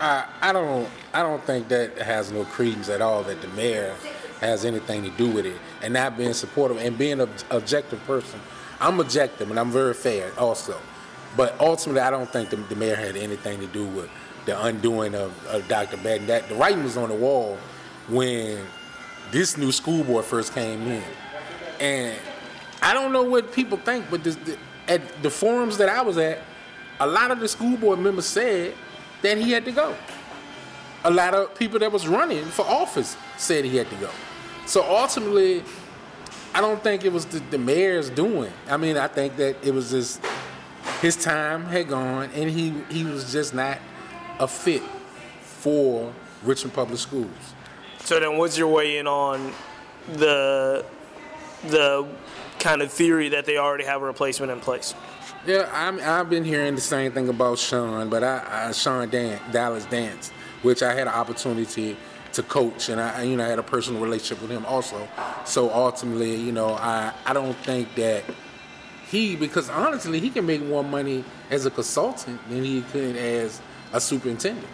I, 0.01 0.24
I 0.41 0.53
don't 0.53 0.88
I 1.12 1.22
don't 1.22 1.45
think 1.45 1.68
that 1.68 1.99
has 1.99 2.32
no 2.32 2.45
credence 2.45 2.88
at 2.88 3.03
all 3.03 3.22
that 3.24 3.43
the 3.43 3.49
mayor 3.49 3.95
has 4.41 4.64
anything 4.64 5.03
to 5.03 5.11
do 5.11 5.30
with 5.30 5.45
it 5.45 5.59
and 5.82 5.93
not 5.93 6.16
being 6.16 6.32
supportive 6.32 6.78
and 6.78 6.97
being 6.97 7.20
an 7.20 7.28
objective 7.51 8.03
person. 8.07 8.41
I'm 8.80 8.99
objective 8.99 9.51
and 9.51 9.61
I'm 9.61 9.70
very 9.70 9.93
fair 9.93 10.32
also, 10.38 10.78
but 11.36 11.61
ultimately 11.61 12.01
I 12.01 12.09
don't 12.09 12.30
think 12.32 12.49
the, 12.49 12.57
the 12.57 12.76
mayor 12.76 12.97
had 12.97 13.16
anything 13.16 13.61
to 13.61 13.66
do 13.66 13.86
with 13.86 14.09
the 14.47 14.64
undoing 14.64 15.14
of, 15.14 15.47
of 15.49 15.68
Dr. 15.68 15.99
Bedden. 15.99 16.26
That 16.28 16.49
the 16.49 16.55
writing 16.55 16.82
was 16.82 16.97
on 16.97 17.11
the 17.11 17.14
wall 17.14 17.59
when 18.09 18.64
this 19.30 19.59
new 19.59 19.70
school 19.70 20.03
board 20.05 20.24
first 20.24 20.55
came 20.55 20.80
in, 20.86 21.05
and 21.78 22.18
I 22.80 22.95
don't 22.95 23.12
know 23.12 23.24
what 23.24 23.53
people 23.53 23.76
think, 23.76 24.07
but 24.11 24.24
this, 24.24 24.38
at 24.91 25.22
the 25.22 25.30
forums 25.30 25.78
that 25.78 25.88
I 25.88 26.03
was 26.03 26.18
at, 26.18 26.41
a 26.99 27.07
lot 27.07 27.30
of 27.30 27.41
the 27.41 27.49
school 27.49 27.76
board 27.78 28.01
members 28.01 28.26
said 28.26 28.74
that 29.22 29.38
he 29.38 29.53
had 29.53 29.64
to 29.64 29.72
go. 29.72 29.95
A 31.05 31.11
lot 31.11 31.32
of 31.32 31.55
people 31.55 31.78
that 31.78 31.91
was 31.91 32.07
running 32.07 32.45
for 32.45 32.66
office 32.66 33.16
said 33.38 33.64
he 33.64 33.76
had 33.76 33.88
to 33.88 33.97
go. 33.97 34.11
So 34.66 34.84
ultimately, 34.84 35.62
I 36.53 36.61
don't 36.61 36.82
think 36.82 37.05
it 37.05 37.12
was 37.12 37.24
the, 37.24 37.38
the 37.51 37.59
mayor's 37.59 38.11
doing. 38.11 38.53
I 38.68 38.76
mean, 38.76 38.97
I 38.97 39.07
think 39.07 39.36
that 39.36 39.64
it 39.64 39.72
was 39.72 39.91
just 39.91 40.20
his 41.01 41.16
time 41.16 41.64
had 41.64 41.88
gone, 41.88 42.28
and 42.34 42.51
he 42.51 42.74
he 42.91 43.05
was 43.05 43.32
just 43.32 43.55
not 43.55 43.78
a 44.38 44.49
fit 44.49 44.82
for 45.43 46.12
Richmond 46.43 46.74
Public 46.74 46.99
Schools. 46.99 47.55
So 48.01 48.18
then, 48.18 48.36
what's 48.36 48.59
your 48.59 48.68
weigh 48.68 48.99
in 48.99 49.07
on 49.07 49.53
the 50.12 50.84
the 51.68 52.07
kind 52.61 52.82
of 52.82 52.92
theory 52.92 53.30
that 53.30 53.44
they 53.46 53.56
already 53.56 53.84
have 53.84 54.02
a 54.02 54.04
replacement 54.04 54.52
in 54.52 54.61
place? 54.61 54.94
Yeah, 55.46 55.68
I'm, 55.72 55.98
I've 56.00 56.28
been 56.30 56.44
hearing 56.44 56.74
the 56.74 56.80
same 56.80 57.12
thing 57.12 57.28
about 57.28 57.58
Sean, 57.58 58.08
but 58.11 58.22
I, 58.22 58.66
I 58.68 58.72
Sean 58.72 59.08
Dan, 59.08 59.40
Dallas 59.50 59.86
Dance, 59.86 60.30
which 60.62 60.82
I 60.82 60.92
had 60.92 61.08
an 61.08 61.14
opportunity 61.14 61.96
to 62.34 62.42
coach, 62.44 62.90
and 62.90 63.00
I, 63.00 63.22
you 63.22 63.36
know, 63.36 63.44
I 63.44 63.48
had 63.48 63.58
a 63.58 63.62
personal 63.62 64.00
relationship 64.00 64.40
with 64.42 64.50
him 64.50 64.64
also. 64.66 65.08
So 65.44 65.70
ultimately, 65.72 66.36
you 66.36 66.52
know, 66.52 66.74
I, 66.74 67.12
I 67.26 67.32
don't 67.32 67.56
think 67.56 67.94
that 67.96 68.22
he, 69.08 69.34
because 69.34 69.68
honestly, 69.68 70.20
he 70.20 70.30
can 70.30 70.46
make 70.46 70.62
more 70.62 70.84
money 70.84 71.24
as 71.50 71.66
a 71.66 71.70
consultant 71.70 72.38
than 72.48 72.62
he 72.62 72.82
could 72.82 73.16
as 73.16 73.61
a 73.92 74.00
superintendent. 74.00 74.68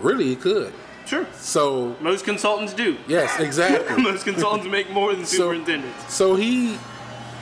Really, 0.00 0.24
he 0.24 0.34
could. 0.36 0.72
Sure. 1.06 1.26
So 1.34 1.94
Most 2.00 2.24
consultants 2.24 2.72
do. 2.72 2.96
yes, 3.06 3.38
exactly. 3.38 4.02
Most 4.02 4.24
consultants 4.24 4.66
make 4.68 4.90
more 4.90 5.14
than 5.14 5.24
So- 5.26 5.36
superintendents. 5.36 6.12
So 6.12 6.34
he, 6.34 6.76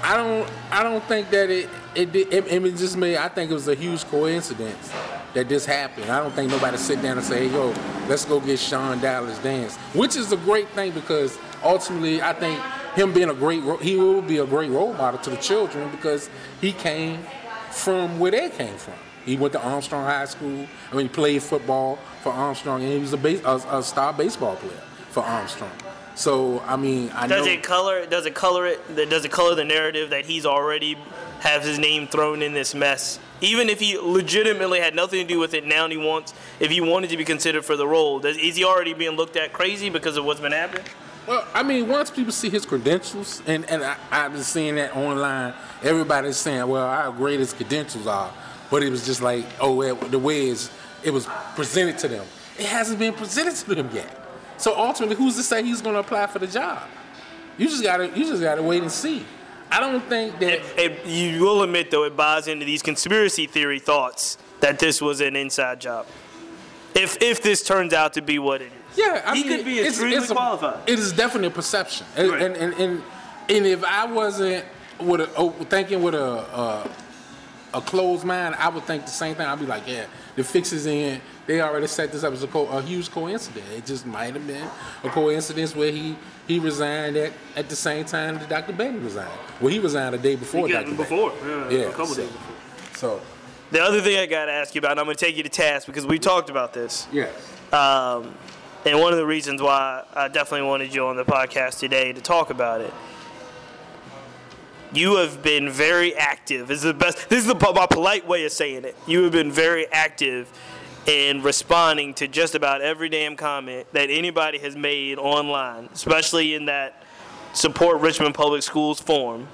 I 0.02 0.16
don't, 0.16 0.50
I 0.70 0.82
don't 0.82 1.02
think 1.04 1.30
that 1.30 1.50
it, 1.50 1.68
it, 1.94 2.14
it, 2.14 2.32
it 2.32 2.76
just 2.76 2.96
made. 2.96 3.16
I 3.16 3.28
think 3.28 3.50
it 3.50 3.54
was 3.54 3.68
a 3.68 3.74
huge 3.74 4.04
coincidence 4.04 4.92
that 5.34 5.48
this 5.48 5.66
happened. 5.66 6.10
I 6.10 6.20
don't 6.20 6.32
think 6.32 6.50
nobody 6.50 6.76
sit 6.76 7.02
down 7.02 7.18
and 7.18 7.26
say, 7.26 7.48
hey, 7.48 7.54
"Yo, 7.54 7.74
let's 8.08 8.24
go 8.24 8.40
get 8.40 8.58
Sean 8.58 9.00
Dallas 9.00 9.38
Dance," 9.38 9.76
which 9.94 10.16
is 10.16 10.32
a 10.32 10.36
great 10.36 10.68
thing 10.70 10.92
because 10.92 11.38
ultimately, 11.64 12.22
I 12.22 12.32
think 12.32 12.60
him 12.94 13.12
being 13.12 13.30
a 13.30 13.34
great, 13.34 13.62
he 13.80 13.96
will 13.96 14.22
be 14.22 14.38
a 14.38 14.46
great 14.46 14.70
role 14.70 14.92
model 14.94 15.20
to 15.20 15.30
the 15.30 15.36
children 15.36 15.90
because 15.90 16.30
he 16.60 16.72
came 16.72 17.20
from 17.70 18.18
where 18.18 18.30
they 18.30 18.50
came 18.50 18.76
from. 18.76 18.94
He 19.24 19.36
went 19.36 19.52
to 19.52 19.60
Armstrong 19.60 20.04
High 20.04 20.24
School. 20.24 20.66
I 20.90 20.94
mean, 20.94 21.06
he 21.06 21.08
played 21.08 21.42
football 21.42 21.98
for 22.22 22.32
Armstrong, 22.32 22.82
and 22.82 22.92
he 22.92 22.98
was 22.98 23.12
a, 23.12 23.18
base, 23.18 23.42
a, 23.44 23.56
a 23.70 23.82
star 23.82 24.12
baseball 24.12 24.56
player 24.56 24.80
for 25.10 25.22
Armstrong. 25.22 25.70
So 26.18 26.60
I 26.66 26.74
mean, 26.74 27.10
I 27.12 27.28
Does 27.28 27.46
know. 27.46 27.52
it 27.52 27.62
color? 27.62 28.04
Does 28.04 28.26
it 28.26 28.34
color 28.34 28.66
it? 28.66 29.08
Does 29.08 29.24
it 29.24 29.30
color 29.30 29.54
the 29.54 29.64
narrative 29.64 30.10
that 30.10 30.26
he's 30.26 30.44
already 30.44 30.96
have 31.38 31.62
his 31.62 31.78
name 31.78 32.08
thrown 32.08 32.42
in 32.42 32.52
this 32.52 32.74
mess? 32.74 33.20
Even 33.40 33.68
if 33.68 33.78
he 33.78 33.96
legitimately 33.96 34.80
had 34.80 34.96
nothing 34.96 35.24
to 35.24 35.32
do 35.32 35.38
with 35.38 35.54
it, 35.54 35.64
now 35.64 35.88
he 35.88 35.96
wants. 35.96 36.34
If 36.58 36.72
he 36.72 36.80
wanted 36.80 37.10
to 37.10 37.16
be 37.16 37.24
considered 37.24 37.64
for 37.64 37.76
the 37.76 37.86
role, 37.86 38.18
does, 38.18 38.36
is 38.36 38.56
he 38.56 38.64
already 38.64 38.94
being 38.94 39.12
looked 39.12 39.36
at 39.36 39.52
crazy 39.52 39.90
because 39.90 40.16
of 40.16 40.24
what's 40.24 40.40
been 40.40 40.50
happening? 40.50 40.84
Well, 41.28 41.46
I 41.54 41.62
mean, 41.62 41.86
once 41.86 42.10
people 42.10 42.32
see 42.32 42.50
his 42.50 42.66
credentials, 42.66 43.40
and, 43.46 43.64
and 43.70 43.84
I, 43.84 43.96
I've 44.10 44.32
been 44.32 44.42
seeing 44.42 44.74
that 44.74 44.96
online, 44.96 45.54
everybody's 45.84 46.36
saying, 46.36 46.66
well, 46.66 46.90
how 46.90 47.12
great 47.12 47.38
his 47.38 47.52
credentials 47.52 48.08
are. 48.08 48.32
But 48.72 48.82
it 48.82 48.90
was 48.90 49.06
just 49.06 49.22
like, 49.22 49.44
oh, 49.60 49.74
well, 49.74 49.94
the 49.94 50.18
way 50.18 50.48
it's, 50.48 50.68
it 51.04 51.10
was 51.12 51.28
presented 51.54 51.96
to 51.98 52.08
them. 52.08 52.26
It 52.58 52.66
hasn't 52.66 52.98
been 52.98 53.12
presented 53.12 53.54
to 53.54 53.74
them 53.76 53.88
yet. 53.92 54.17
So 54.58 54.76
ultimately, 54.76 55.16
who's 55.16 55.36
to 55.36 55.42
say 55.42 55.62
he's 55.62 55.80
going 55.80 55.94
to 55.94 56.00
apply 56.00 56.26
for 56.26 56.38
the 56.38 56.46
job? 56.46 56.82
You 57.56 57.66
just 57.68 57.82
gotta, 57.82 58.06
you 58.08 58.24
just 58.24 58.42
gotta 58.42 58.62
wait 58.62 58.82
and 58.82 58.90
see. 58.92 59.24
I 59.70 59.80
don't 59.80 60.02
think 60.08 60.38
that. 60.40 60.60
It, 60.80 61.04
you 61.06 61.40
will 61.42 61.62
admit, 61.62 61.90
though, 61.90 62.04
it 62.04 62.16
buys 62.16 62.48
into 62.48 62.64
these 62.64 62.82
conspiracy 62.82 63.46
theory 63.46 63.78
thoughts 63.78 64.38
that 64.60 64.78
this 64.78 65.00
was 65.02 65.20
an 65.20 65.36
inside 65.36 65.80
job. 65.80 66.06
If 66.94 67.20
if 67.22 67.42
this 67.42 67.62
turns 67.62 67.92
out 67.92 68.14
to 68.14 68.22
be 68.22 68.38
what 68.38 68.62
it 68.62 68.72
is, 68.90 68.98
Yeah, 68.98 69.22
I 69.24 69.36
He 69.36 69.44
mean, 69.44 69.56
could 69.58 69.64
be 69.66 69.72
it's- 69.78 69.88
extremely 69.94 70.16
it's 70.16 70.30
a- 70.30 70.34
qualified. 70.34 70.88
It 70.88 70.98
is 70.98 71.12
definitely 71.12 71.48
a 71.48 71.50
perception, 71.52 72.06
and 72.16 72.30
Right. 72.30 72.42
and, 72.42 72.56
and 72.56 72.74
and 72.74 73.02
and 73.50 73.66
if 73.66 73.84
I 73.84 74.06
wasn't 74.06 74.64
with 74.98 75.20
a 75.20 75.28
oh, 75.36 75.50
thinking 75.50 76.02
with 76.02 76.14
a, 76.14 76.24
a 76.24 76.90
a 77.74 77.80
closed 77.82 78.24
mind, 78.24 78.54
I 78.58 78.68
would 78.70 78.84
think 78.84 79.04
the 79.04 79.10
same 79.10 79.34
thing. 79.34 79.46
I'd 79.46 79.60
be 79.60 79.66
like, 79.66 79.86
yeah, 79.86 80.06
the 80.36 80.42
fix 80.44 80.72
is 80.72 80.86
in. 80.86 81.20
They 81.48 81.62
already 81.62 81.86
set 81.86 82.12
this 82.12 82.22
up 82.24 82.34
as 82.34 82.42
a, 82.42 82.46
co- 82.46 82.68
a 82.68 82.82
huge 82.82 83.10
coincidence. 83.10 83.64
It 83.74 83.86
just 83.86 84.04
might 84.04 84.34
have 84.34 84.46
been 84.46 84.68
a 85.02 85.08
coincidence 85.08 85.74
where 85.74 85.90
he 85.90 86.14
he 86.46 86.58
resigned 86.58 87.16
at, 87.16 87.32
at 87.56 87.68
the 87.70 87.76
same 87.76 88.04
time 88.04 88.38
that 88.38 88.48
Dr. 88.50 88.74
Bedden 88.74 89.02
resigned. 89.02 89.30
Well, 89.60 89.70
he 89.72 89.78
resigned 89.78 90.14
a 90.14 90.18
day 90.18 90.36
before 90.36 90.68
Yeah, 90.68 90.82
Dr. 90.82 90.94
before, 90.94 91.30
Bedden. 91.30 91.70
yeah, 91.72 91.78
yeah, 91.78 91.84
a 91.86 91.90
couple 91.90 92.06
so, 92.08 92.22
days 92.22 92.30
before. 92.30 92.54
So 92.96 93.20
The 93.70 93.80
other 93.82 94.00
thing 94.02 94.18
I 94.18 94.26
got 94.26 94.44
to 94.46 94.52
ask 94.52 94.74
you 94.74 94.78
about, 94.80 94.92
and 94.92 95.00
I'm 95.00 95.06
going 95.06 95.16
to 95.16 95.24
take 95.24 95.36
you 95.38 95.42
to 95.42 95.48
task 95.48 95.86
because 95.86 96.06
we 96.06 96.18
talked 96.18 96.50
about 96.50 96.72
this. 96.74 97.06
yes, 97.12 97.30
Um, 97.72 98.34
and 98.84 98.98
one 99.00 99.12
of 99.12 99.18
the 99.18 99.26
reasons 99.26 99.60
why 99.62 100.04
I 100.14 100.28
definitely 100.28 100.66
wanted 100.68 100.94
you 100.94 101.06
on 101.06 101.16
the 101.16 101.24
podcast 101.24 101.78
today 101.80 102.12
to 102.12 102.20
talk 102.20 102.50
about 102.50 102.82
it. 102.82 102.92
You 104.92 105.16
have 105.16 105.42
been 105.42 105.68
very 105.70 106.14
active. 106.14 106.66
This 106.68 106.78
is 106.78 106.84
the 106.84 106.94
best. 106.94 107.28
This 107.28 107.40
is 107.40 107.46
the 107.46 107.72
my 107.74 107.86
polite 107.86 108.26
way 108.26 108.44
of 108.46 108.52
saying 108.52 108.84
it. 108.84 108.96
You 109.06 109.22
have 109.24 109.32
been 109.32 109.52
very 109.52 109.86
active 109.92 110.50
in 111.06 111.42
responding 111.42 112.14
to 112.14 112.28
just 112.28 112.54
about 112.54 112.80
every 112.82 113.08
damn 113.08 113.36
comment 113.36 113.86
that 113.92 114.10
anybody 114.10 114.58
has 114.58 114.76
made 114.76 115.18
online, 115.18 115.88
especially 115.92 116.54
in 116.54 116.66
that 116.66 117.02
support 117.52 118.00
Richmond 118.00 118.34
Public 118.34 118.62
Schools 118.62 119.00
forum. 119.00 119.48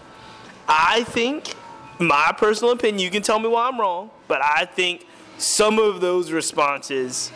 I 0.69 1.05
think, 1.05 1.55
my 1.99 2.35
personal 2.37 2.73
opinion, 2.73 2.99
you 3.01 3.11
can 3.11 3.23
tell 3.23 3.39
me 3.39 3.49
why 3.49 3.69
I'm 3.69 3.79
wrong, 3.79 4.11
but 4.27 4.43
I 4.43 4.65
think 4.65 5.07
some 5.39 5.79
of 5.79 6.01
those 6.01 6.33
responses 6.33 7.31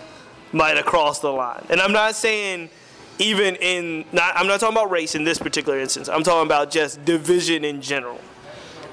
might 0.53 0.77
have 0.77 0.87
crossed 0.87 1.23
the 1.23 1.33
line. 1.33 1.65
And 1.69 1.81
I'm 1.81 1.93
not 1.93 2.15
saying 2.15 2.71
even 3.19 3.57
in 3.57 4.05
not 4.13 4.37
I'm 4.37 4.47
not 4.47 4.61
talking 4.61 4.77
about 4.77 4.91
race 4.91 5.15
in 5.15 5.25
this 5.25 5.39
particular 5.39 5.79
instance. 5.79 6.09
I'm 6.09 6.23
talking 6.23 6.47
about 6.47 6.71
just 6.71 7.05
division 7.05 7.65
in 7.65 7.83
general. 7.83 8.21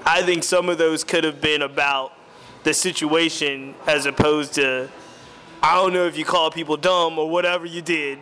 I 0.06 0.22
think 0.22 0.44
some 0.44 0.70
of 0.70 0.78
those 0.78 1.04
could 1.04 1.24
have 1.24 1.42
been 1.42 1.62
about 1.62 2.14
the 2.64 2.74
situation 2.74 3.76
as 3.88 4.06
opposed 4.06 4.54
to 4.54 4.90
I 5.62 5.76
don't 5.76 5.94
know 5.94 6.06
if 6.06 6.18
you 6.18 6.26
call 6.26 6.52
people 6.52 6.78
dumb 6.78 7.18
or 7.18 7.30
whatever 7.30 7.66
you 7.66 7.82
did. 7.82 8.20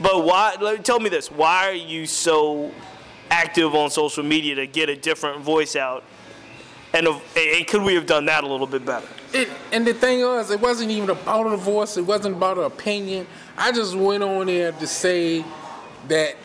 But 0.00 0.24
why 0.24 0.56
like, 0.60 0.82
tell 0.82 1.00
me 1.00 1.08
this, 1.08 1.30
why 1.30 1.68
are 1.68 1.72
you 1.72 2.06
so 2.06 2.72
active 3.30 3.74
on 3.74 3.90
social 3.90 4.24
media 4.24 4.54
to 4.56 4.66
get 4.66 4.88
a 4.88 4.96
different 4.96 5.42
voice 5.42 5.76
out? 5.76 6.04
And, 6.92 7.08
and 7.08 7.66
could 7.66 7.82
we 7.82 7.94
have 7.94 8.06
done 8.06 8.26
that 8.26 8.44
a 8.44 8.46
little 8.46 8.68
bit 8.68 8.86
better? 8.86 9.06
It, 9.32 9.48
and 9.72 9.84
the 9.84 9.94
thing 9.94 10.20
was, 10.20 10.50
it 10.50 10.60
wasn't 10.60 10.92
even 10.92 11.10
about 11.10 11.46
a 11.46 11.56
voice. 11.56 11.96
It 11.96 12.02
wasn't 12.06 12.36
about 12.36 12.56
an 12.56 12.64
opinion. 12.64 13.26
I 13.56 13.72
just 13.72 13.96
went 13.96 14.22
on 14.22 14.46
there 14.46 14.70
to 14.70 14.86
say 14.86 15.44
that 16.08 16.36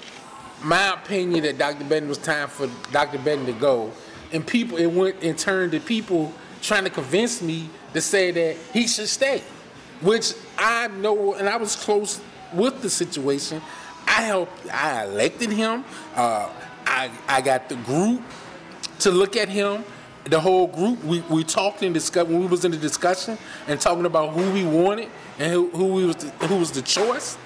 my 0.64 0.94
opinion 0.94 1.44
that 1.44 1.58
Dr. 1.58 1.86
Bedden 1.86 2.10
was 2.10 2.18
time 2.18 2.48
for 2.48 2.68
Dr. 2.92 3.20
Bedden 3.20 3.46
to 3.46 3.54
go, 3.54 3.92
and 4.32 4.46
people 4.46 4.78
it 4.78 4.88
went 4.88 5.22
and 5.22 5.38
turned 5.38 5.72
to 5.74 5.80
people 5.80 6.34
trying 6.62 6.84
to 6.84 6.90
convince 6.90 7.42
me 7.42 7.70
to 7.94 8.02
say 8.02 8.32
that 8.32 8.58
he 8.74 8.88
should 8.88 9.08
stay, 9.08 9.42
which 10.02 10.34
I 10.58 10.88
know, 10.88 11.34
and 11.34 11.50
I 11.50 11.58
was 11.58 11.76
close 11.76 12.22
with 12.54 12.82
the 12.82 12.90
situation. 12.90 13.62
I 14.08 14.24
helped. 14.24 14.70
I 14.72 15.06
elected 15.06 15.52
him. 15.52 15.86
Uh, 16.16 16.50
I 16.86 17.12
I 17.28 17.42
got 17.42 17.70
the 17.70 17.76
group 17.76 18.22
to 19.00 19.12
look 19.12 19.36
at 19.36 19.50
him. 19.50 19.84
The 20.26 20.40
whole 20.40 20.68
group, 20.68 21.04
we, 21.04 21.22
we 21.22 21.44
talked 21.44 21.82
and 21.82 21.94
discussed 21.94 22.28
when 22.28 22.40
we 22.42 22.46
was 22.46 22.64
in 22.64 22.72
the 22.72 22.78
discussion 22.78 23.38
and 23.68 23.80
talking 23.80 24.06
about 24.06 24.34
who 24.34 24.52
we 24.52 24.64
wanted 24.64 25.10
and 25.40 25.52
who, 25.52 25.70
who 25.70 25.86
we 25.86 26.06
was 26.06 26.18
the, 26.18 26.30
who 26.46 26.58
was 26.58 26.72
the 26.72 26.82
choice. 26.82 27.38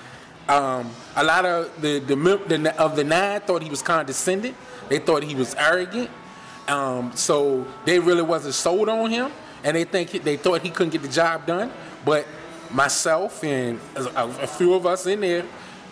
Um, 0.49 0.89
a 1.15 1.23
lot 1.23 1.45
of 1.45 1.81
the 1.81 1.99
the, 1.99 2.15
the 2.15 2.81
of 2.81 2.95
the 2.95 3.03
nine 3.03 3.41
thought 3.41 3.61
he 3.61 3.69
was 3.69 3.81
condescending. 3.81 4.55
They 4.89 4.99
thought 4.99 5.23
he 5.23 5.35
was 5.35 5.55
arrogant. 5.55 6.09
Um, 6.67 7.11
so 7.15 7.65
they 7.85 7.99
really 7.99 8.21
wasn't 8.21 8.53
sold 8.53 8.89
on 8.89 9.09
him, 9.09 9.31
and 9.63 9.75
they 9.75 9.83
think 9.83 10.09
he, 10.09 10.19
they 10.19 10.37
thought 10.37 10.61
he 10.61 10.69
couldn't 10.69 10.91
get 10.91 11.01
the 11.01 11.09
job 11.09 11.45
done. 11.45 11.71
But 12.05 12.25
myself 12.73 13.43
and 13.43 13.79
a, 13.95 14.25
a 14.25 14.47
few 14.47 14.73
of 14.73 14.85
us 14.85 15.05
in 15.05 15.21
there 15.21 15.45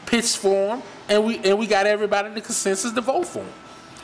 pitched 0.05 0.37
for 0.37 0.75
him, 0.75 0.83
and 1.07 1.23
we 1.25 1.37
and 1.39 1.57
we 1.57 1.67
got 1.67 1.85
everybody 1.85 2.33
the 2.33 2.41
consensus 2.41 2.91
to 2.91 3.01
vote 3.01 3.27
for 3.27 3.39
him. 3.39 3.53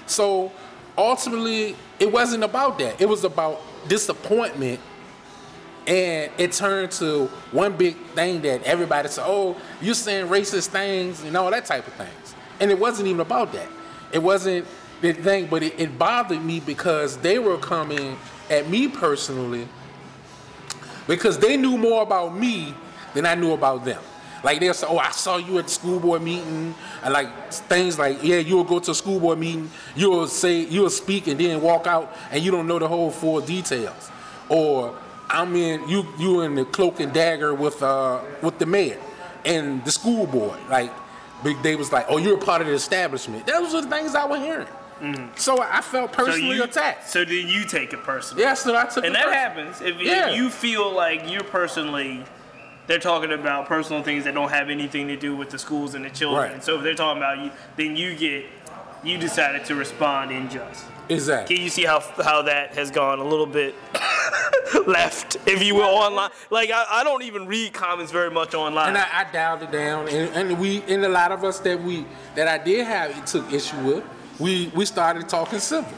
So 0.05 0.51
ultimately, 0.97 1.75
it 1.99 2.11
wasn't 2.11 2.43
about 2.43 2.79
that. 2.79 3.01
It 3.01 3.09
was 3.09 3.23
about 3.23 3.61
disappointment. 3.87 4.79
And 5.85 6.29
it 6.37 6.51
turned 6.51 6.91
to 6.93 7.27
one 7.51 7.77
big 7.77 7.95
thing 8.07 8.41
that 8.41 8.61
everybody 8.63 9.07
said, 9.07 9.23
oh, 9.25 9.55
you're 9.81 9.95
saying 9.95 10.27
racist 10.27 10.67
things 10.67 11.23
and 11.23 11.35
all 11.37 11.49
that 11.49 11.65
type 11.65 11.87
of 11.87 11.93
things. 11.93 12.35
And 12.59 12.69
it 12.69 12.77
wasn't 12.77 13.07
even 13.07 13.21
about 13.21 13.53
that. 13.53 13.69
It 14.11 14.21
wasn't 14.21 14.67
the 14.99 15.13
thing, 15.13 15.47
but 15.47 15.63
it, 15.63 15.79
it 15.79 15.97
bothered 15.97 16.43
me 16.43 16.59
because 16.59 17.15
they 17.17 17.39
were 17.39 17.57
coming 17.57 18.17
at 18.49 18.69
me 18.69 18.89
personally 18.89 19.65
because 21.07 21.37
they 21.37 21.57
knew 21.57 21.77
more 21.77 22.03
about 22.03 22.35
me 22.35 22.73
than 23.13 23.25
I 23.25 23.35
knew 23.35 23.53
about 23.53 23.85
them. 23.85 24.01
Like 24.43 24.59
they'll 24.59 24.73
say, 24.73 24.87
"Oh, 24.87 24.97
I 24.99 25.11
saw 25.11 25.37
you 25.37 25.57
at 25.57 25.65
the 25.65 25.71
school 25.71 25.99
board 25.99 26.21
meeting," 26.21 26.75
and 27.03 27.13
like 27.13 27.51
things 27.51 27.97
like, 27.97 28.23
"Yeah, 28.23 28.37
you'll 28.37 28.63
go 28.63 28.79
to 28.79 28.91
a 28.91 28.95
school 28.95 29.19
board 29.19 29.39
meeting, 29.39 29.69
you'll 29.95 30.27
say, 30.27 30.59
you'll 30.59 30.91
speak, 30.91 31.27
and 31.27 31.39
then 31.39 31.59
walk 31.61 31.87
out, 31.87 32.15
and 32.31 32.43
you 32.43 32.51
don't 32.51 32.67
know 32.67 32.79
the 32.79 32.87
whole 32.87 33.09
full 33.09 33.41
details." 33.41 34.11
Or 34.47 34.95
I'm 35.29 35.55
in 35.55 35.89
you, 35.89 36.05
you 36.17 36.41
in 36.41 36.55
the 36.55 36.65
cloak 36.65 36.99
and 36.99 37.11
dagger 37.11 37.53
with 37.53 37.81
uh 37.81 38.19
with 38.41 38.59
the 38.59 38.65
mayor 38.65 38.99
and 39.43 39.83
the 39.83 39.91
school 39.91 40.27
board. 40.27 40.59
Like 40.69 40.91
they 41.63 41.75
was 41.75 41.91
like, 41.91 42.05
"Oh, 42.07 42.17
you're 42.17 42.37
a 42.37 42.45
part 42.45 42.61
of 42.61 42.67
the 42.67 42.73
establishment." 42.73 43.47
Those 43.47 43.73
are 43.73 43.81
the 43.81 43.89
things 43.89 44.13
I 44.15 44.25
was 44.25 44.39
hearing. 44.39 44.67
Mm-hmm. 45.01 45.35
So 45.35 45.61
I 45.61 45.81
felt 45.81 46.11
personally 46.11 46.59
attacked. 46.59 47.09
so 47.09 47.23
then 47.25 47.47
you 47.47 47.63
take 47.65 47.93
it 47.93 48.03
personally. 48.03 48.43
Yeah, 48.43 48.53
so 48.53 48.75
I 48.75 48.85
took 48.85 49.03
And 49.05 49.07
it 49.07 49.13
that 49.13 49.25
personally. 49.25 49.65
happens 49.65 49.81
if, 49.81 49.95
if 49.99 50.35
you 50.35 50.49
feel 50.49 50.91
like 50.91 51.29
you're 51.29 51.43
personally 51.43 52.23
they're 52.87 52.99
talking 52.99 53.33
about 53.33 53.67
personal 53.67 54.01
things 54.01 54.23
that 54.23 54.33
don't 54.33 54.49
have 54.49 54.69
anything 54.69 55.07
to 55.09 55.17
do 55.17 55.35
with 55.35 55.49
the 55.49 55.59
schools 55.59 55.93
and 55.93 56.05
the 56.05 56.09
children. 56.09 56.53
Right. 56.53 56.63
So 56.63 56.77
if 56.77 56.83
they're 56.83 56.95
talking 56.95 57.21
about 57.21 57.43
you, 57.43 57.51
then 57.75 57.97
you 57.97 58.15
get 58.15 58.45
you 59.03 59.17
decided 59.17 59.65
to 59.65 59.75
respond 59.75 60.31
in 60.31 60.49
just. 60.49 60.85
Exactly. 61.09 61.55
Can 61.55 61.63
you 61.63 61.69
see 61.69 61.83
how 61.83 61.99
how 62.23 62.41
that 62.43 62.75
has 62.75 62.89
gone 62.89 63.19
a 63.19 63.23
little 63.23 63.45
bit 63.45 63.75
left, 64.87 65.37
if 65.45 65.63
you 65.63 65.75
will, 65.75 65.83
online? 65.83 66.29
Like 66.49 66.71
I, 66.71 66.85
I 66.89 67.03
don't 67.03 67.23
even 67.23 67.45
read 67.45 67.73
comments 67.73 68.11
very 68.11 68.31
much 68.31 68.53
online. 68.53 68.89
And 68.89 68.97
I, 68.97 69.07
I 69.27 69.31
dialed 69.31 69.63
it 69.63 69.71
down, 69.71 70.07
and, 70.09 70.29
and 70.35 70.59
we, 70.59 70.81
and 70.83 71.03
a 71.05 71.09
lot 71.09 71.31
of 71.31 71.43
us 71.43 71.59
that 71.59 71.81
we 71.81 72.05
that 72.35 72.47
I 72.47 72.57
did 72.63 72.85
have 72.85 73.25
took 73.25 73.51
issue 73.53 73.77
with, 73.83 74.03
we 74.39 74.71
we 74.75 74.85
started 74.85 75.27
talking 75.27 75.59
civil, 75.59 75.91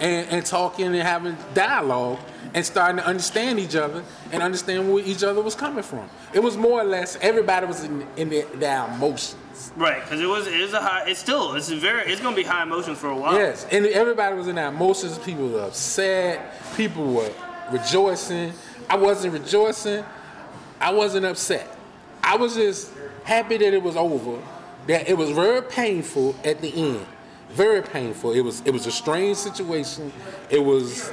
and 0.00 0.28
and 0.28 0.46
talking 0.46 0.86
and 0.86 0.96
having 0.96 1.36
dialogue, 1.54 2.18
and 2.54 2.64
starting 2.64 2.98
to 2.98 3.06
understand 3.06 3.58
each 3.58 3.76
other 3.76 4.02
and 4.32 4.42
understand 4.42 4.92
where 4.92 5.04
each 5.04 5.22
other 5.22 5.40
was 5.40 5.54
coming 5.54 5.82
from. 5.82 6.08
It 6.32 6.40
was 6.40 6.56
more 6.56 6.80
or 6.80 6.84
less 6.84 7.16
everybody 7.20 7.66
was 7.66 7.84
in 7.84 8.06
in 8.16 8.28
their, 8.30 8.46
their 8.46 8.86
emotions. 8.86 9.36
right, 9.76 10.02
because 10.02 10.20
it 10.20 10.26
was 10.26 10.46
it 10.46 10.60
is 10.60 10.72
a 10.72 10.80
high. 10.80 11.04
It's 11.08 11.20
still 11.20 11.54
it's 11.54 11.68
very 11.68 12.10
it's 12.10 12.20
gonna 12.20 12.36
be 12.36 12.42
high 12.42 12.62
emotions 12.62 12.98
for 12.98 13.08
a 13.08 13.16
while. 13.16 13.34
Yes, 13.34 13.66
and 13.70 13.86
everybody 13.86 14.36
was 14.36 14.48
in 14.48 14.56
their 14.56 14.68
emotions. 14.68 15.18
People 15.18 15.48
were 15.48 15.62
upset. 15.62 16.40
People 16.76 17.12
were 17.14 17.30
rejoicing. 17.70 18.52
I 18.88 18.96
wasn't 18.96 19.32
rejoicing. 19.32 20.04
I 20.80 20.92
wasn't 20.92 21.24
upset. 21.26 21.66
I 22.22 22.36
was 22.36 22.54
just 22.54 22.90
happy 23.22 23.56
that 23.58 23.72
it 23.72 23.82
was 23.82 23.96
over. 23.96 24.42
That 24.86 25.08
it 25.08 25.16
was 25.16 25.30
very 25.30 25.62
painful 25.62 26.36
at 26.44 26.60
the 26.60 26.68
end. 26.96 27.06
Very 27.54 27.82
painful. 27.82 28.32
It 28.32 28.40
was 28.40 28.62
it 28.64 28.72
was 28.72 28.86
a 28.86 28.92
strange 28.92 29.36
situation. 29.36 30.12
It 30.50 30.58
was 30.58 31.12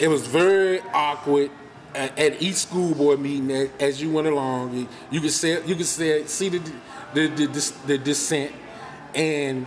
it 0.00 0.08
was 0.08 0.26
very 0.26 0.80
awkward 0.92 1.50
at, 1.94 2.42
each 2.42 2.56
school 2.56 2.94
board 2.94 3.20
meeting 3.20 3.50
as, 3.78 4.00
you 4.00 4.10
went 4.10 4.26
along. 4.26 4.88
You, 5.10 5.20
could 5.20 5.30
say 5.30 5.64
you 5.64 5.76
could 5.76 5.86
say 5.86 6.26
see 6.26 6.48
the 6.48 6.58
the 7.14 7.28
the, 7.28 7.46
the, 7.46 7.72
the 7.86 7.98
dissent 7.98 8.52
and 9.14 9.66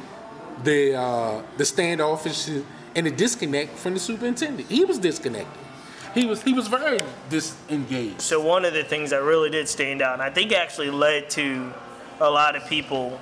the 0.63 0.95
uh, 0.95 1.43
the 1.57 1.65
standoffish 1.65 2.49
and 2.95 3.05
the 3.05 3.11
disconnect 3.11 3.77
from 3.77 3.93
the 3.93 3.99
superintendent. 3.99 4.69
He 4.69 4.85
was 4.85 4.97
disconnected. 4.97 5.61
He 6.13 6.25
was 6.25 6.41
he 6.41 6.53
was 6.53 6.67
very 6.67 7.01
disengaged. 7.29 8.21
So 8.21 8.41
one 8.41 8.65
of 8.65 8.73
the 8.73 8.83
things 8.83 9.09
that 9.11 9.21
really 9.23 9.49
did 9.49 9.67
stand 9.67 10.01
out, 10.01 10.13
and 10.13 10.21
I 10.21 10.29
think 10.29 10.53
actually 10.53 10.89
led 10.89 11.29
to 11.31 11.73
a 12.19 12.29
lot 12.29 12.55
of 12.55 12.65
people 12.67 13.19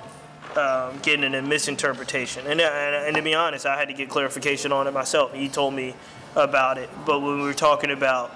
um, 0.56 0.98
getting 1.02 1.24
in 1.24 1.34
a 1.34 1.42
misinterpretation. 1.42 2.46
And, 2.46 2.60
and, 2.60 3.06
and 3.06 3.16
to 3.16 3.22
be 3.22 3.34
honest, 3.34 3.66
I 3.66 3.78
had 3.78 3.88
to 3.88 3.94
get 3.94 4.08
clarification 4.08 4.72
on 4.72 4.86
it 4.86 4.92
myself. 4.92 5.32
He 5.34 5.48
told 5.48 5.74
me 5.74 5.94
about 6.36 6.78
it. 6.78 6.90
But 7.06 7.20
when 7.20 7.38
we 7.38 7.44
were 7.44 7.54
talking 7.54 7.90
about 7.90 8.34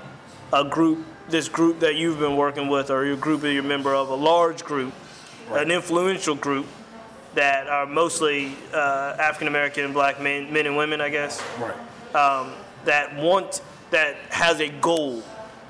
a 0.53 0.65
group, 0.65 1.05
this 1.29 1.49
group 1.49 1.81
that 1.81 1.97
you've 1.97 2.19
been 2.19 2.37
working 2.37 2.69
with, 2.69 2.91
or 2.91 3.05
your 3.05 3.17
group 3.17 3.43
that 3.43 3.53
you're 3.53 3.65
a 3.65 3.67
member 3.67 3.95
of, 3.95 4.09
a 4.09 4.15
large 4.15 4.65
group, 4.65 4.95
an 5.51 5.71
influential 5.71 6.35
group 6.35 6.67
that 7.35 7.69
are 7.69 7.87
mostly 7.87 8.53
uh, 8.73 9.17
African 9.19 9.49
American 9.49 9.85
and 9.85 9.95
black 9.95 10.21
men, 10.21 10.53
men 10.53 10.67
and 10.67 10.77
women, 10.77 11.01
I 11.01 11.09
guess 11.11 11.43
Right. 11.59 11.75
um, 12.15 12.53
that 12.85 13.15
want 13.17 13.63
that 13.91 14.17
has 14.31 14.61
a 14.61 14.69
goal 14.69 15.23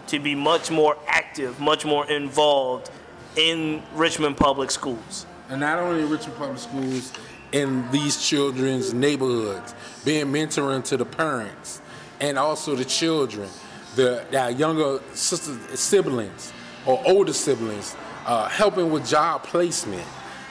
to 0.09 0.19
be 0.19 0.35
much 0.35 0.71
more 0.71 0.97
active, 1.07 1.61
much 1.61 1.85
more 1.85 2.07
involved 2.11 2.91
in 3.37 3.83
Richmond 3.95 4.37
public 4.37 4.71
schools. 4.71 5.27
And 5.49 5.61
not 5.61 5.79
only 5.79 6.03
in 6.03 6.11
Richmond 6.11 6.39
Public 6.39 6.59
Schools, 6.59 7.13
in 7.53 7.91
these 7.91 8.23
children's 8.23 8.93
neighborhoods, 8.93 9.75
being 10.05 10.27
mentoring 10.27 10.85
to 10.85 10.97
the 10.97 11.07
parents 11.07 11.81
and 12.21 12.39
also 12.39 12.75
the 12.75 12.85
children, 12.85 13.49
the 13.97 14.25
their 14.31 14.51
younger 14.51 15.01
sisters, 15.15 15.59
siblings 15.81 16.53
or 16.87 17.03
older 17.07 17.33
siblings, 17.33 17.97
uh, 18.27 18.49
helping 18.49 18.91
with 18.91 19.07
job 19.09 19.43
placement, 19.43 20.07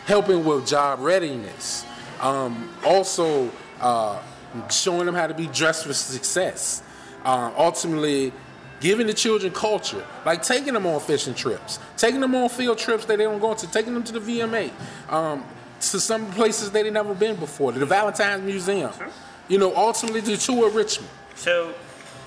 helping 0.06 0.44
with 0.44 0.66
job 0.66 1.00
readiness, 1.00 1.86
um, 2.20 2.70
also 2.84 3.52
uh, 3.80 4.20
showing 4.72 5.06
them 5.06 5.16
how 5.16 5.28
to 5.28 5.34
be 5.34 5.48
dressed 5.48 5.86
for 5.86 5.94
success. 5.94 6.82
Um, 7.24 7.54
ultimately, 7.58 8.34
giving 8.80 9.08
the 9.08 9.14
children 9.14 9.52
culture, 9.52 10.06
like 10.26 10.44
taking 10.44 10.74
them 10.74 10.86
on 10.86 11.00
fishing 11.00 11.34
trips, 11.34 11.80
taking 11.98 12.20
them 12.20 12.36
on 12.36 12.50
field 12.50 12.78
trips 12.78 13.06
that 13.06 13.18
they 13.18 13.24
don't 13.24 13.40
go 13.40 13.54
to, 13.54 13.72
taking 13.72 13.94
them 13.94 14.04
to 14.04 14.14
the 14.14 14.20
VMA, 14.20 14.72
um, 15.12 15.44
to 15.80 16.00
some 16.00 16.30
places 16.32 16.72
they 16.72 16.84
had 16.84 16.94
never 16.94 17.14
been 17.14 17.36
before, 17.36 17.72
to 17.72 17.80
the 17.80 17.86
Valentine's 17.86 18.44
Museum. 18.44 18.92
You 19.48 19.58
know, 19.58 19.76
ultimately 19.76 20.22
to 20.22 20.38
tour 20.38 20.70
Richmond. 20.70 21.10
So 21.36 21.74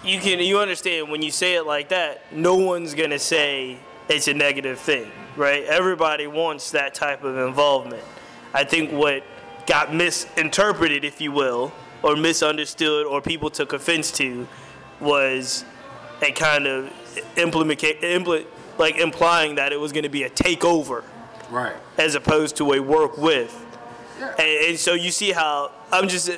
you 0.05 0.21
can 0.21 0.39
you 0.39 0.59
understand 0.59 1.11
when 1.11 1.23
you 1.23 1.31
say 1.31 1.55
it 1.55 1.67
like 1.67 1.91
that, 1.91 2.23
no 2.33 2.57
one's 2.57 2.95
gonna 2.95 3.19
say 3.19 3.79
it's 4.09 4.27
a 4.29 4.35
negative 4.35 4.79
thing, 4.79 5.11
right? 5.37 5.65
Everybody 5.65 6.27
wants 6.27 6.71
that 6.73 6.95
type 6.95 7.23
of 7.23 7.37
involvement. 7.37 8.03
I 8.55 8.65
think 8.65 8.91
what 8.91 9.23
got 9.67 9.95
misinterpreted, 9.95 11.05
if 11.05 11.21
you 11.21 11.31
will, 11.33 11.73
or 12.03 12.17
misunderstood, 12.17 13.07
or 13.07 13.21
people 13.21 13.51
took 13.51 13.73
offense 13.73 14.11
to, 14.13 14.49
was 15.01 15.65
a 16.23 16.33
kind 16.33 16.67
of 16.67 16.93
implement, 17.37 17.81
impl- 17.81 18.45
like 18.79 18.97
implying 18.97 19.57
that 19.57 19.73
it 19.73 19.81
was 19.81 19.93
going 19.93 20.05
to 20.05 20.09
be 20.11 20.25
a 20.25 20.31
takeover 20.31 21.03
Right. 21.51 21.75
as 21.99 22.15
opposed 22.15 22.57
to 22.57 22.73
a 22.73 22.81
work 22.81 23.19
with. 23.19 23.55
And, 24.39 24.69
and 24.69 24.79
so 24.79 24.95
you 24.95 25.11
see 25.11 25.33
how 25.33 25.73
I'm 25.91 26.09
just 26.09 26.29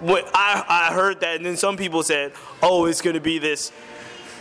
when 0.00 0.24
I 0.34 0.64
I 0.90 0.94
heard 0.94 1.20
that, 1.20 1.36
and 1.36 1.44
then 1.44 1.56
some 1.56 1.76
people 1.76 2.02
said, 2.02 2.32
"Oh, 2.62 2.86
it's 2.86 3.02
going 3.02 3.14
to 3.14 3.20
be 3.20 3.38
this." 3.38 3.72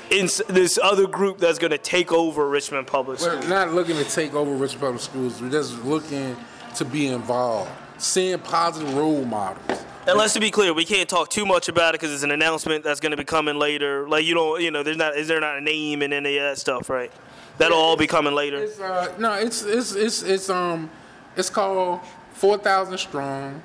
In 0.10 0.27
this 0.47 0.80
other 0.81 1.06
group 1.06 1.38
that's 1.38 1.60
going 1.60 1.69
to 1.69 1.77
take 1.77 2.11
over 2.11 2.49
Richmond 2.49 2.88
Public 2.88 3.19
Schools. 3.19 3.43
We're 3.43 3.49
not 3.49 3.73
looking 3.73 3.95
to 3.97 4.03
take 4.03 4.34
over 4.34 4.51
Richmond 4.56 4.81
Public 4.81 5.01
Schools. 5.01 5.39
We're 5.39 5.51
just 5.51 5.84
looking 5.85 6.35
to 6.77 6.85
be 6.85 7.06
involved, 7.10 7.69
seeing 7.99 8.39
positive 8.39 8.91
role 8.95 9.23
models. 9.23 9.85
And 10.10 10.18
let's 10.18 10.34
to 10.34 10.40
be 10.40 10.49
clear, 10.49 10.73
we 10.73 10.86
can't 10.86 11.07
talk 11.07 11.30
too 11.30 11.45
much 11.45 11.69
about 11.69 11.94
it 11.94 12.02
because 12.02 12.11
it's 12.11 12.23
an 12.23 12.31
announcement 12.31 12.84
that's 12.84 12.99
going 12.99 13.11
to 13.11 13.18
be 13.18 13.23
coming 13.23 13.60
later. 13.60 14.10
Like 14.10 14.26
you 14.26 14.34
don't, 14.34 14.60
you 14.60 14.72
know, 14.72 14.81
there's 14.81 14.98
not, 14.98 15.15
is 15.15 15.27
there 15.27 15.40
not 15.40 15.60
a 15.60 15.61
name 15.61 16.02
and 16.02 16.11
any 16.11 16.36
of 16.38 16.44
that 16.45 16.57
stuff, 16.57 16.90
right? 16.90 17.11
That'll 17.60 17.77
all 17.77 17.95
be 17.95 18.07
coming 18.07 18.34
later. 18.34 18.57
It's 18.57 18.80
uh, 18.80 19.14
no, 19.19 19.34
it's 19.34 19.61
it's 19.61 19.94
it's 19.94 20.23
it's 20.23 20.49
um, 20.49 20.90
it's 21.36 21.52
called 21.52 21.99
Four 22.34 22.57
Thousand 22.57 22.98
Strong. 22.98 23.61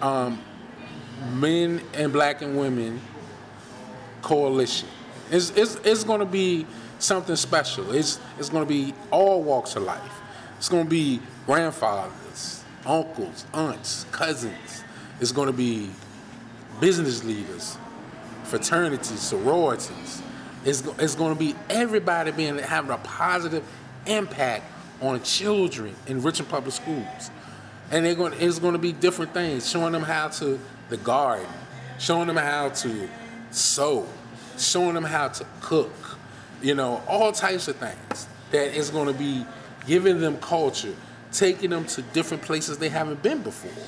Um, 0.00 0.40
men 1.32 1.82
and 1.94 2.12
black 2.12 2.40
and 2.40 2.56
women 2.56 3.00
coalition. 4.22 4.88
It's 5.28 5.50
it's 5.56 5.74
it's 5.82 6.04
going 6.04 6.20
to 6.20 6.26
be 6.26 6.66
something 7.00 7.34
special. 7.34 7.92
It's 7.92 8.20
it's 8.38 8.48
going 8.48 8.62
to 8.62 8.68
be 8.68 8.94
all 9.10 9.42
walks 9.42 9.74
of 9.74 9.82
life. 9.82 10.20
It's 10.56 10.68
going 10.68 10.84
to 10.84 10.90
be 10.90 11.20
grandfathers, 11.46 12.62
uncles, 12.86 13.44
aunts, 13.52 14.06
cousins. 14.12 14.84
It's 15.20 15.32
going 15.32 15.48
to 15.48 15.52
be 15.52 15.90
business 16.80 17.24
leaders, 17.24 17.76
fraternities, 18.44 19.20
sororities. 19.20 20.22
It's, 20.64 20.82
it's 20.98 21.14
going 21.14 21.34
to 21.34 21.38
be 21.38 21.54
everybody 21.68 22.30
being 22.30 22.58
having 22.58 22.90
a 22.90 22.98
positive 22.98 23.64
impact 24.06 24.64
on 25.00 25.22
children 25.22 25.94
in 26.06 26.22
Richmond 26.22 26.50
Public 26.50 26.74
Schools. 26.74 27.30
And 27.90 28.04
they're 28.04 28.14
going, 28.14 28.34
it's 28.34 28.58
going 28.58 28.74
to 28.74 28.78
be 28.78 28.92
different 28.92 29.32
things, 29.32 29.68
showing 29.68 29.92
them 29.92 30.02
how 30.02 30.28
to 30.28 30.58
the 30.88 30.96
garden, 30.98 31.46
showing 31.98 32.26
them 32.26 32.36
how 32.36 32.68
to 32.68 33.08
sew, 33.50 34.06
showing 34.58 34.94
them 34.94 35.04
how 35.04 35.28
to 35.28 35.46
cook, 35.62 36.18
you 36.62 36.74
know, 36.74 37.02
all 37.08 37.32
types 37.32 37.68
of 37.68 37.76
things. 37.76 38.26
That 38.50 38.74
is 38.74 38.90
going 38.90 39.06
to 39.06 39.14
be 39.14 39.44
giving 39.86 40.20
them 40.20 40.38
culture, 40.38 40.94
taking 41.32 41.70
them 41.70 41.84
to 41.86 42.02
different 42.02 42.42
places 42.42 42.78
they 42.78 42.88
haven't 42.88 43.22
been 43.22 43.42
before, 43.42 43.86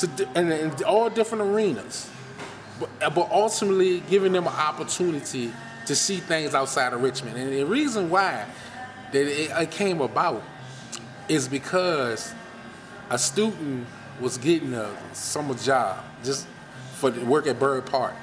to 0.00 0.28
and 0.34 0.52
in 0.52 0.84
all 0.84 1.10
different 1.10 1.42
arenas 1.44 2.10
but, 2.80 3.14
but 3.14 3.30
ultimately 3.30 4.00
giving 4.08 4.32
them 4.32 4.46
an 4.46 4.54
opportunity 4.54 5.52
to 5.86 5.94
see 5.94 6.16
things 6.16 6.54
outside 6.54 6.92
of 6.92 7.02
Richmond. 7.02 7.36
And 7.36 7.52
the 7.52 7.64
reason 7.64 8.10
why 8.10 8.46
that 9.12 9.22
it, 9.22 9.50
it 9.50 9.70
came 9.70 10.00
about 10.00 10.42
is 11.28 11.46
because 11.46 12.32
a 13.10 13.18
student 13.18 13.86
was 14.20 14.38
getting 14.38 14.74
a 14.74 14.96
summer 15.14 15.54
job 15.54 16.04
just 16.24 16.46
for 16.94 17.10
work 17.10 17.46
at 17.46 17.58
Byrd 17.58 17.86
Park, 17.86 18.14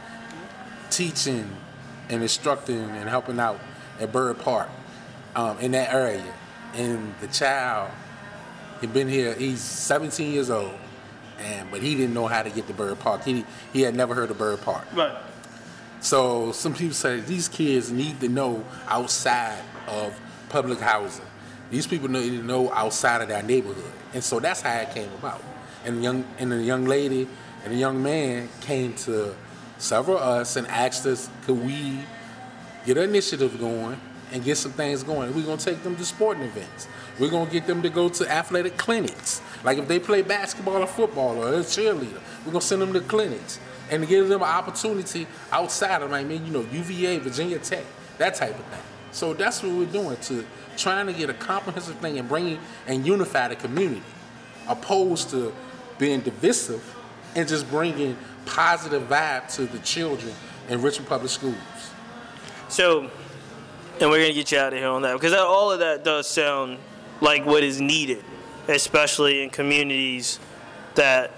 teaching 0.89 1.49
and 2.09 2.21
instructing 2.21 2.79
and 2.79 3.09
helping 3.09 3.39
out 3.39 3.59
at 3.99 4.11
Byrd 4.11 4.39
Park 4.39 4.69
um, 5.35 5.57
in 5.59 5.71
that 5.71 5.93
area. 5.93 6.33
And 6.73 7.13
the 7.21 7.27
child 7.27 7.91
had 8.81 8.93
been 8.93 9.07
here, 9.07 9.33
he's 9.33 9.61
17 9.61 10.31
years 10.31 10.49
old, 10.49 10.73
and 11.39 11.69
but 11.72 11.81
he 11.81 11.95
didn't 11.95 12.14
know 12.14 12.27
how 12.27 12.43
to 12.43 12.49
get 12.49 12.68
to 12.68 12.73
Byrd 12.73 12.99
Park. 12.99 13.23
He, 13.23 13.45
he 13.73 13.81
had 13.81 13.95
never 13.95 14.14
heard 14.14 14.31
of 14.31 14.38
Byrd 14.38 14.61
Park. 14.61 14.85
Right. 14.93 15.15
So 15.99 16.51
some 16.51 16.73
people 16.73 16.93
say 16.93 17.19
these 17.19 17.47
kids 17.47 17.91
need 17.91 18.19
to 18.22 18.30
know 18.30 18.64
outside 18.88 19.59
of 19.88 20.19
public 20.49 20.80
housing. 20.80 21.26
These 21.72 21.88
people 21.88 22.07
need 22.07 22.30
to 22.30 22.43
know 22.43 22.72
outside 22.72 23.22
of 23.22 23.27
their 23.27 23.43
neighborhood, 23.43 23.91
and 24.14 24.23
so 24.23 24.39
that's 24.39 24.61
how 24.61 24.76
it 24.80 24.91
came 24.91 25.11
about. 25.14 25.43
And 25.85 25.97
the 25.97 26.01
young 26.01 26.26
and 26.39 26.51
the 26.51 26.64
young 26.64 26.85
lady 26.85 27.27
and 27.64 27.73
the 27.73 27.77
young 27.77 28.01
man 28.01 28.49
came 28.61 28.93
to 28.95 29.35
several 29.77 30.18
of 30.18 30.41
us 30.41 30.55
and 30.55 30.68
asked 30.68 31.05
us, 31.05 31.30
could 31.45 31.64
we 31.64 31.99
get 32.85 32.97
an 32.97 33.03
initiative 33.03 33.59
going 33.59 33.99
and 34.31 34.43
get 34.43 34.57
some 34.57 34.72
things 34.72 35.03
going. 35.03 35.34
We're 35.35 35.45
gonna 35.45 35.57
take 35.57 35.84
them 35.84 35.95
to 35.95 36.05
sporting 36.05 36.43
events. 36.43 36.88
We're 37.19 37.30
gonna 37.30 37.49
get 37.49 37.68
them 37.68 37.81
to 37.81 37.89
go 37.89 38.09
to 38.09 38.31
athletic 38.31 38.77
clinics. 38.77 39.41
Like 39.63 39.77
if 39.77 39.88
they 39.88 39.99
play 39.99 40.21
basketball 40.21 40.84
or 40.84 40.88
football 40.88 41.43
or 41.43 41.53
a 41.53 41.59
cheerleader, 41.59 42.21
we're 42.45 42.51
gonna 42.51 42.61
send 42.61 42.81
them 42.81 42.93
to 42.93 43.01
clinics 43.01 43.59
and 43.89 44.07
give 44.07 44.27
them 44.27 44.41
an 44.41 44.47
opportunity 44.47 45.27
outside 45.51 46.01
of, 46.01 46.11
I 46.11 46.23
mean, 46.23 46.45
you 46.45 46.51
know, 46.51 46.65
UVA, 46.71 47.19
Virginia 47.19 47.59
Tech, 47.59 47.85
that 48.17 48.35
type 48.35 48.57
of 48.57 48.65
thing. 48.65 48.81
So 49.11 49.34
that's 49.34 49.63
what 49.63 49.71
we're 49.73 49.85
doing 49.85 50.17
to 50.17 50.45
trying 50.75 51.07
to 51.07 51.13
get 51.13 51.29
a 51.29 51.34
comprehensive 51.34 51.95
thing 51.97 52.19
and 52.19 52.27
bring 52.27 52.59
and 52.85 53.05
unify 53.05 53.47
the 53.47 53.55
community, 53.55 54.03
opposed 54.67 55.29
to 55.31 55.53
being 55.97 56.21
divisive 56.21 56.95
and 57.35 57.47
just 57.47 57.69
bringing 57.69 58.17
positive 58.45 59.03
vibe 59.03 59.53
to 59.55 59.65
the 59.65 59.79
children 59.79 60.34
in 60.69 60.81
Richmond 60.81 61.09
Public 61.09 61.31
Schools. 61.31 61.55
So, 62.69 63.09
and 63.99 64.09
we're 64.09 64.21
gonna 64.21 64.34
get 64.34 64.51
you 64.51 64.59
out 64.59 64.73
of 64.73 64.79
here 64.79 64.88
on 64.88 65.01
that 65.03 65.13
because 65.13 65.34
all 65.34 65.71
of 65.71 65.79
that 65.79 66.03
does 66.03 66.27
sound 66.27 66.77
like 67.21 67.45
what 67.45 67.63
is 67.63 67.81
needed, 67.81 68.23
especially 68.68 69.44
in 69.44 69.49
communities 69.49 70.39
that 70.95 71.31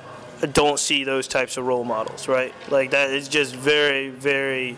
don't 0.54 0.80
see 0.80 1.04
those 1.04 1.28
types 1.28 1.58
of 1.58 1.66
role 1.66 1.84
models, 1.84 2.28
right? 2.28 2.54
Like 2.70 2.92
that 2.92 3.12
is 3.12 3.28
just 3.28 3.56
very, 3.56 4.10
very 4.10 4.78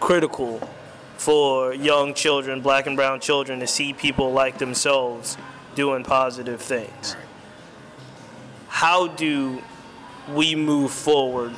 critical 0.00 0.60
for 1.16 1.72
young 1.74 2.14
children, 2.14 2.60
black 2.60 2.86
and 2.86 2.96
brown 2.96 3.20
children, 3.20 3.60
to 3.60 3.66
see 3.66 3.92
people 3.92 4.32
like 4.32 4.58
themselves 4.58 5.36
doing 5.74 6.04
positive 6.04 6.60
things. 6.60 7.16
How 8.68 9.08
do 9.08 9.62
we 10.32 10.54
move 10.54 10.90
forward 10.90 11.54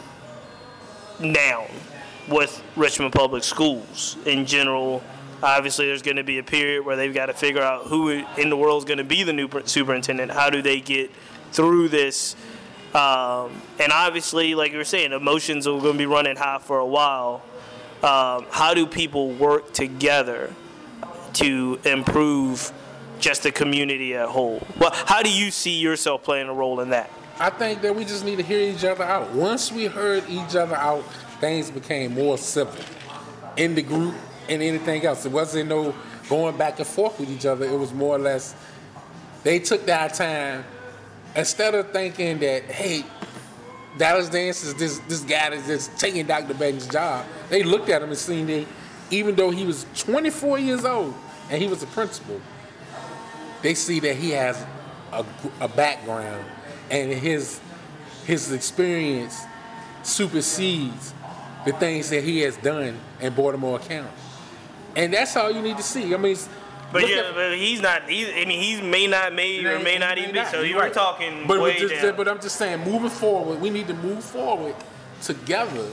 now 1.18 1.66
with 2.28 2.62
Richmond 2.76 3.12
Public 3.12 3.44
Schools 3.44 4.16
in 4.24 4.46
general? 4.46 5.02
Obviously, 5.42 5.86
there's 5.86 6.02
going 6.02 6.16
to 6.16 6.24
be 6.24 6.38
a 6.38 6.42
period 6.42 6.84
where 6.84 6.96
they've 6.96 7.14
got 7.14 7.26
to 7.26 7.32
figure 7.32 7.62
out 7.62 7.86
who 7.86 8.10
in 8.10 8.50
the 8.50 8.56
world 8.56 8.82
is 8.82 8.84
going 8.84 8.98
to 8.98 9.04
be 9.04 9.22
the 9.22 9.32
new 9.32 9.48
superintendent. 9.64 10.30
How 10.30 10.50
do 10.50 10.60
they 10.60 10.80
get 10.80 11.10
through 11.52 11.88
this? 11.88 12.36
Um, 12.94 13.62
and 13.78 13.92
obviously, 13.92 14.54
like 14.54 14.72
you 14.72 14.78
were 14.78 14.84
saying, 14.84 15.12
emotions 15.12 15.66
are 15.66 15.80
going 15.80 15.92
to 15.92 15.98
be 15.98 16.06
running 16.06 16.36
high 16.36 16.58
for 16.58 16.78
a 16.78 16.86
while. 16.86 17.42
Um, 18.02 18.46
how 18.50 18.74
do 18.74 18.86
people 18.86 19.30
work 19.30 19.72
together 19.72 20.54
to 21.34 21.78
improve 21.84 22.72
just 23.18 23.42
the 23.42 23.52
community 23.52 24.14
at 24.14 24.28
whole? 24.28 24.66
Well, 24.78 24.90
how 24.92 25.22
do 25.22 25.32
you 25.32 25.50
see 25.50 25.78
yourself 25.78 26.22
playing 26.22 26.48
a 26.48 26.54
role 26.54 26.80
in 26.80 26.90
that? 26.90 27.10
I 27.38 27.48
think 27.48 27.80
that 27.82 27.94
we 27.94 28.04
just 28.04 28.24
need 28.24 28.36
to 28.36 28.42
hear 28.42 28.60
each 28.60 28.84
other 28.84 29.04
out. 29.04 29.30
Once 29.30 29.72
we 29.72 29.86
heard 29.86 30.28
each 30.28 30.54
other 30.54 30.76
out, 30.76 31.02
things 31.40 31.70
became 31.70 32.14
more 32.14 32.36
simple 32.36 32.84
in 33.56 33.74
the 33.74 33.82
group 33.82 34.14
and 34.48 34.62
anything 34.62 35.04
else. 35.04 35.24
It 35.24 35.32
wasn't 35.32 35.68
no 35.68 35.94
going 36.28 36.56
back 36.56 36.78
and 36.78 36.86
forth 36.86 37.18
with 37.18 37.30
each 37.30 37.46
other. 37.46 37.66
It 37.66 37.78
was 37.78 37.92
more 37.92 38.16
or 38.16 38.18
less 38.18 38.54
they 39.42 39.58
took 39.58 39.86
that 39.86 40.14
time 40.14 40.64
instead 41.34 41.74
of 41.74 41.90
thinking 41.90 42.38
that 42.40 42.64
hey, 42.64 43.04
Dallas 43.98 44.28
Dance 44.28 44.62
is 44.64 44.74
this 44.74 44.98
this 45.00 45.20
guy 45.20 45.50
that's 45.50 45.66
just 45.66 45.98
taking 45.98 46.26
Dr. 46.26 46.54
Bedden's 46.54 46.86
job. 46.86 47.26
They 47.48 47.62
looked 47.62 47.88
at 47.88 48.02
him 48.02 48.10
and 48.10 48.18
seen 48.18 48.46
that 48.46 48.66
even 49.10 49.34
though 49.34 49.50
he 49.50 49.66
was 49.66 49.86
24 49.96 50.58
years 50.58 50.84
old 50.84 51.14
and 51.50 51.60
he 51.60 51.68
was 51.68 51.82
a 51.82 51.86
principal, 51.86 52.40
they 53.62 53.74
see 53.74 54.00
that 54.00 54.16
he 54.16 54.30
has 54.30 54.64
a, 55.12 55.24
a 55.60 55.68
background 55.68 56.44
and 56.90 57.12
his 57.12 57.60
his 58.24 58.52
experience 58.52 59.42
supersedes 60.02 61.14
the 61.64 61.72
things 61.72 62.10
that 62.10 62.24
he 62.24 62.40
has 62.40 62.56
done 62.58 62.98
in 63.20 63.34
Baltimore 63.34 63.78
County. 63.78 64.08
And 64.96 65.12
that's 65.12 65.36
all 65.36 65.50
you 65.50 65.62
need 65.62 65.76
to 65.76 65.82
see. 65.82 66.14
I 66.14 66.16
mean, 66.16 66.36
but 66.92 67.08
yeah, 67.08 67.18
at, 67.18 67.34
but 67.34 67.56
he's 67.56 67.80
not. 67.80 68.08
He's, 68.08 68.28
I 68.28 68.44
mean, 68.44 68.60
he 68.60 68.80
may 68.82 69.06
not 69.06 69.32
made 69.34 69.64
or 69.64 69.78
may 69.78 69.98
not 69.98 70.18
even 70.18 70.32
be. 70.32 70.44
So 70.46 70.62
you 70.62 70.78
right. 70.78 70.88
were 70.88 70.94
talking 70.94 71.46
but 71.46 71.60
way 71.60 71.78
just, 71.78 72.02
down. 72.02 72.16
But 72.16 72.28
I'm 72.28 72.40
just 72.40 72.56
saying, 72.56 72.80
moving 72.80 73.10
forward, 73.10 73.60
we 73.60 73.70
need 73.70 73.86
to 73.86 73.94
move 73.94 74.24
forward 74.24 74.74
together 75.22 75.86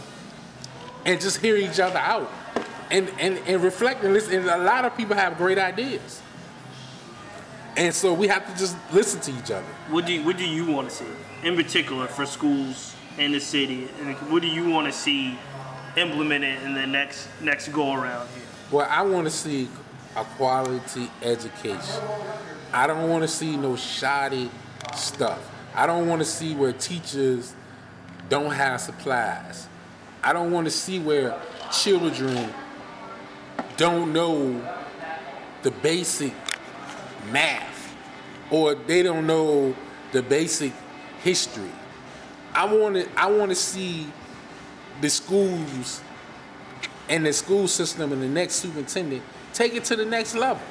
and 1.05 1.21
just 1.21 1.39
hear 1.39 1.55
each 1.55 1.79
other 1.79 1.99
out 1.99 2.31
and 2.89 3.11
and, 3.19 3.37
and 3.45 3.63
reflect 3.63 4.03
and 4.03 4.13
listen. 4.13 4.39
And 4.39 4.49
a 4.49 4.57
lot 4.57 4.85
of 4.85 4.97
people 4.97 5.15
have 5.15 5.37
great 5.37 5.59
ideas, 5.59 6.21
and 7.75 7.93
so 7.93 8.13
we 8.13 8.27
have 8.27 8.51
to 8.51 8.59
just 8.59 8.75
listen 8.91 9.19
to 9.21 9.31
each 9.39 9.51
other. 9.51 9.67
What 9.89 10.05
do 10.05 10.13
you, 10.13 10.23
What 10.23 10.37
do 10.37 10.47
you 10.47 10.65
want 10.65 10.89
to 10.89 10.95
see, 10.95 11.05
in 11.43 11.55
particular, 11.55 12.07
for 12.07 12.25
schools 12.25 12.95
in 13.19 13.31
the 13.31 13.39
city? 13.39 13.87
And 14.01 14.15
what 14.31 14.41
do 14.41 14.47
you 14.47 14.69
want 14.69 14.87
to 14.87 14.93
see 14.93 15.37
implemented 15.95 16.63
in 16.63 16.73
the 16.73 16.87
next 16.87 17.27
next 17.41 17.67
go 17.69 17.93
around 17.93 18.27
here? 18.29 18.46
Well, 18.69 18.87
I 18.89 19.01
want 19.01 19.25
to 19.25 19.31
see 19.31 19.69
a 20.15 20.25
quality 20.25 21.09
education. 21.21 22.03
I 22.73 22.85
don't 22.85 23.09
want 23.09 23.21
to 23.23 23.27
see 23.27 23.55
no 23.55 23.77
shoddy 23.77 24.51
stuff. 24.93 25.39
I 25.73 25.87
don't 25.87 26.07
want 26.07 26.21
to 26.21 26.25
see 26.25 26.53
where 26.53 26.73
teachers 26.73 27.53
don't 28.27 28.51
have 28.51 28.81
supplies. 28.81 29.67
I 30.21 30.33
don't 30.33 30.51
want 30.51 30.65
to 30.65 30.71
see 30.71 30.99
where 30.99 31.39
children 31.71 32.53
don't 33.77 34.11
know 34.11 34.61
the 35.61 35.71
basic 35.71 36.33
math 37.31 37.95
or 38.51 38.75
they 38.75 39.01
don't 39.01 39.27
know 39.27 39.75
the 40.11 40.21
basic 40.21 40.73
history. 41.23 41.71
I 42.53 42.65
want 42.65 42.95
to 42.95 43.07
I 43.15 43.27
want 43.27 43.49
to 43.49 43.55
see 43.55 44.11
the 44.99 45.09
schools 45.09 46.01
and 47.09 47.25
the 47.25 47.33
school 47.33 47.67
system 47.67 48.11
and 48.11 48.21
the 48.21 48.27
next 48.27 48.55
superintendent 48.55 49.23
take 49.53 49.73
it 49.73 49.83
to 49.85 49.95
the 49.95 50.05
next 50.05 50.35
level. 50.35 50.61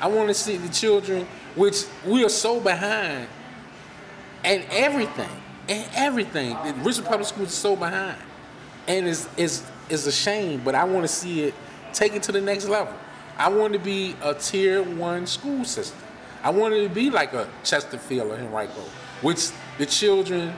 I 0.00 0.06
want 0.06 0.28
to 0.28 0.34
see 0.34 0.56
the 0.56 0.68
children, 0.68 1.26
which 1.54 1.84
we 2.06 2.24
are 2.24 2.30
so 2.30 2.60
behind, 2.60 3.28
and 4.44 4.64
everything, 4.70 5.28
and 5.68 5.88
everything. 5.94 6.56
The 6.64 6.72
Richmond 6.82 7.08
Public 7.08 7.28
Schools 7.28 7.48
is 7.48 7.54
so 7.54 7.76
behind, 7.76 8.16
and 8.88 9.06
it's, 9.06 9.28
it's, 9.36 9.62
it's 9.90 10.06
a 10.06 10.12
shame. 10.12 10.62
But 10.64 10.74
I 10.74 10.84
want 10.84 11.02
to 11.04 11.08
see 11.08 11.44
it 11.44 11.54
take 11.92 12.14
it 12.14 12.22
to 12.24 12.32
the 12.32 12.40
next 12.40 12.66
level. 12.68 12.94
I 13.36 13.48
want 13.48 13.72
to 13.72 13.78
be 13.78 14.16
a 14.22 14.34
tier 14.34 14.82
one 14.82 15.26
school 15.26 15.64
system. 15.64 15.98
I 16.42 16.50
want 16.50 16.72
it 16.74 16.88
to 16.88 16.94
be 16.94 17.10
like 17.10 17.34
a 17.34 17.48
Chesterfield 17.64 18.32
or 18.32 18.36
Henrico, 18.36 18.82
which 19.20 19.50
the 19.76 19.84
children 19.84 20.54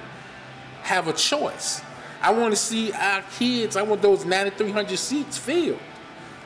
have 0.82 1.08
a 1.08 1.12
choice. 1.12 1.80
I 2.22 2.30
want 2.30 2.52
to 2.52 2.56
see 2.56 2.92
our 2.92 3.22
kids. 3.36 3.76
I 3.76 3.82
want 3.82 4.00
those 4.00 4.24
9,300 4.24 4.96
seats 4.96 5.36
filled. 5.36 5.80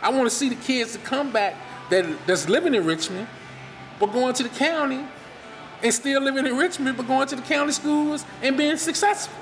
I 0.02 0.10
want 0.10 0.24
to 0.24 0.34
see 0.34 0.48
the 0.48 0.54
kids 0.56 0.92
to 0.92 0.98
come 0.98 1.32
back 1.32 1.54
that 1.90 2.06
that's 2.26 2.48
living 2.48 2.74
in 2.74 2.84
Richmond, 2.84 3.28
but 4.00 4.06
going 4.12 4.34
to 4.34 4.42
the 4.42 4.48
county 4.48 5.04
and 5.82 5.92
still 5.92 6.22
living 6.22 6.46
in 6.46 6.56
Richmond, 6.56 6.96
but 6.96 7.06
going 7.06 7.28
to 7.28 7.36
the 7.36 7.42
county 7.42 7.72
schools 7.72 8.24
and 8.42 8.56
being 8.56 8.76
successful. 8.76 9.36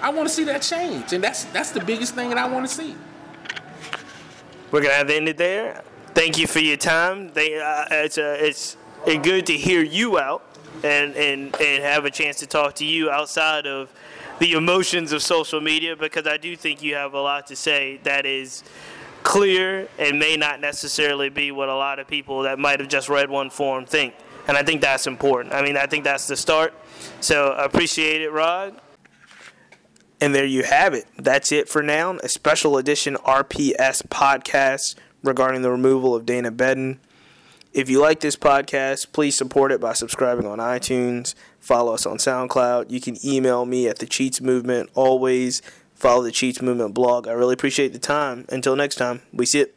I 0.00 0.10
want 0.10 0.28
to 0.28 0.34
see 0.34 0.44
that 0.44 0.62
change, 0.62 1.12
and 1.12 1.22
that's 1.22 1.44
that's 1.46 1.72
the 1.72 1.80
biggest 1.80 2.14
thing 2.14 2.30
that 2.30 2.38
I 2.38 2.48
want 2.48 2.68
to 2.68 2.74
see. 2.74 2.94
We're 4.70 4.82
gonna 4.82 4.94
have 4.94 5.08
to 5.08 5.16
end 5.16 5.28
it 5.28 5.36
there. 5.36 5.82
Thank 6.14 6.38
you 6.38 6.46
for 6.46 6.60
your 6.60 6.76
time. 6.76 7.32
They, 7.32 7.60
uh, 7.60 7.86
it's 7.90 8.18
uh, 8.18 8.36
it's 8.40 8.76
good 9.04 9.46
to 9.46 9.56
hear 9.56 9.82
you 9.82 10.18
out 10.18 10.42
and, 10.82 11.14
and 11.16 11.54
and 11.60 11.82
have 11.82 12.04
a 12.04 12.10
chance 12.10 12.36
to 12.38 12.46
talk 12.46 12.74
to 12.76 12.84
you 12.84 13.10
outside 13.10 13.66
of 13.66 13.92
the 14.40 14.52
emotions 14.54 15.12
of 15.12 15.22
social 15.22 15.60
media 15.60 15.94
because 15.94 16.26
I 16.26 16.38
do 16.38 16.56
think 16.56 16.82
you 16.82 16.94
have 16.94 17.12
a 17.14 17.20
lot 17.20 17.46
to 17.48 17.56
say 17.56 18.00
that 18.04 18.26
is 18.26 18.64
clear 19.22 19.86
and 19.98 20.18
may 20.18 20.36
not 20.36 20.60
necessarily 20.60 21.28
be 21.28 21.52
what 21.52 21.68
a 21.68 21.74
lot 21.74 21.98
of 21.98 22.08
people 22.08 22.42
that 22.42 22.58
might 22.58 22.80
have 22.80 22.88
just 22.88 23.08
read 23.08 23.30
one 23.30 23.50
form 23.50 23.84
think. 23.84 24.14
And 24.48 24.56
I 24.56 24.62
think 24.62 24.80
that's 24.80 25.06
important. 25.06 25.54
I 25.54 25.62
mean, 25.62 25.76
I 25.76 25.86
think 25.86 26.04
that's 26.04 26.26
the 26.26 26.36
start. 26.36 26.72
So 27.20 27.52
appreciate 27.52 28.22
it, 28.22 28.30
Rod. 28.30 28.80
And 30.22 30.34
there 30.34 30.46
you 30.46 30.62
have 30.64 30.94
it. 30.94 31.06
That's 31.18 31.52
it 31.52 31.68
for 31.68 31.82
now. 31.82 32.16
A 32.22 32.28
special 32.28 32.78
edition 32.78 33.16
RPS 33.16 34.06
podcast 34.08 34.96
regarding 35.22 35.62
the 35.62 35.70
removal 35.70 36.14
of 36.14 36.24
Dana 36.24 36.50
Bedden. 36.50 36.98
If 37.72 37.88
you 37.88 38.00
like 38.00 38.20
this 38.20 38.36
podcast, 38.36 39.12
please 39.12 39.36
support 39.36 39.70
it 39.70 39.80
by 39.80 39.92
subscribing 39.92 40.46
on 40.46 40.58
iTunes. 40.58 41.34
Follow 41.60 41.94
us 41.94 42.04
on 42.04 42.18
SoundCloud. 42.18 42.90
You 42.90 43.00
can 43.00 43.16
email 43.24 43.64
me 43.64 43.86
at 43.86 43.98
the 43.98 44.06
Cheats 44.06 44.40
Movement 44.40 44.90
always 44.94 45.62
follow 46.00 46.22
the 46.22 46.32
Cheats 46.32 46.62
Movement 46.62 46.94
blog. 46.94 47.28
I 47.28 47.32
really 47.32 47.52
appreciate 47.52 47.92
the 47.92 47.98
time. 47.98 48.46
Until 48.48 48.74
next 48.74 48.96
time, 48.96 49.20
we 49.32 49.46
see 49.46 49.60
it. 49.60 49.76